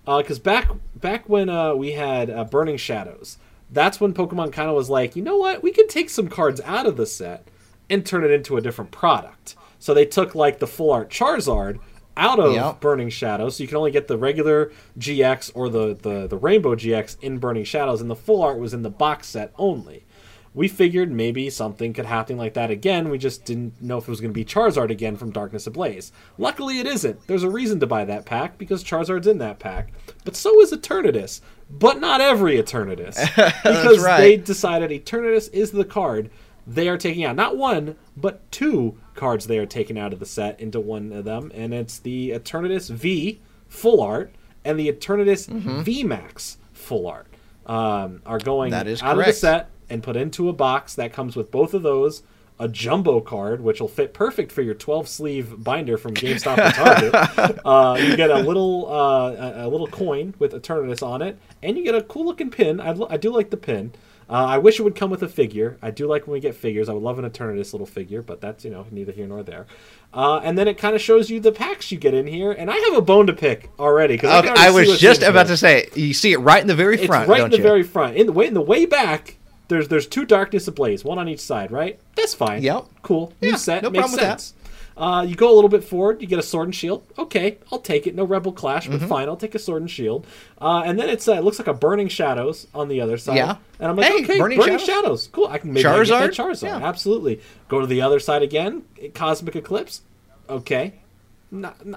because 0.05 0.39
back 0.39 0.69
back 0.95 1.27
when 1.31 1.49
uh, 1.49 1.75
we 1.75 1.93
had 1.93 2.29
uh, 2.29 2.45
Burning 2.45 2.77
Shadows, 2.77 3.39
that's 3.71 4.01
when 4.01 4.15
Pokemon 4.15 4.53
kind 4.53 4.69
of 4.69 4.75
was 4.77 4.91
like, 4.91 5.17
you 5.17 5.23
know 5.23 5.37
what, 5.37 5.63
we 5.63 5.73
could 5.73 5.89
take 5.89 6.11
some 6.11 6.29
cards 6.29 6.61
out 6.65 6.87
of 6.87 6.97
the 6.97 7.07
set 7.07 7.49
and 7.91 8.05
turn 8.05 8.25
it 8.25 8.31
into 8.31 8.57
a 8.57 8.61
different 8.61 8.91
product. 8.91 9.57
So 9.79 9.93
they 9.93 10.07
took 10.07 10.35
like 10.35 10.59
the 10.59 10.67
full 10.67 10.91
art 10.91 11.11
Charizard 11.11 11.79
out 12.17 12.39
of 12.39 12.55
Yep. 12.55 12.81
Burning 12.81 13.09
Shadows, 13.11 13.57
so 13.57 13.63
you 13.65 13.69
can 13.69 13.77
only 13.77 13.91
get 13.91 14.07
the 14.09 14.17
regular 14.17 14.71
GX 14.99 15.51
or 15.55 15.69
the, 15.69 15.95
the 15.95 16.29
the 16.29 16.37
Rainbow 16.37 16.77
GX 16.77 17.21
in 17.23 17.39
Burning 17.39 17.65
Shadows, 17.65 18.01
and 18.01 18.09
the 18.09 18.15
full 18.17 18.41
art 18.43 18.59
was 18.59 18.73
in 18.73 18.83
the 18.83 18.91
box 18.91 19.27
set 19.27 19.53
only. 19.59 20.07
We 20.55 20.69
figured 20.69 21.11
maybe 21.11 21.51
something 21.51 21.93
could 21.93 22.07
happen 22.07 22.37
like 22.37 22.55
that 22.55 22.71
again. 22.71 23.09
We 23.09 23.19
just 23.19 23.45
didn't 23.45 23.83
know 23.83 23.99
if 23.99 24.05
it 24.05 24.11
was 24.11 24.21
going 24.21 24.31
to 24.31 24.35
be 24.35 24.45
Charizard 24.45 24.91
again 24.91 25.17
from 25.17 25.33
Darkness 25.33 25.67
Ablaze. 25.67 26.13
Luckily, 26.39 26.79
it 26.79 26.87
isn't. 26.87 27.27
There's 27.27 27.43
a 27.43 27.51
reason 27.51 27.81
to 27.81 27.89
buy 27.89 28.05
that 28.05 28.25
pack 28.25 28.57
because 28.57 28.85
Charizard's 28.85 29.27
in 29.27 29.39
that 29.39 29.59
pack. 29.59 29.93
But 30.25 30.37
so 30.37 30.61
is 30.63 30.73
Eternatus. 30.73 31.41
But 31.71 32.01
not 32.01 32.21
every 32.21 32.57
Eternatus. 32.57 33.17
Because 33.63 34.01
right. 34.05 34.19
they 34.19 34.37
decided 34.37 34.91
Eternatus 34.91 35.53
is 35.53 35.71
the 35.73 35.85
card 35.85 36.31
they 36.67 36.89
are 36.89 36.97
taking 36.99 37.25
out. 37.25 37.37
Not 37.37 37.57
one, 37.57 37.97
but 38.17 38.51
two 38.51 38.99
cards 39.15 39.47
they 39.47 39.59
are 39.59 39.67
taking 39.67 39.99
out 39.99 40.13
of 40.13 40.19
the 40.21 40.27
set 40.27 40.59
into 40.61 40.81
one 40.81 41.13
of 41.13 41.25
them. 41.25 41.51
And 41.55 41.75
it's 41.75 41.99
the 41.99 42.31
Eternatus 42.31 42.91
V 42.91 43.41
full 43.69 44.01
art 44.01 44.35
and 44.65 44.79
the 44.79 44.91
Eternatus 44.91 45.49
Mm-hmm. 45.49 45.83
V 45.83 46.05
Max 46.05 46.59
full 46.73 47.07
art. 47.07 47.27
Um, 47.67 48.21
are 48.27 48.39
going 48.39 48.71
out 49.03 49.13
of 49.13 49.17
the 49.27 49.33
set 49.33 49.71
and 49.89 50.03
put 50.03 50.17
into 50.17 50.49
a 50.51 50.53
box 50.53 50.95
that 50.97 51.13
comes 51.15 51.35
with 51.35 51.51
both 51.51 51.73
of 51.73 51.83
those. 51.83 52.23
A 52.61 52.69
jumbo 52.69 53.21
card, 53.21 53.61
which 53.63 53.81
will 53.81 53.89
fit 53.89 54.15
perfect 54.15 54.53
for 54.53 54.63
your 54.63 54.75
12 54.75 55.09
sleeve 55.09 55.65
binder 55.65 55.99
from 55.99 56.15
GameStop 56.15 56.57
and 56.59 56.75
Target. 56.75 57.61
uh, 57.65 57.97
you 58.01 58.17
get 58.17 58.31
a 58.31 58.39
little 58.39 58.87
uh, 58.89 59.33
a, 59.33 59.67
a 59.67 59.69
little 59.69 59.89
coin 59.89 60.35
with 60.39 60.53
Eternatus 60.53 61.03
on 61.05 61.21
it, 61.21 61.37
and 61.65 61.77
you 61.77 61.83
get 61.83 61.97
a 61.97 62.03
cool 62.03 62.25
looking 62.25 62.51
pin. 62.51 62.81
I, 62.81 62.93
lo- 62.93 63.09
I 63.11 63.17
do 63.17 63.33
like 63.33 63.51
the 63.51 63.57
pin. 63.57 63.93
Uh, 64.31 64.33
I 64.35 64.59
wish 64.59 64.79
it 64.79 64.85
would 64.85 64.95
come 64.95 65.11
with 65.11 65.23
a 65.25 65.29
figure. 65.29 65.77
I 65.83 65.91
do 65.91 66.07
like 66.07 66.27
when 66.27 66.33
we 66.33 66.41
get 66.41 66.55
figures. 66.55 66.89
I 66.89 66.93
would 66.93 67.03
love 67.03 67.19
an 67.19 67.29
Eternatus 67.29 67.73
little 67.73 67.87
figure, 67.89 68.23
but 68.23 68.41
that's 68.41 68.65
you 68.65 68.71
know 68.71 68.87
neither 68.93 69.11
here 69.13 69.27
nor 69.27 69.43
there. 69.43 69.67
Uh, 70.15 70.41
and 70.45 70.57
then 70.57 70.69
it 70.69 70.79
kind 70.79 70.95
of 70.95 71.03
shows 71.03 71.29
you 71.29 71.41
the 71.41 71.51
packs 71.53 71.91
you 71.91 71.99
get 71.99 72.15
in 72.15 72.27
here, 72.29 72.53
and 72.53 72.71
I 72.71 72.77
have 72.77 72.95
a 72.95 73.03
bone 73.03 73.27
to 73.27 73.33
pick 73.33 73.69
already. 73.81 74.15
Okay, 74.15 74.29
already 74.29 74.51
I 74.57 74.71
was 74.71 75.01
just 75.01 75.23
about 75.23 75.47
here. 75.47 75.55
to 75.55 75.57
say, 75.57 75.89
you 75.97 76.15
see 76.15 76.33
it 76.33 76.39
right 76.39 76.61
in 76.63 76.69
the 76.69 76.75
very 76.77 76.95
It's 76.99 77.07
front, 77.07 77.29
right 77.29 77.43
in 77.43 77.51
the 77.51 77.57
you? 77.57 77.63
very 77.65 77.83
front. 77.83 78.17
In 78.17 78.27
the 78.27 78.33
way 78.33 78.47
in 78.47 78.55
the 78.55 78.63
way 78.63 78.87
back, 78.87 79.39
there's 79.69 79.89
there's 79.89 80.07
two 80.07 80.25
darkness 80.25 80.67
ablaze, 80.69 81.05
one 81.05 81.19
on 81.19 81.29
each 81.29 81.41
side, 81.41 81.71
right? 81.71 81.99
That's 82.17 82.35
fine. 82.35 82.63
Yep. 82.63 82.85
Cool. 83.03 83.33
New 83.43 83.51
Yeah, 83.51 83.57
set. 83.57 83.83
no 83.83 83.91
makes 83.91 84.01
problem 84.03 84.13
with 84.13 84.21
that. 84.21 84.41
sense. 84.41 84.55
Uh, 84.97 85.25
you 85.29 85.35
go 85.35 85.51
a 85.53 85.55
little 85.57 85.69
bit 85.69 85.83
forward, 85.83 86.21
you 86.23 86.29
get 86.29 86.39
a 86.39 86.43
sword 86.43 86.69
and 86.69 86.75
shield. 86.75 87.05
Okay, 87.19 87.59
I'll 87.73 87.81
take 87.81 88.07
it. 88.07 88.15
No 88.15 88.23
rebel 88.23 88.53
clash, 88.53 88.87
Mm-hmm. 88.89 88.99
but 88.99 89.09
fine. 89.09 89.29
I'll 89.29 89.35
take 89.37 89.57
a 89.57 89.59
sword 89.59 89.83
and 89.83 89.91
shield. 89.91 90.25
Uh, 90.61 90.83
and 90.87 90.97
then 90.97 91.09
it's 91.09 91.27
uh, 91.27 91.33
it 91.33 91.43
looks 91.43 91.59
like 91.59 91.67
a 91.67 91.75
burning 91.75 92.07
shadows 92.07 92.69
on 92.73 92.87
the 92.89 93.01
other 93.01 93.17
side. 93.19 93.35
Yeah. 93.37 93.57
And 93.81 93.91
I'm 93.91 93.97
like, 93.97 94.07
Hey, 94.07 94.23
okay, 94.23 94.39
Burning 94.39 94.59
burning, 94.59 94.79
Shadows. 94.79 94.87
shadows. 94.87 95.29
Cool. 95.33 95.49
I 95.49 95.59
can 95.59 95.73
maybe 95.73 95.85
I 95.87 95.97
get 96.05 96.09
that 96.09 96.31
Charizard? 96.31 96.47
Charizard. 96.51 96.63
Yeah. 96.81 96.87
Absolutely. 96.87 97.41
Go 97.69 97.81
to 97.81 97.87
the 97.89 98.03
other 98.03 98.21
side 98.21 98.43
again. 98.43 98.85
Cosmic 99.15 99.57
eclipse. 99.57 100.03
Okay. 100.49 100.95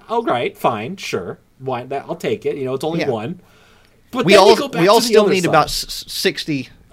All 0.09 0.23
right. 0.23 0.57
Fine. 0.57 0.97
Sure. 0.97 1.37
Why? 1.59 1.83
That 1.83 2.05
I'll 2.07 2.15
take 2.15 2.45
it. 2.47 2.55
You 2.57 2.65
know, 2.65 2.73
it's 2.73 2.83
only 2.83 3.01
Yeah. 3.01 3.09
one. 3.09 3.39
But 4.11 4.25
We 4.25 4.35
all 4.35 4.55
we 4.73 4.87
all 4.87 5.01
still 5.01 5.27
need 5.27 5.41
side. 5.43 5.49
about 5.49 5.65
s- 5.67 6.03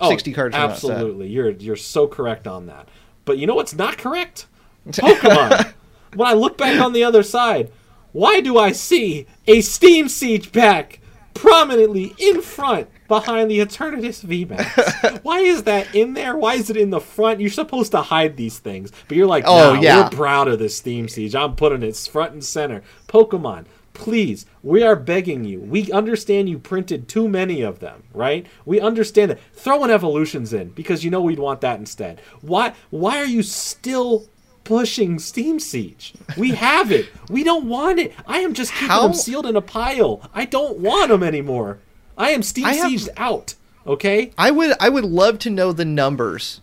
s- 0.00 0.08
60, 0.08 0.30
60 0.30 0.32
cards 0.32 0.54
from 0.56 0.68
that 0.70 0.78
set. 0.78 0.90
Oh, 0.90 0.92
Absolutely, 0.94 1.28
you're 1.28 1.50
you're 1.50 1.76
so 1.76 2.06
correct 2.06 2.46
on 2.46 2.66
that. 2.66 2.88
But 3.24 3.38
you 3.38 3.46
know 3.46 3.54
what's 3.54 3.74
not 3.74 3.96
correct? 3.98 4.46
Pokemon. 4.88 5.72
when 6.14 6.28
I 6.28 6.34
look 6.34 6.58
back 6.58 6.80
on 6.80 6.92
the 6.92 7.04
other 7.04 7.22
side, 7.22 7.70
why 8.12 8.40
do 8.40 8.58
I 8.58 8.72
see 8.72 9.26
a 9.46 9.60
Steam 9.60 10.08
Siege 10.08 10.52
pack 10.52 11.00
prominently 11.32 12.14
in 12.18 12.40
front 12.42 12.88
behind 13.08 13.50
the 13.50 13.58
Eternatus 13.60 14.24
VMAX? 14.24 15.20
why 15.22 15.40
is 15.40 15.64
that 15.64 15.94
in 15.94 16.14
there? 16.14 16.36
Why 16.36 16.54
is 16.54 16.70
it 16.70 16.76
in 16.76 16.90
the 16.90 17.00
front? 17.00 17.40
You're 17.40 17.50
supposed 17.50 17.90
to 17.92 18.02
hide 18.02 18.36
these 18.36 18.58
things, 18.58 18.92
but 19.08 19.16
you're 19.16 19.26
like, 19.26 19.44
Oh, 19.46 19.74
nah, 19.74 19.80
yeah. 19.80 20.02
we're 20.04 20.10
proud 20.10 20.48
of 20.48 20.58
this 20.58 20.76
Steam 20.76 21.08
Siege. 21.08 21.34
I'm 21.34 21.56
putting 21.56 21.82
it 21.82 21.96
front 21.96 22.32
and 22.32 22.44
center. 22.44 22.82
Pokemon, 23.08 23.64
please, 23.94 24.44
we 24.62 24.82
are 24.82 24.94
begging 24.96 25.44
you. 25.44 25.60
We 25.60 25.90
understand 25.90 26.48
you 26.50 26.58
printed 26.58 27.08
too 27.08 27.28
many 27.28 27.62
of 27.62 27.78
them, 27.80 28.02
right? 28.12 28.46
We 28.66 28.80
understand 28.80 29.30
that. 29.30 29.40
Throw 29.54 29.82
an 29.84 29.90
evolutions 29.90 30.52
in 30.52 30.68
because 30.70 31.02
you 31.04 31.10
know 31.10 31.22
we'd 31.22 31.38
want 31.38 31.62
that 31.62 31.78
instead. 31.78 32.20
Why? 32.42 32.74
Why 32.90 33.18
are 33.18 33.26
you 33.26 33.42
still? 33.42 34.26
Pushing 34.64 35.18
Steam 35.18 35.60
Siege. 35.60 36.14
We 36.38 36.52
have 36.52 36.90
it. 36.90 37.08
We 37.28 37.44
don't 37.44 37.68
want 37.68 37.98
it. 37.98 38.14
I 38.26 38.38
am 38.38 38.54
just 38.54 38.72
keeping 38.72 38.88
How- 38.88 39.02
them 39.02 39.12
sealed 39.12 39.44
in 39.44 39.56
a 39.56 39.60
pile. 39.60 40.22
I 40.32 40.46
don't 40.46 40.78
want 40.78 41.10
them 41.10 41.22
anymore. 41.22 41.80
I 42.16 42.30
am 42.30 42.42
Steam 42.42 42.64
I 42.64 42.72
have- 42.72 43.08
out. 43.18 43.56
Okay? 43.86 44.32
I 44.38 44.50
would 44.50 44.74
I 44.80 44.88
would 44.88 45.04
love 45.04 45.38
to 45.40 45.50
know 45.50 45.72
the 45.74 45.84
numbers 45.84 46.62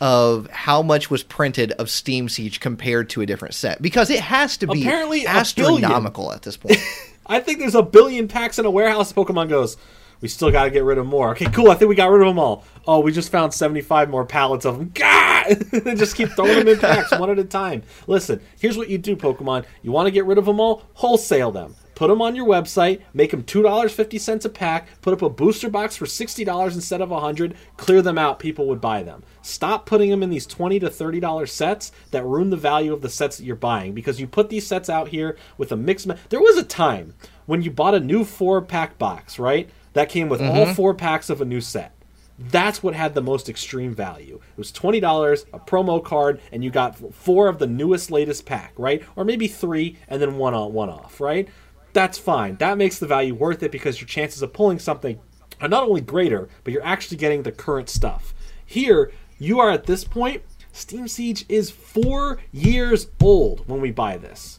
of 0.00 0.48
how 0.50 0.82
much 0.82 1.10
was 1.10 1.22
printed 1.22 1.72
of 1.72 1.88
Steam 1.88 2.28
Siege 2.28 2.60
compared 2.60 3.08
to 3.10 3.20
a 3.20 3.26
different 3.26 3.54
set 3.54 3.80
because 3.80 4.10
it 4.10 4.20
has 4.20 4.56
to 4.58 4.66
be 4.66 4.82
Apparently 4.82 5.26
astronomical 5.26 6.32
at 6.32 6.42
this 6.42 6.56
point. 6.56 6.78
I 7.26 7.40
think 7.40 7.58
there's 7.58 7.74
a 7.74 7.82
billion 7.82 8.28
packs 8.28 8.58
in 8.58 8.66
a 8.66 8.70
warehouse. 8.70 9.12
Pokemon 9.12 9.48
goes, 9.48 9.76
we 10.20 10.28
still 10.28 10.50
got 10.50 10.64
to 10.64 10.70
get 10.70 10.84
rid 10.84 10.98
of 10.98 11.06
more. 11.06 11.30
Okay, 11.30 11.46
cool. 11.46 11.70
I 11.70 11.74
think 11.74 11.88
we 11.88 11.94
got 11.94 12.10
rid 12.10 12.22
of 12.22 12.28
them 12.28 12.38
all. 12.38 12.64
Oh, 12.86 13.00
we 13.00 13.12
just 13.12 13.30
found 13.30 13.54
75 13.54 14.10
more 14.10 14.24
pallets 14.24 14.64
of 14.64 14.78
them. 14.78 14.90
God! 14.94 15.46
they 15.72 15.94
just 15.94 16.16
keep 16.16 16.30
throwing 16.30 16.58
them 16.58 16.68
in 16.68 16.78
packs 16.78 17.10
one 17.12 17.30
at 17.30 17.38
a 17.38 17.44
time. 17.44 17.82
Listen, 18.06 18.40
here's 18.58 18.76
what 18.76 18.88
you 18.88 18.98
do, 18.98 19.16
Pokemon. 19.16 19.64
You 19.82 19.92
want 19.92 20.06
to 20.06 20.10
get 20.10 20.24
rid 20.24 20.38
of 20.38 20.46
them 20.46 20.60
all? 20.60 20.82
Wholesale 20.94 21.52
them. 21.52 21.76
Put 21.94 22.08
them 22.08 22.22
on 22.22 22.36
your 22.36 22.46
website. 22.46 23.02
Make 23.12 23.30
them 23.30 23.42
two 23.42 23.62
dollars 23.62 23.92
fifty 23.92 24.18
cents 24.18 24.44
a 24.44 24.48
pack. 24.48 24.88
Put 25.00 25.14
up 25.14 25.22
a 25.22 25.30
booster 25.30 25.68
box 25.68 25.96
for 25.96 26.06
sixty 26.06 26.44
dollars 26.44 26.74
instead 26.74 27.00
of 27.00 27.10
a 27.10 27.20
hundred. 27.20 27.54
Clear 27.76 28.02
them 28.02 28.18
out. 28.18 28.38
People 28.38 28.66
would 28.66 28.80
buy 28.80 29.02
them. 29.02 29.22
Stop 29.42 29.86
putting 29.86 30.10
them 30.10 30.22
in 30.22 30.30
these 30.30 30.46
twenty 30.46 30.78
to 30.80 30.90
thirty 30.90 31.20
dollars 31.20 31.52
sets 31.52 31.92
that 32.10 32.24
ruin 32.24 32.50
the 32.50 32.56
value 32.56 32.92
of 32.92 33.02
the 33.02 33.08
sets 33.08 33.36
that 33.36 33.44
you're 33.44 33.56
buying 33.56 33.92
because 33.94 34.20
you 34.20 34.26
put 34.26 34.48
these 34.48 34.66
sets 34.66 34.88
out 34.88 35.08
here 35.08 35.36
with 35.58 35.72
a 35.72 35.76
mix. 35.76 36.06
Ma- 36.06 36.16
there 36.28 36.40
was 36.40 36.56
a 36.56 36.64
time 36.64 37.14
when 37.46 37.62
you 37.62 37.70
bought 37.70 37.94
a 37.94 38.00
new 38.00 38.24
four 38.24 38.60
pack 38.62 38.98
box, 38.98 39.38
right? 39.38 39.68
That 39.92 40.08
came 40.08 40.28
with 40.28 40.40
all 40.40 40.66
mm-hmm. 40.66 40.74
four 40.74 40.94
packs 40.94 41.30
of 41.30 41.40
a 41.40 41.44
new 41.44 41.60
set. 41.60 41.94
That's 42.36 42.82
what 42.82 42.94
had 42.94 43.14
the 43.14 43.22
most 43.22 43.48
extreme 43.48 43.94
value. 43.94 44.40
It 44.50 44.58
was 44.58 44.72
twenty 44.72 44.98
dollars, 44.98 45.46
a 45.52 45.60
promo 45.60 46.02
card, 46.02 46.40
and 46.50 46.64
you 46.64 46.70
got 46.70 46.98
four 47.14 47.46
of 47.46 47.60
the 47.60 47.68
newest, 47.68 48.10
latest 48.10 48.44
pack, 48.44 48.72
right? 48.76 49.04
Or 49.14 49.24
maybe 49.24 49.46
three, 49.46 49.98
and 50.08 50.20
then 50.20 50.36
one 50.36 50.52
on 50.52 50.72
one 50.72 50.90
off, 50.90 51.20
right? 51.20 51.48
That's 51.94 52.18
fine. 52.18 52.56
That 52.56 52.76
makes 52.76 52.98
the 52.98 53.06
value 53.06 53.34
worth 53.34 53.62
it 53.62 53.70
because 53.70 54.00
your 54.00 54.08
chances 54.08 54.42
of 54.42 54.52
pulling 54.52 54.80
something 54.80 55.18
are 55.60 55.68
not 55.68 55.84
only 55.84 56.00
greater, 56.00 56.48
but 56.64 56.72
you're 56.72 56.84
actually 56.84 57.16
getting 57.16 57.44
the 57.44 57.52
current 57.52 57.88
stuff. 57.88 58.34
Here, 58.66 59.12
you 59.38 59.60
are 59.60 59.70
at 59.70 59.84
this 59.84 60.04
point. 60.04 60.42
Steam 60.72 61.06
Siege 61.06 61.46
is 61.48 61.70
four 61.70 62.40
years 62.50 63.06
old 63.22 63.66
when 63.68 63.80
we 63.80 63.92
buy 63.92 64.16
this. 64.16 64.58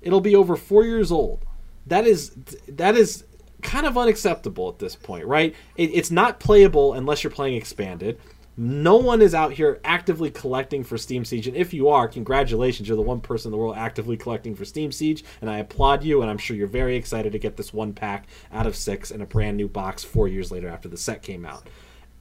It'll 0.00 0.20
be 0.20 0.36
over 0.36 0.54
four 0.54 0.84
years 0.84 1.10
old. 1.10 1.44
That 1.84 2.06
is 2.06 2.30
that 2.68 2.96
is 2.96 3.24
kind 3.62 3.84
of 3.84 3.98
unacceptable 3.98 4.68
at 4.68 4.78
this 4.78 4.94
point, 4.94 5.26
right? 5.26 5.56
It, 5.76 5.90
it's 5.92 6.12
not 6.12 6.38
playable 6.38 6.92
unless 6.92 7.24
you're 7.24 7.32
playing 7.32 7.56
expanded. 7.56 8.20
No 8.60 8.96
one 8.96 9.22
is 9.22 9.36
out 9.36 9.52
here 9.52 9.80
actively 9.84 10.32
collecting 10.32 10.82
for 10.82 10.98
Steam 10.98 11.24
Siege, 11.24 11.46
and 11.46 11.56
if 11.56 11.72
you 11.72 11.88
are, 11.88 12.08
congratulations, 12.08 12.88
you're 12.88 12.96
the 12.96 13.02
one 13.02 13.20
person 13.20 13.48
in 13.48 13.52
the 13.52 13.56
world 13.56 13.76
actively 13.76 14.16
collecting 14.16 14.56
for 14.56 14.64
Steam 14.64 14.90
Siege, 14.90 15.22
and 15.40 15.48
I 15.48 15.58
applaud 15.58 16.02
you. 16.02 16.22
And 16.22 16.30
I'm 16.30 16.38
sure 16.38 16.56
you're 16.56 16.66
very 16.66 16.96
excited 16.96 17.30
to 17.32 17.38
get 17.38 17.56
this 17.56 17.72
one 17.72 17.92
pack 17.92 18.26
out 18.52 18.66
of 18.66 18.74
six 18.74 19.12
in 19.12 19.20
a 19.22 19.26
brand 19.26 19.56
new 19.56 19.68
box 19.68 20.02
four 20.02 20.26
years 20.26 20.50
later 20.50 20.68
after 20.68 20.88
the 20.88 20.96
set 20.96 21.22
came 21.22 21.46
out. 21.46 21.68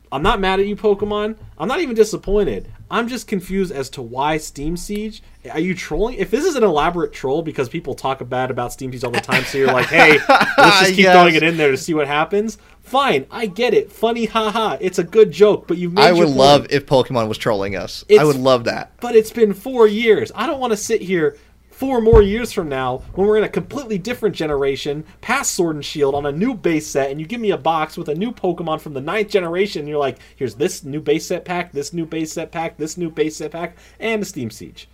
I'm 0.09 0.21
not 0.23 0.39
mad 0.39 0.61
at 0.61 0.67
you, 0.67 0.75
Pokemon. 0.77 1.37
I'm 1.57 1.67
not 1.67 1.81
even 1.81 1.93
disappointed. 1.95 2.71
I'm 2.89 3.09
just 3.09 3.27
confused 3.27 3.73
as 3.73 3.89
to 3.89 4.01
why 4.01 4.37
Steam 4.37 4.77
Siege. 4.77 5.21
Are 5.51 5.59
you 5.59 5.75
trolling? 5.75 6.15
If 6.15 6.31
this 6.31 6.45
is 6.45 6.55
an 6.55 6.63
elaborate 6.63 7.11
troll 7.11 7.41
because 7.41 7.67
people 7.67 7.93
talk 7.93 8.25
bad 8.29 8.49
about 8.49 8.71
Steam 8.71 8.91
Siege 8.93 9.03
all 9.03 9.11
the 9.11 9.19
time, 9.19 9.43
so 9.43 9.57
you're 9.57 9.67
like, 9.73 9.87
hey, 9.87 10.17
let's 10.29 10.79
just 10.79 10.85
keep 10.95 10.99
Yes. 11.03 11.13
throwing 11.13 11.35
it 11.35 11.43
in 11.43 11.57
there 11.57 11.71
to 11.71 11.77
see 11.77 11.93
what 11.93 12.07
happens. 12.07 12.57
Fine, 12.87 13.27
I 13.29 13.47
get 13.47 13.73
it. 13.73 13.91
Funny, 13.91 14.25
haha. 14.25 14.77
It's 14.79 14.97
a 14.97 15.03
good 15.03 15.29
joke, 15.29 15.67
but 15.67 15.77
you've 15.77 15.91
made 15.91 16.03
I 16.03 16.13
would 16.13 16.29
love 16.29 16.67
if 16.69 16.85
Pokemon 16.85 17.27
was 17.27 17.37
trolling 17.37 17.75
us. 17.75 18.05
I 18.17 18.23
would 18.23 18.37
love 18.37 18.63
that. 18.63 18.93
But 19.01 19.13
it's 19.13 19.29
been 19.29 19.53
four 19.53 19.87
years. 19.87 20.31
I 20.33 20.47
don't 20.47 20.61
want 20.61 20.71
to 20.71 20.77
sit 20.77 21.01
here 21.01 21.37
four 21.69 21.99
more 21.99 22.21
years 22.21 22.53
from 22.53 22.69
now 22.69 22.99
when 23.13 23.27
we're 23.27 23.37
in 23.37 23.43
a 23.43 23.49
completely 23.49 23.97
different 23.97 24.35
generation, 24.35 25.03
past 25.19 25.53
Sword 25.53 25.75
and 25.75 25.83
Shield, 25.83 26.15
on 26.15 26.25
a 26.25 26.31
new 26.31 26.53
base 26.53 26.87
set, 26.87 27.11
and 27.11 27.19
you 27.19 27.27
give 27.27 27.41
me 27.41 27.51
a 27.51 27.57
box 27.57 27.97
with 27.97 28.07
a 28.07 28.15
new 28.15 28.31
Pokemon 28.31 28.79
from 28.79 28.93
the 28.93 29.01
ninth 29.01 29.29
generation, 29.29 29.81
and 29.81 29.89
you're 29.89 29.99
like, 29.99 30.17
here's 30.37 30.55
this 30.55 30.85
new 30.85 31.01
base 31.01 31.27
set 31.27 31.43
pack, 31.43 31.73
this 31.73 31.91
new 31.91 32.05
base 32.05 32.31
set 32.31 32.53
pack, 32.53 32.77
this 32.77 32.95
new 32.95 33.11
base 33.11 33.35
set 33.35 33.51
pack, 33.51 33.75
and 33.99 34.23
a 34.23 34.25
Steam 34.25 34.49
Siege. 34.49 34.87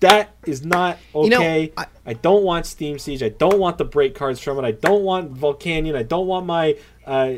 That 0.00 0.30
is 0.46 0.64
not 0.64 0.98
You 1.14 1.28
know, 1.28 1.36
okay. 1.38 1.72
I- 1.76 1.86
I, 2.06 2.12
don't 2.14 2.44
want 2.44 2.66
Steam 2.66 2.98
Siege. 2.98 3.22
I 3.22 3.30
don't 3.30 3.58
want 3.58 3.78
the 3.78 3.84
break 3.84 4.14
cards 4.14 4.40
from 4.40 4.58
it. 4.58 4.64
I 4.64 4.70
don't 4.70 5.02
want 5.02 5.34
Volcanion. 5.34 5.96
I 5.96 6.04
don't 6.04 6.26
want 6.26 6.46
my 6.46 6.76
uh, 7.04 7.30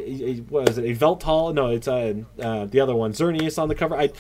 what 0.49 0.69
is 0.69 0.79
it? 0.79 0.85
Yveltal? 0.99 1.55
No, 1.55 1.69
it's 1.71 1.89
uh, 1.89 2.15
uh, 2.41 2.67
the 2.67 2.81
other 2.81 2.95
one, 2.95 3.13
Xerneas 3.13 3.57
on 3.61 3.69
the 3.69 3.75
cover. 3.75 3.97
I 3.97 4.11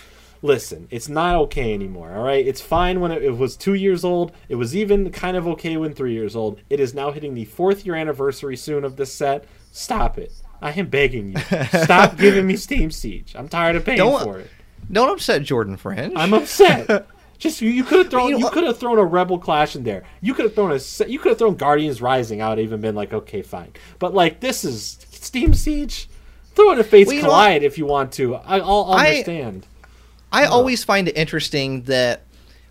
listen. 0.42 0.86
It's 0.90 1.08
not 1.08 1.34
okay 1.36 1.74
anymore. 1.74 2.12
All 2.16 2.22
right, 2.24 2.46
it's 2.46 2.60
fine 2.60 3.00
when 3.00 3.10
it, 3.12 3.22
it 3.22 3.36
was 3.36 3.56
two 3.56 3.74
years 3.74 4.04
old. 4.04 4.32
It 4.48 4.54
was 4.54 4.74
even 4.76 5.10
kind 5.10 5.36
of 5.36 5.46
okay 5.48 5.76
when 5.76 5.92
three 5.92 6.14
years 6.14 6.34
old. 6.36 6.60
It 6.70 6.80
is 6.80 6.94
now 6.94 7.10
hitting 7.10 7.34
the 7.34 7.44
fourth 7.44 7.84
year 7.84 7.94
anniversary 7.96 8.56
soon 8.56 8.84
of 8.84 8.96
this 8.96 9.12
set. 9.12 9.44
Stop 9.72 10.18
it. 10.18 10.32
I 10.62 10.72
am 10.72 10.88
begging 10.88 11.32
you. 11.32 11.38
Stop 11.82 12.16
giving 12.16 12.46
me 12.46 12.56
Steam 12.56 12.90
Siege. 12.90 13.34
I'm 13.36 13.48
tired 13.48 13.76
of 13.76 13.84
paying 13.84 13.98
Don't- 13.98 14.22
for 14.22 14.38
it. 14.38 14.50
Don't 14.90 15.10
upset 15.10 15.42
Jordan 15.42 15.76
Fringe. 15.76 16.12
I'm 16.16 16.34
upset. 16.34 17.06
Just 17.40 17.60
you, 17.62 17.70
you 17.70 17.82
could 17.84 17.98
have 17.98 18.10
thrown 18.10 18.38
You 18.38 18.50
could 18.50 18.64
have 18.64 18.78
thrown 18.78 18.98
a 18.98 19.04
Rebel 19.04 19.38
Clash 19.38 19.74
in 19.74 19.82
there. 19.82 20.04
You 20.20 20.34
could 20.34 20.44
have 20.44 20.54
thrown 20.54 20.70
a 20.70 21.06
you 21.08 21.18
could 21.18 21.30
have 21.30 21.38
thrown 21.38 21.56
Guardians 21.56 22.00
Rising. 22.00 22.40
I 22.42 22.50
would 22.50 22.58
have 22.58 22.64
even 22.66 22.80
been 22.80 22.94
like, 22.94 23.12
okay, 23.12 23.40
fine. 23.42 23.72
But 23.98 24.14
like 24.14 24.40
this 24.40 24.62
is 24.64 24.98
Steam 25.10 25.54
Siege. 25.54 26.08
Throw 26.54 26.70
in 26.72 26.78
a 26.78 26.84
Fates 26.84 27.08
Well? 27.08 27.22
Collide 27.22 27.62
if 27.62 27.78
you 27.78 27.86
want 27.86 28.12
to. 28.12 28.34
I, 28.36 28.58
I'll 28.60 28.84
I- 28.92 29.08
understand. 29.08 29.66
I 30.32 30.44
always 30.44 30.84
find 30.84 31.08
it 31.08 31.16
interesting 31.16 31.82
that 31.84 32.22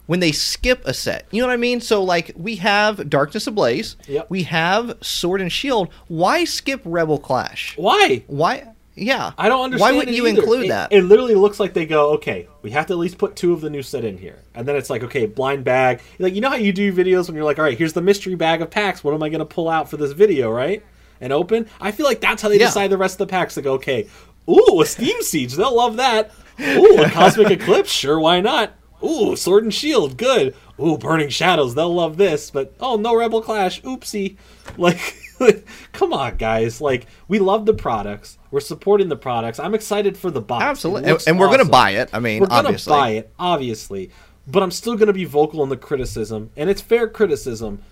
when 0.05 0.19
they 0.21 0.31
skip 0.31 0.81
a 0.85 0.93
set, 0.93 1.25
you 1.31 1.41
know 1.41 1.47
what 1.47 1.53
I 1.53 1.57
mean? 1.57 1.81
So 1.81 2.03
like 2.03 2.31
we 2.37 2.55
have 2.57 3.09
Darkness 3.09 3.47
Ablaze, 3.47 3.97
Yep. 4.07 4.27
we 4.29 4.43
have 4.43 4.97
Sword 5.01 5.41
and 5.41 5.51
Shield. 5.51 5.89
Why 6.07 6.45
skip 6.45 6.81
Rebel 6.85 7.17
Clash? 7.19 7.75
Why? 7.75 8.23
Why? 8.27 8.67
Yeah, 9.01 9.31
I 9.37 9.49
don't 9.49 9.63
understand. 9.65 9.93
Why 9.93 9.97
wouldn't 9.97 10.15
you 10.15 10.27
either. 10.27 10.39
include 10.41 10.65
It- 10.65 10.69
that? 10.69 10.91
It 10.93 11.03
literally 11.03 11.35
looks 11.35 11.59
like 11.59 11.73
they 11.73 11.85
go, 11.85 12.11
okay, 12.13 12.47
we 12.61 12.71
have 12.71 12.85
to 12.87 12.93
at 12.93 12.99
least 12.99 13.17
put 13.17 13.35
two 13.35 13.53
of 13.53 13.61
the 13.61 13.69
new 13.69 13.81
set 13.81 14.03
in 14.05 14.17
here, 14.17 14.39
and 14.53 14.67
then 14.67 14.75
it's 14.75 14.89
like, 14.89 15.03
okay, 15.03 15.25
blind 15.25 15.63
bag. 15.63 16.01
Like 16.19 16.35
you 16.35 16.41
know 16.41 16.49
how 16.49 16.55
you 16.55 16.73
do 16.73 16.91
videos 16.93 17.27
when 17.27 17.35
you're 17.35 17.45
like, 17.45 17.57
all 17.59 17.65
right, 17.65 17.77
here's 17.77 17.93
the 17.93 18.01
mystery 18.01 18.35
bag 18.35 18.61
of 18.61 18.69
packs. 18.69 19.03
What 19.03 19.13
am 19.13 19.23
I 19.23 19.29
going 19.29 19.39
to 19.39 19.45
pull 19.45 19.69
out 19.69 19.89
for 19.89 19.97
this 19.97 20.11
video, 20.11 20.51
right? 20.51 20.83
And 21.21 21.33
open. 21.33 21.67
I 21.81 21.91
feel 21.91 22.05
like 22.05 22.21
that's 22.21 22.41
how 22.41 22.49
they 22.49 22.59
Yeah. 22.59 22.65
decide 22.67 22.89
the 22.89 22.97
rest 22.97 23.15
of 23.19 23.27
the 23.27 23.31
packs. 23.31 23.55
They 23.55 23.61
go, 23.61 23.73
okay, 23.73 24.07
ooh, 24.49 24.81
a 24.81 24.85
Steam 24.85 25.21
Siege, 25.21 25.53
they'll 25.55 25.75
love 25.75 25.97
that. 25.97 26.31
Ooh, 26.61 27.01
a 27.01 27.09
Cosmic 27.09 27.49
Eclipse, 27.61 27.91
sure, 27.91 28.19
why 28.19 28.41
not? 28.41 28.73
Ooh, 29.03 29.35
Sword 29.37 29.63
and 29.63 29.73
Shield, 29.73 30.17
good. 30.17 30.53
Ooh, 30.81 30.97
Burning 30.97 31.29
Shadows, 31.29 31.73
they'll 31.75 31.93
love 31.93 32.17
this. 32.17 32.51
But 32.51 32.73
oh, 32.81 32.97
no 32.97 33.15
Rebel 33.15 33.41
Clash, 33.41 33.81
oopsie. 33.83 34.35
Like, 34.77 35.15
come 35.93 36.11
on, 36.13 36.35
guys. 36.37 36.79
Like, 36.81 37.05
we 37.29 37.39
love 37.39 37.65
the 37.65 37.73
products. 37.73 38.37
We're 38.51 38.59
supporting 38.59 39.09
the 39.09 39.15
products. 39.15 39.59
I'm 39.59 39.75
excited 39.75 40.17
for 40.17 40.31
the 40.31 40.41
box. 40.41 40.63
Absolutely, 40.63 41.15
and, 41.27 41.39
we're 41.39 41.49
gonna 41.49 41.65
buy 41.65 41.91
it. 41.91 42.09
I 42.13 42.19
mean, 42.19 42.41
We're 42.41 42.47
gonna 42.47 42.77
buy 42.87 43.11
it, 43.11 43.31
obviously. 43.37 44.09
But 44.47 44.63
I'm 44.63 44.71
still 44.71 44.95
gonna 44.95 45.13
be 45.13 45.25
vocal 45.25 45.61
in 45.63 45.69
the 45.69 45.77
criticism, 45.77 46.49
and 46.57 46.69
it's 46.69 46.81
fair 46.81 47.07
criticism 47.07 47.83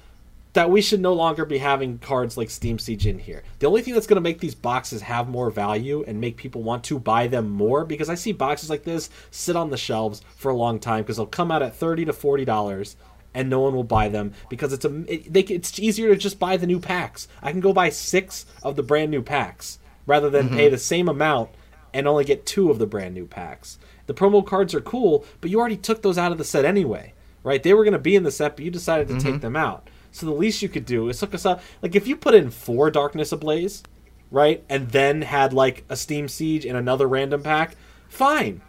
that 0.58 0.72
we 0.72 0.82
should 0.82 1.00
no 1.00 1.14
longer 1.14 1.46
be 1.46 1.60
having 1.60 2.00
cards 2.00 2.36
like 2.36 2.50
Steam 2.50 2.80
Siege 2.80 3.06
in 3.06 3.20
here. 3.20 3.44
The 3.60 3.68
only 3.68 3.84
thing 3.84 3.94
that's 3.94 4.08
going 4.08 4.16
to 4.16 4.22
make 4.22 4.40
these 4.40 4.56
boxes 4.56 5.04
have 5.04 5.30
more 5.30 5.52
value 5.52 6.04
and 6.08 6.20
make 6.20 6.36
people 6.36 6.64
want 6.64 6.84
to 6.86 6.98
buy 6.98 7.28
them 7.28 7.48
more 7.48 7.86
because 7.86 8.10
I 8.10 8.16
see 8.16 8.32
boxes 8.32 8.68
like 8.68 8.84
this 8.84 9.12
sit 9.30 9.56
on 9.56 9.70
the 9.70 9.78
shelves 9.78 10.24
for 10.36 10.50
a 10.50 10.56
long 10.56 10.80
time 10.80 11.04
because 11.04 11.18
they'll 11.18 11.28
come 11.28 11.52
out 11.52 11.62
at 11.62 11.76
30 11.76 12.06
to 12.06 12.14
40 12.14 12.44
dollars 12.44 12.96
and 13.36 13.52
no 13.52 13.60
one 13.60 13.76
will 13.76 13.84
buy 13.84 14.10
them 14.10 14.34
because 14.50 14.74
it's 14.74 14.84
a 14.84 15.04
it, 15.08 15.32
they, 15.32 15.42
it's 15.42 15.78
easier 15.78 16.10
to 16.10 16.18
just 16.18 16.40
buy 16.40 16.58
the 16.58 16.66
new 16.66 16.80
packs. 16.80 17.28
I 17.44 17.52
can 17.52 17.60
go 17.60 17.72
buy 17.72 17.90
6 17.90 18.46
of 18.64 18.76
the 18.76 18.82
brand 18.82 19.12
new 19.12 19.22
packs 19.22 19.78
rather 20.08 20.30
than 20.30 20.50
pay 20.50 20.66
mm-hmm. 20.66 20.72
the 20.72 20.80
same 20.80 21.08
amount 21.08 21.52
and 21.94 22.08
only 22.08 22.26
get 22.26 22.46
2 22.46 22.72
of 22.72 22.80
the 22.80 22.88
brand 22.88 23.14
new 23.14 23.28
packs. 23.28 23.78
The 24.08 24.14
promo 24.14 24.46
cards 24.46 24.74
are 24.74 24.82
cool, 24.82 25.26
but 25.42 25.52
you 25.52 25.60
already 25.60 25.78
took 25.78 26.02
those 26.02 26.18
out 26.18 26.32
of 26.32 26.38
the 26.38 26.44
set 26.44 26.66
anyway, 26.66 27.14
right? 27.44 27.62
They 27.62 27.74
were 27.74 27.84
going 27.84 27.94
to 27.94 28.00
be 28.00 28.16
in 28.16 28.24
the 28.24 28.32
set, 28.32 28.56
but 28.56 28.66
you 28.66 28.72
decided 28.72 29.08
to 29.10 29.16
take 29.16 29.34
mm-hmm. 29.34 29.40
them 29.40 29.56
out. 29.56 29.90
So 30.12 30.26
the 30.26 30.32
least 30.32 30.62
you 30.62 30.70
could 30.70 30.86
do 30.86 31.10
is 31.10 31.20
hook 31.20 31.36
us 31.36 31.46
up. 31.46 31.62
Like 31.82 31.96
if 31.96 32.08
you 32.08 32.16
put 32.16 32.34
in 32.34 32.50
four 32.50 32.90
Darkness 32.90 33.32
Ablaze, 33.32 33.84
right, 34.32 34.64
and 34.70 34.90
then 34.90 35.22
had 35.22 35.54
like 35.54 35.84
a 35.90 35.96
Steam 35.96 36.28
Siege 36.28 36.66
and 36.66 36.78
another 36.78 37.08
random 37.08 37.44
pack, 37.44 37.76
fine. 38.08 38.62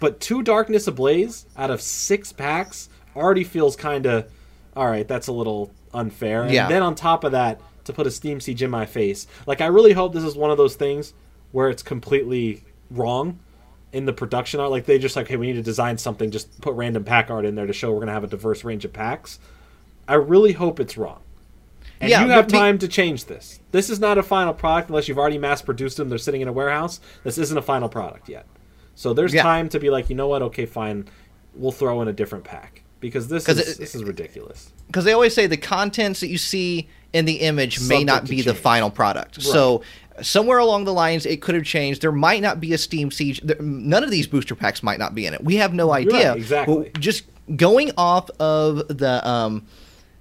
But 0.00 0.20
two 0.20 0.42
Darkness 0.42 0.86
Ablaze 0.86 1.46
out 1.56 1.70
of 1.70 1.80
six 1.80 2.32
packs 2.32 2.88
already 3.16 3.44
feels 3.44 3.76
kind 3.76 4.06
of 4.06 4.30
all 4.76 4.86
right. 4.86 5.06
That's 5.06 5.28
a 5.28 5.32
little 5.32 5.70
unfair. 5.92 6.42
And 6.42 6.52
Yeah. 6.52 6.68
then 6.68 6.82
on 6.82 6.94
top 6.94 7.24
of 7.24 7.32
that, 7.32 7.60
to 7.84 7.92
put 7.92 8.06
a 8.06 8.10
Steam 8.10 8.40
Siege 8.40 8.62
in 8.62 8.70
my 8.70 8.86
face, 8.86 9.26
like 9.46 9.60
I 9.60 9.66
really 9.66 9.92
hope 9.92 10.12
this 10.12 10.24
is 10.24 10.36
one 10.36 10.50
of 10.50 10.56
those 10.56 10.76
things 10.76 11.14
where 11.52 11.68
it's 11.68 11.82
completely 11.82 12.64
wrong 12.90 13.38
in 13.92 14.04
the 14.06 14.12
production 14.12 14.60
art. 14.60 14.70
Like 14.70 14.86
they 14.86 14.98
just 14.98 15.16
like, 15.16 15.28
hey, 15.28 15.36
we 15.36 15.46
need 15.46 15.52
to 15.54 15.62
design 15.62 15.98
something. 15.98 16.30
Just 16.30 16.60
put 16.60 16.74
random 16.74 17.04
pack 17.04 17.30
art 17.30 17.44
in 17.44 17.54
there 17.54 17.66
to 17.66 17.72
show 17.72 17.92
we're 17.92 18.00
gonna 18.00 18.12
have 18.12 18.24
a 18.24 18.28
diverse 18.28 18.64
range 18.64 18.84
of 18.84 18.92
packs. 18.92 19.38
I 20.08 20.14
really 20.14 20.52
hope 20.52 20.80
it's 20.80 20.96
wrong. 20.98 21.20
And 22.00 22.10
Yeah, 22.10 22.24
you 22.24 22.30
have 22.30 22.48
time 22.48 22.78
to 22.78 22.88
change 22.88 23.26
this. 23.26 23.60
This 23.70 23.88
is 23.88 24.00
not 24.00 24.18
a 24.18 24.22
final 24.22 24.52
product 24.52 24.88
unless 24.90 25.08
you've 25.08 25.18
already 25.18 25.38
mass 25.38 25.62
produced 25.62 25.96
them. 25.96 26.08
They're 26.08 26.18
sitting 26.18 26.40
in 26.40 26.48
a 26.48 26.52
warehouse. 26.52 27.00
This 27.22 27.38
isn't 27.38 27.56
a 27.56 27.62
final 27.62 27.88
product 27.88 28.28
yet. 28.28 28.46
So 28.96 29.14
there's 29.14 29.32
Yeah. 29.32 29.42
time 29.42 29.68
to 29.70 29.78
be 29.80 29.90
like, 29.90 30.10
you 30.10 30.16
know 30.16 30.28
what? 30.28 30.42
Okay, 30.42 30.66
fine. 30.66 31.06
We'll 31.54 31.72
throw 31.72 32.02
in 32.02 32.08
a 32.08 32.12
different 32.12 32.44
pack 32.44 32.82
because 33.08 33.28
this 33.28 33.48
is 33.48 33.58
it- 33.58 33.78
this 33.78 33.94
is 33.94 34.02
ridiculous. 34.04 34.70
because 34.86 35.04
they 35.04 35.12
always 35.12 35.34
say 35.34 35.46
the 35.46 35.56
contents 35.56 36.20
that 36.20 36.28
you 36.28 36.38
see 36.38 36.88
in 37.12 37.26
the 37.26 37.34
image 37.40 37.80
may 37.86 38.02
not 38.02 38.26
be 38.26 38.42
the 38.42 38.54
final 38.54 38.90
product. 38.90 39.42
So 39.42 39.82
somewhere 40.22 40.58
along 40.58 40.84
the 40.84 40.92
lines, 40.92 41.26
it 41.26 41.40
could 41.42 41.54
have 41.54 41.64
changed. 41.64 42.00
There 42.02 42.12
might 42.12 42.42
not 42.42 42.60
be 42.60 42.72
a 42.72 42.78
Steam 42.78 43.10
Siege. 43.10 43.40
There, 43.42 43.60
none 43.60 44.02
of 44.02 44.10
these 44.10 44.26
booster 44.26 44.54
packs 44.54 44.82
might 44.82 44.98
not 44.98 45.14
be 45.14 45.26
in 45.26 45.34
it. 45.34 45.44
We 45.44 45.56
have 45.56 45.74
no 45.74 45.92
idea. 45.92 46.30
right, 46.30 46.36
exactly. 46.36 46.74
Well, 46.74 46.84
just 46.98 47.24
going 47.56 47.92
off 47.96 48.30
of 48.40 48.88
the 48.88 49.26
um, 49.28 49.66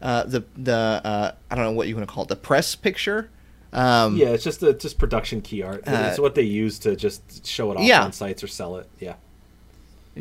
uh, 0.02 0.24
the 0.26 0.44
the 0.58 1.02
uh, 1.04 1.32
I 1.50 1.56
don't 1.56 1.64
know 1.66 1.72
what 1.72 1.88
you 1.88 1.96
want 1.96 2.08
to 2.08 2.14
call 2.14 2.24
it, 2.24 2.30
the 2.30 2.36
press 2.36 2.76
picture. 2.76 3.30
Um, 3.72 4.18
Yeah, 4.18 4.28
it's 4.28 4.44
just 4.44 4.62
a 4.62 4.74
just 4.74 5.00
production 5.00 5.42
key 5.42 5.64
art. 5.64 5.84
it's 5.88 6.20
what 6.20 6.36
they 6.36 6.44
use 6.44 6.78
to 6.80 6.96
just 6.96 7.48
show 7.48 7.72
it 7.72 7.78
off 7.78 7.84
yeah. 7.84 8.04
on 8.04 8.14
sites 8.14 8.44
or 8.44 8.48
sell 8.48 8.78
it. 8.78 8.88
Yeah. 9.00 9.16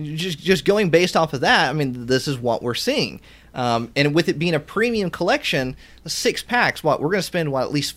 Just 0.01 0.39
just 0.39 0.65
going 0.65 0.91
based 0.91 1.17
off 1.17 1.33
of 1.33 1.41
that, 1.43 1.69
I 1.71 1.73
mean, 1.73 2.07
this 2.07 2.27
is 2.29 2.39
what 2.39 2.63
we're 2.63 2.75
seeing. 2.75 3.21
Um, 3.55 3.93
and 3.95 4.15
with 4.15 4.29
it 4.29 4.39
being 4.39 4.55
a 4.55 4.61
premium 4.61 5.11
collection, 5.11 5.77
six 6.07 6.43
packs, 6.43 6.83
what 6.83 7.01
we're 7.01 7.11
going 7.11 7.19
to 7.19 7.23
spend 7.23 7.53
what 7.53 7.63
at 7.65 7.73
least 7.73 7.97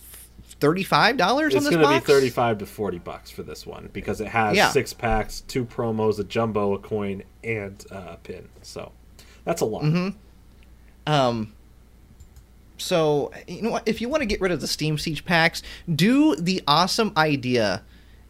thirty 0.59 0.84
five 0.84 1.15
dollars 1.17 1.53
on 1.53 1.57
It's 1.59 1.67
this 1.69 1.76
going 1.76 1.88
to 2.01 2.01
be? 2.01 2.05
35 2.05 2.57
to 2.59 2.65
40 2.65 2.99
bucks 2.99 3.30
for 3.31 3.43
this 3.43 3.65
one 3.65 3.89
because 3.93 4.19
it 4.22 4.27
has 4.27 4.55
Yeah. 4.57 4.69
six 4.69 4.93
packs, 4.93 5.41
two 5.41 5.63
promos, 5.65 6.19
a 6.19 6.23
jumbo, 6.23 6.73
a 6.73 6.80
coin, 6.80 7.23
and 7.43 7.84
uh, 7.91 8.11
a 8.13 8.17
pin. 8.17 8.49
So 8.61 8.91
that's 9.45 9.61
a 9.61 9.65
lot. 9.65 9.84
Mm-hmm. 9.84 11.11
Um, 11.11 11.53
so 12.77 13.31
you 13.47 13.61
know 13.61 13.72
what? 13.72 13.84
If 13.88 14.01
you 14.01 14.09
want 14.09 14.22
to 14.22 14.26
get 14.26 14.41
rid 14.41 14.51
of 14.51 14.59
the 14.61 14.67
Steam 14.67 14.97
Siege 14.97 15.23
packs, 15.23 15.61
do 15.93 16.35
the 16.35 16.61
awesome 16.67 17.13
idea 17.15 17.84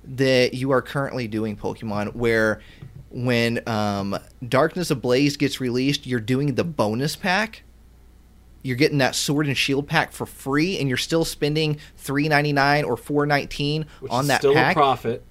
that 0.04 0.54
you 0.54 0.70
are 0.72 0.84
currently 0.84 1.28
doing, 1.28 1.58
Pokemon, 1.58 2.16
where 2.16 2.62
when 3.16 3.62
um, 3.66 4.20
Darkness 4.48 4.92
Ablaze 4.92 5.38
gets 5.38 5.62
released, 5.62 6.06
you're 6.06 6.20
doing 6.20 6.56
the 6.56 6.66
bonus 6.66 7.16
pack. 7.16 7.64
You're 8.62 8.76
getting 8.76 8.98
that 8.98 9.16
Sword 9.16 9.48
and 9.48 9.58
Shield 9.58 9.88
pack 9.88 10.12
for 10.12 10.26
free, 10.26 10.78
and 10.78 10.90
you're 10.90 10.98
still 10.98 11.24
spending 11.24 11.78
three 11.96 12.28
ninety 12.28 12.52
nine 12.52 12.84
or 12.84 12.98
four 12.98 13.26
nineteen 13.26 13.86
on 14.10 14.28
that 14.28 14.42
still 14.42 14.54
pack. 14.54 14.76
a 14.76 14.80
profit. 14.80 15.24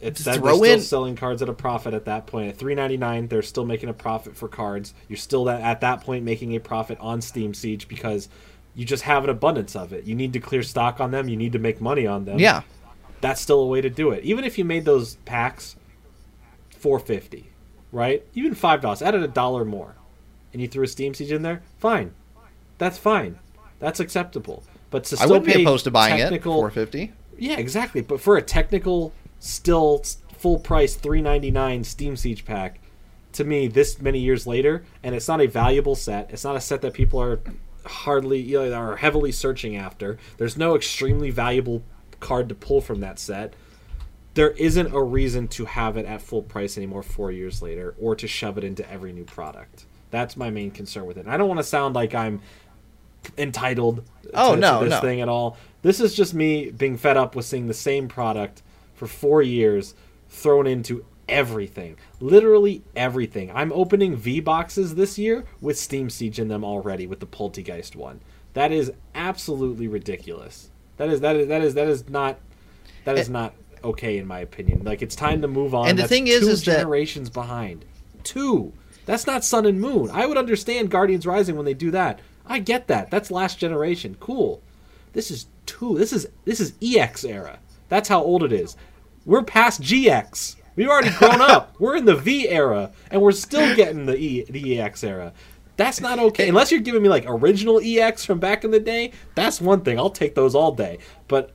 It's 0.00 0.24
that, 0.24 0.36
throw 0.36 0.58
they're 0.58 0.78
still 0.78 0.80
selling 0.80 1.16
cards 1.16 1.42
at 1.42 1.48
a 1.48 1.52
profit 1.52 1.94
at 1.94 2.06
that 2.06 2.26
point. 2.26 2.48
At 2.48 2.56
three 2.56 2.74
ninety 2.74 2.96
nine, 2.96 3.28
they're 3.28 3.42
still 3.42 3.64
making 3.64 3.88
a 3.88 3.94
profit 3.94 4.36
for 4.36 4.48
cards. 4.48 4.94
You're 5.08 5.16
still 5.16 5.44
that, 5.44 5.60
at 5.60 5.80
that 5.82 6.00
point 6.00 6.24
making 6.24 6.56
a 6.56 6.60
profit 6.60 6.98
on 6.98 7.20
Steam 7.20 7.54
Siege 7.54 7.86
because 7.86 8.28
you 8.74 8.84
just 8.84 9.04
have 9.04 9.22
an 9.22 9.30
abundance 9.30 9.76
of 9.76 9.92
it. 9.92 10.04
You 10.04 10.16
need 10.16 10.32
to 10.32 10.40
clear 10.40 10.64
stock 10.64 10.98
on 10.98 11.12
them. 11.12 11.28
You 11.28 11.36
need 11.36 11.52
to 11.52 11.60
make 11.60 11.80
money 11.80 12.06
on 12.06 12.24
them. 12.24 12.40
Yeah, 12.40 12.62
that's 13.20 13.40
still 13.40 13.60
a 13.60 13.66
way 13.66 13.80
to 13.80 13.90
do 13.90 14.10
it. 14.10 14.24
Even 14.24 14.42
if 14.44 14.58
you 14.58 14.64
made 14.64 14.84
those 14.84 15.16
packs 15.24 15.76
four 16.78 16.98
fifty, 16.98 17.50
right? 17.92 18.24
Even 18.34 18.54
five 18.54 18.80
dollars, 18.80 19.02
added 19.02 19.22
a 19.22 19.28
dollar 19.28 19.64
more, 19.64 19.94
and 20.52 20.62
you 20.62 20.68
threw 20.68 20.84
a 20.84 20.88
Steam 20.88 21.14
Siege 21.14 21.32
in 21.32 21.42
there, 21.42 21.62
fine. 21.78 22.14
That's 22.78 22.98
fine. 22.98 23.38
That's 23.80 24.00
acceptable. 24.00 24.62
But 24.90 25.04
to 25.04 25.16
I 25.16 25.18
still 25.18 25.30
wouldn't 25.30 25.54
be 25.54 25.62
opposed 25.62 25.84
to 25.84 25.90
buying 25.90 26.18
it 26.18 26.42
four 26.42 26.70
fifty. 26.70 27.12
yeah, 27.36 27.58
exactly. 27.58 28.00
But 28.00 28.20
for 28.20 28.36
a 28.36 28.42
technical, 28.42 29.12
still 29.38 30.02
full 30.38 30.58
price 30.58 30.94
three 30.94 31.20
ninety 31.20 31.50
nine 31.50 31.84
Steam 31.84 32.16
Siege 32.16 32.44
pack, 32.44 32.80
to 33.32 33.44
me, 33.44 33.68
this 33.68 34.00
many 34.00 34.18
years 34.18 34.46
later, 34.46 34.84
and 35.02 35.14
it's 35.14 35.28
not 35.28 35.40
a 35.40 35.46
valuable 35.46 35.94
set. 35.94 36.30
It's 36.30 36.44
not 36.44 36.56
a 36.56 36.60
set 36.60 36.80
that 36.82 36.94
people 36.94 37.20
are 37.20 37.40
hardly 37.84 38.40
you 38.40 38.60
know, 38.60 38.72
are 38.72 38.96
heavily 38.96 39.32
searching 39.32 39.76
after. 39.76 40.18
There's 40.36 40.56
no 40.56 40.74
extremely 40.74 41.30
valuable 41.30 41.82
card 42.20 42.48
to 42.48 42.54
pull 42.54 42.80
from 42.80 43.00
that 43.00 43.18
set. 43.18 43.54
There 44.34 44.50
isn't 44.52 44.94
a 44.94 45.02
reason 45.02 45.48
to 45.48 45.64
have 45.64 45.96
it 45.96 46.06
at 46.06 46.22
full 46.22 46.42
price 46.42 46.76
anymore 46.76 47.02
four 47.02 47.32
years 47.32 47.60
later, 47.62 47.94
or 48.00 48.14
to 48.16 48.28
shove 48.28 48.56
it 48.58 48.64
into 48.64 48.88
every 48.90 49.12
new 49.12 49.24
product. 49.24 49.86
That's 50.10 50.36
my 50.36 50.50
main 50.50 50.70
concern 50.70 51.06
with 51.06 51.16
it. 51.16 51.24
And 51.24 51.30
I 51.30 51.36
don't 51.36 51.48
want 51.48 51.58
to 51.58 51.64
sound 51.64 51.94
like 51.94 52.14
I'm 52.14 52.40
entitled 53.36 54.04
Oh, 54.34 54.54
to, 54.54 54.60
no, 54.60 54.78
to 54.78 54.84
this 54.86 54.90
no. 54.94 55.00
thing 55.00 55.20
at 55.20 55.28
all. 55.28 55.56
This 55.82 56.00
is 56.00 56.14
just 56.14 56.34
me 56.34 56.70
being 56.70 56.96
fed 56.96 57.16
up 57.16 57.34
with 57.34 57.46
seeing 57.46 57.66
the 57.66 57.74
same 57.74 58.08
product 58.08 58.62
for 58.94 59.06
four 59.06 59.42
years 59.42 59.94
thrown 60.28 60.66
into 60.66 61.04
everything. 61.28 61.96
Literally 62.20 62.82
everything. 62.96 63.50
I'm 63.54 63.72
opening 63.72 64.16
V 64.16 64.40
boxes 64.40 64.94
this 64.94 65.18
year 65.18 65.44
with 65.60 65.78
Steam 65.78 66.10
Siege 66.10 66.38
in 66.38 66.48
them 66.48 66.64
already 66.64 67.06
with 67.06 67.20
the 67.20 67.26
Poltergeist 67.26 67.96
one. 67.96 68.20
That 68.54 68.72
is 68.72 68.92
absolutely 69.14 69.88
ridiculous. 69.88 70.70
That 70.96 71.08
is 71.10 71.20
that 71.20 71.36
is 71.36 71.48
that 71.48 71.62
is 71.62 71.74
that 71.74 71.86
is 71.88 72.08
not 72.08 72.38
that 73.04 73.16
is 73.18 73.26
And- 73.28 73.34
not 73.34 73.54
okay 73.84 74.18
in 74.18 74.26
my 74.26 74.40
opinion. 74.40 74.84
Like 74.84 75.02
it's 75.02 75.16
time 75.16 75.42
to 75.42 75.48
move 75.48 75.74
on. 75.74 75.88
And 75.88 75.98
the 75.98 76.02
That's 76.02 76.10
thing 76.10 76.26
is- 76.26 76.40
two 76.40 76.48
is 76.48 76.64
that- 76.64 76.76
generations 76.78 77.30
behind. 77.30 77.84
Two. 78.24 78.72
That's 79.06 79.26
not 79.26 79.44
Sun 79.44 79.64
and 79.64 79.80
Moon. 79.80 80.10
I 80.12 80.26
would 80.26 80.36
understand 80.36 80.90
Guardians 80.90 81.26
Rising 81.26 81.56
when 81.56 81.64
they 81.64 81.72
do 81.74 81.90
that. 81.92 82.20
I 82.46 82.58
get 82.58 82.88
that. 82.88 83.10
That's 83.10 83.30
last 83.30 83.58
generation. 83.58 84.16
Cool. 84.20 84.60
This 85.14 85.30
is 85.30 85.46
two. 85.66 85.96
This 85.98 86.12
is 86.12 86.26
this 86.44 86.60
is 86.60 86.74
EX 86.82 87.24
era. 87.24 87.58
That's 87.88 88.08
how 88.08 88.22
old 88.22 88.42
it 88.44 88.52
is. 88.52 88.76
We're 89.24 89.42
past 89.42 89.80
GX. 89.80 90.56
We've 90.76 90.88
already 90.88 91.10
grown 91.10 91.40
up. 91.40 91.74
We're 91.80 91.96
in 91.96 92.04
the 92.04 92.14
V 92.14 92.48
era, 92.48 92.92
and 93.10 93.20
we're 93.20 93.32
still 93.32 93.74
getting 93.74 94.06
the 94.06 94.16
E 94.16 94.44
the 94.48 94.78
EX 94.80 95.02
era. 95.02 95.32
That's 95.76 96.00
not 96.00 96.18
okay. 96.18 96.48
Unless 96.48 96.70
you're 96.70 96.80
giving 96.80 97.02
me 97.02 97.08
like 97.08 97.24
original 97.26 97.80
EX 97.82 98.24
from 98.24 98.38
back 98.38 98.62
in 98.64 98.70
the 98.70 98.78
day, 98.80 99.12
that's 99.34 99.60
one 99.60 99.80
thing. 99.82 99.98
I'll 99.98 100.10
take 100.10 100.34
those 100.34 100.54
all 100.54 100.72
day. 100.72 100.98
But 101.28 101.52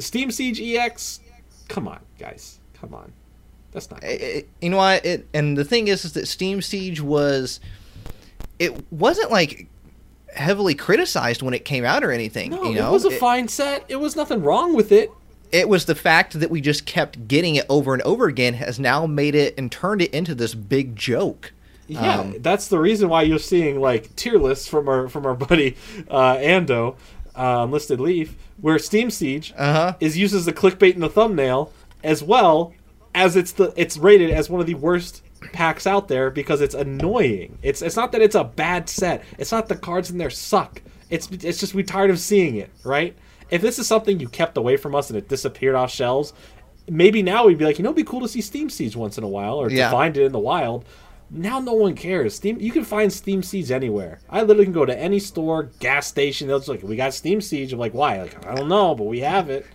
Steam 0.00 0.30
Siege 0.30 0.60
EX, 0.60 1.20
come 1.68 1.86
on, 1.88 2.00
guys, 2.18 2.58
come 2.80 2.94
on. 2.94 3.12
That's 3.72 3.90
not. 3.90 4.02
It- 4.02 4.20
it- 4.22 4.48
you 4.60 4.70
know 4.70 4.78
what? 4.78 5.04
It 5.04 5.26
and 5.34 5.56
the 5.56 5.64
thing 5.64 5.88
is, 5.88 6.04
is 6.04 6.12
that 6.14 6.26
Steam 6.26 6.62
Siege 6.62 7.00
was, 7.00 7.60
it 8.58 8.90
wasn't 8.92 9.30
like 9.30 9.66
heavily 10.34 10.74
criticized 10.74 11.42
when 11.42 11.54
it 11.54 11.64
came 11.64 11.84
out 11.84 12.02
or 12.04 12.10
anything. 12.12 12.50
No, 12.50 12.64
you 12.64 12.74
know, 12.76 12.88
it 12.88 12.92
was 12.92 13.04
a 13.04 13.08
It- 13.10 13.18
fine 13.18 13.48
set. 13.48 13.84
It 13.88 13.96
was 13.96 14.16
nothing 14.16 14.42
wrong 14.42 14.74
with 14.74 14.92
it. 14.92 15.10
it 15.50 15.66
was 15.66 15.86
the 15.86 15.94
fact 15.94 16.38
that 16.38 16.50
we 16.50 16.60
just 16.60 16.84
kept 16.84 17.26
getting 17.26 17.54
it 17.56 17.64
over 17.70 17.94
and 17.94 18.02
over 18.02 18.26
again 18.26 18.52
has 18.52 18.78
now 18.78 19.06
made 19.06 19.34
it 19.34 19.54
and 19.56 19.72
turned 19.72 20.02
it 20.02 20.12
into 20.12 20.34
this 20.34 20.54
big 20.54 20.94
joke. 20.94 21.52
Yeah, 21.86 22.20
Um, 22.20 22.34
that's 22.40 22.68
the 22.68 22.78
reason 22.78 23.08
why 23.08 23.22
you're 23.22 23.38
seeing 23.38 23.80
like 23.80 24.14
tier 24.14 24.38
lists 24.38 24.68
from 24.68 24.90
our 24.90 25.08
from 25.08 25.24
our 25.24 25.34
buddy 25.48 25.74
uh, 26.10 26.36
Ando, 26.36 26.96
uh, 27.38 27.64
Unlisted 27.64 28.00
Leaf, 28.00 28.36
where 28.60 28.78
Steam 28.78 29.10
Siege 29.10 29.54
Uh-huh. 29.56 29.94
is 30.00 30.18
used 30.18 30.34
as 30.34 30.44
the 30.44 30.52
clickbait 30.52 30.94
in 30.94 31.00
the 31.00 31.08
thumbnail, 31.08 31.72
as 32.04 32.22
well 32.22 32.72
as 33.14 33.36
it's 33.36 33.52
the 33.52 33.72
it's 33.76 33.96
rated 33.96 34.30
as 34.30 34.50
one 34.50 34.60
of 34.60 34.66
the 34.66 34.74
worst 34.74 35.22
packs 35.52 35.86
out 35.86 36.08
there 36.08 36.30
because 36.30 36.60
it's 36.60 36.74
annoying. 36.74 37.58
It's 37.62 37.80
it's 37.82 37.96
not 37.96 38.12
that 38.12 38.20
it's 38.22 38.34
a 38.34 38.44
bad 38.44 38.88
set. 38.88 39.24
It's 39.38 39.52
not 39.52 39.68
the 39.68 39.76
cards 39.76 40.10
in 40.10 40.18
there 40.18 40.30
suck. 40.30 40.82
It's 41.10 41.28
it's 41.30 41.58
just 41.58 41.74
we 41.74 41.82
tired 41.82 42.10
of 42.10 42.18
seeing 42.18 42.56
it, 42.56 42.70
right? 42.84 43.16
If 43.50 43.62
this 43.62 43.78
is 43.78 43.86
something 43.86 44.20
you 44.20 44.28
kept 44.28 44.58
away 44.58 44.76
from 44.76 44.94
us 44.94 45.08
and 45.08 45.16
it 45.16 45.28
disappeared 45.28 45.74
off 45.74 45.90
shelves, 45.90 46.34
maybe 46.88 47.22
now 47.22 47.46
we'd 47.46 47.56
be 47.58 47.64
like, 47.64 47.78
you 47.78 47.82
know, 47.82 47.88
it'd 47.90 47.96
be 47.96 48.04
cool 48.04 48.20
to 48.20 48.28
see 48.28 48.40
Steam 48.42 48.68
Siege 48.68 48.94
once 48.94 49.16
in 49.16 49.24
a 49.24 49.28
while 49.28 49.54
or 49.56 49.70
Yeah. 49.70 49.86
to 49.86 49.90
find 49.92 50.16
it 50.16 50.24
in 50.24 50.32
the 50.32 50.38
wild. 50.38 50.84
Now 51.30 51.60
no 51.60 51.74
one 51.74 51.94
cares. 51.94 52.34
Steam, 52.34 52.58
you 52.60 52.72
can 52.72 52.84
find 52.84 53.12
Steam 53.12 53.42
Siege 53.42 53.70
anywhere. 53.70 54.18
I 54.30 54.40
literally 54.40 54.64
can 54.64 54.72
go 54.72 54.86
to 54.86 54.98
any 54.98 55.18
store, 55.18 55.64
gas 55.78 56.06
station. 56.06 56.48
They'll 56.48 56.58
just 56.58 56.68
like, 56.68 56.82
we 56.82 56.96
got 56.96 57.12
Steam 57.14 57.40
Siege. 57.40 57.72
I'm 57.72 57.78
like, 57.78 57.92
why? 57.92 58.22
Like, 58.22 58.46
I 58.46 58.54
don't 58.54 58.68
know, 58.68 58.94
but 58.94 59.04
we 59.04 59.20
have 59.20 59.50
it. 59.50 59.66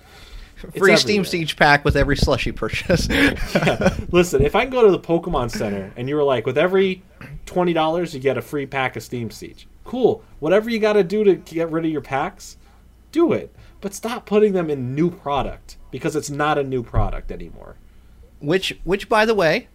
It's 0.64 0.78
Free 0.78 0.96
Steam. 0.96 1.26
Siege 1.26 1.58
pack 1.58 1.84
with 1.84 1.96
every 1.98 2.16
slushy 2.16 2.52
purchase. 2.54 3.08
Listen, 4.12 4.42
if 4.42 4.56
I 4.56 4.62
can 4.64 4.72
go 4.72 4.86
to 4.86 4.92
the 4.92 5.00
Pokemon 5.00 5.52
Center 5.52 5.92
and 5.98 6.08
you 6.08 6.16
were 6.16 6.24
like, 6.24 6.46
with 6.46 6.58
every 6.58 7.04
twenty 7.46 7.74
dollars, 7.74 8.14
you 8.14 8.20
get 8.22 8.38
a 8.38 8.42
free 8.42 8.66
pack 8.66 8.96
of 8.96 9.04
Steam 9.04 9.30
Siege. 9.30 9.68
Cool. 9.84 10.24
Whatever 10.40 10.70
you 10.70 10.80
got 10.80 10.94
to 10.94 11.04
do 11.04 11.24
to 11.26 11.36
get 11.36 11.70
rid 11.70 11.84
of 11.86 11.92
your 11.92 12.02
packs, 12.02 12.56
do 13.12 13.34
it. 13.34 13.54
But 13.82 13.94
stop 13.94 14.26
putting 14.26 14.54
them 14.54 14.70
in 14.70 14.96
new 14.96 15.12
product 15.12 15.76
because 15.92 16.16
it's 16.16 16.30
not 16.30 16.58
a 16.58 16.64
new 16.64 16.82
product 16.82 17.30
anymore. 17.32 17.76
which, 18.40 18.80
which, 18.86 19.10
by 19.10 19.26
the 19.26 19.36
way, 19.36 19.68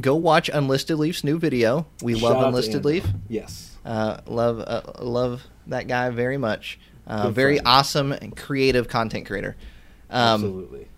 go 0.00 0.14
watch 0.16 0.48
Unlisted 0.52 0.98
Leaf's 0.98 1.24
new 1.24 1.38
video. 1.38 1.86
We 2.02 2.18
Shout 2.18 2.22
love 2.36 2.46
Unlisted 2.48 2.84
Leaf. 2.84 3.06
Yes. 3.28 3.76
Uh, 3.84 4.18
love, 4.26 4.60
uh, 4.60 4.82
love 5.02 5.44
that 5.66 5.86
guy 5.88 6.10
very 6.10 6.38
much. 6.38 6.78
Uh, 7.06 7.30
very 7.30 7.56
friend. 7.56 7.68
awesome 7.68 8.12
and 8.12 8.36
creative 8.36 8.88
content 8.88 9.26
creator. 9.26 9.56
Um, 10.10 10.34
Absolutely. 10.44 10.88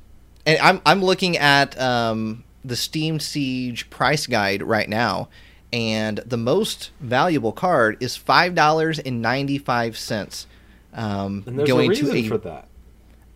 and 0.46 0.58
I'm 0.58 0.80
I'm 0.86 1.02
looking 1.02 1.36
at 1.36 1.78
um, 1.80 2.44
the 2.64 2.76
Steam 2.76 3.20
Siege 3.20 3.90
price 3.90 4.26
guide 4.26 4.62
right 4.62 4.88
now, 4.88 5.28
and 5.72 6.18
the 6.24 6.38
most 6.38 6.90
valuable 7.00 7.52
card 7.52 7.98
is 8.00 8.16
five 8.16 8.54
dollars 8.54 8.98
and 8.98 9.20
ninety 9.20 9.58
five 9.58 9.98
cents. 9.98 10.46
Um, 10.94 11.44
And 11.46 11.58
there's 11.58 11.68
going 11.68 11.86
a 11.86 11.90
reason 11.90 12.06
to 12.06 12.16
a, 12.16 12.28
for 12.28 12.38
that. 12.38 12.68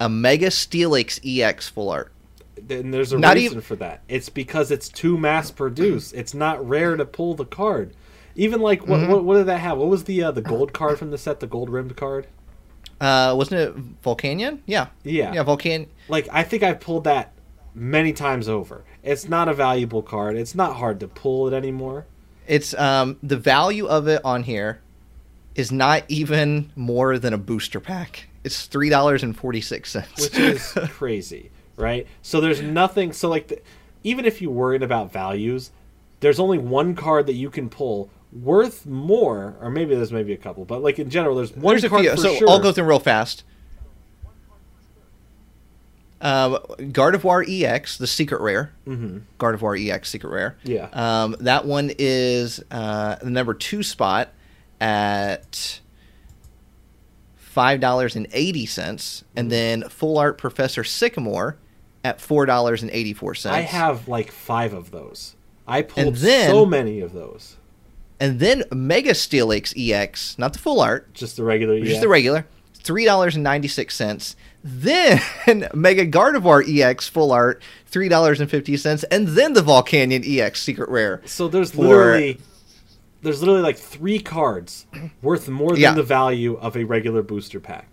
a 0.01 0.09
Mega 0.09 0.47
Steelix 0.49 1.21
EX 1.25 1.69
full 1.69 1.91
art. 1.91 2.11
And 2.71 2.93
there's 2.93 3.13
a 3.13 3.19
Not 3.19 3.35
reason 3.35 3.53
even- 3.59 3.61
for 3.63 3.77
that. 3.77 4.03
It's 4.09 4.29
because 4.29 4.71
it's 4.71 4.89
too 4.89 5.17
mass 5.19 5.51
produced. 5.51 6.15
It's 6.15 6.35
not 6.35 6.67
rare 6.67 6.97
to 6.97 7.05
pull 7.05 7.35
the 7.35 7.45
card. 7.45 7.95
Even 8.35 8.61
like 8.61 8.87
what 8.87 9.01
Mm-hmm. 9.01 9.13
what, 9.13 9.25
what 9.25 9.37
did 9.37 9.47
that 9.47 9.59
have? 9.59 9.79
What 9.79 9.89
was 9.89 10.05
the 10.05 10.23
uh, 10.23 10.31
the 10.31 10.41
gold 10.43 10.73
card 10.73 10.99
from 10.99 11.11
the 11.11 11.19
set? 11.19 11.41
The 11.41 11.47
gold 11.47 11.69
rimmed 11.71 11.97
card. 11.97 12.27
Uh, 13.01 13.35
wasn't 13.37 13.61
it 13.61 14.03
Volcanion? 14.03 14.61
Yeah, 14.65 14.87
Yeah. 15.03 15.33
yeah, 15.35 15.43
Volcan. 15.43 15.87
Like 16.09 16.29
I 16.33 16.43
think 16.45 16.63
I've 16.63 16.81
pulled 16.81 17.05
that 17.05 17.33
many 17.75 18.13
times 18.13 18.49
over. 18.49 18.85
It's 19.03 19.29
not 19.29 19.49
a 19.49 19.55
valuable 19.55 20.03
card. 20.03 20.37
It's 20.37 20.55
not 20.55 20.77
hard 20.77 21.01
to 21.01 21.09
pull 21.09 21.49
it 21.49 21.53
anymore. 21.55 22.07
It's 22.47 22.75
um 22.75 23.19
the 23.23 23.37
value 23.37 23.87
of 23.87 24.09
it 24.09 24.21
on 24.25 24.45
here 24.45 24.81
is 25.55 25.71
not 25.73 26.05
even 26.09 26.71
more 26.77 27.19
than 27.19 27.35
a 27.35 27.39
booster 27.39 27.81
pack. 27.81 28.29
It's 28.45 28.67
three 28.67 28.89
dollars 28.89 29.23
and 29.23 29.37
forty 29.37 29.61
six 29.61 29.91
cents. 29.91 30.21
which 30.23 30.39
is 30.39 30.73
crazy, 30.91 31.51
right? 31.77 32.07
So 32.23 32.40
there's 32.40 32.61
nothing. 32.62 33.12
So 33.12 33.28
like, 33.28 33.49
the, 33.49 33.61
even 34.05 34.24
if 34.24 34.40
you're 34.43 34.51
worried 34.51 34.82
about 34.82 35.12
values, 35.12 35.70
there's 36.20 36.39
only 36.40 36.59
one 36.59 36.94
card 36.94 37.27
that 37.27 37.35
you 37.35 37.51
can 37.51 37.69
pull 37.69 38.11
worth 38.32 38.86
more, 38.86 39.57
or 39.61 39.70
maybe 39.70 39.94
there's 39.94 40.12
maybe 40.12 40.32
a 40.32 40.36
couple, 40.39 40.65
but 40.65 40.82
like 40.82 40.99
in 40.99 41.11
general, 41.11 41.36
there's 41.36 41.53
one 41.55 41.73
There's 41.74 41.85
a 41.85 41.89
card 41.89 42.03
few. 42.03 42.11
for 42.12 42.16
So 42.16 42.35
sure. 42.35 42.49
I'll 42.49 42.61
go 42.61 42.73
through 42.73 42.85
real 42.85 42.99
fast. 43.01 43.44
Um, 46.20 46.53
Gardevoir 46.78 47.44
EX, 47.49 47.99
the 47.99 48.07
secret 48.07 48.40
rare. 48.40 48.73
mm-hmm. 48.86 49.19
Gardevoir 49.40 49.77
EX 49.90 50.09
secret 50.09 50.31
rare. 50.31 50.57
Yeah. 50.62 50.89
Um, 50.93 51.35
that 51.40 51.65
one 51.66 51.90
is 51.99 52.62
uh, 52.70 53.16
the 53.16 53.31
number 53.31 53.55
two 53.55 53.82
spot 53.82 54.28
at 54.81 55.81
five 57.35 57.81
dollars 57.81 58.15
and 58.15 58.28
eighty 58.32 58.66
cents, 58.66 59.24
and 59.35 59.51
then 59.51 59.82
full 59.89 60.16
art 60.16 60.39
Professor 60.39 60.85
Sycamore 60.85 61.57
at 62.05 62.20
four 62.20 62.47
dollars 62.47 62.83
and 62.83 62.91
eighty 62.91 63.12
four 63.12 63.35
cents. 63.35 63.55
I 63.57 63.61
have 63.61 64.09
like 64.09 64.31
five 64.31 64.73
of 64.73 64.91
those. 64.91 65.37
I 65.66 65.83
pulled 65.83 66.16
then- 66.16 66.51
so 66.51 66.66
many 66.66 67.01
of 67.01 67.12
those. 67.12 67.57
and 68.20 68.41
then 68.41 68.65
Mega 68.73 69.11
Steelix 69.12 69.73
EX, 69.77 70.37
not 70.39 70.53
the 70.53 70.59
full 70.59 70.81
art, 70.81 71.12
Just 71.15 71.37
the 71.37 71.45
regular. 71.45 71.79
just 71.81 71.93
EX. 71.93 72.01
the 72.01 72.09
regular, 72.09 72.47
three 72.74 73.05
dollars 73.05 73.35
and 73.35 73.45
ninety 73.45 73.69
six 73.69 73.95
cents. 73.97 74.37
Then 74.65 75.20
Mega 75.74 76.07
Gardevoir 76.07 76.62
EX 76.69 77.09
full 77.09 77.33
art, 77.33 77.62
three 77.87 78.09
dollars 78.09 78.41
and 78.41 78.51
fifty 78.51 78.77
cents, 78.77 79.05
and 79.05 79.29
then 79.29 79.53
the 79.55 79.61
Volcanion 79.62 80.24
EX 80.27 80.62
secret 80.62 80.89
rare. 80.89 81.20
So 81.24 81.49
there's 81.49 81.73
for- 81.73 81.83
literally 81.83 82.39
there's 83.23 83.41
literally 83.41 83.62
like 83.62 83.79
three 83.79 84.19
cards 84.19 84.87
worth 85.23 85.49
more 85.49 85.73
than 85.73 85.81
Yeah. 85.81 85.95
the 85.95 86.03
value 86.03 86.57
of 86.59 86.77
a 86.77 86.83
regular 86.85 87.23
booster 87.23 87.61
pack. 87.61 87.89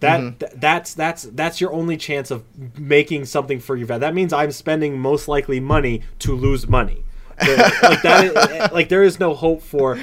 That 0.00 0.20
Mhm. 0.20 0.38
th- 0.38 0.52
that's 0.56 0.94
that's 0.94 1.22
that's 1.22 1.60
your 1.60 1.72
only 1.72 1.96
chance 1.96 2.30
of 2.30 2.44
making 2.78 3.24
something 3.24 3.60
for 3.60 3.76
your 3.76 3.86
vet. 3.86 4.00
That 4.00 4.14
means 4.14 4.32
I'm 4.32 4.52
spending 4.52 4.98
most 4.98 5.26
likely 5.28 5.58
money 5.60 6.02
to 6.20 6.34
lose 6.34 6.68
money. 6.68 7.04
Like 7.38 8.02
that, 8.02 8.24
is, 8.24 8.72
like 8.72 8.88
there 8.88 9.02
is 9.02 9.18
no 9.20 9.34
hope 9.34 9.62
for. 9.62 9.98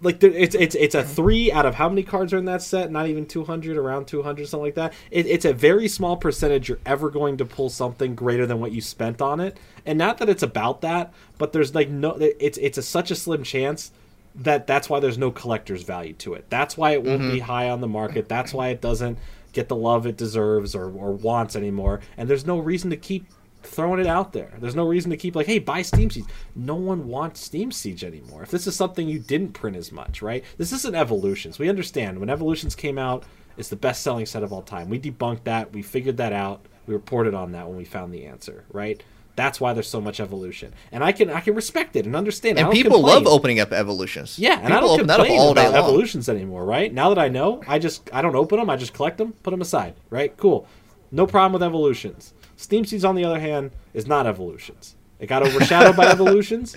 Like 0.00 0.22
it's 0.22 0.54
it's 0.54 0.74
it's 0.76 0.94
a 0.94 1.02
three 1.02 1.50
out 1.50 1.66
of 1.66 1.74
how 1.74 1.88
many 1.88 2.04
cards 2.04 2.32
are 2.32 2.38
in 2.38 2.44
that 2.44 2.62
set? 2.62 2.92
Not 2.92 3.08
even 3.08 3.26
two 3.26 3.44
hundred, 3.44 3.76
around 3.76 4.06
two 4.06 4.22
hundred, 4.22 4.46
something 4.48 4.66
like 4.66 4.76
that. 4.76 4.92
It, 5.10 5.26
it's 5.26 5.44
a 5.44 5.52
very 5.52 5.88
small 5.88 6.16
percentage 6.16 6.68
you're 6.68 6.78
ever 6.86 7.10
going 7.10 7.36
to 7.38 7.44
pull 7.44 7.68
something 7.68 8.14
greater 8.14 8.46
than 8.46 8.60
what 8.60 8.70
you 8.70 8.80
spent 8.80 9.20
on 9.20 9.40
it. 9.40 9.58
And 9.84 9.98
not 9.98 10.18
that 10.18 10.28
it's 10.28 10.42
about 10.44 10.82
that, 10.82 11.12
but 11.36 11.52
there's 11.52 11.74
like 11.74 11.88
no, 11.90 12.16
it's 12.20 12.58
it's 12.58 12.78
a, 12.78 12.82
such 12.82 13.10
a 13.10 13.16
slim 13.16 13.42
chance 13.42 13.90
that 14.34 14.66
that's 14.66 14.88
why 14.88 15.00
there's 15.00 15.18
no 15.18 15.30
collector's 15.30 15.82
value 15.82 16.12
to 16.14 16.34
it. 16.34 16.46
That's 16.48 16.76
why 16.76 16.92
it 16.92 17.02
won't 17.02 17.22
be 17.22 17.38
mm-hmm. 17.38 17.46
high 17.46 17.70
on 17.70 17.80
the 17.80 17.88
market. 17.88 18.28
That's 18.28 18.52
why 18.52 18.68
it 18.68 18.80
doesn't 18.80 19.18
get 19.52 19.68
the 19.68 19.76
love 19.76 20.06
it 20.06 20.16
deserves 20.16 20.74
or, 20.74 20.84
or 20.84 21.12
wants 21.12 21.56
anymore. 21.56 22.00
And 22.16 22.28
there's 22.28 22.46
no 22.46 22.58
reason 22.58 22.90
to 22.90 22.96
keep 22.96 23.26
throwing 23.62 24.00
it 24.00 24.06
out 24.06 24.32
there. 24.32 24.52
There's 24.58 24.76
no 24.76 24.86
reason 24.86 25.10
to 25.10 25.16
keep 25.16 25.34
like, 25.34 25.46
hey, 25.46 25.58
buy 25.58 25.82
Steam 25.82 26.10
Siege. 26.10 26.26
No 26.54 26.74
one 26.74 27.08
wants 27.08 27.40
Steam 27.40 27.72
Siege 27.72 28.04
anymore. 28.04 28.42
If 28.42 28.50
this 28.50 28.66
is 28.66 28.76
something 28.76 29.08
you 29.08 29.18
didn't 29.18 29.52
print 29.52 29.76
as 29.76 29.90
much, 29.90 30.22
right? 30.22 30.44
This 30.56 30.72
isn't 30.72 30.94
Evolutions. 30.94 31.58
We 31.58 31.68
understand 31.68 32.18
when 32.18 32.30
Evolutions 32.30 32.74
came 32.74 32.98
out, 32.98 33.24
it's 33.56 33.68
the 33.68 33.76
best 33.76 34.02
selling 34.02 34.26
set 34.26 34.42
of 34.42 34.52
all 34.52 34.62
time. 34.62 34.88
We 34.88 35.00
debunked 35.00 35.44
that. 35.44 35.72
We 35.72 35.82
figured 35.82 36.18
that 36.18 36.32
out. 36.32 36.64
We 36.86 36.94
reported 36.94 37.34
on 37.34 37.52
that 37.52 37.66
when 37.66 37.76
we 37.76 37.84
found 37.84 38.14
the 38.14 38.26
answer, 38.26 38.64
right? 38.70 39.02
That's 39.38 39.60
why 39.60 39.72
there's 39.72 39.88
so 39.88 40.00
much 40.00 40.18
evolution, 40.18 40.74
and 40.90 41.04
I 41.04 41.12
can 41.12 41.30
I 41.30 41.38
can 41.38 41.54
respect 41.54 41.94
it 41.94 42.06
and 42.06 42.16
understand. 42.16 42.58
it. 42.58 42.62
And 42.62 42.72
people 42.72 42.96
complain. 42.96 43.22
love 43.22 43.32
opening 43.32 43.60
up 43.60 43.72
evolutions. 43.72 44.36
Yeah, 44.36 44.54
and 44.54 44.62
people 44.62 44.76
I 44.76 44.80
don't 44.80 44.90
open 44.90 45.06
that 45.06 45.20
up 45.20 45.30
all 45.30 45.54
day 45.54 45.66
about 45.66 45.74
long. 45.74 45.84
evolutions 45.84 46.28
anymore, 46.28 46.64
right? 46.64 46.92
Now 46.92 47.08
that 47.10 47.20
I 47.20 47.28
know, 47.28 47.62
I 47.68 47.78
just 47.78 48.10
I 48.12 48.20
don't 48.20 48.34
open 48.34 48.58
them. 48.58 48.68
I 48.68 48.76
just 48.76 48.94
collect 48.94 49.16
them, 49.16 49.34
put 49.44 49.52
them 49.52 49.60
aside, 49.60 49.94
right? 50.10 50.36
Cool, 50.36 50.66
no 51.12 51.24
problem 51.24 51.52
with 51.52 51.62
evolutions. 51.62 52.34
Steam 52.56 52.84
Siege, 52.84 53.04
on 53.04 53.14
the 53.14 53.24
other 53.24 53.38
hand, 53.38 53.70
is 53.94 54.08
not 54.08 54.26
evolutions. 54.26 54.96
It 55.20 55.28
got 55.28 55.44
overshadowed 55.46 55.94
by 55.94 56.06
evolutions. 56.10 56.74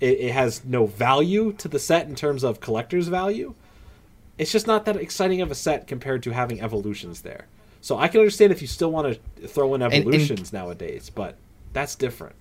It, 0.00 0.20
it 0.20 0.32
has 0.32 0.64
no 0.64 0.86
value 0.86 1.54
to 1.54 1.66
the 1.66 1.80
set 1.80 2.06
in 2.06 2.14
terms 2.14 2.44
of 2.44 2.60
collector's 2.60 3.08
value. 3.08 3.56
It's 4.38 4.52
just 4.52 4.68
not 4.68 4.84
that 4.84 4.94
exciting 4.94 5.40
of 5.40 5.50
a 5.50 5.56
set 5.56 5.88
compared 5.88 6.22
to 6.22 6.30
having 6.30 6.60
evolutions 6.60 7.22
there. 7.22 7.46
So 7.80 7.98
I 7.98 8.06
can 8.06 8.20
understand 8.20 8.52
if 8.52 8.62
you 8.62 8.68
still 8.68 8.92
want 8.92 9.18
to 9.40 9.48
throw 9.48 9.74
in 9.74 9.82
and- 9.82 9.92
evolutions 9.92 10.52
nowadays, 10.52 11.10
but 11.12 11.36
that's 11.76 11.94
different. 11.94 12.34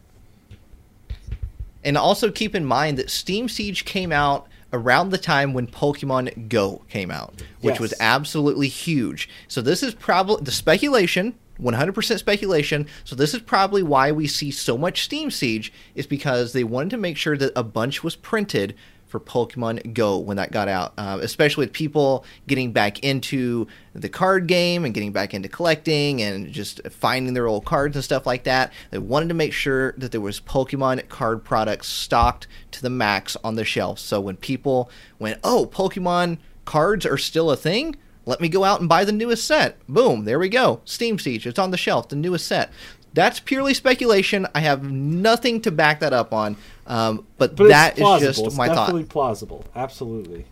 And 1.84 1.98
also 1.98 2.32
keep 2.32 2.56
in 2.56 2.66
mind 2.66 2.98
that 2.98 3.10
Steam 3.12 3.48
Siege 3.48 3.86
came 3.86 4.12
out 4.12 4.48
around 4.74 5.10
the 5.10 5.18
time 5.18 5.54
when 5.54 5.68
Pokemon 5.68 6.50
Go 6.50 6.84
came 6.90 7.12
out, 7.12 7.36
which 7.62 7.74
Yes. 7.74 7.80
was 7.80 7.94
absolutely 8.00 8.68
huge. 8.68 9.30
So 9.48 9.62
this 9.62 9.84
is 9.84 9.94
probably 9.94 10.44
the 10.44 10.52
speculation, 10.52 11.36
100% 11.60 12.18
speculation. 12.18 12.88
So 13.04 13.16
this 13.16 13.34
is 13.34 13.42
probably 13.42 13.84
why 13.84 14.12
we 14.12 14.26
see 14.26 14.52
so 14.52 14.78
much 14.78 15.04
Steam 15.04 15.30
Siege 15.30 15.72
is 15.94 16.08
because 16.08 16.54
they 16.54 16.64
wanted 16.64 16.90
to 16.92 16.98
make 16.98 17.18
sure 17.18 17.38
that 17.38 17.54
a 17.56 17.64
bunch 17.64 18.04
was 18.04 18.16
printed 18.16 18.74
for 19.08 19.20
Pokemon 19.20 19.94
Go 19.94 20.18
when 20.18 20.38
that 20.38 20.52
got 20.52 20.68
out, 20.68 20.94
uh, 20.98 21.20
especially 21.22 21.66
with 21.66 21.74
people 21.74 22.26
getting 22.48 22.72
back 22.72 23.00
into 23.00 23.68
the 23.94 24.10
card 24.10 24.48
game 24.48 24.84
and 24.84 24.94
getting 24.94 25.12
back 25.12 25.34
into 25.34 25.48
collecting 25.48 26.22
and 26.22 26.52
just 26.52 26.82
finding 26.90 27.34
their 27.34 27.48
old 27.48 27.66
cards 27.66 27.96
and 27.96 28.04
stuff 28.04 28.26
like 28.26 28.44
that. 28.44 28.74
They 28.92 28.98
wanted 28.98 29.30
to 29.30 29.36
make 29.36 29.54
sure 29.54 29.94
that 29.94 30.12
there 30.12 30.22
was 30.22 30.42
Pokemon 30.42 31.08
card 31.08 31.44
products 31.44 31.88
stocked 31.88 32.48
to 32.72 32.82
the 32.82 32.90
max 32.90 33.38
on 33.44 33.56
the 33.56 33.66
shelf. 33.66 34.00
So 34.00 34.20
when 34.20 34.38
people 34.38 34.90
went, 35.20 35.40
"Oh, 35.44 35.70
Pokemon 35.72 36.40
cards 36.66 37.06
are 37.06 37.18
still 37.18 37.52
a 37.52 37.56
thing," 37.56 37.96
let 38.26 38.42
me 38.42 38.50
go 38.50 38.64
out 38.64 38.80
and 38.80 38.90
buy 38.90 39.06
the 39.06 39.12
newest 39.12 39.46
set. 39.46 39.78
Boom, 39.88 40.26
there 40.26 40.40
we 40.40 40.50
go. 40.50 40.82
Steam 40.84 41.20
Siege, 41.20 41.46
it's 41.46 41.60
on 41.60 41.72
the 41.72 41.78
shelf, 41.78 42.10
the 42.10 42.16
newest 42.16 42.48
set. 42.48 42.72
That's 43.14 43.40
purely 43.40 43.74
speculation. 43.74 44.46
I 44.54 44.60
have 44.60 44.92
nothing 44.92 45.62
to 45.62 45.72
back 45.72 46.02
that 46.02 46.12
up 46.12 46.34
on. 46.34 46.58
Um, 46.88 47.26
but, 47.38 47.56
But 47.56 47.70
that 47.70 47.98
is 48.00 48.22
just 48.22 48.46
it's 48.46 48.58
my 48.58 48.68
thought. 48.68 48.76
definitely 48.88 49.06
plausible. 49.06 49.66
Absolutely. 49.76 50.46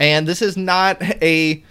And 0.00 0.26
this 0.26 0.40
is 0.42 0.56
not 0.56 1.00
a 1.02 1.62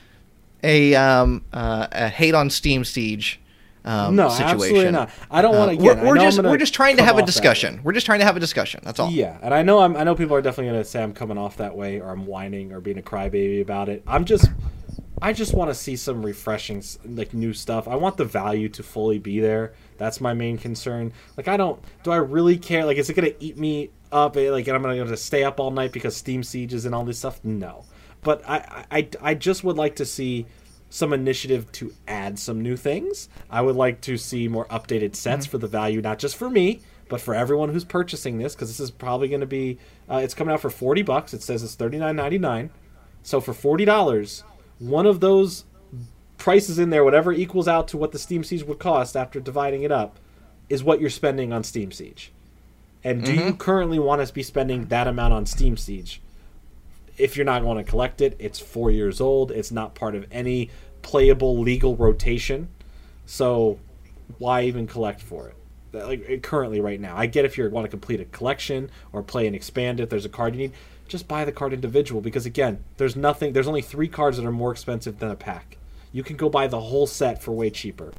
a 0.63 0.95
um, 0.95 1.43
uh, 1.53 1.87
a 1.91 2.09
hate 2.09 2.33
on 2.33 2.49
Steam 2.49 2.83
Siege 2.83 3.39
um, 3.83 4.15
no, 4.15 4.29
situation. 4.29 4.55
absolutely 4.55 4.91
not. 4.91 5.09
I 5.29 5.41
don't 5.43 5.53
Uh, 5.55 5.59
want 5.59 5.71
to. 5.79 5.83
we're 5.85 5.95
we're 5.95 5.99
I 5.99 6.01
know 6.03 6.09
I'm 6.11 6.31
just 6.31 6.43
we're 6.43 6.57
just 6.57 6.73
trying 6.73 6.97
to 6.97 7.03
have 7.03 7.17
a 7.19 7.25
discussion. 7.25 7.81
We're 7.83 7.93
just 7.93 8.05
trying 8.07 8.19
to 8.19 8.25
have 8.25 8.35
a 8.35 8.39
discussion. 8.39 8.81
That's 8.83 8.99
all. 8.99 9.11
Yeah, 9.11 9.37
and 9.43 9.53
I 9.53 9.61
know 9.61 9.79
I'm, 9.79 9.95
I 9.95 10.03
know 10.03 10.15
people 10.15 10.35
are 10.35 10.41
definitely 10.41 10.71
going 10.71 10.83
to 10.83 10.89
say 10.89 11.03
I'm 11.03 11.13
coming 11.13 11.37
off 11.37 11.57
that 11.57 11.75
way 11.75 11.99
or 12.01 12.09
I'm 12.09 12.25
whining 12.25 12.73
or 12.73 12.79
being 12.81 12.97
a 12.97 13.03
crybaby 13.03 13.61
about 13.61 13.89
it. 13.89 14.01
I'm 14.07 14.25
just 14.25 14.49
I 15.21 15.33
just 15.33 15.53
want 15.53 15.69
to 15.69 15.75
see 15.75 15.95
some 15.95 16.25
refreshing 16.25 16.83
like 17.05 17.33
new 17.33 17.53
stuff. 17.53 17.87
I 17.87 17.95
want 17.95 18.17
the 18.17 18.25
value 18.25 18.69
to 18.69 18.81
fully 18.83 19.19
be 19.19 19.39
there. 19.39 19.73
That's 19.97 20.21
my 20.21 20.33
main 20.33 20.57
concern. 20.57 21.13
Like 21.37 21.47
I 21.47 21.57
don't 21.57 21.81
do 22.03 22.11
I 22.11 22.17
really 22.17 22.57
care 22.57 22.85
like 22.85 22.97
is 22.97 23.09
it 23.09 23.13
going 23.13 23.31
to 23.31 23.43
eat 23.43 23.57
me 23.57 23.91
up 24.11 24.37
eh, 24.37 24.51
like 24.51 24.67
and 24.67 24.75
I'm 24.75 24.83
going 24.83 25.07
to 25.07 25.17
stay 25.17 25.43
up 25.43 25.59
all 25.59 25.71
night 25.71 25.91
because 25.91 26.15
Steam 26.15 26.43
sieges 26.43 26.85
and 26.85 26.93
all 26.93 27.05
this 27.05 27.19
stuff? 27.19 27.43
No. 27.43 27.85
But 28.21 28.47
I 28.47 28.85
I 28.91 29.09
I 29.21 29.33
just 29.35 29.63
would 29.63 29.77
like 29.77 29.95
to 29.97 30.05
see 30.05 30.45
some 30.89 31.11
initiative 31.13 31.71
to 31.73 31.93
add 32.07 32.39
some 32.39 32.61
new 32.61 32.77
things. 32.77 33.27
I 33.49 33.61
would 33.61 33.75
like 33.75 34.01
to 34.01 34.17
see 34.17 34.47
more 34.47 34.65
updated 34.67 35.15
sets 35.15 35.45
for 35.45 35.57
the 35.57 35.67
value, 35.67 36.01
not 36.01 36.19
just 36.19 36.37
for 36.37 36.49
me, 36.49 36.81
but 37.09 37.19
for 37.19 37.33
everyone 37.35 37.69
who's 37.69 37.83
purchasing 37.83 38.37
this, 38.37 38.55
because 38.55 38.69
this 38.69 38.79
is 38.79 38.91
probably 38.91 39.27
going 39.27 39.41
to 39.41 39.47
be. 39.47 39.77
Uh, 40.09 40.17
it's 40.17 40.33
coming 40.33 40.53
out 40.53 40.61
for 40.61 40.69
forty 40.69 41.01
bucks. 41.01 41.33
It 41.33 41.43
says 41.43 41.63
it's 41.63 41.75
thirty 41.75 41.97
nine 41.97 42.15
ninety 42.15 42.37
nine. 42.37 42.69
So 43.23 43.41
for 43.41 43.53
forty 43.53 43.85
dollars, 43.85 44.43
one 44.79 45.05
of 45.05 45.19
those 45.19 45.65
prices 46.37 46.79
in 46.79 46.89
there, 46.89 47.03
whatever 47.03 47.31
equals 47.31 47.67
out 47.67 47.87
to 47.89 47.97
what 47.97 48.11
the 48.11 48.19
Steam 48.19 48.43
Siege 48.43 48.63
would 48.63 48.79
cost 48.79 49.15
after 49.15 49.39
dividing 49.39 49.83
it 49.83 49.91
up, 49.91 50.19
is 50.69 50.83
what 50.83 50.99
you're 50.99 51.09
spending 51.09 51.53
on 51.53 51.63
Steam 51.63 51.91
Siege. 51.91 52.31
And 53.03 53.23
do 53.23 53.33
you 53.33 53.39
mm-hmm. 53.41 53.57
currently 53.57 53.99
want 53.99 54.25
to 54.25 54.33
be 54.33 54.41
spending 54.41 54.85
that 54.87 55.07
amount 55.07 55.33
on 55.33 55.45
Steam 55.45 55.77
Siege? 55.77 56.21
if 57.17 57.37
you're 57.37 57.45
not 57.45 57.61
going 57.61 57.77
to 57.77 57.89
collect 57.89 58.21
it, 58.21 58.35
it's 58.39 58.59
four 58.59 58.91
years 58.91 59.21
old. 59.21 59.51
It's 59.51 59.71
not 59.71 59.95
part 59.95 60.15
of 60.15 60.25
any 60.31 60.69
playable 61.01 61.57
legal 61.59 61.95
rotation. 61.95 62.69
So 63.25 63.79
why 64.37 64.63
even 64.63 64.87
collect 64.87 65.21
for 65.21 65.49
it? 65.49 65.55
Like 65.93 66.43
currently, 66.43 66.81
right 66.81 66.99
now, 66.99 67.15
I 67.15 67.25
get 67.25 67.45
if 67.45 67.57
you 67.57 67.69
want 67.69 67.85
to 67.85 67.89
complete 67.89 68.19
a 68.19 68.25
collection 68.25 68.89
or 69.13 69.23
play 69.23 69.47
and 69.47 69.55
expand 69.55 70.01
it. 70.01 70.09
There's 70.09 70.25
a 70.25 70.29
card 70.29 70.53
you 70.53 70.63
need. 70.63 70.73
Just 71.07 71.27
buy 71.27 71.45
the 71.45 71.53
card 71.53 71.71
individual 71.71 72.19
because 72.19 72.45
again, 72.45 72.83
there's 72.97 73.15
nothing. 73.15 73.53
There's 73.53 73.67
only 73.67 73.81
three 73.81 74.09
cards 74.09 74.35
that 74.35 74.45
are 74.45 74.51
more 74.51 74.71
expensive 74.71 75.19
than 75.19 75.31
a 75.31 75.35
pack. 75.35 75.77
You 76.15 76.23
can 76.23 76.37
go 76.37 76.47
buy 76.49 76.67
the 76.67 76.79
whole 76.79 77.07
set 77.07 77.43
for 77.43 77.51
way 77.51 77.69
cheaper, 77.69 78.13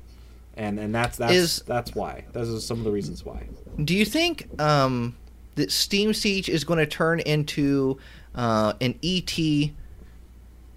and 0.55 0.79
and 0.79 0.95
that's 0.95 1.17
that's 1.17 1.33
Is- 1.33 1.63
that's 1.67 1.95
why. 1.95 2.25
Those 2.33 2.53
are 2.55 2.61
some 2.61 2.79
of 2.79 2.85
the 2.85 2.91
reasons 2.91 3.25
why. 3.25 3.47
Do 3.83 3.97
you 3.97 4.05
think 4.05 4.49
um, 4.61 5.17
that 5.55 5.73
Steam 5.73 6.13
Siege 6.13 6.51
is 6.51 6.63
going 6.65 6.79
to 6.79 6.85
turn 6.87 7.21
into 7.21 7.97
uh, 8.35 8.75
an 8.83 8.99
ET 9.03 9.33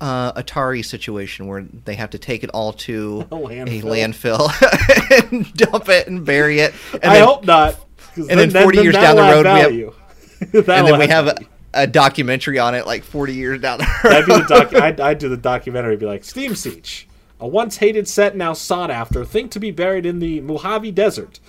uh, 0.01 0.31
Atari 0.41 0.83
situation 0.85 1.47
where 1.47 1.65
they 1.85 1.95
have 1.95 2.11
to 2.11 2.17
take 2.17 2.43
it 2.45 2.49
all 2.53 2.71
to 2.73 3.27
A 3.31 3.35
a 3.35 3.37
landfill. 3.37 4.47
landfill 4.47 5.31
and 5.31 5.53
dump 5.55 5.89
it 5.89 6.07
and 6.07 6.25
bury 6.25 6.59
it? 6.61 6.73
And 6.93 7.03
I 7.05 7.15
then, 7.15 7.25
hope 7.27 7.45
not. 7.45 7.75
and 8.15 8.39
then 8.39 8.49
40 8.51 8.77
years 8.81 8.95
down 8.95 9.17
the 9.17 9.21
road, 9.23 9.45
we 9.45 9.81
have- 9.81 9.95
and 10.53 10.87
then 10.87 10.97
we 10.99 11.07
have 11.07 11.27
a, 11.27 11.35
a 11.73 11.85
documentary 11.85 12.59
on 12.59 12.75
it 12.75 12.87
like 12.87 13.03
40 13.03 13.33
years 13.33 13.59
down 13.59 13.79
the 13.79 13.87
road. 14.05 14.11
That'd 14.11 14.25
be 14.25 14.33
the 14.33 14.45
doc. 14.47 14.73
I'd, 14.73 15.01
I'd 15.01 15.17
do 15.17 15.27
the 15.27 15.35
documentary. 15.35 15.97
Be 15.97 16.05
like 16.05 16.23
Steam 16.23 16.55
Siege, 16.55 17.09
a 17.39 17.47
once 17.47 17.77
hated 17.77 18.07
set 18.07 18.35
now 18.35 18.53
sought 18.53 18.91
after, 18.91 19.23
think 19.25 19.51
to 19.51 19.59
be 19.59 19.71
buried 19.71 20.05
in 20.05 20.19
the 20.19 20.41
Mojave 20.41 20.91
Desert. 20.91 21.39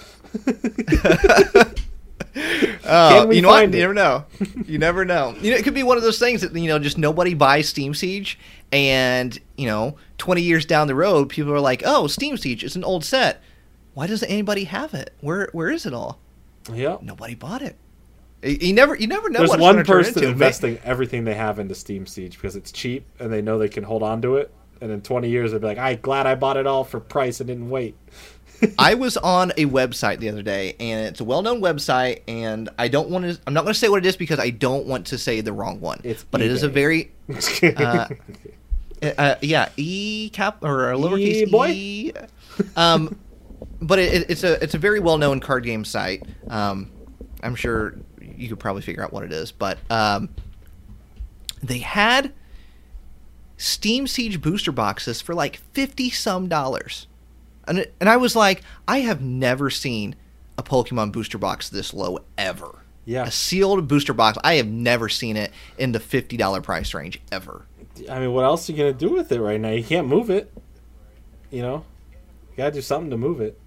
Oh, 2.93 3.31
you 3.31 3.43
know 3.43 3.49
what? 3.49 3.55
find 3.55 3.75
You 3.75 3.81
never 3.81 3.95
know. 3.95 4.25
You 4.67 4.79
never 4.79 5.05
know. 5.05 5.35
You 5.41 5.51
know, 5.51 5.57
it 5.57 5.65
could 5.65 5.75
be 5.75 5.83
one 5.83 5.97
of 5.97 6.03
those 6.03 6.19
things 6.19 6.41
that 6.43 6.55
you 6.55 6.69
know, 6.69 6.79
just 6.79 6.99
nobody 6.99 7.35
buys 7.35 7.69
Steam 7.69 7.95
Siege, 7.95 8.39
and 8.73 9.39
you 9.57 9.67
know, 9.67 9.97
twenty 10.19 10.43
years 10.43 10.65
down 10.65 10.87
the 10.87 10.95
road, 10.95 11.29
people 11.29 11.53
are 11.53 11.61
like, 11.61 11.83
"Oh, 11.85 12.07
Steam 12.07 12.37
Siege 12.37 12.65
is 12.65 12.77
an 12.77 12.85
old 12.85 13.05
set. 13.05 13.43
Why 13.95 14.07
doesn't 14.07 14.29
anybody 14.29 14.65
have 14.65 14.95
it? 14.95 15.13
Where 15.21 15.49
Where 15.53 15.71
is 15.71 15.87
it 15.87 15.95
all? 15.95 16.19
Yep. 16.73 17.03
Nobody 17.03 17.35
bought 17.35 17.63
it. 17.63 17.77
You 18.43 18.73
never, 18.73 18.95
you 18.95 19.07
never 19.07 19.29
know 19.29 19.41
There's 19.41 19.61
one 19.61 19.85
person 19.85 20.25
investing 20.25 20.79
everything 20.83 21.25
they 21.25 21.35
have 21.35 21.59
into 21.59 21.75
Steam 21.75 22.07
Siege 22.07 22.37
because 22.37 22.57
it's 22.57 22.73
cheap 22.73 23.05
and 23.19 23.31
they 23.31 23.43
know 23.43 23.59
they 23.59 23.69
can 23.69 23.85
hold 23.85 24.03
on 24.03 24.23
to 24.23 24.37
it. 24.37 24.51
And 24.81 24.91
in 24.91 25.01
20 25.03 25.29
years, 25.29 25.53
they'd 25.53 25.61
be 25.61 25.67
like, 25.67 25.79
"I'm 25.79 25.99
glad 26.01 26.27
I 26.27 26.35
bought 26.35 26.57
it 26.57 26.67
all 26.67 26.85
for 26.85 27.01
price 27.01 27.41
and 27.41 27.49
didn't 27.49 27.69
wait." 27.71 27.97
I 28.79 28.95
was 28.95 29.17
on 29.17 29.53
a 29.57 29.65
website 29.67 30.19
the 30.19 30.29
other 30.29 30.43
day, 30.43 30.77
and 30.81 31.07
it's 31.07 31.21
a 31.21 31.25
well-known 31.25 31.61
website, 31.63 32.21
and 32.29 32.69
I 32.79 32.89
don't 32.89 33.09
want 33.09 33.25
to. 33.25 33.39
I'm 33.47 33.55
not 33.55 33.63
going 33.65 33.73
to 33.75 33.79
say 33.79 33.89
what 33.89 34.05
it 34.05 34.07
is 34.09 34.17
because 34.17 34.39
I 34.39 34.51
don't 34.51 34.87
want 34.87 35.07
to 35.09 35.19
say 35.19 35.41
the 35.41 35.53
wrong 35.53 35.81
one. 35.81 36.01
It's 36.05 36.25
but 36.25 36.41
it 36.43 36.51
is 36.51 36.63
a 36.63 36.69
very 36.69 37.11
Uh, 37.77 38.07
Uh, 39.03 39.35
yeah, 39.41 39.71
E 39.79 40.29
cap 40.31 40.63
or 40.63 40.93
a 40.93 40.97
lowercase 40.97 41.47
E-boy? 41.47 41.69
e. 41.71 42.13
Um, 42.77 43.19
but 43.81 43.99
it, 43.99 44.13
it- 44.13 44.31
it's 44.31 44.45
a 44.45 44.63
it's 44.63 44.75
a 44.75 44.79
very 44.79 45.01
well 45.01 45.17
known 45.17 45.41
card 45.41 45.65
game 45.65 45.85
site. 45.87 46.23
Um, 46.49 46.91
I'm 47.43 47.55
sure 47.55 47.95
you 48.37 48.49
could 48.51 48.59
probably 48.59 48.83
figure 48.83 49.03
out 49.03 49.11
what 49.13 49.25
it 49.25 49.33
is, 49.33 49.53
but 49.53 49.79
um, 49.91 50.29
they 51.63 51.79
had 51.79 52.33
Steam 53.61 54.07
Siege 54.07 54.41
booster 54.41 54.73
boxes 54.73 55.21
for 55.21 55.35
like 55.35 55.57
fifty 55.75 56.09
some 56.09 56.49
dollars, 56.49 57.07
and 57.69 57.87
and 58.01 58.09
I 58.09 58.17
was 58.17 58.35
like, 58.35 58.63
I 58.89 59.01
have 59.01 59.21
never 59.21 59.69
seen 59.69 60.17
a 60.57 60.63
Pokemon 60.63 61.13
booster 61.13 61.37
box 61.37 61.69
this 61.69 61.93
low 61.93 62.21
ever. 62.39 62.79
Yeah. 63.05 63.27
a 63.27 63.31
sealed 63.31 63.87
booster 63.87 64.15
box. 64.15 64.39
I 64.43 64.55
have 64.55 64.67
never 64.67 65.11
seen 65.11 65.37
it 65.37 65.53
in 65.77 65.93
the 65.93 66.01
fifty 66.01 66.39
dollar 66.39 66.63
price 66.63 66.95
range 66.95 67.21
ever. 67.31 67.67
I 68.09 68.19
mean, 68.21 68.33
what 68.33 68.47
else 68.47 68.67
are 68.69 68.73
you 68.73 68.79
gonna 68.79 68.95
do 68.95 69.11
with 69.11 69.31
it 69.31 69.41
right 69.41 69.61
now? 69.61 69.71
You 69.71 69.85
can't 69.85 70.09
move 70.09 70.31
it. 70.31 70.51
You 71.51 71.61
know, 71.61 71.85
you 72.51 72.57
gotta 72.57 72.73
do 72.73 72.81
something 72.81 73.11
to 73.11 73.19
move 73.19 73.43
it. 73.43 73.61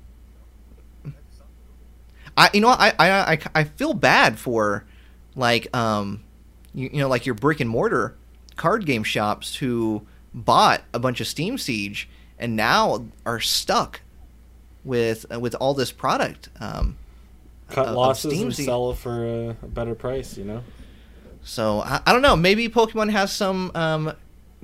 I 2.36 2.50
you 2.52 2.62
know 2.62 2.70
I 2.70 2.96
I 2.98 3.34
I, 3.34 3.40
I 3.54 3.64
feel 3.66 3.94
bad 3.94 4.40
for 4.40 4.86
like 5.36 5.76
um 5.78 6.24
you, 6.74 6.90
you 6.94 7.00
know 7.00 7.10
like 7.10 7.28
your 7.28 7.36
brick 7.36 7.60
and 7.60 7.70
mortar 7.70 8.16
card 8.56 8.86
game 8.86 9.04
shops 9.04 9.56
who 9.56 10.06
bought 10.34 10.82
a 10.94 11.00
bunch 11.00 11.22
of 11.22 11.28
Steam 11.28 11.58
Siege 11.58 12.10
and 12.40 12.56
now 12.56 13.06
are 13.26 13.40
stuck 13.40 14.02
with 14.84 15.26
uh, 15.34 15.40
with 15.40 15.56
all 15.56 15.74
this 15.74 15.92
product. 15.92 16.50
Um, 16.60 16.98
Cut 17.70 17.86
of- 17.86 17.92
of 17.92 17.96
losses 17.98 18.32
Steam 18.34 18.48
and 18.48 18.56
Siege. 18.56 18.66
sell 18.66 18.92
it 18.92 18.98
for 18.98 19.26
a, 19.26 19.50
a 19.50 19.68
better 19.68 19.96
price. 19.96 20.38
You 20.38 20.46
know. 20.46 20.64
So 21.44 21.80
I, 21.82 22.02
I 22.06 22.14
don't 22.14 22.22
know. 22.22 22.36
Maybe 22.36 22.70
Pokemon 22.70 23.12
has 23.12 23.32
some 23.32 23.72
um, 23.76 24.14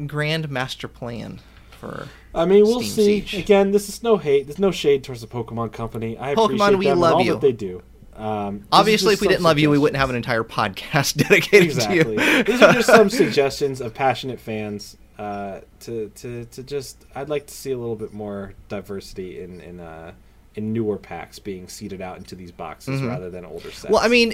grand 0.08 0.50
master 0.50 0.88
plan 0.88 1.40
for. 1.72 2.08
I 2.34 2.46
mean, 2.46 2.64
we'll 2.64 2.82
Steam 2.82 2.92
see. 2.92 3.22
Siege. 3.22 3.34
Again, 3.44 3.72
this 3.72 3.90
is 3.90 4.04
no 4.04 4.18
hate. 4.18 4.46
There's 4.48 4.60
no 4.60 4.72
shade 4.72 5.04
towards 5.04 5.22
the 5.22 5.28
Pokemon 5.28 5.74
Company. 5.74 6.18
I 6.18 6.36
Pokemon, 6.36 6.46
appreciate 6.46 6.76
we 6.78 6.86
them 6.86 6.92
and 6.94 7.02
love 7.02 7.14
all 7.16 7.22
you. 7.24 7.32
that 7.34 7.42
they 7.42 7.52
do. 7.52 7.82
Um, 8.20 8.66
Obviously, 8.72 9.14
if 9.14 9.22
we 9.22 9.28
didn't 9.28 9.44
love 9.44 9.58
you, 9.60 9.70
we 9.70 9.78
wouldn't 9.78 9.98
have 9.98 10.10
an 10.10 10.16
entire 10.16 10.44
podcast 10.44 11.16
dedicated 11.28 11.70
exactly. 11.70 12.18
to 12.18 12.38
you. 12.38 12.44
These 12.44 12.62
are 12.62 12.74
just 12.74 12.88
some 12.88 13.10
suggestions 13.22 13.80
of 13.82 13.94
passionate 13.94 14.40
fans 14.40 14.98
uh, 15.18 15.62
to 15.82 16.10
to 16.16 16.46
to 16.46 16.64
just. 16.64 17.06
I'd 17.16 17.30
like 17.30 17.48
to 17.48 17.54
see 17.54 17.72
a 17.72 17.78
little 17.78 17.96
bit 17.96 18.14
more 18.14 18.54
diversity 18.68 19.42
in 19.42 19.62
in 19.62 19.80
uh, 19.80 20.12
in 20.56 20.74
newer 20.74 20.98
packs 20.98 21.40
being 21.40 21.70
seeded 21.70 22.02
out 22.02 22.18
into 22.18 22.36
these 22.36 22.52
boxes 22.52 23.02
rather 23.02 23.30
than 23.30 23.46
older 23.46 23.72
sets. 23.72 23.90
Well, 23.92 24.02
I 24.04 24.10
mean, 24.10 24.34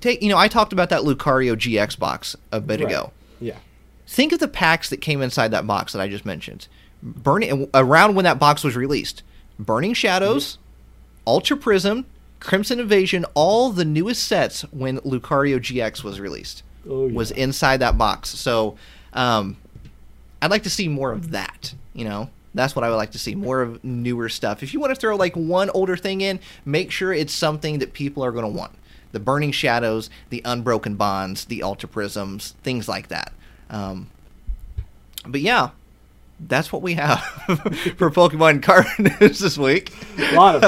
take 0.00 0.22
you 0.22 0.28
know, 0.28 0.36
I 0.38 0.48
talked 0.48 0.72
about 0.74 0.90
that 0.90 1.00
Lucario 1.02 1.54
GX 1.56 1.98
box 1.98 2.36
a 2.52 2.60
bit 2.60 2.80
Right. 2.80 2.90
ago. 2.90 3.12
yeah, 3.40 3.56
Think 4.06 4.32
of 4.32 4.40
the 4.40 4.48
packs 4.48 4.90
that 4.90 4.98
came 5.00 5.22
inside 5.22 5.52
that 5.52 5.66
box 5.66 5.92
that 5.94 6.02
I 6.02 6.08
just 6.08 6.26
mentioned. 6.26 6.68
Burning 7.02 7.68
around 7.72 8.14
when 8.14 8.24
that 8.24 8.38
box 8.38 8.62
was 8.62 8.76
released. 8.76 9.22
Burning 9.58 9.94
Shadows, 9.94 10.58
Ultra 11.26 11.56
Prism, 11.56 12.04
Crimson 12.40 12.80
Invasion, 12.80 13.24
all 13.34 13.70
the 13.70 13.84
newest 13.84 14.24
sets 14.26 14.62
when 14.72 14.98
Lucario 15.00 15.58
GX 15.58 16.02
was 16.02 16.18
released. 16.18 16.62
Oh, 16.88 17.06
yeah. 17.06 17.14
was 17.14 17.30
inside 17.30 17.78
that 17.78 17.98
box. 17.98 18.30
So 18.30 18.76
um, 19.12 19.56
I'd 20.40 20.50
like 20.50 20.62
to 20.62 20.70
see 20.70 20.88
more 20.88 21.12
of 21.12 21.30
that. 21.32 21.74
You 21.92 22.04
know, 22.04 22.30
that's 22.54 22.74
what 22.74 22.84
I 22.84 22.88
would 22.88 22.96
like 22.96 23.10
to 23.12 23.18
see 23.18 23.34
more 23.34 23.60
of 23.60 23.82
newer 23.84 24.28
stuff. 24.28 24.62
If 24.62 24.72
you 24.72 24.80
want 24.80 24.94
to 24.94 25.00
throw 25.00 25.16
like 25.16 25.36
one 25.36 25.70
older 25.70 25.96
thing 25.96 26.22
in, 26.22 26.40
make 26.64 26.90
sure 26.90 27.12
it's 27.12 27.34
something 27.34 27.78
that 27.80 27.92
people 27.92 28.24
are 28.24 28.32
going 28.32 28.44
to 28.44 28.50
want. 28.50 28.72
The 29.12 29.20
Burning 29.20 29.52
Shadows, 29.52 30.08
the 30.30 30.40
Unbroken 30.44 30.94
Bonds, 30.94 31.44
the 31.44 31.62
Ultra 31.62 31.88
Prisms, 31.88 32.54
things 32.62 32.88
like 32.88 33.08
that. 33.08 33.32
Um, 33.68 34.08
but 35.26 35.40
yeah, 35.40 35.70
that's 36.48 36.72
what 36.72 36.82
we 36.82 36.94
have 36.94 37.20
for 37.98 38.10
Pokemon 38.10 38.62
card 38.62 38.86
news 38.98 39.38
this 39.38 39.58
week. 39.58 39.92
A 40.18 40.34
lot 40.34 40.56
of 40.56 40.62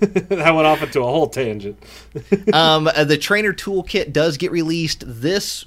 that 0.28 0.54
went 0.54 0.66
off 0.66 0.82
into 0.82 1.00
a 1.00 1.04
whole 1.06 1.28
tangent. 1.28 1.76
um, 2.52 2.86
uh, 2.86 3.04
the 3.04 3.18
trainer 3.18 3.52
toolkit 3.52 4.12
does 4.12 4.36
get 4.36 4.52
released 4.52 5.02
this 5.06 5.64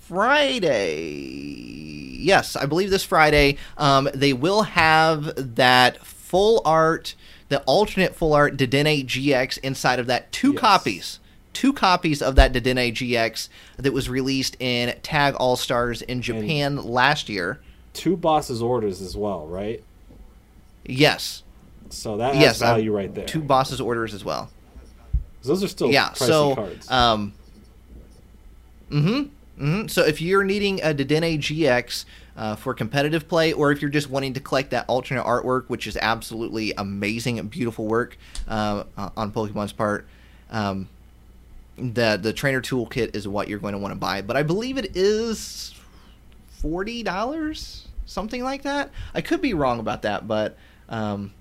Friday. 0.00 2.16
Yes, 2.20 2.56
I 2.56 2.66
believe 2.66 2.90
this 2.90 3.04
Friday. 3.04 3.56
Um, 3.76 4.08
they 4.14 4.32
will 4.32 4.62
have 4.62 5.56
that 5.56 6.04
full 6.04 6.62
art, 6.64 7.14
the 7.48 7.60
alternate 7.62 8.14
full 8.14 8.32
art 8.32 8.56
Dedenne 8.56 9.04
GX 9.06 9.58
inside 9.58 9.98
of 9.98 10.06
that. 10.06 10.30
Two 10.32 10.52
Yes. 10.52 10.60
copies. 10.60 11.18
Two 11.52 11.72
copies 11.72 12.22
of 12.22 12.36
that 12.36 12.52
Dedenne 12.52 12.92
GX 12.94 13.48
that 13.76 13.92
was 13.92 14.08
released 14.08 14.56
in 14.60 14.94
Tag 15.02 15.34
All 15.34 15.56
Stars 15.56 16.00
in 16.02 16.22
Japan 16.22 16.76
last 16.76 17.28
year. 17.28 17.60
Two 17.92 18.16
bosses 18.16 18.62
orders 18.62 19.00
as 19.00 19.16
well, 19.16 19.46
right? 19.46 19.82
Yes. 20.84 21.42
So 21.90 22.16
that 22.16 22.34
has 22.34 22.42
Yes, 22.42 22.58
value 22.58 22.92
right 22.92 23.14
there. 23.14 23.26
Two 23.26 23.42
bosses 23.42 23.80
orders 23.80 24.14
as 24.14 24.24
well. 24.24 24.50
Those 25.42 25.64
are 25.64 25.68
still 25.68 25.90
yeah 25.90 26.10
pricey 26.10 26.26
so 26.26 26.54
cards. 26.54 26.90
um 26.90 27.32
mm-hmm, 28.90 29.08
mm-hmm 29.64 29.86
so 29.88 30.04
if 30.04 30.20
you're 30.20 30.44
needing 30.44 30.80
a 30.80 30.94
Dedenne 30.94 31.38
gx 31.38 32.04
uh, 32.36 32.56
for 32.56 32.72
competitive 32.74 33.28
play 33.28 33.52
or 33.52 33.72
if 33.72 33.82
you're 33.82 33.90
just 33.90 34.08
wanting 34.08 34.34
to 34.34 34.40
collect 34.40 34.70
that 34.70 34.84
alternate 34.88 35.24
artwork 35.24 35.64
which 35.66 35.86
is 35.86 35.96
absolutely 36.00 36.72
amazing 36.78 37.38
and 37.38 37.50
beautiful 37.50 37.86
work 37.86 38.16
uh, 38.48 38.84
on 39.16 39.32
pokemon's 39.32 39.72
part 39.72 40.06
um, 40.50 40.88
the 41.76 42.18
the 42.22 42.32
trainer 42.32 42.60
toolkit 42.60 43.16
is 43.16 43.26
what 43.26 43.48
you're 43.48 43.58
going 43.58 43.72
to 43.72 43.78
want 43.78 43.92
to 43.92 43.98
buy 43.98 44.22
but 44.22 44.36
i 44.36 44.42
believe 44.42 44.78
it 44.78 44.96
is 44.96 45.74
$40 46.62 47.81
something 48.12 48.42
like 48.44 48.62
that 48.62 48.90
i 49.14 49.20
could 49.20 49.40
be 49.40 49.54
wrong 49.54 49.80
about 49.80 50.02
that 50.02 50.28
but 50.28 50.56
um, 50.88 51.32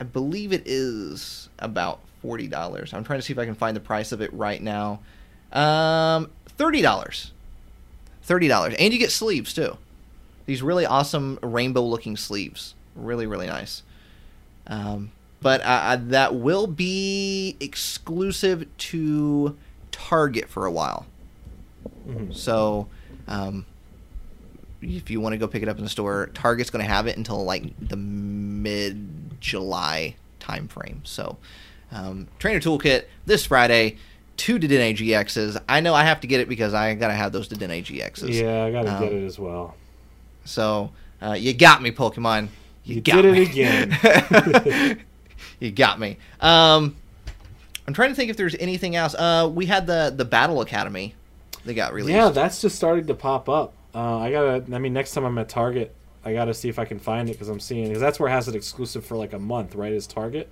I 0.00 0.04
believe 0.04 0.52
it 0.52 0.62
is 0.66 1.48
about 1.58 2.00
forty 2.22 2.46
dollars. 2.48 2.92
I'm 2.94 3.04
trying 3.04 3.18
to 3.18 3.22
see 3.22 3.32
if 3.32 3.38
I 3.38 3.44
can 3.44 3.54
find 3.54 3.76
the 3.76 3.80
price 3.80 4.12
of 4.12 4.20
it 4.22 4.32
right 4.32 4.60
now. 4.62 5.00
Um, 5.52 6.30
thirty 6.46 6.80
dollars. 6.80 7.32
Thirty 8.22 8.48
dollars, 8.48 8.74
and 8.78 8.92
you 8.92 8.98
get 8.98 9.10
sleeves 9.10 9.52
too. 9.52 9.76
These 10.46 10.62
really 10.62 10.86
awesome 10.86 11.38
rainbow-looking 11.42 12.16
sleeves. 12.16 12.74
Really, 12.96 13.26
really 13.26 13.46
nice. 13.46 13.82
Um, 14.66 15.10
but 15.42 15.60
uh, 15.62 15.98
that 16.00 16.34
will 16.34 16.66
be 16.66 17.56
exclusive 17.60 18.66
to 18.78 19.56
Target 19.92 20.48
for 20.48 20.64
a 20.66 20.72
while. 20.72 21.06
Mhm. 22.08 22.34
So, 22.34 22.88
um, 23.28 23.66
if 24.84 25.10
you 25.10 25.20
want 25.20 25.32
to 25.32 25.38
go 25.38 25.46
pick 25.48 25.62
it 25.62 25.68
up 25.68 25.78
in 25.78 25.84
the 25.84 25.90
store, 25.90 26.30
Target's 26.34 26.70
going 26.70 26.84
to 26.84 26.90
have 26.90 27.06
it 27.06 27.16
until 27.16 27.44
like 27.44 27.64
the 27.80 27.96
mid 27.96 29.40
July 29.40 30.16
time 30.40 30.68
frame. 30.68 31.00
So, 31.04 31.36
um, 31.92 32.28
Trainer 32.38 32.60
Toolkit 32.60 33.04
this 33.26 33.46
Friday, 33.46 33.96
two 34.36 34.58
Dedenne 34.58 34.96
GXs. 34.96 35.60
I 35.68 35.80
know 35.80 35.94
I 35.94 36.04
have 36.04 36.20
to 36.20 36.26
get 36.26 36.40
it 36.40 36.48
because 36.48 36.74
I 36.74 36.94
got 36.94 37.08
to 37.08 37.14
have 37.14 37.32
those 37.32 37.48
Dedenne 37.48 37.84
GXs. 37.84 38.28
Yeah, 38.32 38.64
I 38.64 38.70
gotta 38.72 38.94
Um, 38.94 39.02
get 39.02 39.12
it 39.12 39.24
as 39.24 39.38
well. 39.38 39.74
So, 40.44 40.90
uh, 41.22 41.32
you 41.32 41.54
got 41.54 41.82
me, 41.82 41.90
Pokemon. 41.90 42.48
You, 42.84 42.96
You 42.96 43.00
got 43.00 43.22
did 43.22 43.36
it 43.36 43.48
again. 43.48 45.00
you 45.60 45.70
got 45.70 45.98
me. 45.98 46.18
Um, 46.40 46.96
I'm 47.86 47.94
trying 47.94 48.10
to 48.10 48.14
think 48.14 48.30
if 48.30 48.36
there's 48.36 48.54
anything 48.56 48.96
else. 48.96 49.14
Uh, 49.14 49.50
we 49.52 49.66
had 49.66 49.86
the 49.86 50.12
the 50.14 50.24
Battle 50.24 50.60
Academy. 50.60 51.14
They 51.64 51.72
got 51.74 51.94
released. 51.94 52.14
Yeah, 52.16 52.28
that's 52.28 52.60
just 52.60 52.76
starting 52.76 53.06
to 53.06 53.14
pop 53.14 53.48
up. 53.48 53.72
Uh, 53.94 54.18
I 54.18 54.30
gotta. 54.32 54.64
I 54.74 54.78
mean, 54.78 54.92
next 54.92 55.12
time 55.12 55.24
I'm 55.24 55.38
at 55.38 55.48
Target, 55.48 55.94
I 56.24 56.32
gotta 56.32 56.52
see 56.54 56.68
if 56.68 56.78
I 56.78 56.84
can 56.84 56.98
find 56.98 57.28
it 57.28 57.32
because 57.32 57.48
I'm 57.48 57.60
seeing 57.60 57.86
because 57.88 58.00
that's 58.00 58.18
where 58.18 58.28
it 58.28 58.32
has 58.32 58.48
it 58.48 58.54
exclusive 58.56 59.04
for 59.06 59.16
like 59.16 59.32
a 59.32 59.38
month, 59.38 59.74
right? 59.74 59.92
Is 59.92 60.06
Target? 60.06 60.48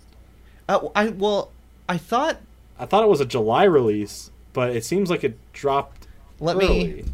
Uh, 0.69 0.89
I 0.95 1.09
well, 1.09 1.51
I 1.89 1.99
thought. 1.99 2.39
I 2.79 2.87
thought 2.87 3.03
it 3.05 3.09
was 3.09 3.21
a 3.21 3.27
July 3.27 3.65
release, 3.65 4.31
but 4.53 4.75
it 4.75 4.85
seems 4.85 5.11
like 5.11 5.25
it 5.25 5.37
dropped 5.53 6.07
Let 6.41 6.57
early. 6.57 6.85
me. 6.95 7.05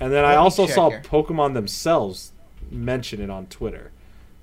And 0.00 0.12
then 0.12 0.24
I 0.24 0.36
also 0.36 0.66
saw 0.66 0.90
here. 0.90 1.02
Pokemon 1.04 1.54
themselves 1.54 2.32
mention 2.70 3.20
it 3.20 3.30
on 3.30 3.46
Twitter 3.46 3.90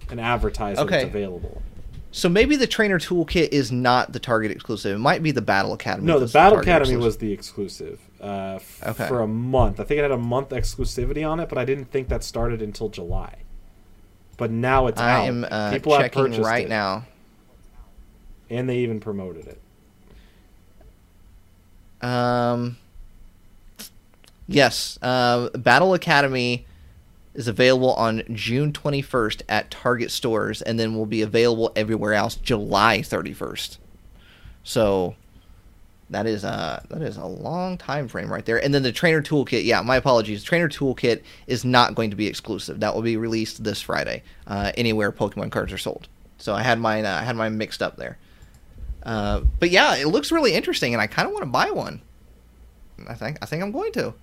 and 0.10 0.20
advertise 0.20 0.78
that 0.78 0.86
Okay. 0.86 0.98
it's 1.02 1.06
available. 1.06 1.62
So 2.12 2.28
maybe 2.30 2.56
the 2.56 2.68
Trainer 2.68 2.98
Toolkit 3.00 3.50
is 3.52 3.72
not 3.72 4.14
the 4.14 4.20
Target 4.20 4.52
exclusive. 4.52 4.96
It 4.96 5.00
might 5.00 5.22
be 5.22 5.32
the 5.32 5.42
Battle 5.42 5.74
Academy. 5.74 6.06
No, 6.08 6.20
the 6.20 6.28
Battle 6.28 6.58
Target 6.58 6.68
Academy 6.68 6.82
exclusive. 6.94 7.06
was 7.06 7.18
the 7.18 7.32
exclusive 7.34 8.00
uh, 8.22 8.56
f- 8.56 8.84
Okay. 8.88 9.08
for 9.08 9.22
a 9.22 9.28
month. 9.28 9.80
I 9.80 9.84
think 9.84 10.00
it 10.00 10.02
had 10.04 10.12
a 10.12 10.18
month 10.18 10.50
exclusivity 10.50 11.28
on 11.30 11.40
it, 11.40 11.50
but 11.50 11.58
I 11.58 11.66
didn't 11.66 11.86
think 11.92 12.10
that 12.10 12.24
started 12.24 12.62
until 12.62 12.90
July. 12.90 13.36
But 14.38 14.52
now 14.52 14.88
it's 14.88 15.00
I 15.02 15.12
out. 15.12 15.28
am 15.28 15.46
uh, 15.50 15.72
People 15.72 15.94
have 15.94 16.02
checking 16.04 16.24
purchased 16.24 16.42
right 16.42 16.66
it, 16.66 16.70
now. 16.70 17.06
and 18.50 18.70
they 18.70 18.78
even 18.80 19.00
promoted 19.00 19.48
it. 19.48 19.62
Um. 22.06 22.78
Yes, 24.48 24.98
uh, 25.04 25.50
Battle 25.50 25.94
Academy 25.94 26.66
is 27.36 27.48
available 27.48 27.94
on 27.94 28.24
June 28.34 28.74
21st 28.74 29.44
at 29.48 29.70
Target 29.70 30.10
stores, 30.10 30.62
and 30.64 30.80
then 30.80 30.96
will 30.96 31.06
be 31.06 31.22
available 31.22 31.72
everywhere 31.76 32.14
else 32.16 32.36
July 32.36 33.00
31st. 33.00 33.78
So 34.64 35.16
that 36.10 36.26
is 36.26 36.44
a 36.44 36.84
that 36.90 37.02
is 37.02 37.18
a 37.18 37.26
long 37.26 37.78
time 37.78 38.08
frame 38.08 38.32
right 38.32 38.46
there. 38.46 38.64
And 38.64 38.74
then 38.74 38.84
the 38.84 38.92
Trainer 38.92 39.22
Toolkit, 39.22 39.64
yeah, 39.66 39.82
my 39.82 39.96
apologies. 39.96 40.44
Trainer 40.44 40.70
Toolkit 40.70 41.22
is 41.48 41.64
not 41.64 41.96
going 41.96 42.10
to 42.10 42.16
be 42.16 42.28
exclusive. 42.28 42.80
That 42.80 42.96
will 42.96 43.02
be 43.02 43.18
released 43.18 43.64
this 43.64 43.82
Friday, 43.82 44.24
uh, 44.48 44.72
anywhere 44.76 45.12
Pokemon 45.12 45.52
cards 45.52 45.72
are 45.72 45.78
sold. 45.78 46.08
So 46.38 46.54
I 46.54 46.64
had 46.64 46.80
mine 46.80 47.06
uh, 47.06 47.20
I 47.22 47.24
had 47.24 47.36
mine 47.36 47.58
mixed 47.58 47.82
up 47.82 47.98
there. 47.98 48.18
Uh, 49.04 49.42
but 49.60 49.70
yeah, 49.70 49.96
it 49.96 50.08
looks 50.08 50.32
really 50.32 50.54
interesting, 50.54 50.94
and 50.94 51.02
I 51.02 51.08
kind 51.08 51.28
of 51.28 51.34
want 51.34 51.44
to 51.44 51.50
buy 51.50 51.72
one. 51.72 52.02
I 53.08 53.14
think 53.14 53.38
I 53.42 53.46
think 53.46 53.64
I'm 53.64 53.72
going 53.72 53.92
to. 53.94 54.14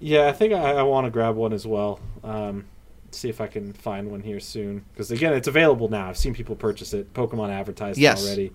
Yeah, 0.00 0.28
I 0.28 0.32
think 0.32 0.52
I, 0.52 0.74
I 0.74 0.82
want 0.82 1.06
to 1.06 1.10
grab 1.10 1.36
one 1.36 1.52
as 1.52 1.66
well. 1.66 2.00
Um, 2.22 2.66
see 3.10 3.28
if 3.28 3.40
I 3.40 3.46
can 3.46 3.72
find 3.72 4.10
one 4.10 4.20
here 4.20 4.40
soon. 4.40 4.84
Because 4.92 5.10
again, 5.10 5.32
it's 5.32 5.48
available 5.48 5.88
now. 5.88 6.08
I've 6.08 6.18
seen 6.18 6.34
people 6.34 6.54
purchase 6.54 6.92
it. 6.92 7.12
Pokemon 7.14 7.50
advertised 7.50 7.98
Yes. 7.98 8.22
it 8.22 8.26
already. 8.26 8.52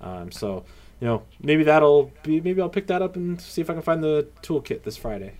Um, 0.00 0.32
so 0.32 0.64
you 1.00 1.06
know, 1.06 1.22
maybe 1.40 1.62
that'll 1.64 2.12
be. 2.22 2.40
Maybe 2.40 2.60
I'll 2.60 2.68
pick 2.68 2.86
that 2.88 3.02
up 3.02 3.16
and 3.16 3.40
see 3.40 3.60
if 3.60 3.70
I 3.70 3.72
can 3.74 3.82
find 3.82 4.02
the 4.02 4.28
toolkit 4.42 4.82
this 4.82 4.96
Friday. 4.96 5.34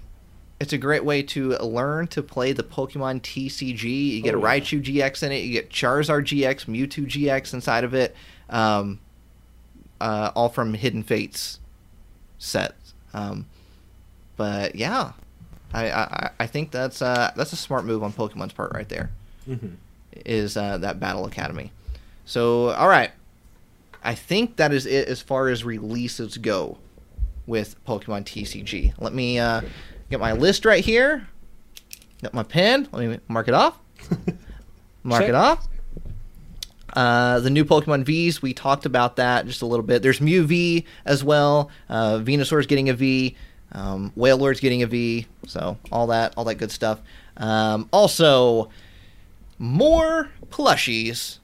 It's 0.60 0.72
a 0.72 0.78
great 0.78 1.04
way 1.04 1.22
to 1.22 1.50
learn 1.58 2.08
to 2.08 2.22
play 2.22 2.52
the 2.52 2.64
Pokemon 2.64 3.20
TCG. 3.22 4.10
You 4.16 4.22
get 4.22 4.34
Oh, 4.34 4.38
a 4.38 4.40
yeah. 4.42 4.60
Raichu 4.60 4.82
GX 4.82 5.22
in 5.22 5.32
it. 5.32 5.38
You 5.44 5.52
get 5.52 5.70
Charizard 5.70 6.24
GX, 6.24 6.66
Mewtwo 6.66 7.06
GX 7.06 7.54
inside 7.54 7.84
of 7.84 7.94
it. 7.94 8.14
Um, 8.50 8.98
uh, 10.00 10.30
all 10.34 10.48
from 10.48 10.74
Hidden 10.74 11.04
Fates 11.04 11.60
sets. 12.38 12.94
Um, 13.14 13.46
but 14.36 14.74
yeah, 14.74 15.12
I, 15.72 15.90
I 15.90 16.30
I 16.40 16.46
think 16.46 16.70
that's 16.70 17.02
uh, 17.02 17.30
that's 17.36 17.52
a 17.52 17.56
smart 17.56 17.84
move 17.84 18.02
on 18.02 18.12
Pokemon's 18.12 18.52
part 18.52 18.72
right 18.72 18.88
there. 18.88 19.10
Mm-hmm. 19.48 19.74
is 20.26 20.56
uh, 20.56 20.78
that 20.78 21.00
Battle 21.00 21.24
Academy. 21.24 21.72
So, 22.26 22.68
all 22.70 22.88
right. 22.88 23.10
I 24.08 24.14
think 24.14 24.56
that 24.56 24.72
is 24.72 24.86
it 24.86 25.06
as 25.06 25.20
far 25.20 25.48
as 25.48 25.64
releases 25.64 26.38
go 26.38 26.78
with 27.46 27.76
Pokemon 27.84 28.24
TCG. 28.24 28.94
Let 28.98 29.12
me 29.12 29.38
uh, 29.38 29.60
get 30.08 30.18
my 30.18 30.32
list 30.32 30.64
right 30.64 30.82
here. 30.82 31.28
Got 32.22 32.32
my 32.32 32.42
pen. 32.42 32.88
Let 32.90 33.06
me 33.06 33.18
mark 33.28 33.48
it 33.48 33.54
off. 33.54 33.78
Mark 35.02 35.20
Check. 35.20 35.28
it 35.28 35.34
off. 35.34 35.68
Uh, 36.94 37.40
the 37.40 37.50
new 37.50 37.66
Pokemon 37.66 38.04
V's, 38.04 38.40
we 38.40 38.54
talked 38.54 38.86
about 38.86 39.16
that 39.16 39.44
just 39.44 39.60
a 39.60 39.66
little 39.66 39.84
bit. 39.84 40.00
There's 40.00 40.22
Mew 40.22 40.46
V 40.46 40.86
as 41.04 41.22
well. 41.22 41.70
Uh, 41.90 42.14
Venusaur's 42.16 42.66
getting 42.66 42.88
a 42.88 42.94
V. 42.94 43.36
Um, 43.72 44.10
Wailord's 44.16 44.60
getting 44.60 44.82
a 44.82 44.86
V. 44.86 45.26
So 45.46 45.76
all 45.92 46.06
that, 46.06 46.32
all 46.38 46.44
that 46.44 46.54
good 46.54 46.70
stuff. 46.70 47.02
Um, 47.36 47.90
also, 47.92 48.70
more 49.58 50.30
plushies. 50.48 51.40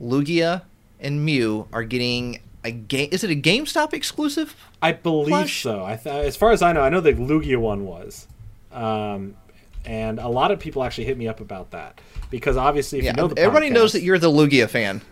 Lugia 0.00 0.62
and 1.00 1.24
Mew 1.24 1.68
are 1.72 1.84
getting 1.84 2.40
a 2.64 2.70
game. 2.70 3.08
Is 3.12 3.24
it 3.24 3.30
a 3.30 3.34
GameStop 3.34 3.92
exclusive? 3.92 4.54
I 4.82 4.92
believe 4.92 5.28
Plush? 5.28 5.62
so. 5.62 5.84
I 5.84 5.96
th- 5.96 6.26
as 6.26 6.36
far 6.36 6.52
as 6.52 6.62
I 6.62 6.72
know, 6.72 6.82
I 6.82 6.88
know 6.88 7.00
the 7.00 7.12
Lugia 7.12 7.56
one 7.56 7.84
was, 7.84 8.26
um, 8.72 9.36
and 9.84 10.18
a 10.18 10.28
lot 10.28 10.50
of 10.50 10.60
people 10.60 10.84
actually 10.84 11.04
hit 11.04 11.16
me 11.18 11.28
up 11.28 11.40
about 11.40 11.70
that 11.70 12.00
because 12.30 12.56
obviously, 12.56 12.98
if 12.98 13.04
yeah, 13.04 13.12
you 13.12 13.16
know 13.16 13.28
the 13.28 13.40
everybody 13.40 13.70
knows 13.70 13.92
that 13.92 14.02
you're 14.02 14.18
the 14.18 14.30
Lugia 14.30 14.68
fan. 14.68 15.02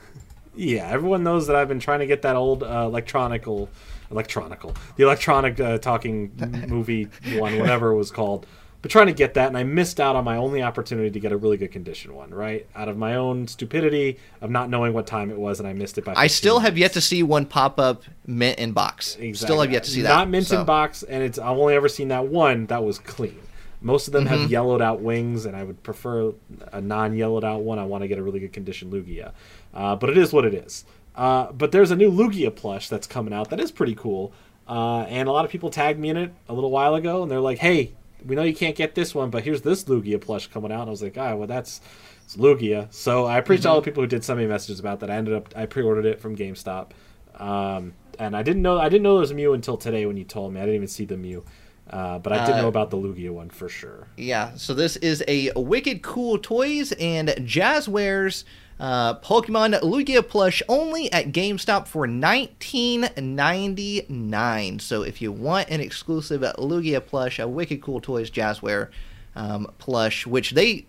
Yeah, 0.54 0.88
everyone 0.88 1.22
knows 1.22 1.46
that 1.48 1.56
I've 1.56 1.68
been 1.68 1.80
trying 1.80 2.00
to 2.00 2.06
get 2.06 2.22
that 2.22 2.34
old 2.34 2.62
uh, 2.62 2.84
electronical 2.86 3.68
electronical, 4.10 4.74
the 4.96 5.04
electronic 5.04 5.60
uh, 5.60 5.78
talking 5.78 6.32
movie 6.68 7.08
one, 7.34 7.58
whatever 7.58 7.90
it 7.90 7.96
was 7.96 8.10
called. 8.10 8.46
But 8.86 8.92
trying 8.92 9.08
to 9.08 9.12
get 9.14 9.34
that, 9.34 9.48
and 9.48 9.58
I 9.58 9.64
missed 9.64 9.98
out 9.98 10.14
on 10.14 10.22
my 10.22 10.36
only 10.36 10.62
opportunity 10.62 11.10
to 11.10 11.18
get 11.18 11.32
a 11.32 11.36
really 11.36 11.56
good 11.56 11.72
condition 11.72 12.14
one. 12.14 12.32
Right 12.32 12.68
out 12.76 12.88
of 12.88 12.96
my 12.96 13.16
own 13.16 13.48
stupidity 13.48 14.20
of 14.40 14.48
not 14.48 14.70
knowing 14.70 14.92
what 14.92 15.08
time 15.08 15.28
it 15.32 15.36
was, 15.36 15.58
and 15.58 15.66
I 15.68 15.72
missed 15.72 15.98
it 15.98 16.04
by. 16.04 16.12
I 16.12 16.28
15 16.28 16.28
still 16.28 16.58
have 16.60 16.78
yet 16.78 16.92
to 16.92 17.00
see 17.00 17.24
one 17.24 17.46
pop 17.46 17.80
up 17.80 18.04
mint 18.28 18.60
in 18.60 18.70
box. 18.70 19.18
Still 19.32 19.60
have 19.60 19.72
yet 19.72 19.82
to 19.82 19.90
see 19.90 20.02
that. 20.02 20.10
Not 20.10 20.28
mint 20.30 20.46
so. 20.46 20.60
in 20.60 20.66
box, 20.66 21.02
and 21.02 21.24
it's 21.24 21.36
I've 21.36 21.58
only 21.58 21.74
ever 21.74 21.88
seen 21.88 22.06
that 22.08 22.28
one 22.28 22.66
that 22.66 22.84
was 22.84 23.00
clean. 23.00 23.40
Most 23.80 24.06
of 24.06 24.12
them 24.12 24.26
Mm-hmm. 24.26 24.42
have 24.42 24.50
yellowed 24.52 24.80
out 24.80 25.00
wings, 25.00 25.46
and 25.46 25.56
I 25.56 25.64
would 25.64 25.82
prefer 25.82 26.32
a 26.72 26.80
non-yellowed 26.80 27.42
out 27.42 27.62
one. 27.62 27.80
I 27.80 27.84
want 27.86 28.02
to 28.02 28.08
get 28.08 28.18
a 28.18 28.22
really 28.22 28.38
good 28.38 28.52
condition 28.52 28.92
Lugia, 28.92 29.32
uh, 29.74 29.96
but 29.96 30.10
it 30.10 30.16
is 30.16 30.32
what 30.32 30.44
it 30.44 30.54
is. 30.54 30.84
Uh, 31.16 31.50
but 31.50 31.72
there's 31.72 31.90
a 31.90 31.96
new 31.96 32.12
Lugia 32.12 32.54
plush 32.54 32.88
that's 32.88 33.08
coming 33.08 33.34
out 33.34 33.50
that 33.50 33.58
is 33.58 33.72
pretty 33.72 33.96
cool, 33.96 34.32
uh, 34.68 35.00
and 35.08 35.28
a 35.28 35.32
lot 35.32 35.44
of 35.44 35.50
people 35.50 35.70
tagged 35.70 35.98
me 35.98 36.08
in 36.08 36.16
it 36.16 36.32
a 36.48 36.54
little 36.54 36.70
while 36.70 36.94
ago, 36.94 37.24
and 37.24 37.28
they're 37.32 37.40
like, 37.40 37.58
"Hey, 37.58 37.95
we 38.24 38.36
know 38.36 38.42
you 38.42 38.54
can't 38.54 38.76
get 38.76 38.94
this 38.94 39.14
one, 39.14 39.30
but 39.30 39.44
here's 39.44 39.62
this 39.62 39.84
Lugia 39.84 40.20
plush 40.20 40.46
coming 40.48 40.72
out." 40.72 40.82
And 40.82 40.88
I 40.88 40.90
was 40.90 41.02
like, 41.02 41.18
"Ah, 41.18 41.34
well, 41.34 41.46
that's." 41.46 41.80
It's 42.24 42.36
Lugia, 42.36 42.92
so 42.92 43.24
I 43.24 43.38
appreciate 43.38 43.66
all 43.66 43.76
the 43.76 43.84
people 43.84 44.02
who 44.02 44.08
did 44.08 44.24
send 44.24 44.40
me 44.40 44.46
messages 44.46 44.80
about 44.80 44.98
that. 44.98 45.12
I 45.12 45.14
ended 45.14 45.34
up 45.34 45.54
I 45.54 45.66
pre-ordered 45.66 46.06
it 46.06 46.18
from 46.18 46.34
GameStop, 46.34 46.90
um, 47.36 47.94
and 48.18 48.36
I 48.36 48.42
didn't 48.42 48.62
know 48.62 48.80
I 48.80 48.88
didn't 48.88 49.04
know 49.04 49.12
there 49.12 49.20
was 49.20 49.30
a 49.30 49.34
Mew 49.34 49.52
until 49.52 49.76
today 49.76 50.06
when 50.06 50.16
you 50.16 50.24
told 50.24 50.52
me. 50.52 50.60
I 50.60 50.64
didn't 50.64 50.74
even 50.74 50.88
see 50.88 51.04
the 51.04 51.16
Mew, 51.16 51.44
uh, 51.90 52.18
but 52.18 52.32
I 52.32 52.44
did 52.46 52.54
Uh, 52.56 52.62
know 52.62 52.68
about 52.68 52.90
the 52.90 52.96
Lugia 52.96 53.30
one 53.30 53.50
for 53.50 53.68
sure. 53.68 54.08
Yeah, 54.16 54.54
so 54.56 54.74
this 54.74 54.96
is 54.96 55.22
a 55.28 55.52
Wicked 55.56 56.02
Cool 56.02 56.38
Toys 56.38 56.92
and 56.92 57.28
Jazzwares 57.28 58.44
uh, 58.78 59.14
Pokemon 59.20 59.80
Lugia 59.80 60.26
plush 60.26 60.62
only 60.68 61.10
at 61.12 61.32
GameStop 61.32 61.86
for 61.86 62.06
$19.99. 62.06 64.80
So 64.80 65.02
if 65.02 65.20
you 65.22 65.32
want 65.32 65.68
an 65.70 65.80
exclusive 65.80 66.42
Lugia 66.58 67.04
plush, 67.04 67.38
a 67.38 67.48
Wicked 67.48 67.82
Cool 67.82 68.00
Toys 68.00 68.30
Jazzware 68.30 68.88
um, 69.34 69.70
plush, 69.78 70.26
which 70.26 70.52
they 70.52 70.86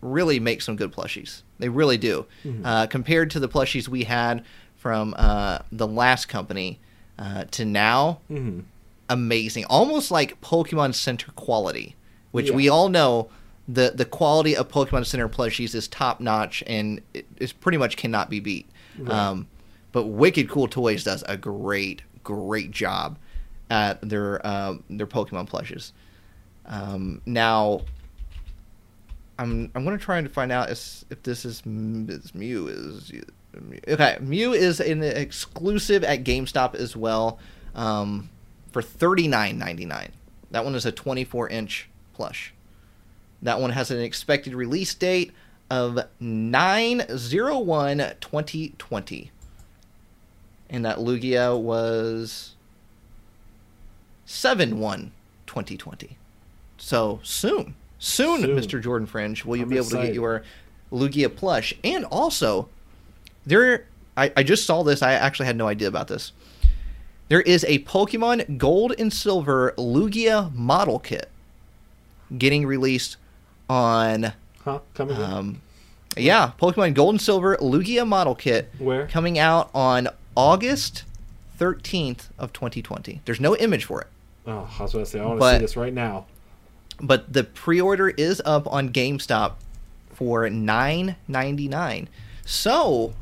really 0.00 0.40
make 0.40 0.62
some 0.62 0.76
good 0.76 0.92
plushies. 0.92 1.42
They 1.58 1.68
really 1.68 1.98
do. 1.98 2.26
Uh, 2.64 2.86
compared 2.86 3.30
to 3.32 3.40
the 3.40 3.48
plushies 3.48 3.86
we 3.88 4.04
had 4.04 4.44
from 4.76 5.14
uh, 5.16 5.58
the 5.70 5.86
last 5.86 6.26
company 6.26 6.80
uh, 7.18 7.44
to 7.50 7.64
now, 7.66 8.20
Mhm. 8.30 8.62
Amazing. 9.10 9.66
Almost 9.66 10.10
like 10.10 10.40
Pokemon 10.40 10.94
Center 10.94 11.30
quality, 11.32 11.96
which 12.30 12.48
Yeah. 12.48 12.56
we 12.56 12.68
all 12.70 12.88
know 12.88 13.28
the 13.68 13.92
the 13.94 14.04
quality 14.06 14.56
of 14.56 14.68
Pokemon 14.68 15.04
Center 15.04 15.28
plushies 15.28 15.74
is 15.74 15.86
top 15.86 16.20
notch 16.20 16.62
and 16.66 17.02
it 17.12 17.26
is 17.36 17.52
pretty 17.52 17.76
much 17.78 17.96
cannot 17.98 18.30
be 18.30 18.40
beat. 18.40 18.68
Right. 18.98 19.14
Um, 19.14 19.46
but 19.92 20.06
Wicked 20.06 20.48
Cool 20.48 20.68
Toys 20.68 21.04
does 21.04 21.22
a 21.28 21.36
great 21.36 22.02
great 22.24 22.70
job 22.70 23.18
at 23.68 24.00
their 24.08 24.44
um, 24.46 24.82
their 24.88 25.06
Pokemon 25.06 25.46
plushes. 25.48 25.92
Um, 26.66 27.20
now, 27.26 27.82
I'm 29.38 29.70
I'm 29.74 29.84
gonna 29.84 29.98
try 29.98 30.20
to 30.20 30.28
find 30.28 30.52
out 30.52 30.70
if, 30.70 31.04
if 31.10 31.22
this 31.22 31.44
is 31.44 31.62
this 31.64 32.34
Mew 32.34 32.68
is 32.68 33.12
okay. 33.88 34.18
Mew 34.20 34.52
is 34.52 34.80
an 34.80 35.02
exclusive 35.02 36.04
at 36.04 36.24
GameStop 36.24 36.74
as 36.74 36.96
well 36.96 37.38
um, 37.74 38.28
for 38.72 38.82
thirty 38.82 39.28
nine 39.28 39.58
ninety 39.58 39.84
nine. 39.84 40.12
That 40.50 40.64
one 40.64 40.74
is 40.74 40.86
a 40.86 40.92
twenty 40.92 41.24
four 41.24 41.48
inch 41.48 41.88
plush. 42.14 42.54
That 43.42 43.60
one 43.60 43.70
has 43.70 43.90
an 43.90 44.00
expected 44.00 44.54
release 44.54 44.94
date 44.94 45.32
of 45.70 45.98
9 46.18 46.98
2020 47.06 49.30
And 50.68 50.84
that 50.84 50.98
Lugia 50.98 51.58
was 51.58 52.54
7 54.26 54.78
1 54.78 55.12
2020 55.46 56.18
So 56.76 57.20
soon, 57.22 57.74
soon, 57.98 58.42
Soon. 58.42 58.56
Mr. 58.56 58.82
Jordan 58.82 59.06
Fringe, 59.06 59.44
will 59.44 59.56
you 59.56 59.62
I'm 59.62 59.68
be 59.68 59.76
able 59.76 59.90
to 59.90 60.02
get 60.02 60.14
your 60.14 60.42
Lugia 60.92 61.34
plush. 61.34 61.72
And 61.84 62.04
also, 62.06 62.68
there, 63.46 63.86
I, 64.16 64.32
I 64.36 64.42
just 64.42 64.66
saw 64.66 64.82
this. 64.82 65.02
I 65.02 65.12
actually 65.12 65.46
had 65.46 65.56
no 65.56 65.68
idea 65.68 65.88
about 65.88 66.08
this. 66.08 66.32
There 67.30 67.40
is 67.40 67.64
a 67.68 67.78
Pokemon 67.84 68.58
Gold 68.58 68.92
and 68.98 69.12
Silver 69.12 69.72
Lugia 69.78 70.52
model 70.52 70.98
kit 70.98 71.28
getting 72.36 72.66
released 72.66 73.16
on, 73.68 74.32
Huh? 74.64 74.80
Coming 74.94 75.14
in? 75.16 75.22
um, 75.22 75.62
yeah, 76.16 76.50
Pokemon 76.60 76.94
Gold 76.94 77.14
and 77.14 77.22
Silver 77.22 77.56
Lugia 77.58 78.04
model 78.04 78.34
kit 78.34 78.68
Where? 78.80 79.06
coming 79.06 79.38
out 79.38 79.70
on 79.72 80.08
August 80.36 81.04
13th 81.58 82.30
of 82.36 82.52
2020. 82.52 83.20
There's 83.24 83.40
no 83.40 83.56
image 83.56 83.84
for 83.84 84.00
it, 84.00 84.08
Oh, 84.48 84.68
I 84.78 84.82
was 84.82 84.92
going 84.92 85.04
to 85.04 85.10
say 85.10 85.20
I 85.20 85.26
want 85.26 85.40
to 85.40 85.52
see 85.52 85.58
this 85.58 85.76
right 85.76 85.94
now. 85.94 86.26
but 87.00 87.32
the 87.32 87.44
pre-order 87.44 88.08
is 88.08 88.42
up 88.44 88.66
on 88.66 88.88
GameStop 88.90 89.52
for 90.12 90.48
9.99. 90.48 92.08
So, 92.44 93.12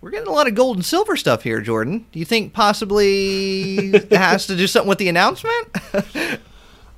we're 0.00 0.10
getting 0.10 0.28
a 0.28 0.32
lot 0.32 0.46
of 0.46 0.54
gold 0.54 0.76
and 0.76 0.84
silver 0.84 1.16
stuff 1.16 1.42
here, 1.42 1.60
Jordan. 1.60 2.06
Do 2.12 2.18
you 2.18 2.24
think 2.24 2.52
possibly 2.52 3.90
it 3.94 4.12
has 4.12 4.46
to 4.46 4.56
do 4.56 4.66
something 4.66 4.88
with 4.88 4.98
the 4.98 5.08
announcement? 5.08 5.68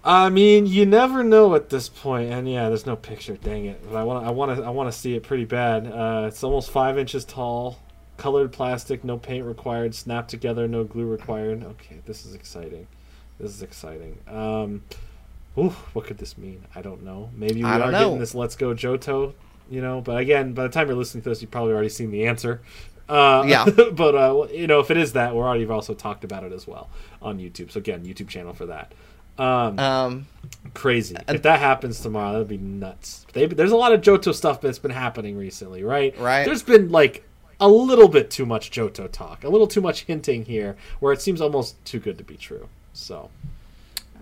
I 0.04 0.30
mean, 0.30 0.66
you 0.66 0.84
never 0.84 1.22
know 1.22 1.54
at 1.54 1.68
this 1.68 1.88
point. 1.88 2.32
and 2.32 2.50
yeah, 2.50 2.68
there's 2.68 2.86
no 2.86 2.96
picture. 2.96 3.36
Dang 3.36 3.66
it! 3.66 3.80
But 3.88 3.96
I 3.96 4.02
want, 4.02 4.26
I 4.26 4.30
want 4.30 4.56
to, 4.58 4.64
I 4.64 4.70
want 4.70 4.92
to 4.92 4.96
see 4.96 5.14
it 5.14 5.22
pretty 5.22 5.44
bad. 5.44 5.86
Uh, 5.86 6.24
it's 6.26 6.42
almost 6.42 6.70
five 6.70 6.98
inches 6.98 7.24
tall, 7.24 7.78
colored 8.16 8.52
plastic, 8.52 9.04
no 9.04 9.16
paint 9.16 9.46
required, 9.46 9.94
snap 9.94 10.26
together, 10.26 10.66
no 10.66 10.82
glue 10.84 11.06
required. 11.06 11.62
Okay, 11.62 12.00
this 12.04 12.26
is 12.26 12.34
exciting. 12.34 12.88
This 13.38 13.52
is 13.52 13.62
exciting. 13.62 14.18
Um, 14.26 14.82
ooh, 15.56 15.70
what 15.92 16.06
could 16.06 16.18
this 16.18 16.36
mean? 16.36 16.64
I 16.74 16.82
don't 16.82 17.04
know. 17.04 17.30
Maybe 17.34 17.62
we 17.62 17.70
are 17.70 17.78
know. 17.78 17.90
getting 17.92 18.18
this 18.18 18.34
"Let's 18.34 18.56
Go 18.56 18.74
Johto," 18.74 19.34
you 19.70 19.80
know. 19.80 20.00
But 20.00 20.18
again, 20.18 20.52
by 20.52 20.64
the 20.64 20.68
time 20.68 20.88
you're 20.88 20.96
listening 20.96 21.22
to 21.22 21.28
this, 21.28 21.42
you've 21.42 21.52
probably 21.52 21.74
already 21.74 21.88
seen 21.88 22.10
the 22.10 22.26
answer. 22.26 22.60
Uh, 23.08 23.44
Yeah. 23.46 23.64
but 23.92 24.14
uh, 24.14 24.46
you 24.52 24.66
know, 24.66 24.80
if 24.80 24.90
it 24.90 24.96
is 24.96 25.12
that, 25.14 25.34
we're 25.34 25.46
already 25.46 25.66
also 25.66 25.94
talked 25.94 26.24
about 26.24 26.44
it 26.44 26.52
as 26.52 26.66
well 26.66 26.88
on 27.20 27.38
YouTube. 27.38 27.70
So 27.70 27.78
again, 27.78 28.04
YouTube 28.04 28.28
channel 28.28 28.52
for 28.52 28.66
that. 28.66 28.92
Um, 29.38 29.78
um, 29.78 30.26
crazy. 30.74 31.16
If 31.28 31.42
that 31.42 31.58
happens 31.58 32.00
tomorrow, 32.00 32.32
that'd 32.32 32.48
be 32.48 32.58
nuts. 32.58 33.26
They, 33.32 33.46
there's 33.46 33.72
a 33.72 33.76
lot 33.76 33.92
of 33.92 34.00
Johto 34.02 34.34
stuff 34.34 34.60
that's 34.60 34.78
been 34.78 34.90
happening 34.90 35.36
recently, 35.38 35.82
right? 35.82 36.16
Right. 36.18 36.44
There's 36.44 36.62
been 36.62 36.90
like 36.90 37.26
a 37.58 37.68
little 37.68 38.08
bit 38.08 38.30
too 38.30 38.44
much 38.44 38.70
Johto 38.70 39.10
talk, 39.10 39.44
a 39.44 39.48
little 39.48 39.66
too 39.66 39.80
much 39.80 40.04
hinting 40.04 40.44
here, 40.44 40.76
where 41.00 41.12
it 41.12 41.22
seems 41.22 41.40
almost 41.40 41.82
too 41.84 41.98
good 41.98 42.18
to 42.18 42.24
be 42.24 42.36
true. 42.36 42.68
So, 42.92 43.30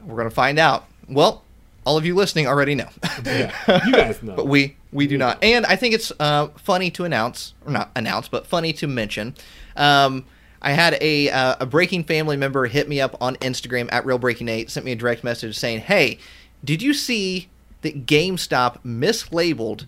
we're 0.05 0.17
going 0.17 0.29
to 0.29 0.35
find 0.35 0.59
out. 0.59 0.87
Well, 1.09 1.43
all 1.85 1.97
of 1.97 2.07
you 2.07 2.15
listening 2.15 2.47
already 2.47 2.75
know. 2.77 2.89
yeah, 3.25 3.53
you 3.87 3.93
guys 3.93 4.23
know. 4.23 4.37
but 4.37 4.47
we 4.47 4.77
we 4.93 5.07
do 5.07 5.17
not. 5.17 5.43
And 5.43 5.65
I 5.67 5.77
think 5.77 5.95
it's 5.95 6.13
uh, 6.19 6.49
funny 6.57 6.91
to 6.93 7.05
announce, 7.05 7.55
or 7.65 7.73
not 7.73 7.91
announce, 7.95 8.29
but 8.29 8.47
funny 8.47 8.73
to 8.75 8.87
mention. 8.87 9.35
Um, 9.77 10.25
I 10.63 10.73
had 10.73 10.99
a 11.01 11.31
uh, 11.31 11.57
a 11.61 11.67
breaking 11.67 12.05
family 12.05 12.37
member 12.37 12.67
hit 12.67 12.89
me 12.89 13.01
up 13.01 13.17
on 13.21 13.37
Instagram 13.37 13.89
at 13.93 14.05
Real 14.05 14.19
Breaking 14.19 14.49
Eight, 14.49 14.71
sent 14.71 14.85
me 14.85 14.93
a 14.93 14.97
direct 14.97 15.25
message 15.25 15.57
saying, 15.57 15.81
"Hey, 15.81 16.19
did 16.65 16.83
you 16.83 16.93
see 16.93 17.49
that 17.83 18.07
GameStop 18.07 18.83
mislabeled 18.85 19.87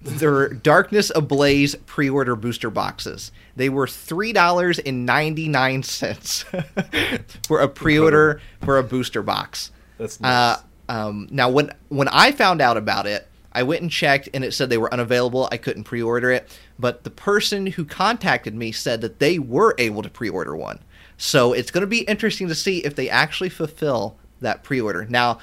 their 0.00 0.48
Darkness 0.48 1.10
Ablaze 1.14 1.74
pre-order 1.86 2.36
booster 2.36 2.70
boxes? 2.70 3.32
They 3.56 3.68
were 3.68 3.86
three 3.86 4.32
dollars 4.32 4.78
and 4.78 5.04
ninety 5.04 5.48
nine 5.48 5.82
cents 5.82 6.44
for 7.46 7.60
a 7.60 7.68
pre-order 7.68 8.40
for 8.62 8.78
a 8.78 8.82
booster 8.82 9.22
box." 9.22 9.72
that's 9.98 10.20
Uh, 10.22 10.58
um, 10.88 11.28
now, 11.30 11.50
when 11.50 11.70
when 11.88 12.08
I 12.08 12.32
found 12.32 12.62
out 12.62 12.76
about 12.76 13.06
it, 13.06 13.28
I 13.54 13.62
went 13.62 13.82
and 13.82 13.90
checked, 13.90 14.28
and 14.34 14.44
it 14.44 14.52
said 14.52 14.68
they 14.68 14.78
were 14.78 14.92
unavailable. 14.92 15.48
I 15.52 15.56
couldn't 15.56 15.84
pre-order 15.84 16.30
it, 16.30 16.58
but 16.78 17.04
the 17.04 17.10
person 17.10 17.66
who 17.66 17.84
contacted 17.84 18.54
me 18.54 18.72
said 18.72 19.00
that 19.02 19.20
they 19.20 19.38
were 19.38 19.74
able 19.78 20.02
to 20.02 20.10
pre-order 20.10 20.56
one. 20.56 20.80
So 21.16 21.52
it's 21.52 21.70
going 21.70 21.82
to 21.82 21.86
be 21.86 22.00
interesting 22.00 22.48
to 22.48 22.54
see 22.54 22.78
if 22.78 22.96
they 22.96 23.08
actually 23.08 23.50
fulfill 23.50 24.18
that 24.40 24.64
pre-order. 24.64 25.06
Now, 25.08 25.38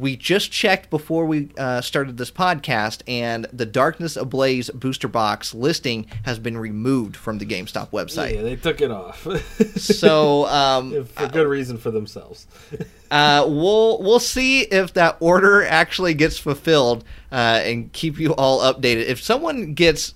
we 0.00 0.16
just 0.16 0.50
checked 0.50 0.88
before 0.88 1.26
we 1.26 1.50
uh, 1.58 1.82
started 1.82 2.16
this 2.16 2.30
podcast, 2.30 3.02
and 3.06 3.46
the 3.52 3.66
Darkness 3.66 4.16
Ablaze 4.16 4.70
booster 4.70 5.08
box 5.08 5.54
listing 5.54 6.06
has 6.24 6.38
been 6.38 6.56
removed 6.56 7.16
from 7.16 7.38
the 7.38 7.44
GameStop 7.44 7.90
website. 7.90 8.34
yeah, 8.34 8.42
they 8.42 8.56
took 8.56 8.80
it 8.80 8.90
off 8.90 9.26
So 9.76 10.46
um, 10.48 11.04
for 11.04 11.28
good 11.28 11.46
reason 11.46 11.76
for 11.76 11.90
themselves. 11.90 12.46
uh, 13.10 13.44
we'll 13.46 14.02
we'll 14.02 14.18
see 14.18 14.62
if 14.62 14.94
that 14.94 15.18
order 15.20 15.64
actually 15.64 16.14
gets 16.14 16.38
fulfilled 16.38 17.04
uh, 17.30 17.60
and 17.62 17.92
keep 17.92 18.18
you 18.18 18.34
all 18.34 18.60
updated. 18.60 19.04
If 19.06 19.22
someone 19.22 19.74
gets 19.74 20.14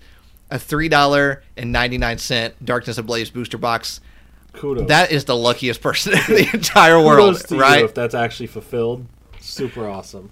a 0.51 0.59
three 0.59 0.89
dollar 0.89 1.43
and 1.57 1.73
ninety 1.73 1.99
nine 1.99 2.19
cent 2.19 2.65
Darkness 2.65 2.97
Ablaze 2.97 3.31
booster 3.31 3.59
box, 3.59 4.01
Kudos. 4.55 4.89
that 4.89 5.13
is 5.13 5.27
the 5.27 5.37
luckiest 5.37 5.83
person 5.83 6.13
in 6.29 6.35
the 6.35 6.49
entire 6.55 6.97
Kudos 6.97 7.05
world, 7.05 7.49
to 7.49 7.59
right? 7.59 7.85
if 7.85 7.95
that's 7.95 8.15
actually 8.15 8.47
fulfilled. 8.47 9.07
Super 9.45 9.87
awesome. 9.87 10.31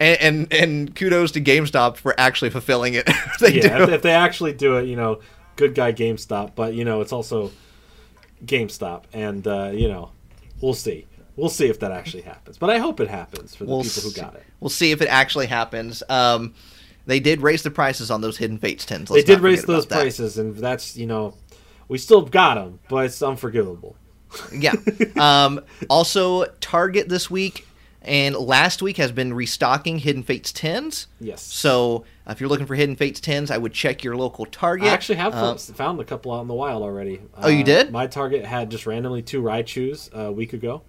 And, 0.00 0.20
and 0.20 0.52
and 0.52 0.96
kudos 0.96 1.32
to 1.32 1.40
GameStop 1.40 1.96
for 1.96 2.18
actually 2.18 2.50
fulfilling 2.50 2.94
it. 2.94 3.08
they 3.40 3.54
yeah, 3.54 3.78
do. 3.78 3.84
if, 3.84 3.90
if 3.90 4.02
they 4.02 4.12
actually 4.12 4.54
do 4.54 4.76
it, 4.76 4.86
you 4.86 4.96
know, 4.96 5.20
good 5.56 5.74
guy 5.74 5.92
GameStop. 5.92 6.52
But 6.56 6.74
you 6.74 6.84
know, 6.84 7.00
it's 7.00 7.12
also 7.12 7.52
GameStop, 8.44 9.04
and 9.12 9.46
uh, 9.46 9.70
you 9.72 9.88
know, 9.88 10.10
we'll 10.60 10.74
see. 10.74 11.06
We'll 11.36 11.48
see 11.48 11.68
if 11.68 11.78
that 11.80 11.92
actually 11.92 12.22
happens, 12.22 12.58
but 12.58 12.70
I 12.70 12.78
hope 12.78 13.00
it 13.00 13.08
happens 13.08 13.54
for 13.54 13.64
the 13.64 13.70
We'll 13.70 13.82
people 13.84 14.10
who 14.10 14.12
got 14.12 14.34
it. 14.34 14.42
We'll 14.58 14.68
see 14.68 14.90
if 14.90 15.00
it 15.00 15.08
actually 15.08 15.46
happens. 15.46 16.02
Um, 16.08 16.54
they 17.06 17.20
did 17.20 17.40
raise 17.40 17.62
the 17.62 17.70
prices 17.70 18.10
on 18.10 18.20
those 18.20 18.36
Hidden 18.36 18.58
Fates 18.58 18.84
tins. 18.84 19.08
They 19.08 19.16
Let's 19.16 19.26
did 19.26 19.40
raise 19.40 19.64
those 19.64 19.86
that. 19.86 20.00
prices, 20.00 20.38
and 20.38 20.56
that's 20.56 20.96
you 20.96 21.06
know, 21.06 21.34
we 21.88 21.98
still 21.98 22.22
got 22.22 22.54
them, 22.56 22.80
but 22.88 23.06
it's 23.06 23.22
unforgivable. 23.22 23.96
Yeah. 24.52 24.74
Um, 25.20 25.60
also, 25.90 26.46
Target 26.60 27.08
this 27.08 27.30
week 27.30 27.66
and 28.02 28.34
last 28.34 28.82
week 28.82 28.96
has 28.96 29.12
been 29.12 29.34
restocking 29.34 29.98
Hidden 29.98 30.22
Fates 30.22 30.52
tins. 30.52 31.06
Yes. 31.20 31.42
So 31.42 32.04
uh, 32.26 32.32
if 32.32 32.40
you're 32.40 32.48
looking 32.48 32.66
for 32.66 32.74
Hidden 32.74 32.96
Fates 32.96 33.20
tins, 33.20 33.50
I 33.50 33.58
would 33.58 33.72
check 33.72 34.02
your 34.02 34.16
local 34.16 34.46
Target. 34.46 34.88
I 34.88 34.92
actually 34.92 35.16
have 35.16 35.34
Uh, 35.34 35.54
found 35.56 36.00
a 36.00 36.04
couple 36.04 36.32
out 36.32 36.40
in 36.42 36.48
the 36.48 36.54
wild 36.54 36.82
already. 36.82 37.20
Oh, 37.36 37.48
you 37.48 37.60
Uh, 37.62 37.64
did? 37.64 37.92
My 37.92 38.06
Target 38.06 38.44
had 38.44 38.70
just 38.70 38.86
randomly 38.86 39.22
two 39.22 39.42
Raichus 39.42 40.12
a 40.12 40.32
week 40.32 40.52
ago. 40.52 40.82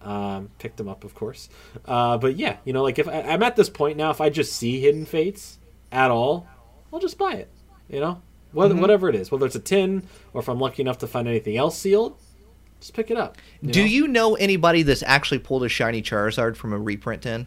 Um, 0.00 0.50
picked 0.58 0.76
them 0.76 0.88
up, 0.88 1.02
of 1.02 1.14
course. 1.14 1.48
Uh, 1.86 2.18
but 2.18 2.36
yeah, 2.36 2.58
you 2.64 2.72
know, 2.74 2.82
like 2.82 2.98
if 2.98 3.08
I, 3.08 3.22
I'm 3.22 3.42
at 3.42 3.56
this 3.56 3.70
point 3.70 3.96
now, 3.96 4.10
if 4.10 4.20
I 4.20 4.28
just 4.28 4.52
see 4.52 4.80
Hidden 4.80 5.06
Fates 5.06 5.58
at 5.90 6.10
all, 6.10 6.46
I'll 6.92 7.00
just 7.00 7.16
buy 7.16 7.32
it. 7.34 7.48
You 7.88 8.00
know, 8.00 8.22
whether 8.52 8.74
Mm-hmm. 8.74 8.82
whatever 8.82 9.08
it 9.08 9.14
is, 9.14 9.30
whether 9.30 9.46
it's 9.46 9.56
a 9.56 9.60
tin 9.60 10.02
or 10.34 10.40
if 10.42 10.48
I'm 10.48 10.60
lucky 10.60 10.82
enough 10.82 10.98
to 10.98 11.06
find 11.06 11.26
anything 11.26 11.56
else 11.56 11.78
sealed, 11.78 12.18
just 12.84 12.94
pick 12.94 13.10
it 13.10 13.16
up. 13.16 13.38
Do 13.64 13.80
know? 13.80 13.86
you 13.86 14.06
know 14.06 14.34
anybody 14.34 14.82
that's 14.82 15.02
actually 15.04 15.38
pulled 15.38 15.64
a 15.64 15.70
shiny 15.70 16.02
Charizard 16.02 16.54
from 16.54 16.74
a 16.74 16.78
reprint 16.78 17.22
tin? 17.22 17.46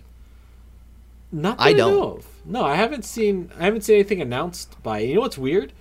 Not 1.32 1.58
that 1.60 1.64
I 1.64 1.74
don't. 1.74 1.92
know 1.92 2.12
of. 2.14 2.26
No, 2.44 2.66
I 2.66 2.74
haven't 2.76 3.06
seen. 3.06 3.52
I 3.60 3.66
haven't 3.66 3.82
seen 3.82 3.96
anything 3.96 4.20
announced 4.20 4.82
by. 4.82 5.00
You 5.00 5.16
know 5.16 5.22
what's 5.22 5.38
weird? 5.38 5.74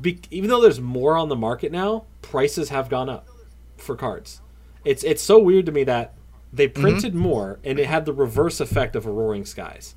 Be, 0.00 0.18
even 0.32 0.50
though 0.50 0.60
there's 0.60 0.80
more 0.80 1.16
on 1.16 1.28
the 1.28 1.36
market 1.36 1.70
now, 1.70 2.04
prices 2.20 2.70
have 2.70 2.88
gone 2.88 3.08
up 3.08 3.28
for 3.76 3.94
cards. 3.94 4.40
It's 4.84 5.04
it's 5.04 5.22
so 5.22 5.38
weird 5.38 5.66
to 5.66 5.72
me 5.72 5.84
that 5.84 6.14
they 6.52 6.66
Mm-hmm. 6.68 6.82
printed 6.82 7.14
more 7.14 7.58
and 7.62 7.78
it 7.78 7.86
had 7.86 8.06
the 8.06 8.12
reverse 8.12 8.58
effect 8.60 8.96
of 8.96 9.06
a 9.06 9.10
Roaring 9.10 9.44
Skies. 9.44 9.94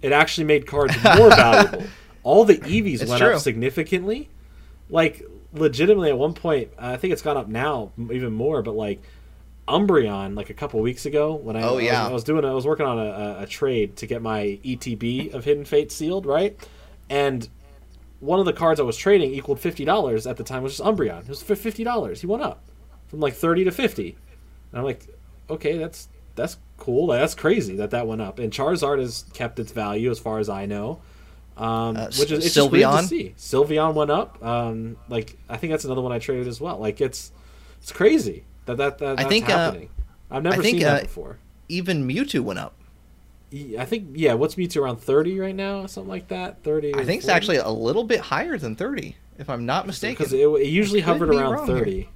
It 0.00 0.10
actually 0.10 0.44
made 0.44 0.66
cards 0.66 0.94
more 1.04 1.28
valuable. 1.36 1.84
All 2.24 2.44
the 2.44 2.58
EVs 2.58 3.02
It's 3.02 3.10
went 3.10 3.20
true. 3.22 3.34
up 3.34 3.40
significantly. 3.40 4.30
Like 4.90 5.22
legitimately, 5.52 6.10
at 6.10 6.18
one 6.18 6.34
point, 6.34 6.70
uh, 6.78 6.86
I 6.86 6.96
think 6.96 7.12
it's 7.12 7.22
gone 7.22 7.36
up 7.36 7.48
now 7.48 7.92
even 8.10 8.32
more. 8.32 8.62
But 8.62 8.74
like 8.74 9.02
Umbreon, 9.68 10.36
like 10.36 10.50
a 10.50 10.54
couple 10.54 10.80
weeks 10.80 11.06
ago, 11.06 11.34
when 11.34 11.56
I, 11.56 11.62
Oh, 11.62 11.72
I 11.72 11.74
was- 11.74 11.84
I 12.08 12.12
was 12.12 12.24
doing, 12.24 12.44
I 12.44 12.52
was 12.52 12.66
working 12.66 12.86
on 12.86 12.98
a, 12.98 13.38
a, 13.40 13.46
trade 13.46 13.96
to 13.96 14.06
get 14.06 14.20
my 14.22 14.58
ETB 14.64 15.32
of 15.32 15.44
Hidden 15.44 15.64
Fate 15.64 15.92
sealed, 15.92 16.26
right? 16.26 16.56
And 17.08 17.48
one 18.20 18.38
of 18.40 18.46
the 18.46 18.52
cards 18.52 18.80
I 18.80 18.82
was 18.82 18.96
trading 18.96 19.32
equaled 19.34 19.60
fifty 19.60 19.84
dollars 19.84 20.26
at 20.26 20.36
the 20.36 20.44
time, 20.44 20.62
was 20.62 20.76
just 20.76 20.84
Umbreon. 20.86 21.22
It 21.22 21.28
was 21.28 21.42
for 21.42 21.54
fifty 21.56 21.84
dollars. 21.84 22.20
He 22.20 22.26
went 22.26 22.42
up 22.42 22.60
from 23.08 23.20
like 23.20 23.34
thirty 23.34 23.64
to 23.64 23.70
fifty, 23.70 24.16
and 24.70 24.78
I'm 24.78 24.84
like, 24.84 25.06
okay, 25.50 25.76
that's 25.76 26.08
that's 26.34 26.56
cool. 26.78 27.08
That's 27.08 27.34
crazy 27.34 27.76
that 27.76 27.90
that 27.90 28.06
went 28.06 28.20
up. 28.22 28.38
And 28.38 28.52
Charizard 28.52 28.98
has 29.00 29.24
kept 29.34 29.58
its 29.58 29.72
value 29.72 30.10
as 30.10 30.18
far 30.18 30.38
as 30.38 30.48
I 30.48 30.66
know. 30.66 31.00
Um, 31.62 31.96
Uh, 31.96 32.06
which 32.06 32.32
is 32.32 32.44
it's 32.44 32.54
just 32.54 32.70
weird 32.72 32.90
to 32.90 33.02
see. 33.04 33.34
Sylveon 33.38 33.94
went 33.94 34.10
up. 34.10 34.42
Um, 34.44 34.96
like 35.08 35.38
I 35.48 35.56
think 35.56 35.70
that's 35.70 35.84
another 35.84 36.00
one 36.00 36.10
I 36.10 36.18
traded 36.18 36.48
as 36.48 36.60
well. 36.60 36.78
Like 36.78 37.00
it's 37.00 37.30
it's 37.80 37.92
crazy 37.92 38.44
that 38.66 38.78
that, 38.78 38.98
that 38.98 39.16
that's 39.18 39.28
think, 39.28 39.48
uh, 39.48 39.56
happening. 39.56 39.88
I've 40.28 40.42
never 40.42 40.60
think, 40.60 40.78
seen 40.78 40.82
that 40.82 41.00
uh, 41.00 41.02
before. 41.02 41.38
Even 41.68 42.08
Mewtwo 42.08 42.40
went 42.40 42.58
up. 42.58 42.74
I 43.78 43.84
think 43.84 44.08
yeah. 44.14 44.34
What's 44.34 44.56
Mewtwo 44.56 44.82
around 44.82 44.96
thirty 44.96 45.38
right 45.38 45.54
now? 45.54 45.86
Something 45.86 46.10
like 46.10 46.28
that. 46.28 46.64
Thirty. 46.64 46.94
I 46.96 47.04
think 47.04 47.20
it's 47.20 47.28
actually 47.28 47.58
a 47.58 47.68
little 47.68 48.04
bit 48.04 48.20
higher 48.20 48.58
than 48.58 48.74
30, 48.74 49.14
if 49.38 49.48
I'm 49.48 49.64
not 49.64 49.86
mistaken. 49.86 50.14
because 50.14 50.32
it, 50.32 50.46
it 50.46 50.66
usually 50.66 51.00
I 51.00 51.04
could 51.04 51.12
hovered 51.12 51.28
around 51.30 51.66
thirty. 51.66 52.08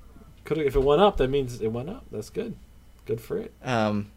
Could 0.44 0.58
if 0.58 0.74
it 0.74 0.82
went 0.82 1.02
up, 1.02 1.18
that 1.18 1.28
means 1.28 1.60
it 1.60 1.68
went 1.70 1.88
up. 1.88 2.04
That's 2.10 2.30
good. 2.30 2.56
Good 3.04 3.20
for 3.20 3.36
it. 3.38 3.52
Um, 3.62 4.10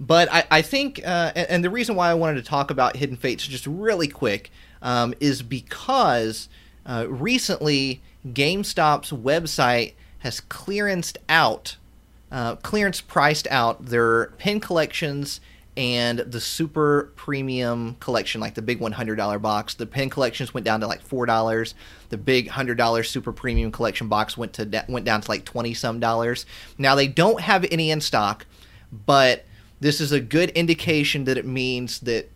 but 0.00 0.32
I, 0.32 0.44
I 0.50 0.62
think, 0.62 1.00
uh, 1.04 1.32
and, 1.34 1.48
and 1.48 1.64
the 1.64 1.70
reason 1.70 1.94
why 1.94 2.10
I 2.10 2.14
wanted 2.14 2.36
to 2.36 2.48
talk 2.48 2.70
about 2.70 2.96
Hidden 2.96 3.16
Fates 3.16 3.46
just 3.46 3.66
really 3.66 4.08
quick 4.08 4.50
um, 4.82 5.14
is 5.20 5.42
because 5.42 6.48
uh, 6.86 7.06
recently 7.08 8.02
GameStop's 8.26 9.10
website 9.10 9.94
has 10.18 10.40
clearanced 10.40 11.18
out, 11.28 11.76
uh, 12.30 12.56
clearance 12.56 13.00
priced 13.00 13.46
out 13.48 13.86
their 13.86 14.26
pin 14.38 14.60
collections 14.60 15.40
and 15.76 16.20
the 16.20 16.40
super 16.40 17.12
premium 17.16 17.96
collection, 17.98 18.40
like 18.40 18.54
the 18.54 18.62
big 18.62 18.78
$100 18.78 19.42
box. 19.42 19.74
The 19.74 19.86
pin 19.86 20.08
collections 20.08 20.54
went 20.54 20.64
down 20.64 20.80
to 20.80 20.86
like 20.86 21.06
$4. 21.06 21.74
The 22.10 22.16
big 22.16 22.48
$100 22.48 23.06
super 23.06 23.32
premium 23.32 23.72
collection 23.72 24.08
box 24.08 24.36
went 24.36 24.52
to 24.54 24.84
went 24.88 25.04
down 25.04 25.20
to 25.20 25.30
like 25.30 25.44
20 25.44 25.74
some 25.74 25.98
dollars. 25.98 26.46
Now 26.78 26.94
they 26.94 27.08
don't 27.08 27.40
have 27.40 27.66
any 27.70 27.90
in 27.90 28.00
stock, 28.00 28.46
but 28.92 29.44
this 29.80 30.00
is 30.00 30.12
a 30.12 30.20
good 30.20 30.50
indication 30.50 31.24
that 31.24 31.36
it 31.38 31.46
means 31.46 32.00
that 32.00 32.30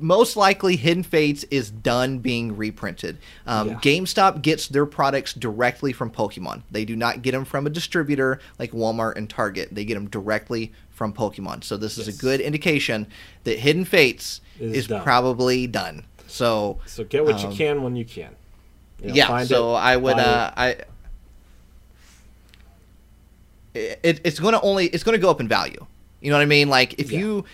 most 0.00 0.36
likely 0.36 0.76
Hidden 0.76 1.02
Fates 1.02 1.44
is 1.50 1.70
done 1.70 2.20
being 2.20 2.56
reprinted. 2.56 3.18
Um, 3.46 3.68
Yeah. 3.68 3.74
GameStop 3.80 4.42
gets 4.42 4.68
their 4.68 4.86
products 4.86 5.32
directly 5.34 5.92
from 5.92 6.10
Pokemon. 6.10 6.62
They 6.70 6.84
do 6.84 6.94
not 6.94 7.22
get 7.22 7.32
them 7.32 7.44
from 7.44 7.66
a 7.66 7.70
distributor 7.70 8.38
like 8.60 8.70
Walmart 8.72 9.16
and 9.16 9.28
Target. 9.28 9.70
They 9.74 9.84
get 9.84 9.94
them 9.94 10.08
directly 10.08 10.72
from 10.90 11.12
Pokemon. 11.12 11.64
So 11.64 11.76
this 11.76 11.98
is 11.98 12.06
Yes. 12.06 12.16
a 12.16 12.20
good 12.20 12.40
indication 12.40 13.08
that 13.44 13.58
Hidden 13.58 13.86
Fates 13.86 14.40
Is 14.60 14.72
is, 14.76 14.86
done. 14.86 15.02
probably 15.02 15.66
done. 15.66 16.04
So 16.28 16.78
So 16.86 17.02
get 17.04 17.24
what 17.24 17.42
Um, 17.42 17.50
you 17.50 17.56
can 17.56 17.82
when 17.82 17.96
you 17.96 18.04
can. 18.04 18.36
You 19.02 19.08
know, 19.08 19.14
yeah, 19.14 19.44
so 19.44 19.74
it, 19.74 19.78
I 19.78 19.96
would 19.96 20.18
uh, 20.18 20.52
I 20.56 20.76
it, 23.74 24.20
it's 24.24 24.40
going 24.40 24.54
to 24.54 24.60
only 24.60 24.86
it's 24.86 25.04
going 25.04 25.16
to 25.16 25.20
go 25.22 25.30
up 25.30 25.40
in 25.40 25.48
value. 25.48 25.86
You 26.20 26.30
know 26.30 26.36
what 26.36 26.42
I 26.42 26.46
mean? 26.46 26.68
Like 26.68 26.94
if 26.98 27.10
Yeah. 27.10 27.18
you 27.20 27.44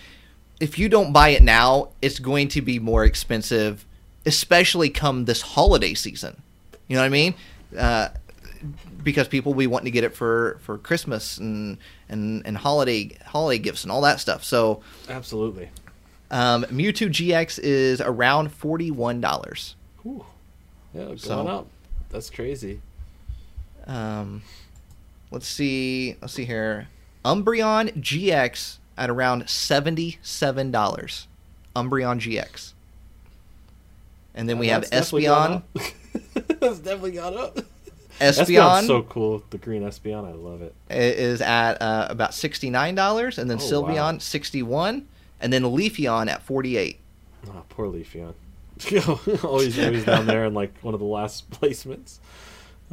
if 0.59 0.79
you 0.79 0.87
don't 0.89 1.11
buy 1.11 1.29
it 1.29 1.43
now, 1.43 1.89
it's 2.01 2.17
going 2.19 2.47
to 2.49 2.61
be 2.61 2.79
more 2.79 3.03
expensive, 3.03 3.85
especially 4.25 4.89
come 4.89 5.25
this 5.25 5.41
holiday 5.41 5.93
season. 5.93 6.41
You 6.87 6.95
know 6.95 7.01
what 7.01 7.07
I 7.07 7.09
mean? 7.09 7.35
Uh, 7.77 8.09
because 9.03 9.27
people 9.27 9.53
will 9.53 9.59
be 9.59 9.67
wanting 9.67 9.85
to 9.85 9.91
get 9.91 10.03
it 10.03 10.15
for 10.15 10.57
for 10.61 10.77
Christmas 10.77 11.37
and 11.37 11.77
and 12.09 12.41
and 12.45 12.57
holiday 12.57 13.15
holiday 13.25 13.59
gifts 13.59 13.83
and 13.83 13.91
all 13.91 14.01
that 14.01 14.19
stuff. 14.19 14.43
So 14.43 14.81
Absolutely. 15.09 15.69
um, 16.31 16.63
Mewtwo 16.65 17.09
GX 17.09 17.59
is 17.59 18.01
around 18.01 18.51
forty 18.51 18.89
one 18.91 19.21
dollars. 19.21 19.75
Yeah, 20.05 20.21
going 20.93 21.17
So- 21.17 21.47
up. 21.47 21.67
That's 22.09 22.29
crazy. 22.29 22.79
Um, 23.87 24.41
let's 25.31 25.47
see. 25.47 26.15
Let's 26.21 26.33
see 26.33 26.45
here. 26.45 26.87
Umbreon 27.25 27.91
GX 28.01 28.77
at 28.97 29.09
around 29.09 29.49
seventy-seven 29.49 30.71
dollars. 30.71 31.27
Umbreon 31.75 32.19
GX. 32.19 32.71
And 34.33 34.47
then 34.47 34.59
we 34.59 34.67
have 34.67 34.87
That's 34.89 35.11
Espeon. 35.11 35.63
That's 36.59 36.79
definitely 36.79 37.13
gone 37.13 37.37
up. 37.37 37.59
Espeon 38.19 38.85
so 38.87 39.03
cool. 39.03 39.43
The 39.49 39.57
green 39.57 39.81
Espeon, 39.83 40.25
I 40.25 40.31
love 40.33 40.61
it. 40.61 40.73
i- 40.89 40.93
is 40.93 41.41
at 41.41 41.81
uh, 41.81 42.07
about 42.09 42.33
sixty-nine 42.33 42.95
dollars, 42.95 43.37
and 43.37 43.49
then 43.49 43.57
Oh, 43.57 43.61
Sylveon 43.61 44.13
wow. 44.13 44.17
sixty-one, 44.19 45.07
and 45.41 45.51
then 45.51 45.63
Leafeon 45.63 46.29
at 46.29 46.41
forty-eight. 46.43 46.99
Oh, 47.47 47.63
poor 47.69 47.87
Leafeon. 47.87 48.33
always, 49.43 49.79
always 49.79 50.05
down 50.05 50.27
there 50.27 50.45
in 50.45 50.53
like 50.53 50.73
one 50.81 50.93
of 50.93 50.99
the 50.99 51.05
last 51.05 51.49
placements. 51.51 52.19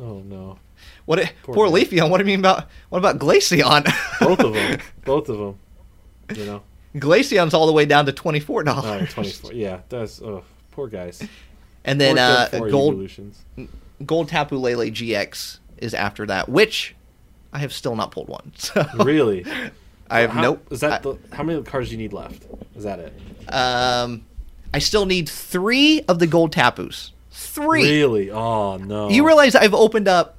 Oh 0.01 0.21
no, 0.21 0.59
What? 1.05 1.19
i- 1.21 1.33
Poor 1.43 1.55
Poor. 1.55 1.69
Leafeon. 1.69 2.11
What 2.11 2.19
do 2.19 2.23
you 2.25 2.27
mean 2.27 2.39
about 2.41 2.69
what 2.91 2.99
about 2.99 3.19
Glaceon? 3.19 3.85
both 4.21 4.41
of 4.41 4.53
them, 4.55 4.81
both 5.05 5.29
of 5.29 5.39
them. 5.39 5.59
You 6.37 6.45
know, 6.47 6.63
Glaceon's 6.97 7.55
all 7.55 7.67
the 7.67 7.73
way 7.73 7.85
down 7.85 8.07
to 8.07 8.13
twenty 8.13 8.41
four 8.41 8.63
dollars. 8.63 9.13
24. 9.13 9.53
Yeah, 9.53 9.81
that's 9.89 10.23
oh, 10.23 10.45
poor 10.71 10.89
guys. 10.89 11.23
And 11.85 12.01
then 12.01 12.17
uh, 12.19 12.49
Gen 12.51 12.61
4 12.61 12.71
Gold 12.71 12.93
evolutions. 12.95 13.45
Gold 14.07 14.29
Tapu 14.29 14.57
Lele 14.57 14.87
GX 14.91 15.59
is 15.79 15.95
after 15.95 16.27
that, 16.27 16.49
which 16.49 16.95
I 17.53 17.59
have 17.59 17.73
still 17.73 17.97
not 17.97 18.13
pulled 18.13 18.29
one. 18.29 18.53
So 18.57 18.87
Really? 18.95 19.45
I 20.09 20.21
have 20.21 20.31
How- 20.31 20.43
nope. 20.43 20.67
Is 20.71 20.81
that 20.81 21.03
the, 21.03 21.17
how 21.33 21.43
many 21.43 21.61
cards 21.63 21.89
do 21.89 21.93
you 21.97 21.99
need 21.99 22.13
left? 22.13 22.47
Is 22.77 22.85
that 22.85 22.99
it? 23.01 23.13
Um, 23.53 24.25
I 24.73 24.79
still 24.79 25.07
need 25.07 25.29
three 25.29 26.03
of 26.03 26.19
the 26.21 26.27
gold 26.27 26.53
Tapus. 26.53 27.11
Three. 27.31 27.83
Really? 27.83 28.31
Oh 28.31 28.77
no. 28.77 29.09
You 29.11 29.27
realize 29.27 29.55
I've 29.55 29.75
opened 29.75 30.07
up 30.09 30.37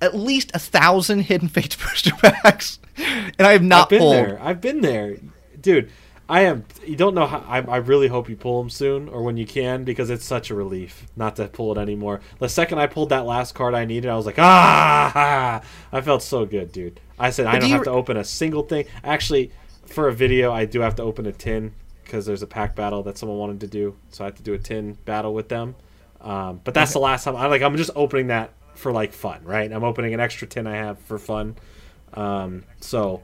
at 0.00 0.14
least 0.14 0.50
a 0.54 0.58
thousand 0.58 1.20
Hidden 1.20 1.48
Fates 1.48 1.76
booster 1.82 2.12
packs, 2.16 2.78
and 2.96 3.46
I 3.46 3.52
have 3.52 3.62
not 3.62 3.84
I've 3.84 3.88
been 3.90 3.98
pulled. 3.98 4.14
there. 4.14 4.38
I've 4.42 4.60
been 4.60 4.80
there, 4.80 5.16
dude. 5.60 5.90
I 6.28 6.42
am. 6.42 6.64
You 6.86 6.94
don't 6.94 7.16
know 7.16 7.26
how. 7.26 7.40
I, 7.48 7.58
I 7.60 7.76
really 7.78 8.06
hope 8.06 8.28
you 8.28 8.36
pull 8.36 8.62
them 8.62 8.70
soon 8.70 9.08
or 9.08 9.22
when 9.24 9.36
you 9.36 9.44
can 9.44 9.82
because 9.82 10.10
it's 10.10 10.24
such 10.24 10.50
a 10.50 10.54
relief 10.54 11.06
not 11.16 11.34
to 11.36 11.48
pull 11.48 11.72
it 11.76 11.78
anymore. 11.80 12.20
The 12.38 12.48
second 12.48 12.78
I 12.78 12.86
pulled 12.86 13.08
that 13.08 13.26
last 13.26 13.52
card 13.56 13.74
I 13.74 13.84
needed, 13.84 14.08
I 14.08 14.14
was 14.14 14.26
like, 14.26 14.38
ah! 14.38 15.60
I 15.92 16.00
felt 16.00 16.22
so 16.22 16.46
good, 16.46 16.70
dude. 16.70 17.00
I 17.18 17.30
said 17.30 17.46
I 17.46 17.52
But 17.52 17.56
do 17.56 17.60
don't 17.62 17.68
you 17.70 17.74
have 17.74 17.84
to 17.84 17.90
open 17.90 18.16
a 18.16 18.22
single 18.24 18.62
thing. 18.62 18.84
Actually, 19.02 19.50
for 19.86 20.06
a 20.06 20.12
video, 20.12 20.52
I 20.52 20.66
do 20.66 20.80
have 20.80 20.94
to 20.96 21.02
open 21.02 21.26
a 21.26 21.32
tin 21.32 21.72
because 22.04 22.26
there's 22.26 22.42
a 22.42 22.46
pack 22.46 22.76
battle 22.76 23.02
that 23.02 23.18
someone 23.18 23.38
wanted 23.38 23.60
to 23.62 23.66
do, 23.66 23.96
so 24.10 24.22
I 24.24 24.28
have 24.28 24.36
to 24.36 24.42
do 24.44 24.54
a 24.54 24.58
tin 24.58 24.98
battle 25.04 25.34
with 25.34 25.48
them. 25.48 25.74
Um, 26.20 26.60
but 26.62 26.74
that's 26.74 26.92
the 26.92 27.00
last 27.00 27.24
time. 27.24 27.34
I 27.34 27.46
like. 27.46 27.62
I'm 27.62 27.76
just 27.76 27.90
opening 27.96 28.28
that 28.28 28.52
for 28.80 28.92
like 28.92 29.12
fun, 29.12 29.44
right? 29.44 29.70
I'm 29.70 29.84
opening 29.84 30.14
an 30.14 30.20
extra 30.20 30.48
tin 30.48 30.66
I 30.66 30.76
have 30.76 30.98
for 31.00 31.18
fun. 31.18 31.56
Um, 32.14 32.64
so 32.80 33.22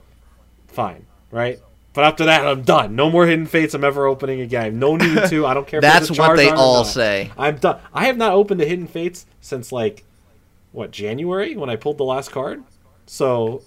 fine, 0.69 1.07
right? 1.31 1.59
But 1.93 2.05
after 2.05 2.27
that, 2.27 2.47
I'm 2.47 2.63
done. 2.63 2.95
No 2.95 3.11
more 3.11 3.27
hidden 3.27 3.47
fates. 3.47 3.73
I'm 3.73 3.83
ever 3.83 4.07
opening 4.07 4.43
again. 4.43 4.79
No 4.79 4.97
need 4.97 5.19
to. 5.29 5.47
I 5.47 5.55
don't 5.55 5.67
care. 5.67 5.81
That's 5.81 6.11
what 6.11 6.37
they 6.37 6.51
all 6.51 6.85
say. 6.85 7.33
I'm 7.39 7.57
done. 7.57 7.81
I 7.93 8.07
have 8.07 8.19
not 8.19 8.33
opened 8.33 8.61
a 8.61 8.67
hidden 8.67 8.87
fates 8.87 9.25
since 9.41 9.73
like 9.73 10.05
what 10.73 10.91
January 10.91 11.57
when 11.57 11.71
I 11.71 11.77
pulled 11.77 11.99
the 11.99 12.05
last 12.05 12.31
card. 12.31 12.63
So 13.07 13.63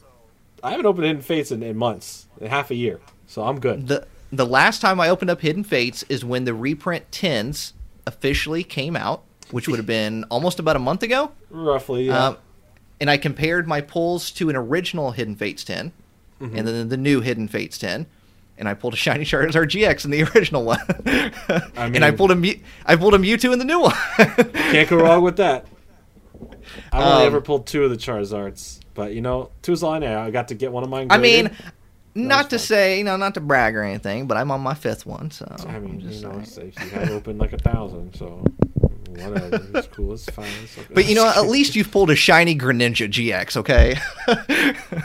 I 0.63 0.71
haven't 0.71 0.85
opened 0.85 1.07
hidden 1.07 1.21
fates 1.23 1.51
in, 1.51 1.63
in 1.63 1.75
months, 1.75 2.27
in 2.39 2.47
half 2.47 2.69
a 2.69 2.75
year. 2.75 2.99
So 3.25 3.43
I'm 3.43 3.59
good. 3.59 3.87
The 3.87 4.07
the 4.31 4.45
last 4.45 4.79
time 4.79 4.99
I 4.99 5.09
opened 5.09 5.31
up 5.31 5.41
Hidden 5.41 5.63
Fates 5.63 6.03
is 6.03 6.23
when 6.23 6.45
the 6.45 6.53
reprint 6.53 7.11
tins 7.11 7.73
officially 8.05 8.63
came 8.63 8.95
out, 8.95 9.23
which 9.51 9.67
would 9.67 9.77
have 9.77 9.85
been 9.85 10.23
almost 10.25 10.59
about 10.59 10.75
a 10.75 10.79
month 10.79 11.03
ago. 11.03 11.31
Roughly, 11.49 12.07
yeah. 12.07 12.27
Um, 12.27 12.37
and 13.01 13.09
I 13.09 13.17
compared 13.17 13.67
my 13.67 13.81
pulls 13.81 14.29
to 14.31 14.49
an 14.49 14.55
original 14.55 15.11
Hidden 15.11 15.35
Fates 15.37 15.63
10 15.63 15.91
Mm-hmm. 16.41 16.55
and 16.57 16.65
then 16.67 16.87
the 16.89 16.95
new 16.97 17.19
Hidden 17.19 17.49
Fates 17.49 17.77
10. 17.77 18.05
And 18.57 18.67
I 18.69 18.73
pulled 18.73 18.93
a 18.93 18.97
Shiny 18.97 19.25
Charizard 19.25 19.65
GX 19.67 20.05
in 20.05 20.11
the 20.11 20.23
original 20.35 20.63
one, 20.65 20.79
and 21.75 22.03
I 22.03 22.11
pulled 22.11 22.31
a 22.31 22.35
Mew- 22.35 22.59
I 22.85 22.95
pulled 22.97 23.13
a 23.13 23.17
Mewtwo 23.17 23.51
in 23.53 23.59
the 23.59 23.65
new 23.65 23.79
one. 23.81 23.93
Can't 24.53 24.89
go 24.89 24.97
wrong 24.97 25.21
with 25.23 25.37
that. 25.37 25.65
I've 26.91 27.01
only 27.03 27.21
Um, 27.21 27.27
ever 27.27 27.41
pulled 27.41 27.67
two 27.67 27.83
of 27.83 27.89
the 27.89 27.97
Charizards, 27.97 28.79
but 28.93 29.13
you 29.13 29.21
know, 29.21 29.49
two's 29.61 29.81
all 29.83 29.93
I 29.93 29.99
know. 29.99 30.19
I 30.19 30.29
got 30.31 30.49
to 30.49 30.55
get 30.55 30.71
one 30.71 30.83
of 30.83 30.89
mine. 30.89 31.07
I 31.09 31.17
graded. 31.17 31.51
mean, 31.51 31.57
not 32.15 32.49
to 32.51 32.59
say, 32.59 32.97
you 32.97 33.03
know, 33.03 33.15
not 33.17 33.33
to 33.35 33.39
brag 33.41 33.75
or 33.75 33.83
anything, 33.83 34.27
but 34.27 34.37
I'm 34.37 34.51
on 34.51 34.61
my 34.61 34.73
fifth 34.73 35.05
one, 35.05 35.31
so 35.31 35.45
I 35.67 35.79
mean, 35.79 35.91
I'm 35.95 35.99
just 36.01 36.21
you 36.21 36.29
know, 36.29 36.43
saying. 36.43 36.73
you 36.81 36.89
have 36.91 37.11
opened 37.11 37.39
like 37.39 37.53
a 37.53 37.57
thousand, 37.57 38.13
so 38.15 38.43
whatever. 39.11 39.61
It's 39.75 39.87
cool. 39.87 40.13
It's 40.13 40.29
fine. 40.29 40.47
It's 40.63 40.77
okay. 40.77 40.93
But 40.93 41.07
you 41.07 41.15
know, 41.15 41.27
at 41.27 41.47
least 41.47 41.75
you've 41.75 41.91
pulled 41.91 42.09
a 42.09 42.15
shiny 42.15 42.55
Greninja 42.57 43.09
GX, 43.09 43.57
okay? 43.57 43.97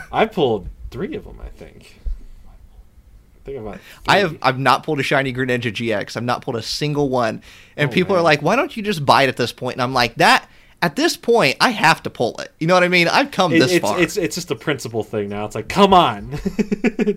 I 0.11 0.25
pulled 0.25 0.69
three 0.91 1.15
of 1.15 1.23
them. 1.25 1.39
I 1.43 1.49
think. 1.49 1.99
I 2.47 3.45
think 3.45 3.57
about. 3.59 3.79
I 4.07 4.17
have 4.19 4.37
I've 4.41 4.59
not 4.59 4.83
pulled 4.83 4.99
a 4.99 5.03
shiny 5.03 5.33
Greninja 5.33 5.71
GX. 5.71 6.17
I've 6.17 6.23
not 6.23 6.41
pulled 6.41 6.55
a 6.55 6.61
single 6.63 7.09
one. 7.09 7.41
And 7.77 7.89
Oh, 7.89 7.93
people 7.93 8.15
are 8.15 8.21
like, 8.21 8.41
"Why 8.41 8.55
don't 8.55 8.75
you 8.75 8.81
just 8.83 9.05
buy 9.05 9.23
it 9.23 9.29
at 9.29 9.37
this 9.37 9.51
point?" 9.51 9.75
And 9.75 9.81
I'm 9.81 9.93
like, 9.93 10.15
"That 10.15 10.49
at 10.81 10.95
this 10.95 11.17
point, 11.17 11.57
I 11.59 11.69
have 11.71 12.03
to 12.03 12.09
pull 12.09 12.35
it." 12.39 12.51
You 12.59 12.67
know 12.67 12.73
what 12.73 12.83
I 12.83 12.87
mean? 12.87 13.07
I've 13.07 13.31
come 13.31 13.53
It- 13.53 13.59
this 13.59 13.71
it's, 13.73 13.81
far. 13.85 13.99
it's 13.99 14.17
it's 14.17 14.35
just 14.35 14.51
a 14.51 14.55
principle 14.55 15.03
thing 15.03 15.29
now. 15.29 15.45
It's 15.45 15.55
like, 15.55 15.67
come 15.69 15.93
on, 15.93 16.31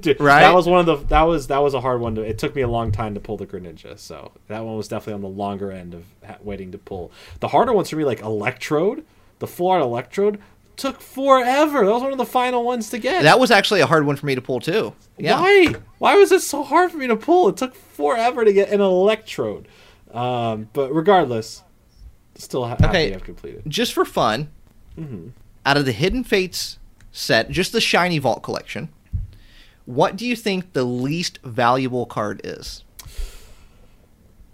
Dude, 0.00 0.20
Right? 0.20 0.40
That 0.40 0.54
was 0.54 0.66
one 0.66 0.80
of 0.80 0.86
the 0.86 0.96
that 1.08 1.22
was 1.22 1.46
that 1.48 1.58
was 1.62 1.74
a 1.74 1.80
hard 1.80 2.00
one 2.00 2.14
to. 2.16 2.22
It 2.22 2.38
took 2.38 2.54
me 2.54 2.62
a 2.62 2.68
long 2.68 2.92
time 2.92 3.14
to 3.14 3.20
pull 3.20 3.36
the 3.36 3.46
Greninja, 3.46 3.98
so 3.98 4.32
that 4.48 4.64
one 4.64 4.76
was 4.76 4.88
definitely 4.88 5.14
on 5.14 5.20
the 5.22 5.28
longer 5.28 5.70
end 5.72 5.94
of 5.94 6.04
waiting 6.42 6.72
to 6.72 6.78
pull. 6.78 7.10
The 7.40 7.48
harder 7.48 7.72
ones 7.72 7.90
for 7.90 7.96
me, 7.96 8.04
like 8.04 8.20
Electrode, 8.22 9.04
the 9.38 9.46
full 9.46 9.68
art 9.68 9.82
Electrode, 9.82 10.38
took 10.76 11.00
forever. 11.00 11.84
That 11.84 11.92
was 11.92 12.02
one 12.02 12.12
of 12.12 12.18
the 12.18 12.24
final 12.26 12.64
ones 12.64 12.90
to 12.90 12.98
get. 12.98 13.22
that 13.24 13.40
was 13.40 13.50
actually 13.50 13.80
a 13.80 13.86
hard 13.86 14.06
one 14.06 14.16
for 14.16 14.26
me 14.26 14.34
to 14.34 14.40
pull 14.40 14.60
too. 14.60 14.94
Yeah. 15.18 15.40
Why? 15.40 15.74
Why 15.98 16.14
was 16.14 16.30
it 16.32 16.40
so 16.42 16.62
hard 16.62 16.92
for 16.92 16.96
me 16.98 17.08
to 17.08 17.16
pull? 17.16 17.48
It 17.48 17.56
took 17.56 17.74
forever 17.74 18.44
to 18.44 18.52
get 18.52 18.70
an 18.70 18.80
Electrode. 18.80 19.66
Um, 20.12 20.68
but 20.72 20.94
regardless, 20.94 21.62
still 22.38 22.66
ha- 22.66 22.76
Okay. 22.82 23.12
I've 23.14 23.24
completed. 23.24 23.62
Just 23.68 23.92
for 23.92 24.04
fun, 24.04 24.48
Mm-hmm. 24.98 25.28
out 25.66 25.76
of 25.76 25.84
the 25.84 25.92
Hidden 25.92 26.24
Fates 26.24 26.78
set, 27.12 27.50
just 27.50 27.72
the 27.72 27.80
shiny 27.80 28.18
Vault 28.18 28.42
collection, 28.42 28.88
what 29.84 30.16
do 30.16 30.26
you 30.26 30.34
think 30.34 30.72
the 30.72 30.84
least 30.84 31.38
valuable 31.44 32.04
card 32.06 32.40
is? 32.44 32.82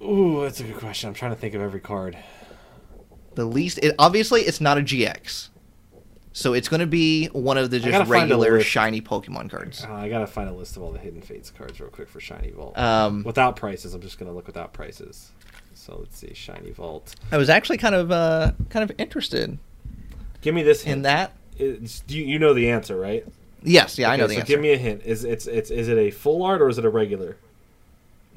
Ooh, 0.03 0.43
that's 0.43 0.61
a 0.61 0.65
good 0.65 0.77
question. 0.77 1.09
I'm 1.09 1.15
trying 1.15 1.33
to 1.33 1.37
think 1.41 1.55
of 1.55 1.63
every 1.63 1.81
card. 1.81 2.17
The 3.35 3.45
least 3.45 3.79
it, 3.83 3.95
obviously 3.99 4.43
it's 4.43 4.61
not 4.61 4.79
a 4.79 4.83
GX. 4.83 5.49
So 6.33 6.53
it's 6.53 6.69
going 6.69 6.81
to 6.81 6.87
be 6.87 7.27
one 7.29 7.57
of 7.59 7.71
the 7.71 7.79
just 7.81 8.11
regular 8.11 8.61
shiny 8.61 9.01
Pokemon 9.01 9.51
cards. 9.51 9.85
Uh, 9.89 9.93
I 9.95 10.09
gotta 10.09 10.27
find 10.27 10.49
a 10.49 10.53
list 10.53 10.77
of 10.77 10.83
all 10.83 10.91
the 10.91 10.99
Hidden 10.99 11.23
Fates 11.23 11.51
cards 11.51 11.81
real 11.81 11.91
quick 11.91 12.09
for 12.09 12.19
Shiny 12.21 12.51
Vault. 12.51 12.77
Um, 12.77 13.23
without 13.23 13.55
prices, 13.57 13.95
I'm 13.95 14.01
just 14.01 14.19
gonna 14.19 14.33
look 14.33 14.47
without 14.49 14.73
prices. 14.73 15.31
So 15.85 15.99
let's 16.01 16.17
see, 16.17 16.33
Shiny 16.33 16.71
Vault. 16.71 17.15
I 17.31 17.37
was 17.37 17.51
actually 17.51 17.77
kind 17.77 17.95
of 17.95 18.11
uh, 18.11 18.53
kind 18.71 18.89
of 18.89 18.97
interested 18.99 19.59
Give 20.41 20.55
me 20.55 20.63
this 20.63 20.83
hint. 20.83 20.97
in 20.97 21.03
that. 21.03 21.33
It's, 21.59 22.03
you, 22.09 22.25
you 22.25 22.39
know 22.39 22.55
the 22.55 22.71
answer, 22.71 22.99
right? 22.99 23.27
Yes, 23.63 23.99
yeah, 23.99 24.09
I 24.09 24.15
Okay, 24.15 24.21
know 24.23 24.27
the 24.29 24.35
so 24.35 24.41
answer. 24.41 24.53
Give 24.53 24.61
me 24.61 24.73
a 24.73 24.79
hint. 24.79 25.03
Is 25.05 25.25
it's 25.25 25.47
it's 25.47 25.71
is 25.71 25.89
it 25.89 25.99
a 25.99 26.11
full 26.11 26.43
art 26.43 26.63
or 26.63 26.69
is 26.71 26.79
it 26.79 26.87
a 26.87 26.89
regular? 26.89 27.37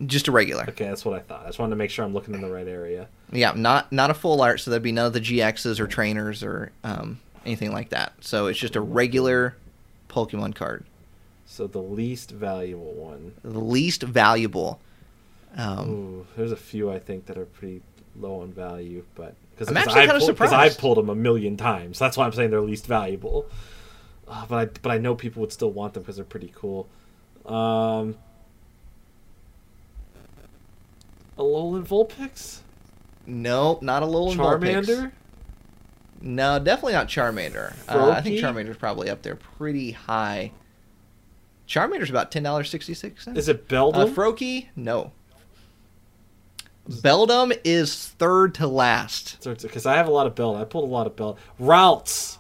Just 0.06 0.28
a 0.28 0.32
regular. 0.34 0.66
Okay, 0.68 0.86
that's 0.90 1.06
what 1.06 1.16
I 1.18 1.22
thought. 1.22 1.44
I 1.44 1.48
just 1.48 1.58
wanted 1.58 1.70
to 1.72 1.76
make 1.78 1.90
sure 1.90 2.04
I'm 2.04 2.14
looking 2.14 2.34
in 2.34 2.42
the 2.42 2.52
right 2.52 2.68
area. 2.68 3.08
Yeah, 3.32 3.54
not 3.56 3.94
not 3.94 4.10
a 4.12 4.14
full 4.14 4.42
art, 4.42 4.60
so 4.60 4.70
there'd 4.70 4.84
be 4.84 4.92
none 4.92 5.06
of 5.06 5.14
the 5.14 5.22
GXs 5.22 5.80
or 5.80 5.88
trainers 5.88 6.44
or 6.44 6.74
um, 6.84 7.20
anything 7.46 7.72
like 7.72 7.90
that. 7.90 8.12
So 8.20 8.48
it's 8.48 8.60
just 8.60 8.76
a 8.76 8.82
regular 8.82 9.56
Pokemon 10.10 10.56
card. 10.56 10.84
So 11.46 11.66
the 11.66 11.82
least 11.82 12.32
valuable 12.32 12.92
one. 12.94 13.36
The 13.42 13.60
least 13.60 14.04
valuable. 14.04 14.82
Um, 15.58 15.90
Ooh, 15.90 16.26
there's 16.38 16.52
a 16.52 16.56
few 16.58 16.92
I 16.92 17.00
think 17.00 17.26
that 17.26 17.38
are 17.38 17.46
pretty 17.46 17.82
low 18.16 18.42
on 18.42 18.52
value, 18.54 19.04
but 19.16 19.36
because 19.52 19.68
I'm 19.70 19.78
actually 19.78 20.02
pulled, 20.08 20.12
'cause 20.20 20.26
surprised. 20.26 20.54
I've 20.54 20.78
pulled 20.78 20.98
them 20.98 21.10
a 21.10 21.16
million 21.16 21.58
times. 21.58 21.98
That's 22.00 22.16
why 22.16 22.26
I'm 22.26 22.32
saying 22.32 22.52
they're 22.52 22.62
least 22.62 22.86
valuable. 22.86 23.46
Uh, 24.28 24.46
but 24.48 24.56
I 24.56 24.66
but 24.82 24.92
I 24.92 24.98
know 25.00 25.16
people 25.16 25.42
would 25.42 25.52
still 25.52 25.72
want 25.72 25.94
them 25.96 26.04
because 26.04 26.16
they're 26.18 26.26
pretty 26.26 26.52
cool. 26.56 26.88
Um, 27.46 28.16
Alolan 31.38 31.86
Vulpix, 31.86 32.60
no, 33.26 33.78
not 33.82 34.04
a 34.04 34.06
Alolan 34.06 34.36
Vulpix. 34.36 34.86
Charmander. 34.86 35.12
No, 36.20 36.58
definitely 36.60 36.94
not 36.94 37.08
Charmander. 37.08 37.76
Uh, 37.88 38.10
I 38.10 38.22
think? 38.22 38.40
Charmander's 38.40 38.78
probably 38.78 39.10
up 39.10 39.22
there 39.22 39.36
pretty 39.36 39.92
high. 39.92 40.52
Charmander's 41.68 42.10
about 42.10 42.32
ten 42.32 42.44
dollars 42.44 42.70
sixty 42.70 42.94
six 42.96 43.26
cents. 43.26 43.38
Is 43.38 43.50
it 43.50 43.66
Uh, 43.70 43.74
Beldum? 43.74 44.14
Froakie? 44.14 44.68
No. 44.76 45.12
Beldum 46.90 47.58
is 47.64 48.08
third 48.18 48.56
to 48.56 48.68
last. 48.68 49.44
Because 49.62 49.86
I 49.86 49.96
have 49.96 50.08
a 50.08 50.12
lot 50.12 50.28
of 50.28 50.36
Beld. 50.36 50.58
I 50.58 50.64
pulled 50.64 50.90
a 50.90 50.92
lot 50.92 51.08
of 51.08 51.16
Beld. 51.16 51.38
Routes. 51.60 52.40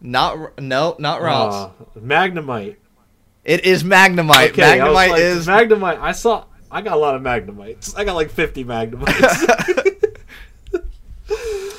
Not 0.00 0.60
no, 0.60 0.96
not 0.98 1.20
Routes. 1.22 1.56
Uh, 1.56 1.70
Magnemite. 2.00 2.76
it 3.44 3.64
is 3.64 3.82
Magnemite. 3.82 4.50
Okay, 4.50 4.78
Magnemite 4.78 4.92
like, 4.94 5.18
is 5.20 5.46
Magnemite. 5.46 5.98
I 6.00 6.12
saw. 6.12 6.44
I 6.70 6.82
got 6.82 6.94
a 6.94 7.00
lot 7.00 7.14
of 7.14 7.22
Magnemites. 7.22 7.96
I 7.96 8.04
got 8.04 8.14
like 8.14 8.30
50 8.30 8.64
Magnemites. 8.64 10.02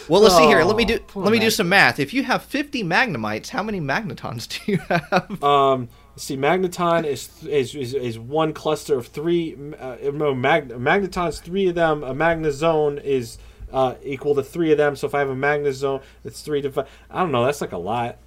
Well, 0.09 0.21
let's 0.21 0.37
see 0.37 0.45
here. 0.45 0.63
Let 0.63 0.77
me 0.77 0.85
Oh, 0.85 0.87
do 0.87 0.99
let 1.19 1.31
me 1.33 1.39
do 1.39 1.49
some 1.49 1.67
math. 1.67 1.99
If 1.99 2.13
you 2.13 2.23
have 2.23 2.41
50 2.43 2.81
Magnemites, 2.85 3.49
how 3.49 3.61
many 3.61 3.81
Magnetons 3.81 4.47
do 4.47 4.71
you 4.71 4.77
have? 4.87 5.43
um, 5.43 5.89
see, 6.18 6.35
Magneton 6.38 7.06
is 7.06 7.30
is, 7.45 7.73
is 7.76 7.94
is 7.94 8.19
one 8.19 8.52
cluster 8.53 8.98
of 8.98 9.07
three. 9.07 9.56
Uh, 9.80 9.95
no, 10.14 10.34
Mag- 10.35 10.69
Magneton's 10.69 11.39
three 11.39 11.68
of 11.69 11.76
them. 11.76 12.03
A 12.03 12.14
Magnezone 12.14 13.02
is 13.03 13.38
uh, 13.72 13.95
equal 14.03 14.35
to 14.35 14.44
three 14.44 14.72
of 14.72 14.77
them. 14.77 14.95
So 14.95 15.07
if 15.07 15.15
I 15.15 15.19
have 15.19 15.30
a 15.30 15.35
Magnezone, 15.35 16.02
it's 16.26 16.41
three 16.41 16.61
to 16.61 16.72
five. 16.72 16.88
I 17.10 17.19
don't 17.19 17.31
know. 17.31 17.45
That's 17.45 17.61
like 17.61 17.72
a 17.72 17.77
lot. 17.77 18.18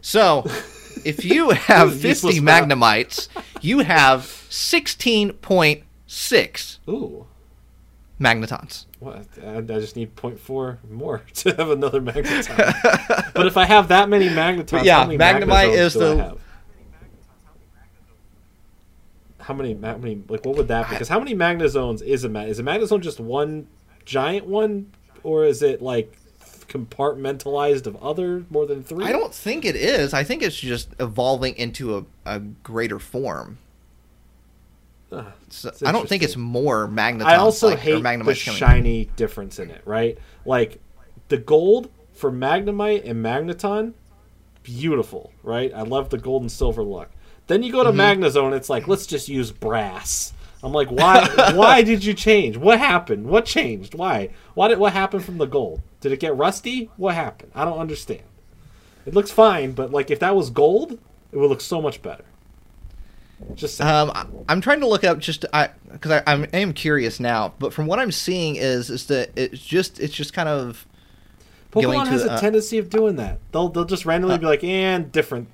So, 0.00 0.44
if 1.04 1.24
you 1.24 1.50
have 1.50 1.92
50 1.92 2.08
useless. 2.08 2.38
Magnemites, 2.40 3.28
you 3.62 3.78
have 3.80 4.20
16.6 4.20 6.78
Ooh. 6.88 7.26
Magnetons. 8.20 8.84
What? 9.00 9.24
I, 9.42 9.56
I 9.56 9.60
just 9.62 9.96
need 9.96 10.14
0.4 10.14 10.76
more 10.90 11.22
to 11.36 11.54
have 11.54 11.70
another 11.70 12.00
Magneton. 12.02 13.32
but 13.34 13.46
if 13.46 13.56
I 13.56 13.64
have 13.64 13.88
that 13.88 14.08
many 14.10 14.28
Magnetons, 14.28 14.70
But 14.72 14.84
yeah, 14.84 14.98
how 14.98 15.06
many 15.06 15.16
Magnemite 15.18 15.74
is 15.74 15.94
the- 15.94 16.16
have? 16.18 16.38
How 19.44 19.54
many? 19.54 19.74
How 19.74 19.96
many? 19.98 20.22
Like, 20.28 20.44
what 20.46 20.56
would 20.56 20.68
that 20.68 20.88
be? 20.88 20.94
Because 20.94 21.08
how 21.08 21.18
many 21.18 21.34
Magnezones 21.34 22.02
is 22.02 22.24
a 22.24 22.28
Mag? 22.28 22.48
Is 22.48 22.58
a 22.58 22.62
Magnezone 22.62 23.00
just 23.00 23.20
one 23.20 23.66
giant 24.04 24.46
one, 24.46 24.92
or 25.22 25.44
is 25.44 25.62
it 25.62 25.82
like 25.82 26.16
compartmentalized 26.68 27.86
of 27.86 27.96
other 28.02 28.44
more 28.48 28.66
than 28.66 28.82
three? 28.82 29.04
I 29.04 29.12
don't 29.12 29.34
think 29.34 29.64
it 29.64 29.76
is. 29.76 30.14
I 30.14 30.24
think 30.24 30.42
it's 30.42 30.56
just 30.56 30.88
evolving 30.98 31.56
into 31.56 31.98
a, 31.98 32.04
a 32.24 32.40
greater 32.40 32.98
form. 32.98 33.58
Ah, 35.12 35.32
So 35.50 35.70
I 35.84 35.92
don't 35.92 36.08
think 36.08 36.22
it's 36.22 36.36
more 36.36 36.88
Magnetons. 36.88 37.24
I 37.24 37.36
also 37.36 37.68
like, 37.68 37.78
hate 37.80 38.02
the 38.02 38.34
shiny 38.34 39.06
difference 39.16 39.58
in 39.58 39.70
it, 39.70 39.82
right? 39.84 40.18
Like 40.44 40.80
the 41.28 41.36
gold 41.36 41.90
for 42.12 42.32
Magnemite 42.32 43.08
and 43.08 43.24
Magneton, 43.24 43.92
beautiful, 44.62 45.32
right? 45.42 45.72
I 45.74 45.82
love 45.82 46.08
the 46.08 46.18
gold 46.18 46.42
and 46.42 46.50
silver 46.50 46.82
look. 46.82 47.10
Then 47.46 47.62
you 47.62 47.72
go 47.72 47.84
to 47.84 47.90
Mm-hmm. 47.90 48.24
Magnezone, 48.24 48.56
it's 48.56 48.70
like 48.70 48.88
let's 48.88 49.06
just 49.06 49.28
use 49.28 49.52
brass. 49.52 50.32
I'm 50.62 50.72
like, 50.72 50.88
why? 50.90 51.52
why 51.54 51.82
did 51.82 52.04
you 52.04 52.14
change? 52.14 52.56
What 52.56 52.78
happened? 52.78 53.26
What 53.26 53.44
changed? 53.44 53.94
Why? 53.94 54.30
Why 54.54 54.68
did 54.68 54.78
what 54.78 54.94
happened 54.94 55.24
from 55.24 55.36
the 55.38 55.46
gold? 55.46 55.82
Did 56.00 56.12
it 56.12 56.20
get 56.20 56.36
rusty? 56.36 56.90
What 56.96 57.14
happened? 57.14 57.52
I 57.54 57.64
don't 57.64 57.78
understand. 57.78 58.22
It 59.04 59.14
looks 59.14 59.30
fine, 59.30 59.72
but 59.72 59.90
like 59.90 60.10
if 60.10 60.20
that 60.20 60.34
was 60.34 60.50
gold, 60.50 60.98
it 61.32 61.36
would 61.36 61.50
look 61.50 61.60
so 61.60 61.82
much 61.82 62.00
better. 62.00 62.24
Just 63.54 63.76
saying. 63.76 63.90
Um, 63.90 64.44
I'm 64.48 64.60
trying 64.60 64.80
to 64.80 64.86
look 64.86 65.04
up 65.04 65.18
just 65.18 65.44
I 65.52 65.68
because 65.92 66.12
I, 66.12 66.22
I'm 66.26 66.46
I 66.52 66.58
am 66.58 66.72
curious 66.72 67.20
now, 67.20 67.52
but 67.58 67.74
from 67.74 67.86
what 67.86 67.98
I'm 67.98 68.12
seeing 68.12 68.56
is 68.56 68.88
is 68.88 69.06
that 69.06 69.30
it's 69.36 69.60
just 69.60 70.00
it's 70.00 70.14
just 70.14 70.32
kind 70.32 70.48
of 70.48 70.86
going 71.72 71.98
Pokemon 71.98 72.04
to 72.04 72.10
has 72.10 72.24
a 72.24 72.32
uh, 72.32 72.40
tendency 72.40 72.78
of 72.78 72.88
doing 72.88 73.16
that. 73.16 73.38
They'll 73.52 73.68
they'll 73.68 73.84
just 73.84 74.06
randomly 74.06 74.38
be 74.38 74.46
like, 74.46 74.64
and 74.64 75.12
different. 75.12 75.48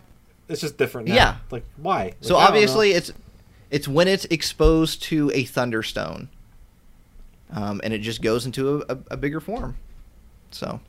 It's 0.50 0.60
just 0.60 0.76
different 0.76 1.08
now. 1.08 1.14
Yeah. 1.14 1.36
Like 1.50 1.64
why? 1.76 2.04
Like, 2.04 2.16
so 2.20 2.36
obviously 2.36 2.90
it's 2.90 3.12
it's 3.70 3.86
when 3.86 4.08
it's 4.08 4.24
exposed 4.26 5.02
to 5.04 5.30
a 5.32 5.44
thunderstone, 5.44 6.28
um, 7.52 7.80
and 7.84 7.94
it 7.94 7.98
just 8.00 8.20
goes 8.20 8.46
into 8.46 8.82
a, 8.88 8.94
a, 8.94 8.98
a 9.12 9.16
bigger 9.16 9.40
form. 9.40 9.76
So 10.50 10.80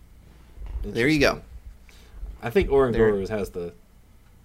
there 0.83 1.07
you 1.07 1.19
go. 1.19 1.41
I 2.41 2.49
think 2.49 2.69
Oranguru 2.69 3.29
has 3.29 3.51
the 3.51 3.73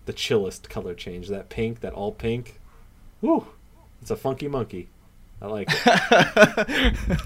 the 0.04 0.12
chillest 0.12 0.68
color 0.68 0.94
change. 0.94 1.28
That 1.28 1.48
pink, 1.48 1.80
that 1.80 1.94
all 1.94 2.12
pink. 2.12 2.60
Woo! 3.22 3.46
It's 4.02 4.10
a 4.10 4.16
funky 4.16 4.48
monkey. 4.48 4.88
I 5.40 5.46
like 5.46 5.68
it. 5.70 6.98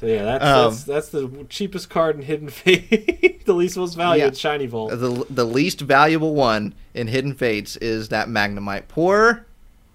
So 0.00 0.06
yeah, 0.06 0.22
that's 0.22 0.44
Um, 0.44 0.64
that's, 0.70 0.84
that's 0.84 1.08
the 1.08 1.46
cheapest 1.48 1.90
card 1.90 2.16
in 2.16 2.22
Hidden 2.22 2.50
Fate. 2.50 3.44
the 3.46 3.52
least 3.54 3.76
most 3.76 3.94
valued 3.94 4.20
Yeah. 4.22 4.28
in 4.28 4.34
Shiny 4.34 4.66
Vault. 4.66 4.90
the 4.90 5.26
the 5.28 5.44
least 5.44 5.80
valuable 5.80 6.34
one 6.34 6.74
in 6.94 7.08
Hidden 7.08 7.34
Fates 7.34 7.76
is 7.76 8.08
that 8.10 8.28
Magnemite. 8.28 8.86
Poor, 8.88 9.44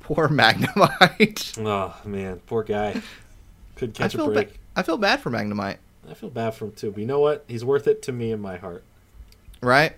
poor 0.01 0.27
Magnemite. 0.29 1.57
Oh 1.65 1.95
man, 2.05 2.41
poor 2.47 2.63
guy. 2.63 3.01
Could 3.75 3.91
I 3.91 3.93
catch 4.03 4.13
a 4.15 4.17
feel 4.17 4.27
ba- 4.27 4.33
break. 4.33 4.59
I 4.75 4.83
feel 4.83 4.97
bad 4.97 5.21
for 5.21 5.29
Magnemite. 5.31 5.77
I 6.09 6.13
feel 6.15 6.29
bad 6.29 6.53
for 6.53 6.65
him 6.65 6.73
too. 6.73 6.91
But 6.91 6.99
you 6.99 7.07
know 7.07 7.21
what? 7.21 7.45
He's 7.47 7.63
worth 7.63 7.87
it 7.87 8.01
to 8.03 8.11
me 8.11 8.31
in 8.31 8.41
my 8.41 8.57
heart. 8.57 8.83
right? 9.61 9.95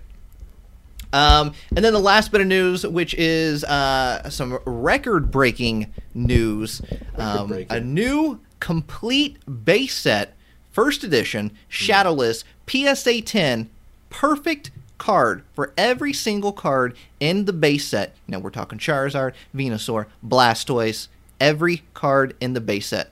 Um, 1.13 1.53
and 1.75 1.83
then 1.83 1.93
the 1.93 1.99
last 1.99 2.31
bit 2.31 2.41
of 2.41 2.47
news, 2.47 2.85
which 2.85 3.13
is 3.13 3.63
uh, 3.63 4.29
some 4.29 4.59
record-breaking 4.65 5.93
news, 6.13 6.81
um, 7.15 7.49
Record-breaking. 7.49 7.77
a 7.77 7.79
new 7.79 8.39
complete 8.59 9.37
base 9.65 9.95
set, 9.95 10.35
first 10.71 11.03
edition, 11.03 11.51
shadowless 11.67 12.43
PSA 12.67 13.21
10, 13.21 13.69
perfect 14.09 14.71
card 14.97 15.43
for 15.53 15.71
every 15.77 16.13
single 16.13 16.51
card 16.51 16.97
in 17.19 17.45
the 17.45 17.53
base 17.53 17.87
set. 17.87 18.15
Now 18.27 18.39
we're 18.39 18.49
talking 18.49 18.79
Charizard, 18.79 19.33
Venusaur, 19.53 20.07
Blastoise, 20.25 21.09
every 21.39 21.83
card 21.93 22.35
in 22.39 22.53
the 22.53 22.61
base 22.61 22.87
set. 22.87 23.11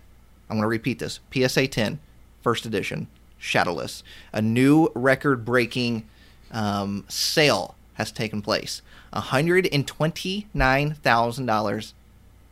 I'm 0.50 0.58
going 0.58 0.64
to 0.64 0.68
repeat 0.68 1.00
this: 1.00 1.20
PSA 1.34 1.68
10, 1.68 2.00
first 2.42 2.66
edition, 2.66 3.08
shadowless. 3.38 4.04
A 4.32 4.42
new 4.42 4.90
record-breaking 4.96 6.08
um, 6.52 7.06
sale 7.08 7.76
has 7.96 8.12
taken 8.12 8.42
place. 8.42 8.82
$129,000. 9.14 11.94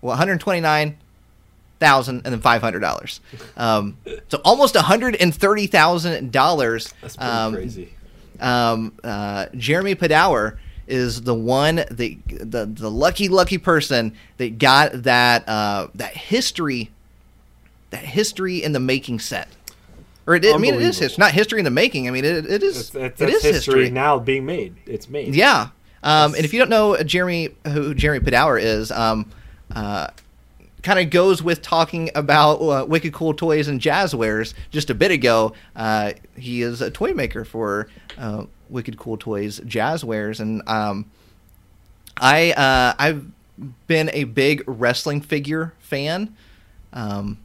Well, 0.01 0.09
129 0.09 0.97
thousand 1.81 2.21
and 2.23 2.31
then 2.33 2.39
five 2.39 2.61
hundred 2.61 2.79
dollars. 2.79 3.19
Um, 3.57 3.97
so 4.29 4.39
almost 4.45 4.75
one 4.75 4.85
hundred 4.85 5.15
and 5.15 5.35
thirty 5.35 5.67
thousand 5.67 6.31
dollars. 6.31 6.93
That's 7.01 7.17
pretty 7.17 7.31
Um, 7.31 7.53
crazy. 7.53 7.93
um, 8.39 8.93
uh, 9.03 9.47
Jeremy 9.57 9.95
Padawer 9.95 10.57
is 10.87 11.23
the 11.23 11.35
one 11.35 11.75
that 11.75 11.89
the 11.89 12.65
the 12.65 12.89
lucky 12.89 13.27
lucky 13.27 13.57
person 13.57 14.13
that 14.37 14.57
got 14.57 15.03
that 15.03 15.47
uh, 15.49 15.87
that 15.95 16.15
history 16.15 16.89
that 17.89 18.05
history 18.05 18.63
in 18.63 18.71
the 18.71 18.79
making 18.79 19.19
set. 19.19 19.49
Or 20.27 20.35
it, 20.35 20.45
I 20.45 20.57
mean, 20.57 20.75
it 20.75 20.81
is 20.81 20.99
history, 20.99 21.19
not 21.19 21.31
history 21.33 21.59
in 21.59 21.65
the 21.65 21.71
making. 21.71 22.07
I 22.07 22.11
mean, 22.11 22.23
it, 22.23 22.45
it 22.45 22.63
is 22.63 22.93
it 22.95 23.19
is 23.19 23.41
history, 23.43 23.51
history. 23.51 23.89
now 23.89 24.19
being 24.19 24.45
made. 24.45 24.75
It's 24.85 25.09
made. 25.09 25.33
Yeah. 25.35 25.69
Um, 26.03 26.33
and 26.35 26.45
if 26.45 26.53
you 26.53 26.59
don't 26.59 26.69
know 26.69 26.95
Jeremy, 27.03 27.49
who 27.67 27.93
Jeremy 27.93 28.25
Padawer 28.25 28.61
is, 28.61 28.91
um, 28.91 29.29
uh, 29.75 30.07
kind 30.83 30.99
of 30.99 31.09
goes 31.09 31.43
with 31.43 31.61
talking 31.61 32.09
about 32.15 32.55
uh, 32.55 32.85
Wicked 32.85 33.13
Cool 33.13 33.33
Toys 33.33 33.67
and 33.67 33.79
Jazwares 33.79 34.53
just 34.69 34.89
a 34.89 34.95
bit 34.95 35.11
ago. 35.11 35.53
Uh, 35.75 36.13
he 36.35 36.61
is 36.61 36.81
a 36.81 36.89
toy 36.89 37.13
maker 37.13 37.45
for 37.45 37.87
uh, 38.17 38.45
Wicked 38.69 38.97
Cool 38.97 39.17
Toys 39.17 39.59
Jazwares, 39.61 40.39
and 40.39 40.67
um, 40.67 41.09
I 42.17 42.51
uh, 42.51 42.95
I've 42.97 43.25
been 43.87 44.09
a 44.13 44.23
big 44.23 44.63
wrestling 44.65 45.21
figure 45.21 45.73
fan, 45.79 46.35
um, 46.93 47.37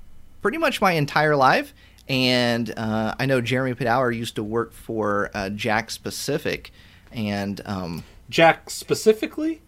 pretty 0.42 0.58
much 0.58 0.80
my 0.80 0.92
entire 0.92 1.36
life. 1.36 1.74
And 2.08 2.72
uh, 2.76 3.16
I 3.18 3.26
know 3.26 3.40
Jeremy 3.40 3.74
Padawer 3.74 4.16
used 4.16 4.36
to 4.36 4.44
work 4.44 4.72
for 4.72 5.30
uh, 5.34 5.50
Jakks 5.50 6.00
Pacific, 6.00 6.70
and 7.10 7.60
um, 7.66 8.04
Jack 8.30 8.70
specifically. 8.70 9.60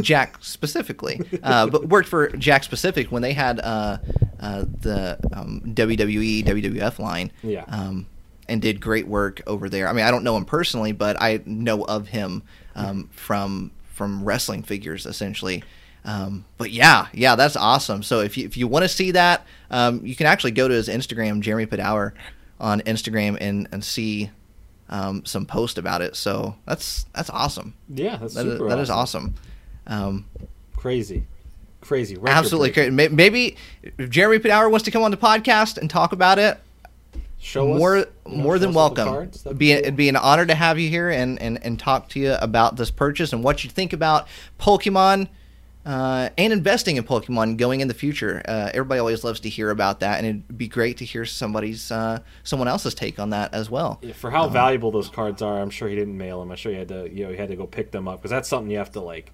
Jack 0.00 0.38
specifically, 0.40 1.20
uh, 1.42 1.66
but 1.66 1.88
worked 1.88 2.08
for 2.08 2.28
Jakks 2.30 2.68
Pacific 2.68 3.10
when 3.10 3.22
they 3.22 3.32
had 3.32 3.60
uh, 3.60 3.98
uh, 4.40 4.64
the 4.80 5.18
um, 5.32 5.62
WWE 5.66 6.44
WWF 6.44 6.98
line. 6.98 7.32
Yeah. 7.42 7.64
Um, 7.68 8.06
and 8.48 8.62
did 8.62 8.80
great 8.80 9.08
work 9.08 9.42
over 9.48 9.68
there. 9.68 9.88
I 9.88 9.92
mean, 9.92 10.04
I 10.04 10.12
don't 10.12 10.22
know 10.22 10.36
him 10.36 10.44
personally, 10.44 10.92
but 10.92 11.20
I 11.20 11.40
know 11.46 11.82
of 11.82 12.08
him 12.08 12.44
um, 12.76 13.08
from 13.12 13.72
from 13.92 14.24
wrestling 14.24 14.62
figures 14.62 15.04
essentially. 15.04 15.64
Um, 16.04 16.44
but 16.56 16.70
yeah, 16.70 17.08
yeah, 17.12 17.34
that's 17.34 17.56
awesome. 17.56 18.04
So 18.04 18.20
if 18.20 18.38
you 18.38 18.46
if 18.46 18.56
you 18.56 18.68
want 18.68 18.84
to 18.84 18.88
see 18.88 19.10
that, 19.10 19.44
um, 19.70 20.06
you 20.06 20.14
can 20.14 20.26
actually 20.26 20.52
go 20.52 20.68
to 20.68 20.74
his 20.74 20.88
Instagram, 20.88 21.40
Jeremy 21.40 21.66
Padawer, 21.66 22.12
on 22.60 22.80
Instagram 22.82 23.36
and 23.40 23.68
and 23.72 23.82
see 23.84 24.30
um, 24.88 25.24
some 25.24 25.46
post 25.46 25.78
about 25.78 26.02
it. 26.02 26.14
So 26.14 26.54
that's 26.66 27.06
that's 27.12 27.30
awesome. 27.30 27.74
Yeah, 27.88 28.16
that's 28.16 28.34
That 28.34 28.46
is, 28.46 28.52
super 28.52 28.68
that 28.68 28.78
is 28.78 28.90
awesome. 28.90 29.34
Um, 29.86 30.26
Crazy, 30.76 31.24
crazy. 31.80 32.16
absolutely 32.26 32.70
crazy. 32.72 32.90
Maybe 32.90 33.56
if 33.82 34.10
Jeremy 34.10 34.38
Padawer 34.38 34.70
wants 34.70 34.84
to 34.84 34.90
come 34.90 35.02
on 35.02 35.10
the 35.10 35.16
podcast 35.16 35.78
and 35.78 35.88
talk 35.90 36.12
about 36.12 36.38
it, 36.38 36.58
Show 37.38 37.72
us 37.74 37.78
more 37.78 37.96
know, 37.96 38.06
more 38.26 38.54
show 38.56 38.58
than 38.60 38.70
us 38.70 38.74
welcome. 38.76 39.08
cards. 39.08 39.42
Be, 39.42 39.68
cool. 39.72 39.78
it'd 39.78 39.96
be 39.96 40.08
an 40.08 40.16
honor 40.16 40.46
to 40.46 40.54
have 40.54 40.78
you 40.78 40.88
here 40.88 41.10
and, 41.10 41.40
and, 41.40 41.62
and 41.64 41.78
talk 41.78 42.08
to 42.10 42.20
you 42.20 42.34
about 42.40 42.76
this 42.76 42.90
purchase 42.90 43.32
and 43.32 43.44
what 43.44 43.62
you 43.62 43.70
think 43.70 43.92
about 43.92 44.26
Pokemon 44.58 45.28
uh, 45.84 46.30
and 46.36 46.52
investing 46.52 46.96
in 46.96 47.04
Pokemon 47.04 47.56
going 47.56 47.80
in 47.80 47.86
the 47.88 47.94
future. 47.94 48.42
Uh, 48.48 48.70
everybody 48.74 48.98
always 48.98 49.22
loves 49.22 49.38
to 49.40 49.48
hear 49.48 49.70
about 49.70 50.00
that, 50.00 50.18
and 50.18 50.26
it'd 50.26 50.58
be 50.58 50.66
great 50.66 50.96
to 50.96 51.04
hear 51.04 51.24
somebody's 51.24 51.92
uh, 51.92 52.18
someone 52.42 52.66
else's 52.68 52.94
take 52.94 53.20
on 53.20 53.30
that 53.30 53.54
as 53.54 53.70
well. 53.70 54.00
Yeah, 54.02 54.12
for 54.12 54.32
how 54.32 54.48
valuable 54.48 54.90
those 54.90 55.08
cards 55.08 55.42
are, 55.42 55.60
I'm 55.60 55.70
sure 55.70 55.88
he 55.88 55.94
didn't 55.94 56.18
mail 56.18 56.40
them. 56.40 56.50
I'm 56.50 56.56
sure 56.56 56.72
you 56.72 56.78
had 56.78 56.88
to, 56.88 57.08
you 57.08 57.24
know, 57.24 57.30
you 57.30 57.36
had 57.36 57.50
to 57.50 57.56
go 57.56 57.66
pick 57.66 57.92
them 57.92 58.08
up 58.08 58.18
because 58.18 58.30
that's 58.32 58.48
something 58.48 58.70
you 58.70 58.78
have 58.78 58.90
to 58.92 59.00
like. 59.00 59.32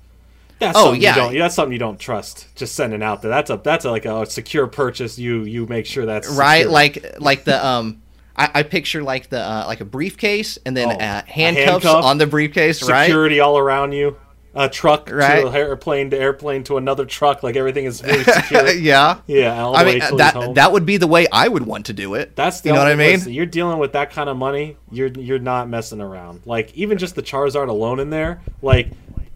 That's 0.63 0.79
Oh, 0.79 0.85
something 0.87 1.03
yeah. 1.03 1.15
you 1.17 1.21
don't, 1.23 1.39
that's 1.39 1.55
something 1.55 1.73
you 1.73 1.79
don't 1.79 1.99
trust. 2.01 2.55
Just 2.57 2.75
sending 2.75 3.03
out 3.03 3.21
there. 3.23 3.31
That's 3.31 3.51
a 3.51 3.61
that's 3.63 3.85
a, 3.85 3.91
like 3.91 4.05
a 4.07 4.25
secure 4.27 4.67
purchase. 4.67 5.19
You 5.19 5.43
you 5.45 5.67
make 5.67 5.87
sure 5.87 6.07
that's 6.07 6.29
right 6.29 6.59
secure. 6.61 6.73
like 6.73 7.21
like 7.21 7.45
the 7.45 7.65
um 7.67 8.03
I, 8.37 8.51
I 8.55 8.63
picture 8.63 9.03
like 9.03 9.29
the 9.29 9.41
uh, 9.41 9.65
like 9.67 9.81
a 9.81 9.85
briefcase 9.85 10.59
and 10.65 10.75
then 10.77 10.89
Oh, 10.89 10.93
uh, 10.93 11.23
handcuffs 11.27 11.85
handcuff, 11.85 12.05
on 12.05 12.17
the 12.19 12.27
briefcase 12.27 12.83
right 12.89 13.05
security 13.07 13.41
all 13.41 13.59
around 13.59 13.93
you. 13.93 14.17
A 14.55 14.69
truck 14.69 15.11
Right. 15.11 15.41
to 15.43 15.51
airplane 15.51 16.11
to 16.11 16.19
airplane 16.19 16.63
to 16.65 16.77
another 16.77 17.07
truck. 17.07 17.43
Like 17.43 17.57
everything 17.57 17.87
is 17.87 18.03
very 18.03 18.23
secure. 18.25 18.71
yeah 18.73 19.21
yeah, 19.27 19.63
all 19.63 19.73
the 19.73 19.79
i 19.79 19.85
way 19.85 19.99
mean 19.99 20.17
that 20.19 20.35
home. 20.35 20.55
that 20.55 20.73
would 20.73 20.85
be 20.85 20.99
the 20.99 21.07
way 21.07 21.27
i 21.33 21.49
would 21.49 21.65
want 21.67 21.87
to 21.87 21.95
do 21.95 22.13
it 22.15 22.37
That's 22.37 22.61
the 22.61 22.69
you 22.69 22.75
know 22.75 22.81
what 22.83 22.89
i 22.93 22.95
mean 22.95 23.13
listen, 23.13 23.33
you're 23.33 23.47
dealing 23.47 23.79
with 23.79 23.93
that 23.95 24.11
kind 24.11 24.29
of 24.29 24.37
money. 24.37 24.77
You're 24.91 25.09
you're 25.09 25.39
not 25.39 25.71
messing 25.71 26.01
around. 26.03 26.43
Like 26.45 26.75
even 26.77 26.99
just 26.99 27.15
the 27.15 27.23
Charizard 27.23 27.69
alone 27.69 27.99
in 27.99 28.11
there. 28.11 28.43
Like 28.61 28.91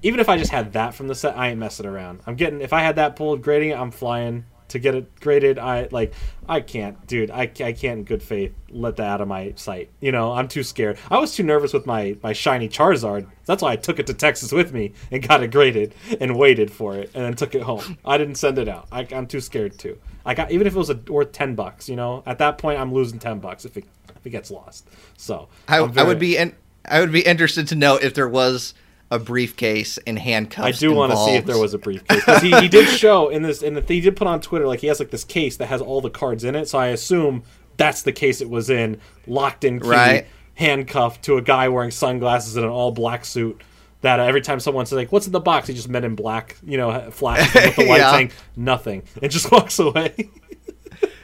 even 0.07 0.21
if 0.21 0.29
I 0.29 0.39
just 0.39 0.53
had 0.53 0.73
that 0.75 0.95
from 0.95 1.09
the 1.09 1.17
set, 1.17 1.37
I 1.37 1.49
ain't 1.49 1.59
messing 1.59 1.85
around. 1.85 2.21
I'm 2.27 2.37
getting 2.37 2.61
if 2.61 2.73
I 2.73 2.81
had 2.81 2.95
that 2.95 3.17
pulled 3.17 3.43
grading, 3.43 3.71
it, 3.71 3.79
I'm 3.79 3.91
flying 3.91 4.45
to 4.69 4.79
get 4.79 4.95
it 4.95 5.19
graded. 5.19 5.59
I 5.59 5.89
like 5.91 6.15
I 6.49 6.61
can't, 6.61 7.05
dude. 7.09 7.29
I, 7.29 7.43
I 7.43 7.73
can't 7.73 7.99
in 7.99 8.05
good 8.05 8.23
faith 8.23 8.55
let 8.71 8.97
that 8.97 9.09
out 9.09 9.21
of 9.21 9.27
my 9.27 9.55
sight. 9.57 9.91
You 10.01 10.13
know, 10.13 10.33
I'm 10.33 10.47
too 10.47 10.63
scared. 10.63 10.97
I 11.11 11.19
was 11.19 11.35
too 11.35 11.43
nervous 11.43 11.73
with 11.73 11.87
my 11.87 12.17
my 12.23 12.33
shiny 12.33 12.69
Charizard. 12.69 13.29
That's 13.47 13.63
why 13.63 13.73
I 13.73 13.77
took 13.77 13.99
it 13.99 14.07
to 14.07 14.15
Texas 14.15 14.53
with 14.53 14.73
me 14.73 14.93
and 15.11 15.27
got 15.27 15.43
it 15.43 15.51
graded 15.51 15.93
and 16.21 16.37
waited 16.37 16.71
for 16.71 16.95
it 16.95 17.11
and 17.13 17.25
then 17.25 17.35
took 17.35 17.57
it 17.57 17.63
home. 17.63 17.99
I 18.05 18.17
didn't 18.17 18.37
send 18.37 18.61
it 18.61 18.69
out. 18.69 18.87
I, 18.93 19.09
I'm 19.13 19.27
too 19.27 19.41
scared 19.41 19.77
to. 19.81 19.99
I 20.25 20.35
got 20.35 20.53
even 20.53 20.69
if 20.69 20.77
it 20.77 20.79
was 20.79 20.91
a, 20.91 21.01
worth 21.09 21.33
ten 21.33 21.57
bucks. 21.57 21.89
You 21.89 21.97
know, 21.97 22.23
at 22.27 22.39
that 22.39 22.59
point 22.59 22.79
I'm 22.79 22.95
losing 22.95 23.19
ten 23.19 23.41
bucks 23.41 23.65
if 23.65 23.77
it 23.77 23.87
if 24.15 24.25
it 24.25 24.31
gets 24.31 24.53
lost. 24.53 24.89
So 25.17 25.49
I, 25.67 25.81
I'm 25.81 25.99
I 25.99 26.05
would 26.05 26.21
be 26.21 26.37
in, 26.37 26.55
i 26.89 27.01
would 27.01 27.11
be 27.11 27.23
interested 27.23 27.67
to 27.69 27.75
know 27.75 27.97
if 27.97 28.15
there 28.15 28.29
was 28.29 28.73
a 29.11 29.19
briefcase 29.21 29.99
and 30.07 30.19
handcuffs 30.19 30.67
I 30.67 30.73
do 30.73 30.93
want 30.93 31.13
to 31.13 31.19
see 31.19 31.35
if 31.37 31.47
there 31.47 31.59
was 31.59 31.75
a 31.75 31.79
briefcase 31.79 32.25
because 32.25 32.43
he, 32.43 32.51
he 32.61 32.69
did 32.69 32.89
show 32.89 33.29
in 33.29 33.43
this 33.43 33.63
and 33.63 33.77
he 33.89 34.01
did 34.01 34.17
put 34.17 34.27
on 34.27 34.41
Twitter 34.41 34.67
like 34.67 34.81
he 34.81 34.89
has 34.89 34.99
like 34.99 35.11
this 35.11 35.23
case 35.25 35.57
that 35.59 35.67
has 35.67 35.81
all 35.81 36.01
the 36.01 36.11
cards 36.11 36.43
in 36.45 36.55
it. 36.57 36.69
So 36.69 36.79
I 36.79 36.89
assume 36.89 37.45
that's 37.77 38.03
the 38.03 38.13
case 38.13 38.41
it 38.41 38.51
was 38.51 38.69
in, 38.69 39.01
locked 39.27 39.63
in 39.63 39.79
key, 39.81 39.89
Right. 39.89 40.27
handcuffed 40.55 41.23
to 41.27 41.37
a 41.37 41.43
guy 41.43 41.69
wearing 41.69 41.91
sunglasses 41.93 42.57
and 42.57 42.65
an 42.65 42.71
all 42.73 42.91
black 42.91 43.25
suit. 43.25 43.61
That 44.03 44.21
uh, 44.21 44.25
every 44.25 44.41
time 44.43 44.61
someone 44.61 44.87
says 44.87 44.97
like, 44.97 45.11
"What's 45.11 45.27
in 45.27 45.33
the 45.33 45.41
box?" 45.41 45.69
he 45.69 45.75
just 45.75 45.89
men 45.89 46.05
in 46.05 46.15
black, 46.15 46.57
you 46.65 46.77
know, 46.77 47.11
flashes 47.11 47.53
with 47.55 47.77
the 47.77 47.85
light 47.89 47.99
Yeah. 47.99 48.11
saying 48.13 48.33
nothing 48.55 49.03
and 49.23 49.31
just 49.33 49.51
walks 49.53 49.79
away. 49.79 50.31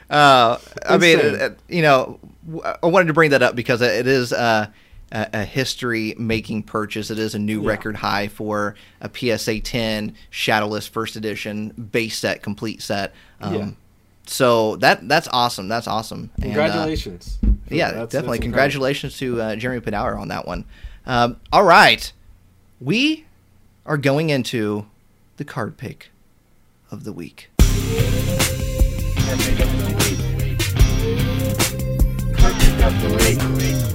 Uh, 0.09 0.57
I 0.85 0.97
mean, 0.97 1.19
uh, 1.19 1.49
you 1.69 1.81
know, 1.81 2.19
I 2.81 2.85
wanted 2.87 3.07
to 3.07 3.13
bring 3.13 3.31
that 3.31 3.41
up 3.41 3.55
because 3.55 3.81
it 3.81 4.05
is 4.07 4.31
uh, 4.33 4.67
a, 5.13 5.29
a 5.33 5.45
history-making 5.45 6.63
purchase. 6.63 7.09
It 7.11 7.19
is 7.19 7.35
a 7.35 7.39
new 7.39 7.61
Yeah. 7.61 7.69
record 7.69 7.95
high 7.97 8.27
for 8.27 8.75
a 8.99 9.09
PSA 9.13 9.59
10 9.61 10.15
Shadowless 10.29 10.87
First 10.87 11.15
Edition 11.15 11.69
base 11.91 12.17
set, 12.17 12.41
complete 12.43 12.81
set. 12.81 13.13
Um, 13.39 13.53
Yeah. 13.55 13.69
So 14.25 14.77
that 14.77 15.07
that's 15.09 15.27
awesome. 15.33 15.67
That's 15.67 15.85
awesome. 15.87 16.29
And, 16.37 16.43
uh, 16.45 16.47
Congratulations! 16.47 17.37
yeah, 17.69 17.91
That's- 17.91 18.09
definitely. 18.09 18.37
that's 18.37 18.43
Congratulations 18.43 19.17
to 19.17 19.41
uh, 19.41 19.55
Jeremy 19.57 19.81
Padawer 19.81 20.17
on 20.19 20.29
that 20.29 20.47
one. 20.47 20.63
Um, 21.05 21.35
all 21.51 21.63
right, 21.65 22.11
we 22.79 23.25
are 23.85 23.97
going 23.97 24.29
into 24.29 24.85
the 25.35 25.43
card 25.43 25.75
pick 25.77 26.09
of 26.89 27.03
the 27.03 27.11
week. 27.11 27.49
card 27.57 29.39
pick 29.39 29.59
of 32.83 33.01
the 33.01 33.49
week. 33.57 33.92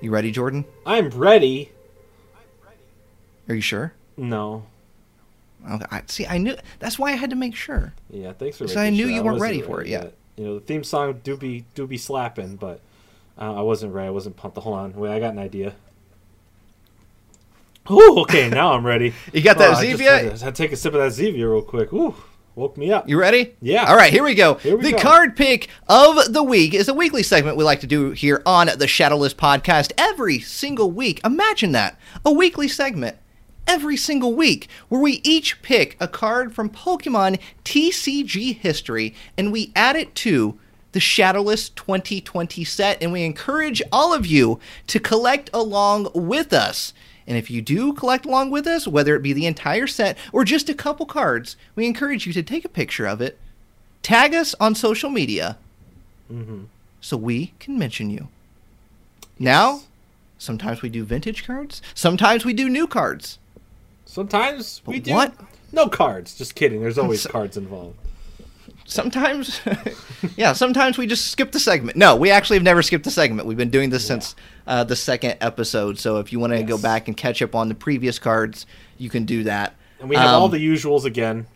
You 0.00 0.10
ready, 0.12 0.30
Jordan? 0.30 0.64
I'm 0.86 1.08
ready. 1.10 1.72
Are 3.48 3.54
you 3.56 3.60
sure? 3.60 3.92
No. 4.16 4.64
Okay. 5.68 5.84
I, 5.90 6.02
see, 6.06 6.24
I 6.24 6.38
knew. 6.38 6.56
That's 6.78 7.00
why 7.00 7.10
I 7.10 7.16
had 7.16 7.30
to 7.30 7.36
make 7.36 7.56
sure. 7.56 7.92
Yeah, 8.10 8.32
thanks 8.32 8.58
for. 8.58 8.68
So 8.68 8.76
making 8.76 8.86
I 8.86 8.90
knew 8.90 9.06
sure. 9.06 9.10
you 9.10 9.22
weren't 9.24 9.40
ready 9.40 9.60
for 9.60 9.82
it, 9.82 9.88
yeah. 9.88 10.06
You 10.36 10.44
know, 10.44 10.54
the 10.54 10.60
theme 10.60 10.84
song 10.84 11.20
do 11.24 11.36
be 11.36 11.64
do 11.74 11.88
be 11.88 11.98
slapping, 11.98 12.54
but 12.56 12.80
uh, 13.38 13.56
I 13.56 13.62
wasn't 13.62 13.92
ready. 13.92 14.06
I 14.06 14.10
wasn't 14.10 14.36
pumped. 14.36 14.56
Hold 14.58 14.78
on, 14.78 14.94
wait, 14.94 15.10
I 15.10 15.18
got 15.18 15.32
an 15.32 15.40
idea. 15.40 15.74
Ooh, 17.90 18.20
okay, 18.20 18.48
now 18.48 18.72
I'm 18.72 18.86
ready. 18.86 19.14
You 19.32 19.42
got 19.42 19.58
that 19.58 19.70
Oh, 19.70 19.72
I 19.72 19.90
just 19.90 20.00
Zevia? 20.00 20.30
had 20.30 20.38
to- 20.38 20.52
take 20.52 20.70
a 20.70 20.76
sip 20.76 20.94
of 20.94 21.00
that 21.00 21.10
Zevia 21.10 21.50
real 21.50 21.62
quick. 21.62 21.92
Ooh, 21.92 22.14
woke 22.60 22.76
me 22.76 22.92
up. 22.92 23.08
You 23.08 23.18
ready? 23.18 23.56
Yeah. 23.62 23.86
All 23.86 23.96
right, 23.96 24.12
here 24.12 24.22
we 24.22 24.34
go. 24.34 24.54
Here 24.54 24.76
we 24.76 24.82
the 24.82 24.92
go. 24.92 24.98
card 24.98 25.34
pick 25.34 25.68
of 25.88 26.30
the 26.30 26.42
week 26.42 26.74
is 26.74 26.88
a 26.88 26.94
weekly 26.94 27.22
segment 27.22 27.56
we 27.56 27.64
like 27.64 27.80
to 27.80 27.86
do 27.86 28.10
here 28.10 28.42
on 28.44 28.68
the 28.76 28.86
Shadowless 28.86 29.32
podcast 29.32 29.92
every 29.96 30.40
single 30.40 30.90
week. 30.90 31.22
Imagine 31.24 31.72
that. 31.72 31.98
A 32.22 32.30
weekly 32.30 32.68
segment 32.68 33.16
every 33.66 33.96
single 33.96 34.34
week 34.34 34.68
where 34.90 35.00
we 35.00 35.22
each 35.24 35.62
pick 35.62 35.96
a 36.00 36.06
card 36.06 36.54
from 36.54 36.68
Pokemon 36.68 37.40
TCG 37.64 38.58
history 38.58 39.14
and 39.38 39.50
we 39.50 39.72
add 39.74 39.96
it 39.96 40.14
to 40.16 40.58
the 40.92 41.00
Shadowless 41.00 41.70
2020 41.70 42.62
set 42.64 43.02
and 43.02 43.10
we 43.10 43.24
encourage 43.24 43.80
all 43.90 44.12
of 44.12 44.26
you 44.26 44.60
to 44.88 45.00
collect 45.00 45.48
along 45.54 46.08
with 46.14 46.52
us. 46.52 46.92
And 47.30 47.38
if 47.38 47.48
you 47.48 47.62
do 47.62 47.92
collect 47.92 48.26
along 48.26 48.50
with 48.50 48.66
us, 48.66 48.88
whether 48.88 49.14
it 49.14 49.22
be 49.22 49.32
the 49.32 49.46
entire 49.46 49.86
set 49.86 50.18
or 50.32 50.44
just 50.44 50.68
a 50.68 50.74
couple 50.74 51.06
cards, 51.06 51.54
we 51.76 51.86
encourage 51.86 52.26
you 52.26 52.32
to 52.32 52.42
take 52.42 52.64
a 52.64 52.68
picture 52.68 53.06
of 53.06 53.20
it, 53.20 53.38
tag 54.02 54.34
us 54.34 54.56
on 54.58 54.74
social 54.74 55.10
media, 55.10 55.56
Mm-hmm. 56.28 56.62
so 57.00 57.16
we 57.16 57.52
can 57.60 57.78
mention 57.78 58.10
you. 58.10 58.26
Now, 59.38 59.82
sometimes 60.38 60.82
we 60.82 60.88
do 60.88 61.04
vintage 61.04 61.46
cards, 61.46 61.80
sometimes 61.94 62.44
we 62.44 62.52
do 62.52 62.68
new 62.68 62.88
cards. 62.88 63.38
Sometimes 64.06 64.82
we 64.84 64.96
But 64.98 65.04
do. 65.04 65.14
what? 65.14 65.34
No 65.70 65.86
cards. 65.86 66.36
Just 66.36 66.56
kidding. 66.56 66.80
There's 66.80 66.98
always 66.98 67.20
So- 67.22 67.30
cards 67.30 67.56
involved. 67.56 67.96
Sometimes, 68.86 69.60
yeah, 70.36 70.52
sometimes 70.52 70.98
we 70.98 71.06
just 71.06 71.30
skip 71.30 71.52
the 71.52 71.60
segment. 71.60 71.96
No, 71.96 72.16
we 72.16 72.28
actually 72.32 72.56
have 72.56 72.64
never 72.64 72.82
skipped 72.82 73.04
the 73.04 73.10
segment. 73.12 73.46
We've 73.46 73.56
been 73.56 73.70
doing 73.70 73.90
this 73.90 74.04
since 74.04 74.34
uh, 74.66 74.84
the 74.84 74.96
second 74.96 75.36
episode. 75.40 75.98
So 75.98 76.18
if 76.18 76.32
you 76.32 76.38
want 76.40 76.52
to 76.52 76.62
go 76.62 76.78
back 76.78 77.08
and 77.08 77.16
catch 77.16 77.42
up 77.42 77.54
on 77.54 77.68
the 77.68 77.74
previous 77.74 78.18
cards, 78.18 78.66
you 78.98 79.10
can 79.10 79.24
do 79.24 79.44
that. 79.44 79.74
And 80.00 80.08
we 80.08 80.16
have 80.16 80.30
all 80.30 80.46
Um, 80.46 80.50
the 80.50 80.58
usuals 80.66 81.04
again 81.04 81.46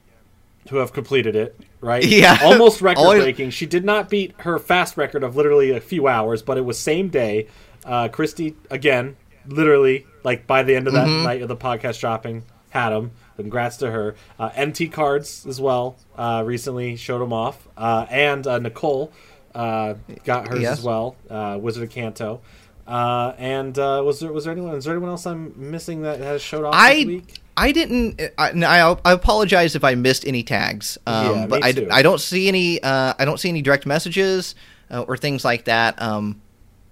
who 0.71 0.77
have 0.77 0.93
completed 0.93 1.37
it, 1.37 1.59
right? 1.81 2.05
Yeah. 2.07 2.39
Almost 2.43 2.81
record 2.83 3.21
breaking. 3.21 3.51
She 3.51 3.67
did 3.67 3.85
not 3.85 4.09
beat 4.09 4.35
her 4.41 4.59
fast 4.59 4.97
record 4.97 5.23
of 5.23 5.37
literally 5.37 5.71
a 5.71 5.81
few 5.81 6.09
hours, 6.09 6.43
but 6.43 6.57
it 6.59 6.65
was 6.65 6.79
same 6.79 7.09
day. 7.09 7.49
Uh, 7.85 8.09
Christy, 8.09 8.57
again, 8.71 9.17
literally, 9.47 10.07
like 10.23 10.47
by 10.47 10.63
the 10.63 10.75
end 10.75 10.87
of 10.87 10.95
that 10.95 11.07
Mm-hmm. 11.07 11.25
night 11.25 11.43
of 11.43 11.49
the 11.49 11.57
podcast 11.57 12.01
dropping, 12.01 12.45
had 12.71 12.91
them. 12.91 13.11
Congrats 13.37 13.77
to 13.79 13.91
her. 13.91 14.15
Uh, 14.39 14.51
MT 14.55 14.89
cards 14.89 15.45
as 15.47 15.61
well. 15.61 15.97
Uh, 16.17 16.43
recently 16.47 16.97
showed 16.97 17.19
them 17.21 17.33
off, 17.33 17.67
uh, 17.77 18.07
and 18.09 18.47
uh, 18.47 18.59
Nicole 18.59 19.13
uh, 19.55 19.95
got 20.25 20.49
hers 20.49 20.61
Yes. 20.61 20.79
as 20.79 20.85
well. 20.85 21.17
Uh, 21.29 21.59
Wizard 21.61 21.83
of 21.83 21.91
Kanto. 21.91 22.41
Uh, 22.87 23.35
and 23.39 23.79
uh, 23.79 24.03
was 24.05 24.21
there 24.21 24.33
was 24.33 24.45
there 24.45 24.53
anyone? 24.53 24.75
Is 24.75 24.85
there 24.85 24.93
anyone 24.95 25.11
else 25.11 25.27
I'm 25.27 25.55
missing 25.71 26.03
that 26.03 26.21
has 26.21 26.43
showed 26.43 26.65
off 26.65 26.75
I 26.75 26.97
this 26.97 27.07
week? 27.07 27.41
I 27.57 27.73
didn't. 27.73 28.21
I, 28.37 28.51
I, 28.51 28.97
I 29.05 29.13
apologize 29.13 29.75
if 29.77 29.85
I 29.85 29.95
missed 29.95 30.27
any 30.27 30.43
tags. 30.43 30.99
Um, 31.07 31.35
Yeah, 31.35 31.47
but 31.47 31.63
I, 31.63 31.73
too. 31.73 31.89
I 31.91 32.03
don't 32.03 32.21
see 32.21 32.49
any. 32.49 32.83
Uh, 32.83 33.15
I 33.19 33.25
don't 33.25 33.39
see 33.39 33.49
any 33.49 33.63
direct 33.63 33.87
messages 33.87 34.55
uh, 34.91 35.03
or 35.03 35.17
things 35.17 35.45
like 35.45 35.65
that. 35.65 36.01
Um, 36.03 36.43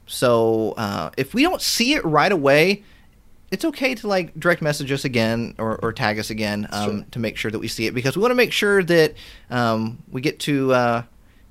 so 0.07 0.73
uh, 0.77 1.11
if 1.17 1.35
we 1.35 1.43
don't 1.43 1.61
see 1.61 1.95
it 1.95 2.05
right 2.05 2.33
away, 2.33 2.85
it's 3.51 3.65
okay 3.65 3.95
to 3.97 4.09
like 4.09 4.39
direct 4.39 4.63
message 4.63 4.91
us 4.93 5.05
again 5.05 5.55
or, 5.59 5.77
or 5.83 5.93
tag 5.93 6.19
us 6.19 6.31
again 6.31 6.67
um, 6.71 6.91
Sure. 6.91 7.07
to 7.11 7.19
make 7.19 7.37
sure 7.37 7.51
that 7.51 7.59
we 7.59 7.69
see 7.69 7.87
it 7.87 7.93
because 7.93 8.17
we 8.17 8.21
want 8.23 8.31
to 8.31 8.37
make 8.37 8.53
sure 8.53 8.83
that 8.83 9.15
um, 9.51 10.03
we 10.11 10.21
get 10.23 10.39
to 10.41 10.73
uh, 10.73 11.03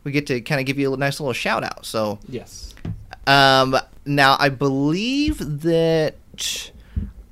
we 0.03 0.11
get 0.11 0.26
to 0.27 0.41
kind 0.41 0.59
of 0.59 0.65
give 0.65 0.80
you 0.80 0.91
a 0.93 0.97
nice 0.97 1.19
little 1.19 1.34
shout 1.34 1.63
out. 1.63 1.85
So 1.85 2.18
Yes. 2.27 2.73
um, 3.27 3.77
now 4.06 4.36
I 4.40 4.49
believe 4.49 5.61
that 5.61 6.15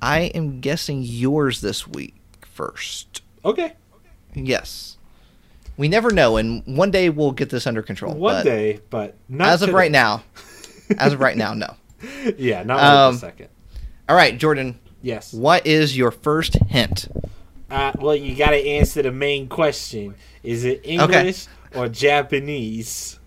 I 0.00 0.20
am 0.34 0.60
guessing 0.60 1.02
yours 1.02 1.60
this 1.60 1.86
week 1.86 2.14
first. 2.42 3.22
Okay. 3.44 3.74
Yes. 4.34 4.96
We 5.76 5.88
never 5.88 6.10
know, 6.10 6.36
and 6.36 6.62
one 6.66 6.90
day 6.90 7.08
we'll 7.08 7.32
get 7.32 7.48
this 7.48 7.66
under 7.66 7.82
control. 7.82 8.14
One 8.14 8.34
but 8.36 8.42
day, 8.44 8.80
but 8.90 9.16
not 9.28 9.48
as 9.48 9.62
of 9.62 9.72
right 9.72 9.90
now, 9.90 10.22
as 10.98 11.14
of 11.14 11.20
right 11.20 11.36
now, 11.36 11.54
no. 11.54 11.74
Yeah, 12.36 12.62
not 12.64 12.80
Um, 12.82 13.14
this 13.14 13.20
second. 13.22 13.48
All 14.08 14.16
right, 14.16 14.36
Jordan. 14.36 14.78
Yes. 15.02 15.32
What 15.32 15.66
is 15.66 15.96
your 15.96 16.10
first 16.10 16.56
hint? 16.68 17.08
Uh, 17.70 17.92
well, 17.98 18.14
you 18.16 18.34
got 18.34 18.50
to 18.50 18.56
answer 18.66 19.00
the 19.02 19.12
main 19.12 19.48
question: 19.48 20.14
Is 20.42 20.64
it 20.64 20.80
English 20.84 21.46
or 21.74 21.88
Japanese? 21.88 23.19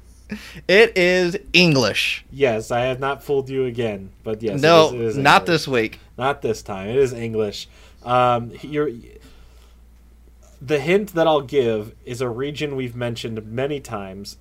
It 0.67 0.97
is 0.97 1.37
English. 1.53 2.25
Yes, 2.31 2.71
I 2.71 2.81
have 2.81 2.99
not 2.99 3.23
fooled 3.23 3.49
you 3.49 3.65
again, 3.65 4.11
but 4.23 4.41
yes, 4.41 4.61
no, 4.61 4.89
it 4.89 4.95
is, 4.95 5.15
it 5.15 5.19
is 5.19 5.23
not 5.23 5.45
this 5.45 5.67
week. 5.67 5.99
Not 6.17 6.41
this 6.41 6.61
time. 6.61 6.89
It 6.89 6.97
is 6.97 7.13
English. 7.13 7.67
Um, 8.03 8.51
you're, 8.61 8.89
the 10.61 10.79
hint 10.79 11.13
that 11.13 11.27
I'll 11.27 11.41
give 11.41 11.93
is 12.05 12.21
a 12.21 12.29
region 12.29 12.75
we've 12.75 12.95
mentioned 12.95 13.45
many 13.45 13.79
times, 13.79 14.37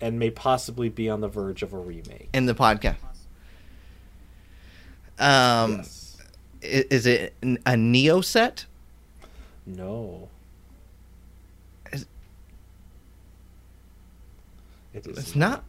and 0.00 0.18
may 0.18 0.30
possibly 0.30 0.88
be 0.88 1.08
on 1.08 1.20
the 1.20 1.28
verge 1.28 1.62
of 1.62 1.72
a 1.72 1.78
remake. 1.78 2.28
in 2.32 2.46
the 2.46 2.54
podcast. 2.54 2.96
Um, 5.18 5.76
yes. 5.76 6.16
is 6.62 7.06
it 7.06 7.34
a 7.64 7.76
Neo 7.76 8.20
set? 8.20 8.66
No. 9.64 10.28
It 14.94 15.06
is 15.06 15.18
It's 15.18 15.36
not? 15.36 15.64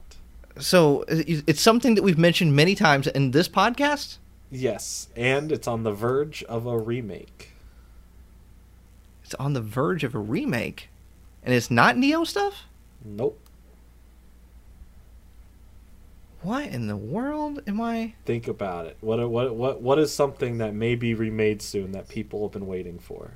So 0.59 1.03
it's 1.07 1.61
something 1.61 1.95
that 1.95 2.03
we've 2.03 2.17
mentioned 2.17 2.55
many 2.55 2.75
times 2.75 3.07
in 3.07 3.31
this 3.31 3.49
podcast. 3.49 4.17
Yes, 4.51 5.07
and 5.15 5.51
it's 5.51 5.67
on 5.67 5.83
the 5.83 5.91
verge 5.91 6.43
of 6.43 6.67
a 6.67 6.77
remake. 6.77 7.53
It's 9.23 9.33
on 9.35 9.53
the 9.53 9.61
verge 9.61 10.03
of 10.03 10.13
a 10.13 10.19
remake, 10.19 10.89
and 11.41 11.55
it's 11.55 11.71
not 11.71 11.97
Neo 11.97 12.23
stuff. 12.23 12.65
Nope. 13.03 13.39
What 16.43 16.67
in 16.67 16.87
the 16.87 16.97
world 16.97 17.63
am 17.65 17.81
I? 17.81 18.13
Think 18.25 18.47
about 18.47 18.85
it. 18.85 18.97
What 18.99 19.27
what 19.29 19.55
what 19.55 19.81
what 19.81 19.97
is 19.97 20.13
something 20.13 20.59
that 20.59 20.75
may 20.75 20.93
be 20.93 21.13
remade 21.13 21.61
soon 21.61 21.93
that 21.93 22.09
people 22.09 22.43
have 22.43 22.51
been 22.51 22.67
waiting 22.67 22.99
for? 22.99 23.31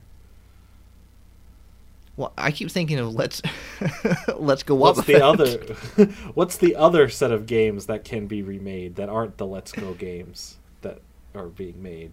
Well, 2.18 2.34
I 2.38 2.50
keep 2.52 2.70
thinking 2.72 2.98
of 3.00 3.14
let's 3.14 3.42
let's 4.38 4.64
go 4.64 4.76
What's 4.76 5.00
up. 5.00 5.06
the 5.06 5.24
other 5.26 5.58
What's 6.34 6.58
the 6.58 6.76
other 6.76 7.08
set 7.10 7.32
of 7.32 7.46
games 7.46 7.86
that 7.86 8.04
can 8.04 8.26
be 8.28 8.42
remade 8.42 8.96
that 8.96 9.08
aren't 9.08 9.38
the 9.38 9.46
Let's 9.46 9.72
Go 9.72 9.94
games 9.94 10.58
that 10.82 11.00
are 11.36 11.46
being 11.48 11.82
made? 11.82 12.12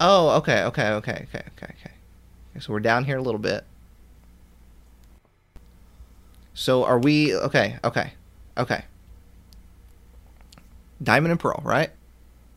Oh, 0.00 0.30
okay, 0.38 0.64
okay, 0.64 0.88
okay, 0.92 1.12
okay, 1.12 1.44
okay, 1.56 1.72
okay. 1.78 1.90
Okay, 2.50 2.60
So 2.60 2.72
we're 2.72 2.80
down 2.80 3.04
here 3.04 3.18
a 3.18 3.22
little 3.22 3.38
bit. 3.38 3.64
So 6.54 6.84
are 6.84 6.98
we 6.98 7.34
okay? 7.36 7.78
Okay, 7.84 8.12
okay. 8.56 8.84
Diamond 11.02 11.32
and 11.32 11.40
Pearl, 11.40 11.60
right? 11.64 11.90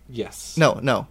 Yes. 0.09 0.55
No, 0.57 0.79
no. 0.81 1.07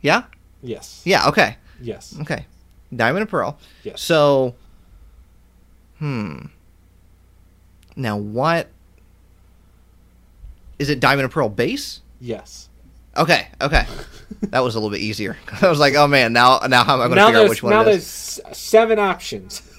Yeah, 0.00 0.24
Yes. 0.62 1.02
yeah. 1.04 1.28
Okay, 1.28 1.56
Yes. 1.80 2.16
okay. 2.22 2.46
Diamond 2.94 3.22
and 3.22 3.30
Pearl. 3.30 3.58
Yes. 3.82 4.00
So, 4.00 4.54
hmm. 5.98 6.38
Now 7.96 8.16
what? 8.16 8.68
Is 10.78 10.90
it 10.90 11.00
Diamond 11.00 11.24
and 11.24 11.32
Pearl 11.32 11.48
base? 11.48 12.00
Yes. 12.20 12.68
Okay, 13.16 13.48
okay. 13.60 13.86
That 14.50 14.60
was 14.60 14.74
a 14.74 14.78
little 14.78 14.90
bit 14.90 15.00
easier. 15.00 15.38
I 15.62 15.68
was 15.68 15.80
like, 15.80 15.94
oh 15.94 16.06
man, 16.06 16.34
now 16.34 16.58
now 16.68 16.84
how 16.84 16.94
am 16.94 17.00
I 17.00 17.06
going 17.06 17.16
to 17.18 17.24
figure 17.26 17.40
out 17.40 17.48
which 17.48 17.62
one 17.62 17.72
now 17.72 17.80
it 17.80 17.88
is? 17.88 18.40
there's 18.44 18.56
seven 18.58 18.98
options. 18.98 19.62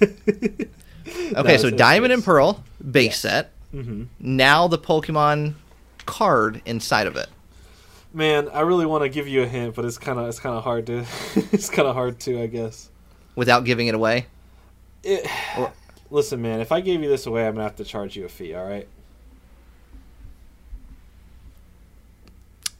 Okay, 1.36 1.52
No, 1.52 1.56
so 1.56 1.70
Diamond 1.70 2.12
and 2.12 2.22
Pearl 2.22 2.62
base 2.90 3.06
Yes. 3.12 3.18
set. 3.20 3.50
Mhm. 3.74 4.06
Now 4.18 4.66
the 4.68 4.78
Pokemon 4.78 5.54
card 6.06 6.60
inside 6.66 7.06
of 7.06 7.16
it. 7.16 7.28
Man, 8.12 8.48
I 8.52 8.60
really 8.60 8.86
want 8.86 9.02
to 9.04 9.08
give 9.08 9.26
you 9.28 9.42
a 9.42 9.46
hint, 9.46 9.74
but 9.76 9.84
it's 9.84 9.98
kind 9.98 10.18
of 10.18 10.28
it's 10.28 10.38
kind 10.40 10.56
of 10.56 10.62
hard 10.64 10.86
to 10.86 11.04
it's 11.52 11.70
kind 11.70 11.86
of 11.88 11.94
hard 11.94 12.18
to, 12.20 12.42
I 12.42 12.46
guess. 12.46 12.90
without 13.36 13.64
giving 13.64 13.86
it 13.86 13.94
away? 13.94 14.26
It, 15.04 15.26
Or- 15.56 15.72
listen, 16.10 16.42
man, 16.42 16.60
if 16.60 16.72
I 16.72 16.80
gave 16.80 17.02
you 17.02 17.08
this 17.08 17.26
away, 17.26 17.46
I'm 17.46 17.54
gonna 17.54 17.64
have 17.64 17.76
to 17.76 17.84
charge 17.84 18.16
you 18.16 18.24
a 18.24 18.28
fee. 18.28 18.54
All 18.54 18.66
right. 18.66 18.88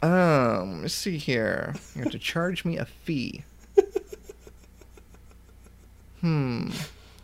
Um, 0.02 0.82
let's 0.82 0.94
see 0.94 1.19
here. 1.19 1.74
You 1.94 2.02
have 2.02 2.12
to 2.12 2.19
charge 2.19 2.65
me 2.65 2.78
a 2.78 2.85
fee. 2.85 3.44
Hmm. 6.20 6.69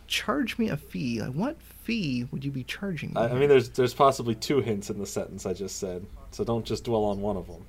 Charge 0.07 0.57
me 0.57 0.69
a 0.69 0.77
fee. 0.77 1.21
Like, 1.21 1.33
what 1.33 1.61
fee 1.61 2.27
would 2.31 2.43
you 2.43 2.51
be 2.51 2.63
charging 2.63 3.09
me? 3.09 3.15
I, 3.17 3.27
I 3.27 3.33
mean, 3.33 3.49
there's 3.49 3.69
there's 3.69 3.93
possibly 3.93 4.33
two 4.35 4.61
hints 4.61 4.89
in 4.89 4.97
the 4.97 5.05
sentence 5.05 5.45
I 5.45 5.53
just 5.53 5.77
said, 5.77 6.05
so 6.31 6.43
don't 6.43 6.65
just 6.65 6.85
dwell 6.85 7.03
on 7.05 7.21
one 7.21 7.37
of 7.37 7.47
them. 7.47 7.63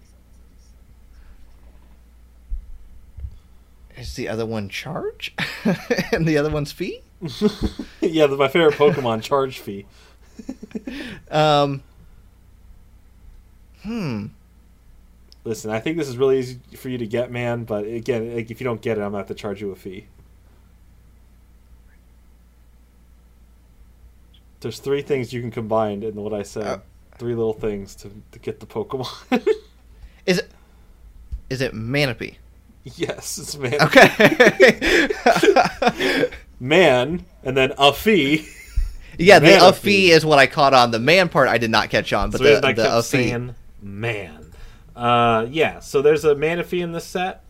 Is 3.97 4.15
the 4.15 4.28
other 4.28 4.47
one 4.47 4.69
charge? 4.69 5.35
and 6.12 6.27
the 6.27 6.39
other 6.39 6.51
one's 6.51 6.73
fee? 6.73 7.02
yeah, 8.01 8.27
my 8.27 8.49
favorite 8.49 8.74
Pokemon 8.74 9.23
charge 9.23 9.59
fee. 9.59 9.86
Um. 11.31 11.82
Hmm. 13.82 14.27
Listen, 15.45 15.70
I 15.70 15.81
think 15.81 15.97
this 15.97 16.09
is 16.09 16.16
really 16.16 16.39
easy 16.39 16.59
for 16.77 16.89
you 16.89 16.99
to 16.99 17.07
get, 17.07 17.31
man. 17.31 17.65
But 17.65 17.85
again, 17.86 18.35
like, 18.35 18.51
if 18.51 18.61
you 18.61 18.65
don't 18.65 18.81
get 18.82 18.99
it, 18.99 19.01
I'm 19.01 19.09
gonna 19.09 19.19
have 19.19 19.28
to 19.28 19.35
charge 19.35 19.61
you 19.61 19.70
a 19.70 19.77
fee. 19.77 20.07
There's 24.61 24.78
three 24.78 25.03
things 25.03 25.32
you 25.32 25.40
can 25.40 25.51
combine 25.51 26.03
in 26.03 26.15
what 26.16 26.35
I 26.35 26.43
said. 26.43 26.66
Uh. 26.66 26.78
three 27.19 27.35
little 27.35 27.53
things 27.53 27.95
to, 27.97 28.11
to 28.32 28.39
get 28.39 28.61
the 28.61 28.66
Pokemon. 28.66 29.09
Is 30.27 30.39
it? 30.39 30.51
Is 31.49 31.61
it 31.62 31.73
Manaphy? 31.73 32.36
yes, 32.85 33.39
it's 33.39 33.57
man. 33.57 33.81
Okay. 33.81 35.09
Man, 36.61 37.25
and 37.43 37.57
then 37.57 37.73
a 37.79 37.93
fee. 37.93 38.49
yeah, 39.19 39.39
the 39.39 39.69
a 39.69 39.73
fee 39.73 40.11
is 40.11 40.25
what 40.25 40.39
I 40.39 40.47
caught 40.47 40.75
on. 40.75 40.91
The 40.91 40.99
man 40.99 41.29
part 41.29 41.49
I 41.49 41.59
did 41.59 41.71
not 41.71 41.91
catch 41.91 42.13
on, 42.13 42.31
but 42.31 42.39
so 42.39 42.45
the, 42.45 42.67
I 42.67 42.73
the 42.73 42.83
kept 42.83 42.95
a 42.95 43.03
fee. 43.03 43.29
saying 43.29 43.55
man. 43.81 44.53
Uh, 44.97 45.47
yeah, 45.49 45.79
so 45.79 46.03
there's 46.03 46.25
a 46.25 46.35
Manaphy 46.35 46.83
in 46.83 46.93
this 46.93 47.05
set. 47.05 47.45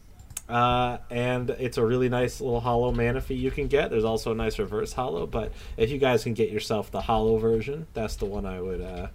Uh, 0.49 0.97
and 1.11 1.51
it's 1.51 1.77
a 1.77 1.85
really 1.85 2.09
nice 2.09 2.41
little 2.41 2.61
holo 2.61 2.91
Manaphy 2.91 3.39
you 3.39 3.51
can 3.51 3.69
get. 3.69 3.91
There's 3.91 4.05
also 4.05 4.33
a 4.33 4.35
nice 4.35 4.59
reverse 4.59 4.95
holo, 4.95 5.27
but 5.27 5.53
if 5.77 5.91
you 5.91 5.99
guys 5.99 6.25
can 6.25 6.33
get 6.33 6.51
yourself 6.51 6.91
the 6.91 7.03
holo 7.03 7.37
version, 7.37 7.87
that's 7.93 8.17
the 8.17 8.25
one 8.25 8.47
I 8.47 8.61
would 8.61 8.81
uh, 8.81 9.09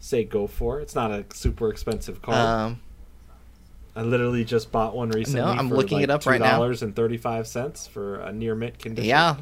say 0.00 0.24
go 0.24 0.48
for. 0.48 0.80
It's 0.80 0.96
not 0.96 1.12
a 1.12 1.24
super 1.32 1.70
expensive 1.70 2.20
card. 2.22 2.38
Um, 2.38 2.80
I 3.96 4.02
literally 4.02 4.44
just 4.44 4.70
bought 4.70 4.94
one 4.94 5.10
recently. 5.10 5.40
No, 5.40 5.46
I'm 5.48 5.68
looking 5.68 5.98
like 5.98 6.04
it 6.04 6.10
up 6.10 6.24
right 6.26 6.40
now. 6.40 6.52
dollars 6.58 6.82
and 6.82 6.94
thirty 6.94 7.16
five 7.16 7.46
cents 7.46 7.86
for 7.86 8.16
a 8.20 8.32
near 8.32 8.54
mint 8.54 8.78
condition. 8.78 9.08
yeah. 9.08 9.36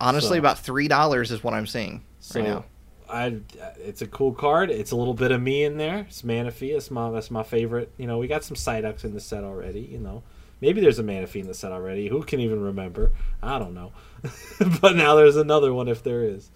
Honestly, 0.00 0.36
So- 0.36 0.38
about 0.40 0.58
three 0.58 0.88
dollars 0.88 1.30
is 1.32 1.42
what 1.42 1.54
I'm 1.54 1.66
seeing 1.66 2.04
So 2.20 2.40
right 2.40 2.48
now. 2.48 2.64
I, 3.10 3.38
it's 3.78 4.02
a 4.02 4.06
cool 4.06 4.32
card. 4.34 4.70
It's 4.70 4.90
a 4.90 4.96
little 4.96 5.14
bit 5.14 5.30
of 5.32 5.40
me 5.40 5.64
in 5.64 5.78
there. 5.78 6.00
It's 6.00 6.20
Manaphy. 6.22 6.76
It's 6.76 6.90
my 6.90 7.10
that's 7.10 7.30
my 7.30 7.42
favorite. 7.42 7.90
You 7.96 8.06
know, 8.06 8.18
we 8.18 8.26
got 8.28 8.44
some 8.44 8.54
Psyducks 8.56 9.02
in 9.04 9.14
the 9.14 9.20
set 9.20 9.44
already. 9.44 9.80
You 9.80 9.98
know, 9.98 10.22
maybe 10.60 10.82
there's 10.82 10.98
a 10.98 11.02
Manaphy 11.02 11.40
in 11.40 11.46
the 11.46 11.54
set 11.54 11.72
already. 11.72 12.08
Who 12.08 12.22
can 12.22 12.38
even 12.40 12.60
remember? 12.62 13.12
I 13.42 13.58
don't 13.58 13.72
know. 13.72 13.92
but 14.82 14.94
now 14.94 15.14
there's 15.14 15.36
another 15.36 15.72
one 15.72 15.88
if 15.88 16.02
there 16.02 16.22
is. 16.22 16.50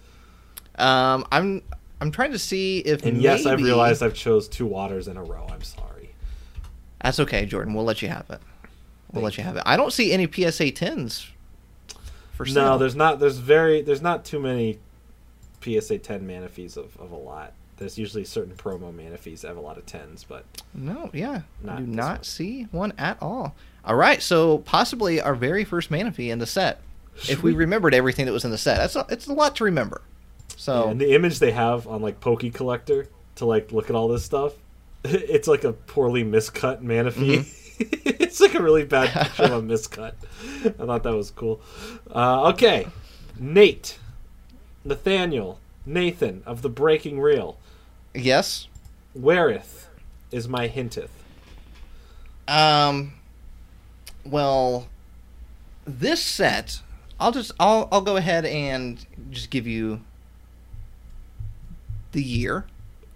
Um, 0.75 1.25
I'm 1.31 1.63
I'm 1.99 2.11
trying 2.11 2.33
to 2.33 2.39
see 2.39 2.79
if 2.79 3.03
And 3.03 3.21
yes, 3.21 3.45
I've 3.45 3.61
realized 3.61 4.03
I've 4.03 4.13
chose 4.13 4.47
two 4.47 4.65
waters 4.67 5.07
in 5.07 5.17
a 5.17 5.23
row. 5.23 5.47
I'm 5.51 5.61
sorry. 5.63 5.92
That's 7.03 7.19
okay, 7.19 7.45
Jordan. 7.45 7.73
We'll 7.73 7.85
let 7.85 8.01
you 8.01 8.07
have 8.07 8.29
it. 8.29 8.39
We'll 9.11 9.21
Thank 9.21 9.23
let 9.25 9.37
you 9.37 9.43
have 9.43 9.57
it. 9.57 9.63
I 9.65 9.77
don't 9.77 9.93
see 9.93 10.11
any 10.11 10.27
PSA 10.31 10.71
tens 10.71 11.27
for 12.33 12.45
sale. 12.47 12.63
No, 12.63 12.77
there's 12.79 12.95
not. 12.95 13.19
There's 13.19 13.37
very. 13.37 13.81
There's 13.81 14.01
not 14.01 14.25
too 14.25 14.39
many 14.39 14.79
PSA 15.63 15.99
10 15.99 16.27
Manaphies 16.27 16.77
of, 16.77 16.97
of 16.99 17.11
a 17.11 17.15
lot. 17.15 17.53
There's 17.77 17.97
usually 17.97 18.23
certain 18.23 18.55
promo 18.55 18.93
Manaphies 18.93 19.41
that 19.41 19.49
have 19.49 19.57
a 19.57 19.61
lot 19.61 19.77
of 19.77 19.85
tens, 19.85 20.23
but 20.23 20.45
No, 20.73 21.09
yeah. 21.13 21.41
Not 21.61 21.77
I 21.77 21.81
do 21.81 21.87
not 21.87 22.17
one. 22.17 22.23
see 22.23 22.63
one 22.71 22.93
at 22.97 23.17
all. 23.21 23.55
All 23.85 23.95
right, 23.95 24.21
so 24.21 24.59
possibly 24.59 25.19
our 25.19 25.35
very 25.35 25.63
first 25.63 25.89
Manaphy 25.89 26.29
in 26.31 26.39
the 26.39 26.45
set. 26.45 26.81
If 27.29 27.43
we 27.43 27.53
remembered 27.53 27.93
everything 27.93 28.25
that 28.25 28.31
was 28.31 28.45
in 28.45 28.51
the 28.51 28.57
set. 28.57 28.77
That's 28.77 28.95
a, 28.95 29.05
it's 29.09 29.27
a 29.27 29.33
lot 29.33 29.55
to 29.57 29.63
remember. 29.65 30.01
So, 30.55 30.87
and 30.89 30.99
the 30.99 31.13
image 31.13 31.39
they 31.39 31.51
have 31.51 31.87
on 31.87 32.01
like 32.01 32.19
Poke 32.19 32.51
Collector 32.53 33.07
to 33.35 33.45
like 33.45 33.71
look 33.71 33.89
at 33.89 33.95
all 33.95 34.07
this 34.07 34.23
stuff, 34.23 34.53
it's 35.33 35.47
like 35.47 35.63
a 35.63 35.73
poorly 35.73 36.23
miscut 36.23 36.81
Manaphy. 36.81 37.39
Mm-hmm. 37.39 37.59
it's 38.05 38.39
like 38.39 38.53
a 38.55 38.61
really 38.61 38.85
bad 38.85 39.09
picture 39.09 39.43
of 39.43 39.51
a 39.51 39.61
miscut. 39.61 40.13
I 40.63 40.85
thought 40.85 41.03
that 41.03 41.13
was 41.13 41.31
cool. 41.31 41.61
Uh, 42.09 42.49
okay, 42.49 42.87
Nate, 43.37 43.97
Nathaniel, 44.85 45.59
Nathan 45.85 46.43
of 46.45 46.61
the 46.61 46.69
Breaking 46.69 47.19
Reel. 47.19 47.57
yes. 48.13 48.67
Whereth 49.15 49.89
is 50.31 50.47
my 50.47 50.67
hinteth. 50.67 51.11
Um 52.47 53.13
well, 54.25 54.87
this 55.85 56.21
set, 56.21 56.81
I'll 57.19 57.31
just 57.31 57.51
I'll 57.59 57.87
I'll 57.91 58.01
go 58.01 58.15
ahead 58.17 58.45
and 58.45 59.05
just 59.29 59.49
give 59.49 59.67
you 59.67 60.01
the 62.13 62.23
year. 62.23 62.65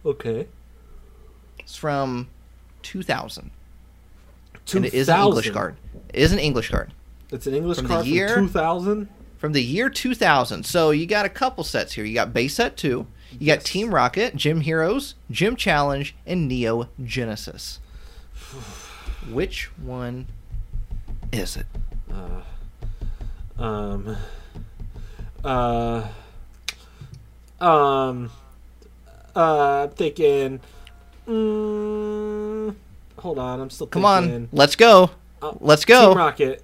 Okay. 0.05 0.47
It's 1.68 1.76
from 1.76 2.30
2000. 2.84 3.52
2000. 4.65 4.77
And 4.77 4.85
it 4.85 4.94
is 4.98 5.10
an 5.10 5.19
English 5.19 5.49
card. 5.49 5.76
It 6.14 6.22
is 6.22 6.31
an 6.31 6.39
English 6.39 6.69
card. 6.69 6.94
It's 7.30 7.45
an 7.45 7.53
English 7.53 7.80
From 7.80 7.88
the 7.88 8.03
year- 8.06 8.30
from 8.35 8.48
2000. 8.48 9.10
From 9.38 9.52
the 9.52 9.61
year 9.61 9.89
2000. 9.89 10.65
So 10.65 10.91
you 10.91 11.06
got 11.06 11.26
a 11.26 11.30
couple 11.30 11.65
sets 11.65 11.91
here. 11.91 12.06
You 12.06 12.14
got 12.14 12.31
base 12.31 12.56
set 12.56 12.77
2. 12.77 13.06
You 13.38 13.48
got 13.48 13.65
Team 13.65 13.94
Rocket, 13.94 14.38
Gym 14.38 14.61
Heroes, 14.61 15.15
Gym 15.30 15.57
Challenge, 15.57 16.15
and 16.26 16.48
Neo 16.48 16.88
Genesis. 17.03 17.80
Which 19.30 19.65
one 19.77 20.27
is 21.34 21.57
it? 21.57 21.65
Uh, 23.60 23.61
um. 23.61 24.15
Uh. 25.44 26.07
Um. 27.60 28.31
Uh. 29.35 29.84
I'm 29.84 29.89
thinking. 29.89 30.61
Mm, 31.28 32.76
hold 33.18 33.38
on, 33.40 33.60
I'm 33.60 33.70
still 33.70 33.88
Come 33.88 34.04
thinking. 34.04 34.36
on, 34.44 34.49
let's 34.52 34.76
go. 34.76 35.12
Uh, 35.41 35.54
Let's 35.60 35.86
go. 35.86 36.10
Team 36.10 36.18
Rocket. 36.18 36.64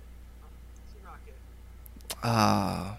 Ah. 2.23 2.98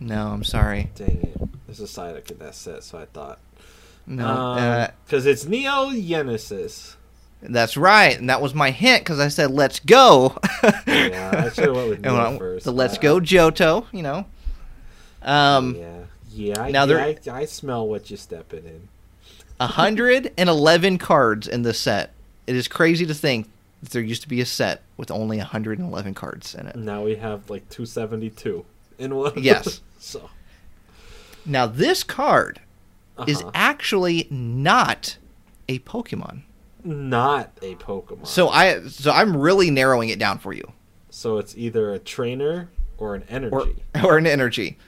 no, 0.00 0.28
I'm 0.28 0.44
sorry. 0.44 0.90
Dang 0.94 1.22
it. 1.22 1.48
There's 1.66 1.80
a 1.80 1.84
Psyduck 1.84 2.30
in 2.30 2.38
that 2.38 2.54
set, 2.54 2.82
so 2.84 2.98
I 2.98 3.06
thought. 3.06 3.38
No, 4.06 4.26
uh, 4.26 4.88
Because 5.06 5.24
it's 5.26 5.46
Neo 5.46 5.92
Genesis. 5.92 6.96
that's 7.42 7.76
right, 7.76 8.18
and 8.18 8.28
that 8.28 8.42
was 8.42 8.54
my 8.54 8.70
hint 8.70 9.02
because 9.02 9.20
I 9.20 9.28
said 9.28 9.50
"Let's 9.52 9.78
go." 9.80 10.36
Yeah, 10.86 11.44
I 11.46 11.48
should 11.50 11.66
have 11.66 11.76
went 11.76 11.88
with 11.90 12.00
Neo 12.04 12.16
I- 12.16 12.38
first. 12.38 12.64
the 12.64 12.72
"Let's 12.72 12.98
I- 12.98 13.00
Go" 13.00 13.20
Johto, 13.20 13.86
you 13.92 14.02
know. 14.02 14.26
Um, 15.22 15.76
Yeah. 15.76 15.96
Yeah, 16.32 16.68
now 16.68 16.84
yeah, 16.84 16.96
I, 17.04 17.18
I 17.40 17.44
smell 17.44 17.86
what 17.88 18.08
you're 18.10 18.16
stepping 18.16 18.64
in. 18.64 18.88
111 19.60 20.98
cards 20.98 21.46
in 21.46 21.62
this 21.62 21.78
set. 21.78 22.14
It 22.46 22.56
is 22.56 22.66
crazy 22.66 23.04
to 23.06 23.14
think 23.14 23.50
that 23.82 23.90
there 23.90 24.02
used 24.02 24.22
to 24.22 24.28
be 24.28 24.40
a 24.40 24.46
set 24.46 24.82
with 24.96 25.10
only 25.10 25.36
111 25.36 26.14
cards 26.14 26.54
in 26.54 26.66
it. 26.66 26.76
Now 26.76 27.04
we 27.04 27.16
have 27.16 27.50
like 27.50 27.68
272 27.68 28.64
in 28.98 29.14
one. 29.14 29.32
Yes. 29.36 29.82
so 29.98 30.30
Now, 31.44 31.66
this 31.66 32.02
card 32.02 32.60
is 33.26 33.42
uh-huh. 33.42 33.50
actually 33.54 34.26
not 34.30 35.18
a 35.68 35.78
Pokemon. 35.80 36.42
not 36.82 37.50
a 37.60 37.74
Pokemon. 37.74 38.26
So 38.26 38.48
I 38.48 38.88
so 38.88 39.10
I'm 39.12 39.36
really 39.36 39.70
narrowing 39.70 40.08
it 40.08 40.18
down 40.18 40.38
for 40.38 40.54
you. 40.54 40.72
so 41.10 41.36
it's 41.36 41.54
either 41.56 41.92
a 41.92 41.98
trainer 41.98 42.70
or 42.96 43.14
an 43.14 43.24
energy. 43.28 43.84
Or 43.94 44.04
or 44.04 44.18
an 44.18 44.26
energy. 44.26 44.78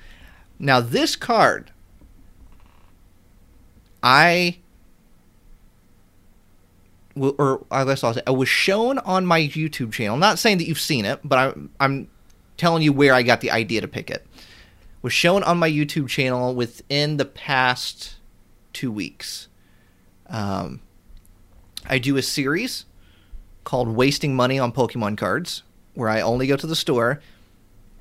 Now, 0.59 0.81
this 0.81 1.15
card 1.15 1.73
I 4.03 4.59
or 7.17 7.65
I 7.71 7.85
guess 7.85 8.03
I'll 8.05 8.15
say, 8.15 8.23
it 8.27 8.37
was 8.37 8.49
shown 8.49 8.99
on 8.99 9.27
my 9.27 9.41
YouTube 9.41 9.93
channel. 9.93 10.17
Not 10.17 10.39
saying 10.39 10.59
that 10.59 10.67
you've 10.67 10.81
seen 10.81 11.05
it, 11.05 11.21
but 11.25 11.39
I'm 11.39 11.71
I'm 11.81 12.09
telling 12.57 12.83
you 12.83 12.93
where 12.93 13.15
I 13.15 13.23
got 13.23 13.41
the 13.41 13.51
idea 13.51 13.81
to 13.81 13.89
pick 13.89 14.11
it. 14.11 14.27
Was 15.03 15.13
shown 15.13 15.43
on 15.43 15.59
my 15.59 15.69
YouTube 15.69 16.09
channel 16.09 16.55
within 16.55 17.17
the 17.17 17.25
past 17.25 18.17
two 18.73 18.93
weeks. 18.93 19.49
Um, 20.29 20.81
I 21.87 21.99
do 21.99 22.17
a 22.17 22.23
series 22.23 22.85
called 23.65 23.89
"Wasting 23.89 24.37
Money 24.37 24.59
on 24.59 24.73
Pokemon 24.73 25.19
Cards," 25.19 25.63
where 25.95 26.09
I 26.09 26.21
only 26.21 26.47
go 26.47 26.57
to 26.57 26.67
the 26.67 26.77
store 26.77 27.21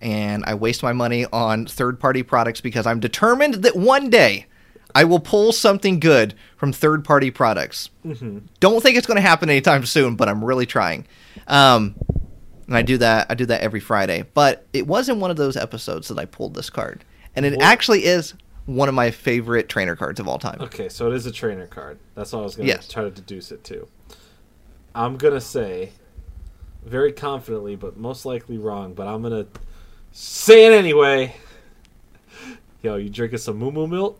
and 0.01 0.43
I 0.45 0.55
waste 0.55 0.81
my 0.81 0.93
money 0.93 1.25
on 1.31 1.67
third-party 1.67 2.23
products 2.23 2.59
because 2.59 2.87
I'm 2.87 2.99
determined 2.99 3.55
that 3.55 3.75
one 3.75 4.09
day 4.09 4.47
I 4.95 5.03
will 5.03 5.19
pull 5.19 5.51
something 5.51 5.99
good 5.99 6.33
from 6.57 6.71
third-party 6.73 7.31
products. 7.31 7.89
hmm 8.03 8.39
Don't 8.59 8.81
think 8.81 8.97
it's 8.97 9.07
going 9.07 9.15
to 9.17 9.21
happen 9.21 9.49
anytime 9.49 9.85
soon, 9.85 10.15
but 10.15 10.27
I'm 10.29 10.43
really 10.43 10.65
trying. 10.65 11.05
Um, 11.47 11.95
and 12.67 12.77
I 12.77 12.81
do 12.81 12.97
that. 12.97 13.27
I 13.29 13.35
do 13.35 13.45
that 13.47 13.61
every 13.61 13.79
Friday. 13.79 14.25
But 14.33 14.65
it 14.73 14.87
wasn't 14.87 15.19
one 15.19 15.31
of 15.31 15.37
those 15.37 15.57
episodes 15.57 16.07
that 16.07 16.17
I 16.19 16.25
pulled 16.25 16.53
this 16.55 16.69
card, 16.69 17.03
and 17.35 17.45
it 17.45 17.53
What? 17.53 17.61
actually 17.63 18.05
is 18.05 18.33
one 18.65 18.87
of 18.87 18.95
my 18.95 19.11
favorite 19.11 19.67
trainer 19.69 19.95
cards 19.95 20.19
of 20.19 20.27
all 20.27 20.37
time. 20.37 20.59
Okay, 20.61 20.87
so 20.87 21.11
it 21.11 21.15
is 21.15 21.25
a 21.25 21.31
trainer 21.31 21.67
card. 21.67 21.97
That's 22.15 22.33
all 22.33 22.41
I 22.41 22.43
was 22.43 22.55
going 22.55 22.67
to 22.67 22.73
Yes. 22.75 22.87
try 22.87 23.03
to 23.03 23.09
deduce 23.11 23.51
it 23.51 23.63
to. 23.65 23.87
I'm 24.93 25.17
going 25.17 25.33
to 25.33 25.41
say, 25.41 25.91
very 26.85 27.11
confidently, 27.11 27.75
but 27.75 27.97
most 27.97 28.25
likely 28.25 28.57
wrong, 28.57 28.93
but 28.93 29.07
I'm 29.07 29.21
going 29.23 29.45
to 29.45 29.49
say 30.11 30.67
it 30.67 30.73
anyway. 30.73 31.35
Yo, 32.83 32.95
you 32.97 33.09
drinking 33.09 33.39
some 33.39 33.57
moo 33.57 33.71
moo 33.71 33.87
milk? 33.87 34.19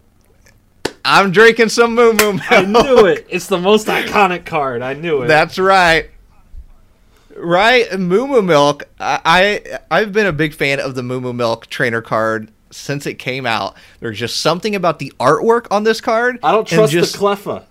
I'm 1.04 1.32
drinking 1.32 1.70
some 1.70 1.96
Moo 1.96 2.14
Moo 2.14 2.34
Milk. 2.34 2.52
I 2.52 2.62
knew 2.64 3.06
it. 3.06 3.28
It's 3.30 3.48
the 3.48 3.58
most 3.58 3.88
iconic 3.88 4.46
card. 4.46 4.82
I 4.82 4.94
knew 4.94 5.24
it. 5.24 5.28
That's 5.28 5.58
right. 5.58 6.10
Right, 7.36 8.00
Moo 8.00 8.28
Moo 8.28 8.42
Milk. 8.42 8.84
I, 9.00 9.20
I 9.26 9.80
I've 9.90 10.12
been 10.12 10.28
a 10.28 10.34
big 10.34 10.54
fan 10.54 10.80
of 10.80 10.96
the 10.96 11.04
Moo 11.04 11.22
Moo 11.22 11.34
Milk 11.34 11.68
trainer 11.68 12.02
card 12.02 12.52
since 12.72 13.06
it 13.06 13.16
came 13.16 13.46
out. 13.46 13.76
There's 14.00 14.20
just 14.20 14.42
something 14.42 14.76
about 14.76 15.00
the 15.00 15.14
artwork 15.20 15.68
on 15.72 15.84
this 15.84 16.02
card. 16.02 16.40
I 16.44 16.52
don't 16.52 16.68
trust 16.68 16.94
just, 16.94 17.14
the 17.14 17.20
Cleffa. 17.20 17.64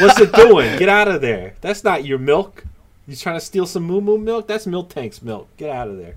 What's 0.00 0.20
it 0.20 0.32
doing? 0.32 0.78
Get 0.78 0.88
out 0.88 1.08
of 1.08 1.20
there. 1.20 1.54
That's 1.60 1.84
not 1.84 2.04
your 2.04 2.18
milk. 2.18 2.64
You 3.06 3.16
trying 3.16 3.38
to 3.38 3.44
steal 3.44 3.66
some 3.66 3.84
moo 3.84 4.00
moo 4.00 4.18
milk? 4.18 4.46
That's 4.46 4.66
Miltank's 4.66 5.22
milk. 5.22 5.48
Get 5.56 5.70
out 5.70 5.88
of 5.88 5.98
there. 5.98 6.16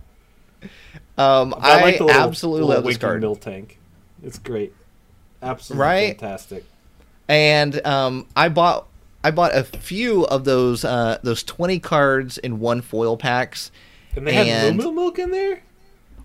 Um, 1.18 1.53
I, 1.57 1.80
I, 1.80 1.81
like 1.81 1.97
the 1.97 2.05
little, 2.05 2.22
absolutely 2.22 2.61
little 2.61 2.76
love 2.76 2.85
this 2.85 2.97
card. 2.97 3.22
Milk 3.22 3.39
Tank. 3.39 3.80
It's 4.23 4.39
great. 4.39 4.73
Absolutely 5.44 5.82
Right? 5.82 6.20
fantastic. 6.20 6.65
and 7.28 7.86
um, 7.86 8.28
I 8.36 8.49
bought 8.49 8.88
I 9.24 9.32
bought 9.32 9.56
a 9.56 9.64
few 9.64 10.26
of 10.26 10.44
those 10.45 10.84
uh, 10.86 11.20
those 11.24 11.44
twenty 11.44 11.80
cards 11.80 12.38
in 12.38 12.60
one 12.60 12.82
foil 12.82 13.18
packs. 13.18 13.72
And 14.15 14.28
they 14.28 14.49
And- 14.49 14.78
moo 14.78 14.84
moo 14.86 14.91
milk 14.94 15.20
in 15.20 15.32
there? 15.32 15.61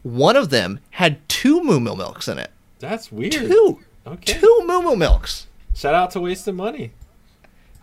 One 0.02 0.36
of 0.36 0.50
them 0.50 0.80
had 0.90 1.26
two 1.28 1.62
Moo 1.62 1.80
Moo 1.80 1.96
Milks 1.96 2.28
in 2.28 2.38
it. 2.38 2.50
That's 2.78 3.10
weird. 3.10 3.32
Two, 3.32 3.80
Okay. 4.06 4.34
two 4.38 4.62
Moo 4.64 4.80
Moo 4.80 4.94
Milks. 4.96 5.46
Shout 5.74 5.92
out 5.94 6.12
to 6.12 6.20
wasting 6.20 6.54
money. 6.56 6.92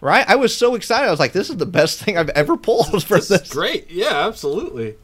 Right? 0.02 0.26
I 0.28 0.36
was 0.36 0.56
so 0.56 0.76
excited. 0.76 1.07
I 1.07 1.12
was 1.12 1.20
like, 1.20 1.34
"This 1.34 1.49
is 1.49 1.57
the 1.57 1.66
best 1.66 1.99
thing 2.02 2.18
I've 2.18 2.30
ever 2.30 2.56
pulled 2.57 3.03
for 3.03 3.16
This 3.18 3.28
this." 3.28 3.41
is 3.44 3.49
great. 3.52 3.90
Yeah, 3.91 4.26
absolutely. 4.28 4.95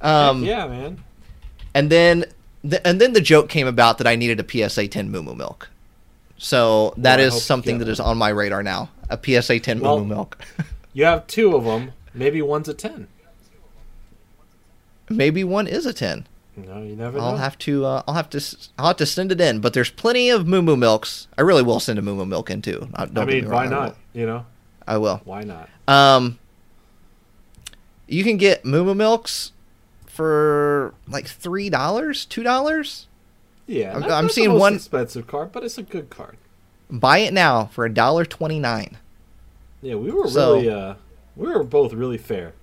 Um, 0.00 0.44
yeah, 0.44 0.66
man. 0.66 1.02
And 1.74 1.90
then, 1.90 2.24
th- 2.70 2.82
and 2.84 3.00
then 3.00 3.12
the 3.12 3.20
joke 3.20 3.48
came 3.48 3.66
about 3.66 3.98
that 3.98 4.06
I 4.06 4.16
needed 4.16 4.40
a 4.40 4.68
PSA 4.68 4.88
10 4.88 5.10
Moo 5.10 5.22
Moo 5.22 5.34
Milk. 5.34 5.68
So 6.38 6.92
that 6.98 7.18
Well, 7.18 7.28
is 7.28 7.42
something 7.42 7.78
that 7.78 7.88
is 7.88 7.98
on 8.00 8.18
my 8.18 8.28
radar 8.28 8.62
now. 8.62 8.90
A 9.10 9.18
PSA 9.22 9.58
10 9.60 9.80
Well- 9.80 9.98
Moo 9.98 10.04
Moo 10.04 10.14
Milk. 10.14 10.38
You 10.92 11.04
have 11.04 11.26
two 11.26 11.54
of 11.56 11.64
them. 11.64 11.92
Maybe 12.14 12.40
one's 12.42 12.68
a 12.68 12.74
10. 12.74 13.08
Maybe 15.08 15.44
one 15.44 15.66
is 15.66 15.86
a 15.86 15.92
10. 15.92 16.26
No, 16.56 16.82
you 16.82 16.96
never 16.96 17.18
I'll 17.18 17.32
know. 17.32 17.36
have 17.36 17.58
to. 17.58 17.84
Uh, 17.84 18.02
I'll 18.08 18.14
have 18.14 18.30
to. 18.30 18.40
I'll 18.78 18.86
have 18.88 18.96
to 18.96 19.04
send 19.06 19.30
it 19.30 19.40
in. 19.42 19.60
But 19.60 19.74
there's 19.74 19.90
plenty 19.90 20.30
of 20.30 20.46
Moo 20.48 20.62
Moo 20.62 20.74
Milks. 20.76 21.28
I 21.36 21.42
really 21.42 21.62
will 21.62 21.80
send 21.80 21.98
a 21.98 22.02
Moo 22.02 22.14
Moo 22.14 22.24
Milk 22.24 22.50
in 22.50 22.62
too. 22.62 22.88
Uh, 22.94 23.04
Don't 23.04 23.28
I 23.28 23.32
mean, 23.32 23.44
me 23.44 23.50
why 23.50 23.64
I 23.66 23.68
not? 23.68 23.96
You 24.14 24.24
know, 24.26 24.46
I 24.86 24.96
will. 24.96 25.20
why 25.26 25.42
not? 25.42 25.68
Um, 25.86 26.38
you 28.08 28.24
can 28.24 28.38
get 28.38 28.64
Moo 28.64 28.84
Moo 28.84 28.94
Milks 28.94 29.52
for 30.16 30.94
like 31.06 31.26
three 31.26 31.68
dollars, 31.70 32.24
two 32.24 32.42
dollars. 32.42 33.06
Yeah, 33.66 33.92
I'm- 33.92 34.04
I'm 34.10 34.28
seeing 34.28 34.52
one- 34.54 34.74
expensive 34.74 35.26
card, 35.26 35.52
but 35.52 35.62
it's 35.64 35.76
a 35.78 35.82
good 35.82 36.08
card. 36.10 36.36
Buy 36.90 37.18
it 37.18 37.32
now 37.32 37.66
for 37.66 37.84
a 37.84 37.92
dollar 37.92 38.24
twenty 38.24 38.58
nine. 38.58 38.96
Yeah, 39.82 39.96
we 39.96 40.10
were 40.10 40.28
So- 40.28 40.54
really, 40.56 40.70
uh, 40.70 40.94
we 41.36 41.48
were 41.48 41.62
both 41.64 41.92
really 41.92 42.18
fair 42.18 42.54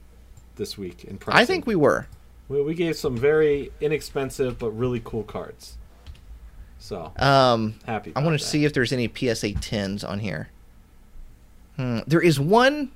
this 0.55 0.77
week 0.77 1.03
in 1.05 1.17
pricing. 1.17 1.41
I 1.41 1.45
think 1.45 1.67
we 1.67 1.75
were. 1.75 2.07
we 2.49 2.61
we 2.61 2.73
gave 2.73 2.95
some 2.97 3.15
very 3.17 3.71
inexpensive 3.81 4.57
but 4.59 4.71
really 4.71 5.01
cool 5.03 5.23
cards. 5.23 5.77
So 6.79 7.13
Um, 7.17 7.75
happy. 7.85 8.11
I 8.15 8.21
want 8.23 8.37
to 8.39 8.45
see 8.45 8.65
if 8.65 8.73
there's 8.73 8.91
any 8.91 9.07
PSA 9.07 9.53
10s 9.53 10.03
on 10.03 10.19
here. 10.19 10.49
Hmm. 11.77 11.99
There 12.07 12.21
is 12.21 12.39
one 12.39 12.91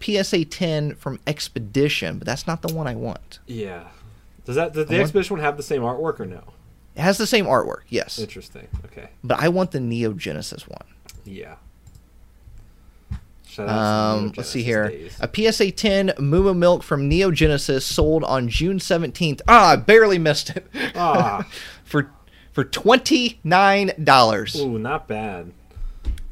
PSA 0.00 0.44
10 0.46 0.94
from 0.96 1.18
Expedition, 1.26 2.18
but 2.18 2.26
that's 2.26 2.46
not 2.46 2.62
the 2.62 2.72
one 2.74 2.86
I 2.86 2.94
want. 2.94 3.38
Yeah. 3.46 3.84
Does 4.44 4.56
that 4.56 4.72
does 4.72 4.86
the 4.86 4.94
I 4.94 4.98
want- 4.98 5.02
expedition 5.02 5.36
one 5.36 5.44
have 5.44 5.56
the 5.56 5.62
same 5.62 5.82
artwork 5.82 6.20
or 6.20 6.26
no? 6.26 6.42
It 6.94 7.00
has 7.02 7.18
the 7.18 7.26
same 7.26 7.44
artwork, 7.46 7.82
yes, 7.88 8.18
Interesting. 8.18 8.68
Okay. 8.86 9.08
but 9.22 9.38
I 9.38 9.48
want 9.48 9.72
the 9.72 9.80
Neo 9.80 10.12
Genesis 10.14 10.66
one. 10.66 10.84
Yeah. 11.24 11.56
Shout 13.46 13.68
out 13.68 13.72
to 13.72 13.74
the 13.74 14.26
Um, 14.28 14.32
let's 14.36 14.48
see 14.50 14.62
here. 14.62 14.88
days. 14.88 15.16
A 15.20 15.28
PSA 15.32 15.70
10 15.72 16.12
Moo 16.18 16.52
Milk 16.54 16.82
from 16.82 17.08
Neo 17.08 17.30
Genesis 17.30 17.84
sold 17.84 18.24
on 18.24 18.48
June 18.48 18.78
17th. 18.78 19.40
Ah, 19.48 19.72
I 19.72 19.76
barely 19.76 20.18
missed 20.18 20.50
it. 20.50 20.66
Ah. 20.94 21.46
for 21.84 22.10
for 22.52 22.64
$29. 22.64 24.56
Ooh, 24.60 24.78
not 24.78 25.06
bad. 25.08 25.52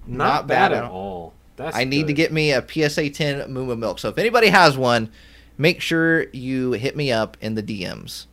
Not, 0.07 0.17
Not 0.17 0.47
bad, 0.47 0.69
bad 0.71 0.73
at 0.79 0.85
at 0.85 0.91
all. 0.91 1.35
That's 1.57 1.77
I 1.77 1.85
need 1.85 2.09
to 2.09 2.13
get 2.13 2.33
me 2.33 2.53
a 2.53 2.65
PSA 2.67 3.11
10 3.11 3.53
Moo 3.53 3.65
Moo 3.67 3.77
Milk. 3.77 3.99
So 3.99 4.09
if 4.09 4.19
anybody 4.19 4.49
has 4.49 4.77
one, 4.77 5.11
make 5.57 5.81
sure 5.81 6.27
you 6.31 6.73
hit 6.73 6.97
me 6.97 7.13
up 7.13 7.37
in 7.41 7.55
the 7.55 7.63
DMs 7.63 8.27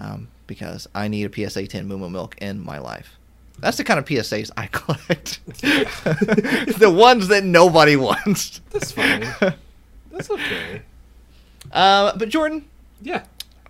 um, 0.00 0.28
because 0.46 0.88
I 0.94 1.08
need 1.08 1.24
a 1.32 1.48
PSA 1.50 1.66
10 1.66 1.86
Moo 1.86 1.98
Moo 1.98 2.10
Milk 2.10 2.36
in 2.38 2.64
my 2.64 2.78
life. 2.78 3.16
That's 3.60 3.76
the 3.76 3.84
kind 3.84 3.98
of 3.98 4.04
PSAs 4.04 4.50
I 4.56 4.66
collect. 4.72 5.40
the 6.78 6.92
ones 6.94 7.28
that 7.28 7.44
nobody 7.44 7.96
wants. 7.96 8.60
That's 8.70 8.92
fine. 8.92 9.26
That's 10.12 10.30
okay. 10.30 10.82
Uh, 11.72 12.16
but 12.16 12.28
Jordan, 12.28 12.64
Yeah, 13.02 13.24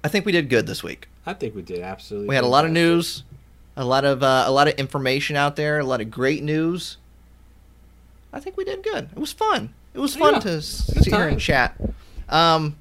I 0.04 0.08
think 0.08 0.24
we 0.24 0.32
did 0.32 0.48
good 0.48 0.66
this 0.66 0.82
week. 0.82 1.08
I 1.26 1.34
think 1.34 1.54
we 1.54 1.62
did 1.62 1.80
absolutely. 1.80 2.28
We 2.28 2.34
had 2.34 2.44
a 2.44 2.48
lot 2.48 2.64
of 2.64 2.70
news, 2.70 3.24
a 3.76 3.84
lot 3.84 4.04
of 4.04 4.22
uh, 4.22 4.44
a 4.46 4.50
lot 4.50 4.68
of 4.68 4.74
information 4.74 5.36
out 5.36 5.56
there, 5.56 5.78
a 5.78 5.84
lot 5.84 6.00
of 6.00 6.10
great 6.10 6.42
news. 6.42 6.96
I 8.32 8.40
think 8.40 8.56
we 8.56 8.64
did 8.64 8.82
good. 8.82 9.08
It 9.12 9.18
was 9.18 9.32
fun. 9.32 9.74
It 9.94 10.00
was 10.00 10.14
fun 10.16 10.34
Yeah, 10.34 10.40
to 10.40 10.62
sit 10.62 11.06
here 11.06 11.28
and 11.28 11.40
chat. 11.40 11.80
Um, 12.28 12.76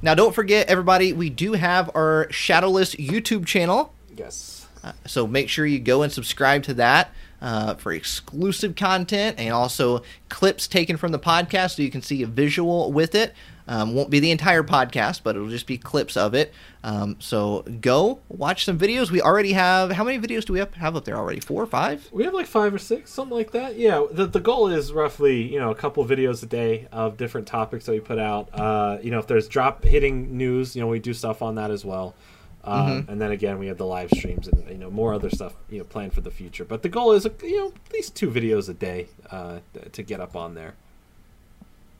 now 0.00 0.14
don't 0.14 0.34
forget, 0.34 0.68
everybody, 0.68 1.12
we 1.12 1.30
do 1.30 1.52
have 1.52 1.90
our 1.94 2.28
Shadowless 2.30 2.94
YouTube 2.94 3.46
channel. 3.46 3.92
Yes. 4.16 4.66
Uh, 4.82 4.92
so 5.06 5.26
make 5.26 5.48
sure 5.48 5.64
you 5.66 5.78
go 5.78 6.02
and 6.02 6.12
subscribe 6.12 6.62
to 6.64 6.74
that 6.74 7.12
uh, 7.40 7.74
for 7.74 7.92
exclusive 7.92 8.74
content 8.76 9.38
and 9.38 9.52
also 9.52 10.02
clips 10.28 10.66
taken 10.66 10.96
from 10.96 11.12
the 11.12 11.18
podcast 11.18 11.76
so 11.76 11.82
you 11.82 11.90
can 11.90 12.02
see 12.02 12.22
a 12.22 12.26
visual 12.26 12.92
with 12.92 13.14
it. 13.14 13.34
Um, 13.68 13.94
won't 13.94 14.10
be 14.10 14.18
the 14.18 14.30
entire 14.30 14.62
podcast, 14.62 15.20
but 15.22 15.36
it'll 15.36 15.48
just 15.48 15.66
be 15.66 15.78
clips 15.78 16.16
of 16.16 16.34
it. 16.34 16.52
Um, 16.82 17.16
so 17.20 17.64
go 17.80 18.20
watch 18.28 18.64
some 18.64 18.78
videos. 18.78 19.10
We 19.10 19.22
already 19.22 19.52
have 19.52 19.92
how 19.92 20.02
many 20.02 20.18
videos 20.18 20.44
do 20.44 20.52
we 20.52 20.58
have, 20.58 20.74
have 20.74 20.96
up 20.96 21.04
there 21.04 21.16
already? 21.16 21.40
Four 21.40 21.62
or 21.62 21.66
five? 21.66 22.08
We 22.12 22.24
have 22.24 22.34
like 22.34 22.46
five 22.46 22.74
or 22.74 22.78
six, 22.78 23.12
something 23.12 23.36
like 23.36 23.52
that. 23.52 23.76
Yeah, 23.76 24.04
the, 24.10 24.26
the 24.26 24.40
goal 24.40 24.68
is 24.68 24.92
roughly, 24.92 25.42
you 25.42 25.60
know, 25.60 25.70
a 25.70 25.74
couple 25.74 26.04
videos 26.04 26.42
a 26.42 26.46
day 26.46 26.88
of 26.90 27.16
different 27.16 27.46
topics 27.46 27.86
that 27.86 27.92
we 27.92 28.00
put 28.00 28.18
out. 28.18 28.48
Uh, 28.52 28.98
you 29.02 29.10
know, 29.10 29.18
if 29.18 29.26
there's 29.28 29.46
drop 29.46 29.84
hitting 29.84 30.36
news, 30.36 30.74
you 30.74 30.82
know, 30.82 30.88
we 30.88 30.98
do 30.98 31.14
stuff 31.14 31.40
on 31.40 31.54
that 31.54 31.70
as 31.70 31.84
well. 31.84 32.14
Um, 32.64 32.82
Mm-hmm. 33.02 33.10
And 33.10 33.20
then 33.20 33.32
again, 33.32 33.58
we 33.58 33.66
have 33.68 33.78
the 33.78 33.86
live 33.86 34.10
streams 34.10 34.46
and 34.48 34.68
you 34.68 34.78
know 34.78 34.90
more 34.90 35.14
other 35.14 35.30
stuff 35.30 35.54
you 35.68 35.78
know 35.78 35.84
planned 35.84 36.12
for 36.14 36.20
the 36.20 36.30
future. 36.30 36.64
But 36.64 36.82
the 36.82 36.88
goal 36.88 37.12
is 37.12 37.26
you 37.42 37.58
know 37.58 37.72
at 37.86 37.92
least 37.92 38.14
two 38.14 38.30
videos 38.30 38.68
a 38.68 38.74
day 38.74 39.08
uh, 39.30 39.58
to 39.92 40.02
get 40.02 40.20
up 40.20 40.36
on 40.36 40.54
there. 40.54 40.74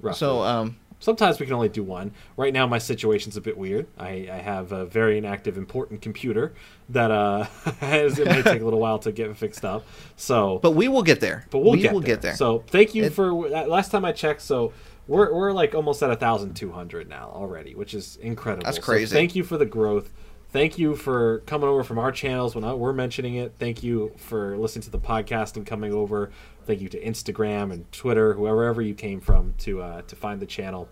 Roughly. 0.01 0.19
So 0.19 0.43
um, 0.43 0.77
Sometimes 1.03 1.41
we 1.41 1.47
can 1.47 1.55
only 1.57 1.69
do 1.69 1.83
one. 1.83 2.13
Right 2.37 2.53
now, 2.53 2.65
my 2.69 2.79
situation's 2.79 3.37
a 3.37 3.41
bit 3.41 3.59
weird. 3.59 3.89
I, 3.99 4.29
I 4.31 4.37
have 4.39 4.71
a 4.71 4.87
very 4.87 5.19
inactive, 5.19 5.59
important 5.59 6.01
computer 6.01 6.53
that 6.91 7.11
uh, 7.11 7.43
has, 7.81 8.21
it 8.21 8.29
may 8.29 8.41
take 8.41 8.61
a 8.63 8.65
little 8.65 8.79
while 8.79 9.01
to 9.01 9.11
get 9.11 9.37
fixed 9.37 9.65
up. 9.65 9.85
So, 10.15 10.61
but 10.63 10.71
we 10.71 10.87
will 10.87 11.03
get 11.03 11.19
there. 11.19 11.45
but 11.51 11.59
we'll 11.59 11.73
we 11.73 11.81
get 11.81 11.93
will 11.93 12.01
there. 12.01 12.07
get 12.07 12.23
there. 12.23 12.37
So, 12.37 12.61
thank 12.69 12.95
you 12.95 13.05
It- 13.05 13.13
for 13.15 13.33
last 13.35 13.91
time 13.91 14.05
I 14.05 14.13
checked. 14.13 14.43
So, 14.43 14.73
we're 15.09 15.35
we're 15.35 15.51
like 15.53 15.75
almost 15.75 16.01
at 16.05 16.11
a 16.13 16.17
thousand 16.17 16.55
two 16.55 16.71
hundred 16.71 17.09
now 17.09 17.33
already, 17.35 17.75
which 17.75 17.93
is 17.93 18.17
incredible. 18.23 18.65
That's 18.67 18.77
So 18.77 18.83
crazy. 18.85 19.13
thank 19.13 19.35
you 19.35 19.43
for 19.43 19.59
the 19.59 19.67
growth. 19.67 20.13
Thank 20.53 20.79
you 20.79 20.97
for 20.97 21.39
coming 21.47 21.67
over 21.69 21.83
from 21.83 21.99
our 21.99 22.13
channels 22.13 22.55
when 22.55 22.63
I, 22.63 22.75
we're 22.75 22.93
mentioning 22.93 23.37
it. 23.37 23.55
Thank 23.59 23.83
you 23.83 24.13
for 24.19 24.57
listening 24.59 24.83
to 24.83 24.91
the 24.91 24.99
podcast 24.99 25.57
and 25.57 25.65
coming 25.67 25.93
over. 25.95 26.31
Thank 26.67 26.83
you 26.83 26.89
to 26.91 27.01
Instagram 27.01 27.73
and 27.73 27.91
Twitter, 27.91 28.35
whoever 28.35 28.83
you 28.83 28.95
came 28.95 29.21
from 29.21 29.55
to 29.59 29.81
uh, 29.81 30.03
to 30.03 30.15
find 30.15 30.41
the 30.41 30.47
channel. 30.47 30.89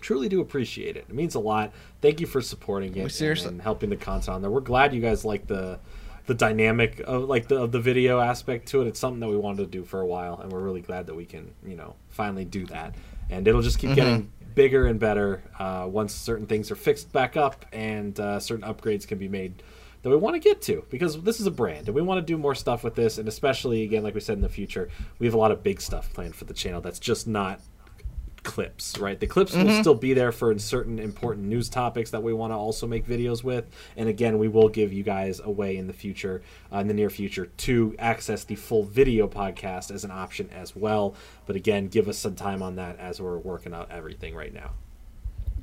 Truly 0.00 0.28
do 0.28 0.40
appreciate 0.40 0.96
it. 0.96 1.06
It 1.08 1.14
means 1.14 1.36
a 1.36 1.40
lot. 1.40 1.72
Thank 2.00 2.20
you 2.20 2.26
for 2.26 2.40
supporting 2.40 2.96
it 2.96 3.00
and- 3.02 3.12
seriously- 3.12 3.48
and, 3.50 3.62
helping 3.62 3.88
the 3.90 3.96
content 3.96 4.34
on 4.34 4.42
there. 4.42 4.50
We're 4.50 4.60
glad 4.60 4.92
you 4.92 5.00
guys 5.00 5.24
like 5.24 5.46
the 5.46 5.78
the 6.26 6.34
dynamic 6.34 7.00
of 7.06 7.22
like 7.24 7.46
the 7.48 7.56
of 7.62 7.70
the 7.72 7.80
video 7.80 8.18
aspect 8.20 8.66
to 8.68 8.82
it. 8.82 8.88
It's 8.88 8.98
something 9.00 9.20
that 9.20 9.28
we 9.28 9.36
wanted 9.36 9.58
to 9.58 9.66
do 9.66 9.84
for 9.84 10.00
a 10.00 10.06
while, 10.06 10.40
and 10.40 10.52
we're 10.52 10.60
really 10.60 10.82
glad 10.82 11.06
that 11.06 11.14
we 11.14 11.24
can 11.24 11.52
you 11.64 11.76
know 11.76 11.94
finally 12.08 12.44
do 12.44 12.66
that. 12.66 12.96
And 13.30 13.46
it'll 13.46 13.62
just 13.62 13.78
keep 13.78 13.94
getting 13.94 14.32
bigger 14.58 14.86
and 14.86 14.98
better 14.98 15.40
uh, 15.60 15.86
once 15.88 16.12
certain 16.12 16.44
things 16.44 16.68
are 16.72 16.74
fixed 16.74 17.12
back 17.12 17.36
up 17.36 17.64
and 17.72 18.18
uh, 18.18 18.40
certain 18.40 18.64
upgrades 18.64 19.06
can 19.06 19.16
be 19.16 19.28
made 19.28 19.62
that 20.02 20.10
we 20.10 20.16
want 20.16 20.34
to 20.34 20.40
get 20.40 20.60
to 20.60 20.84
because 20.90 21.22
this 21.22 21.38
is 21.38 21.46
a 21.46 21.50
brand 21.50 21.86
and 21.86 21.94
we 21.94 22.02
want 22.02 22.18
to 22.18 22.26
do 22.26 22.36
more 22.36 22.56
stuff 22.56 22.82
with 22.82 22.96
this 22.96 23.18
and 23.18 23.28
especially 23.28 23.84
again 23.84 24.02
like 24.02 24.14
we 24.14 24.20
said 24.20 24.34
in 24.34 24.42
the 24.42 24.48
future 24.48 24.88
we 25.20 25.28
have 25.28 25.34
a 25.34 25.38
lot 25.38 25.52
of 25.52 25.62
big 25.62 25.80
stuff 25.80 26.12
planned 26.12 26.34
for 26.34 26.44
the 26.44 26.52
channel 26.52 26.80
that's 26.80 26.98
just 26.98 27.28
not 27.28 27.60
clips, 28.48 28.96
right? 28.98 29.20
The 29.20 29.26
clips 29.26 29.54
Mm-hmm. 29.54 29.68
will 29.68 29.80
still 29.80 29.94
be 29.94 30.14
there 30.14 30.32
for 30.32 30.58
certain 30.58 30.98
important 30.98 31.46
news 31.46 31.68
topics 31.68 32.10
that 32.12 32.22
we 32.22 32.32
want 32.32 32.50
to 32.52 32.56
also 32.56 32.86
make 32.86 33.06
videos 33.06 33.44
with. 33.44 33.66
And 33.96 34.08
again, 34.08 34.38
we 34.38 34.48
will 34.48 34.68
give 34.70 34.90
you 34.92 35.02
guys 35.02 35.38
a 35.44 35.50
way 35.50 35.76
in 35.76 35.86
the 35.86 35.92
future, 35.92 36.40
uh, 36.72 36.78
in 36.78 36.88
the 36.88 36.94
near 36.94 37.10
future, 37.10 37.46
to 37.46 37.94
access 37.98 38.44
the 38.44 38.54
full 38.56 38.82
video 38.84 39.28
podcast 39.28 39.90
as 39.90 40.02
an 40.04 40.10
option 40.10 40.48
as 40.50 40.74
well. 40.74 41.14
But 41.46 41.56
again, 41.56 41.88
give 41.88 42.08
us 42.08 42.16
some 42.16 42.34
time 42.34 42.62
on 42.62 42.76
that 42.76 42.98
as 42.98 43.20
we're 43.20 43.36
working 43.38 43.74
out 43.74 43.90
everything 43.90 44.34
right 44.34 44.52
now. 44.54 44.70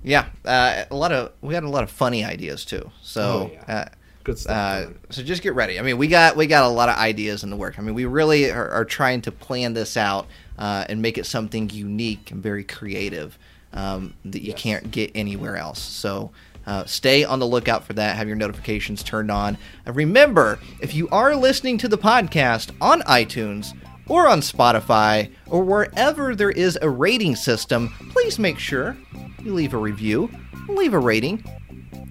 Yeah, 0.03 0.27
uh, 0.45 0.85
a 0.91 0.95
lot 0.95 1.11
of 1.11 1.31
we 1.41 1.55
had 1.55 1.63
a 1.63 1.69
lot 1.69 1.81
of 1.83 1.89
funny 1.89 2.23
ideas 2.23 2.63
too. 2.65 2.91
So. 3.01 3.21
Oh, 3.21 3.51
yeah. 3.53 3.75
uh, 3.75 3.85
Good 4.23 4.39
stuff. 4.39 4.55
Uh, 4.87 4.93
so 5.11 5.21
just 5.21 5.43
get 5.43 5.53
ready. 5.53 5.77
I 5.79 5.83
mean, 5.83 5.99
we 5.99 6.07
got 6.07 6.35
we 6.35 6.47
got 6.47 6.63
a 6.63 6.67
lot 6.67 6.89
of 6.89 6.95
ideas 6.97 7.43
in 7.43 7.51
the 7.51 7.55
work. 7.55 7.77
I 7.77 7.83
mean, 7.83 7.93
we 7.93 8.05
really 8.05 8.49
are, 8.51 8.69
are 8.69 8.83
trying 8.85 9.21
to 9.21 9.31
plan 9.31 9.73
this 9.75 9.95
out 9.97 10.25
uh, 10.57 10.86
and 10.90 11.02
make 11.02 11.18
it 11.18 11.26
something 11.26 11.69
unique 11.69 12.32
and 12.32 12.41
very 12.41 12.64
creative 12.64 13.38
um, 13.73 14.14
that 14.26 14.41
you 14.41 14.49
Yes. 14.52 14.61
can't 14.61 14.91
get 14.91 15.11
anywhere 15.15 15.57
else. 15.57 15.80
So. 15.82 16.32
Uh, 16.68 16.84
stay 16.86 17.23
on 17.23 17.38
the 17.38 17.45
lookout 17.45 17.84
for 17.86 17.94
that. 17.94 18.15
Have 18.18 18.26
your 18.26 18.36
notifications 18.36 19.03
turned 19.03 19.30
on. 19.30 19.56
And 19.86 19.95
remember, 19.95 20.57
if 20.82 20.95
you 20.95 21.07
are 21.10 21.36
listening 21.36 21.77
to 21.77 21.88
the 21.88 21.95
podcast 21.95 22.72
on 22.82 23.02
iTunes 23.03 23.77
or 24.07 24.27
on 24.27 24.40
Spotify 24.40 25.30
or 25.45 25.61
wherever 25.64 26.34
there 26.34 26.49
is 26.49 26.76
a 26.82 26.90
rating 26.90 27.36
system, 27.36 27.94
please 28.10 28.40
make 28.40 28.57
sure 28.57 28.98
you 29.44 29.53
leave 29.53 29.76
a 29.76 29.77
review, 29.77 30.27
leave 30.68 30.95
a 30.95 30.99
rating, 30.99 31.44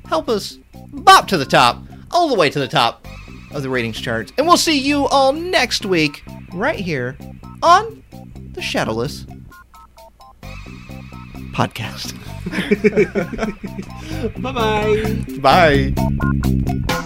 help 0.06 0.28
us 0.28 0.60
bop 0.92 1.26
to 1.26 1.36
the 1.36 1.44
top, 1.44 1.82
all 2.12 2.28
the 2.28 2.36
way 2.38 2.48
to 2.48 2.60
the 2.60 2.68
top 2.68 3.08
of 3.52 3.64
the 3.64 3.68
ratings 3.68 4.00
charts. 4.00 4.32
And 4.38 4.46
we'll 4.46 4.56
see 4.56 4.78
you 4.78 5.06
all 5.08 5.32
next 5.32 5.84
week, 5.84 6.22
right 6.52 6.78
here 6.78 7.18
on 7.60 8.03
the 8.54 8.62
Shadowless 8.62 9.26
Podcast. 11.52 12.14
Bye 14.42 14.52
bye. 15.40 15.92
Bye. 16.90 17.00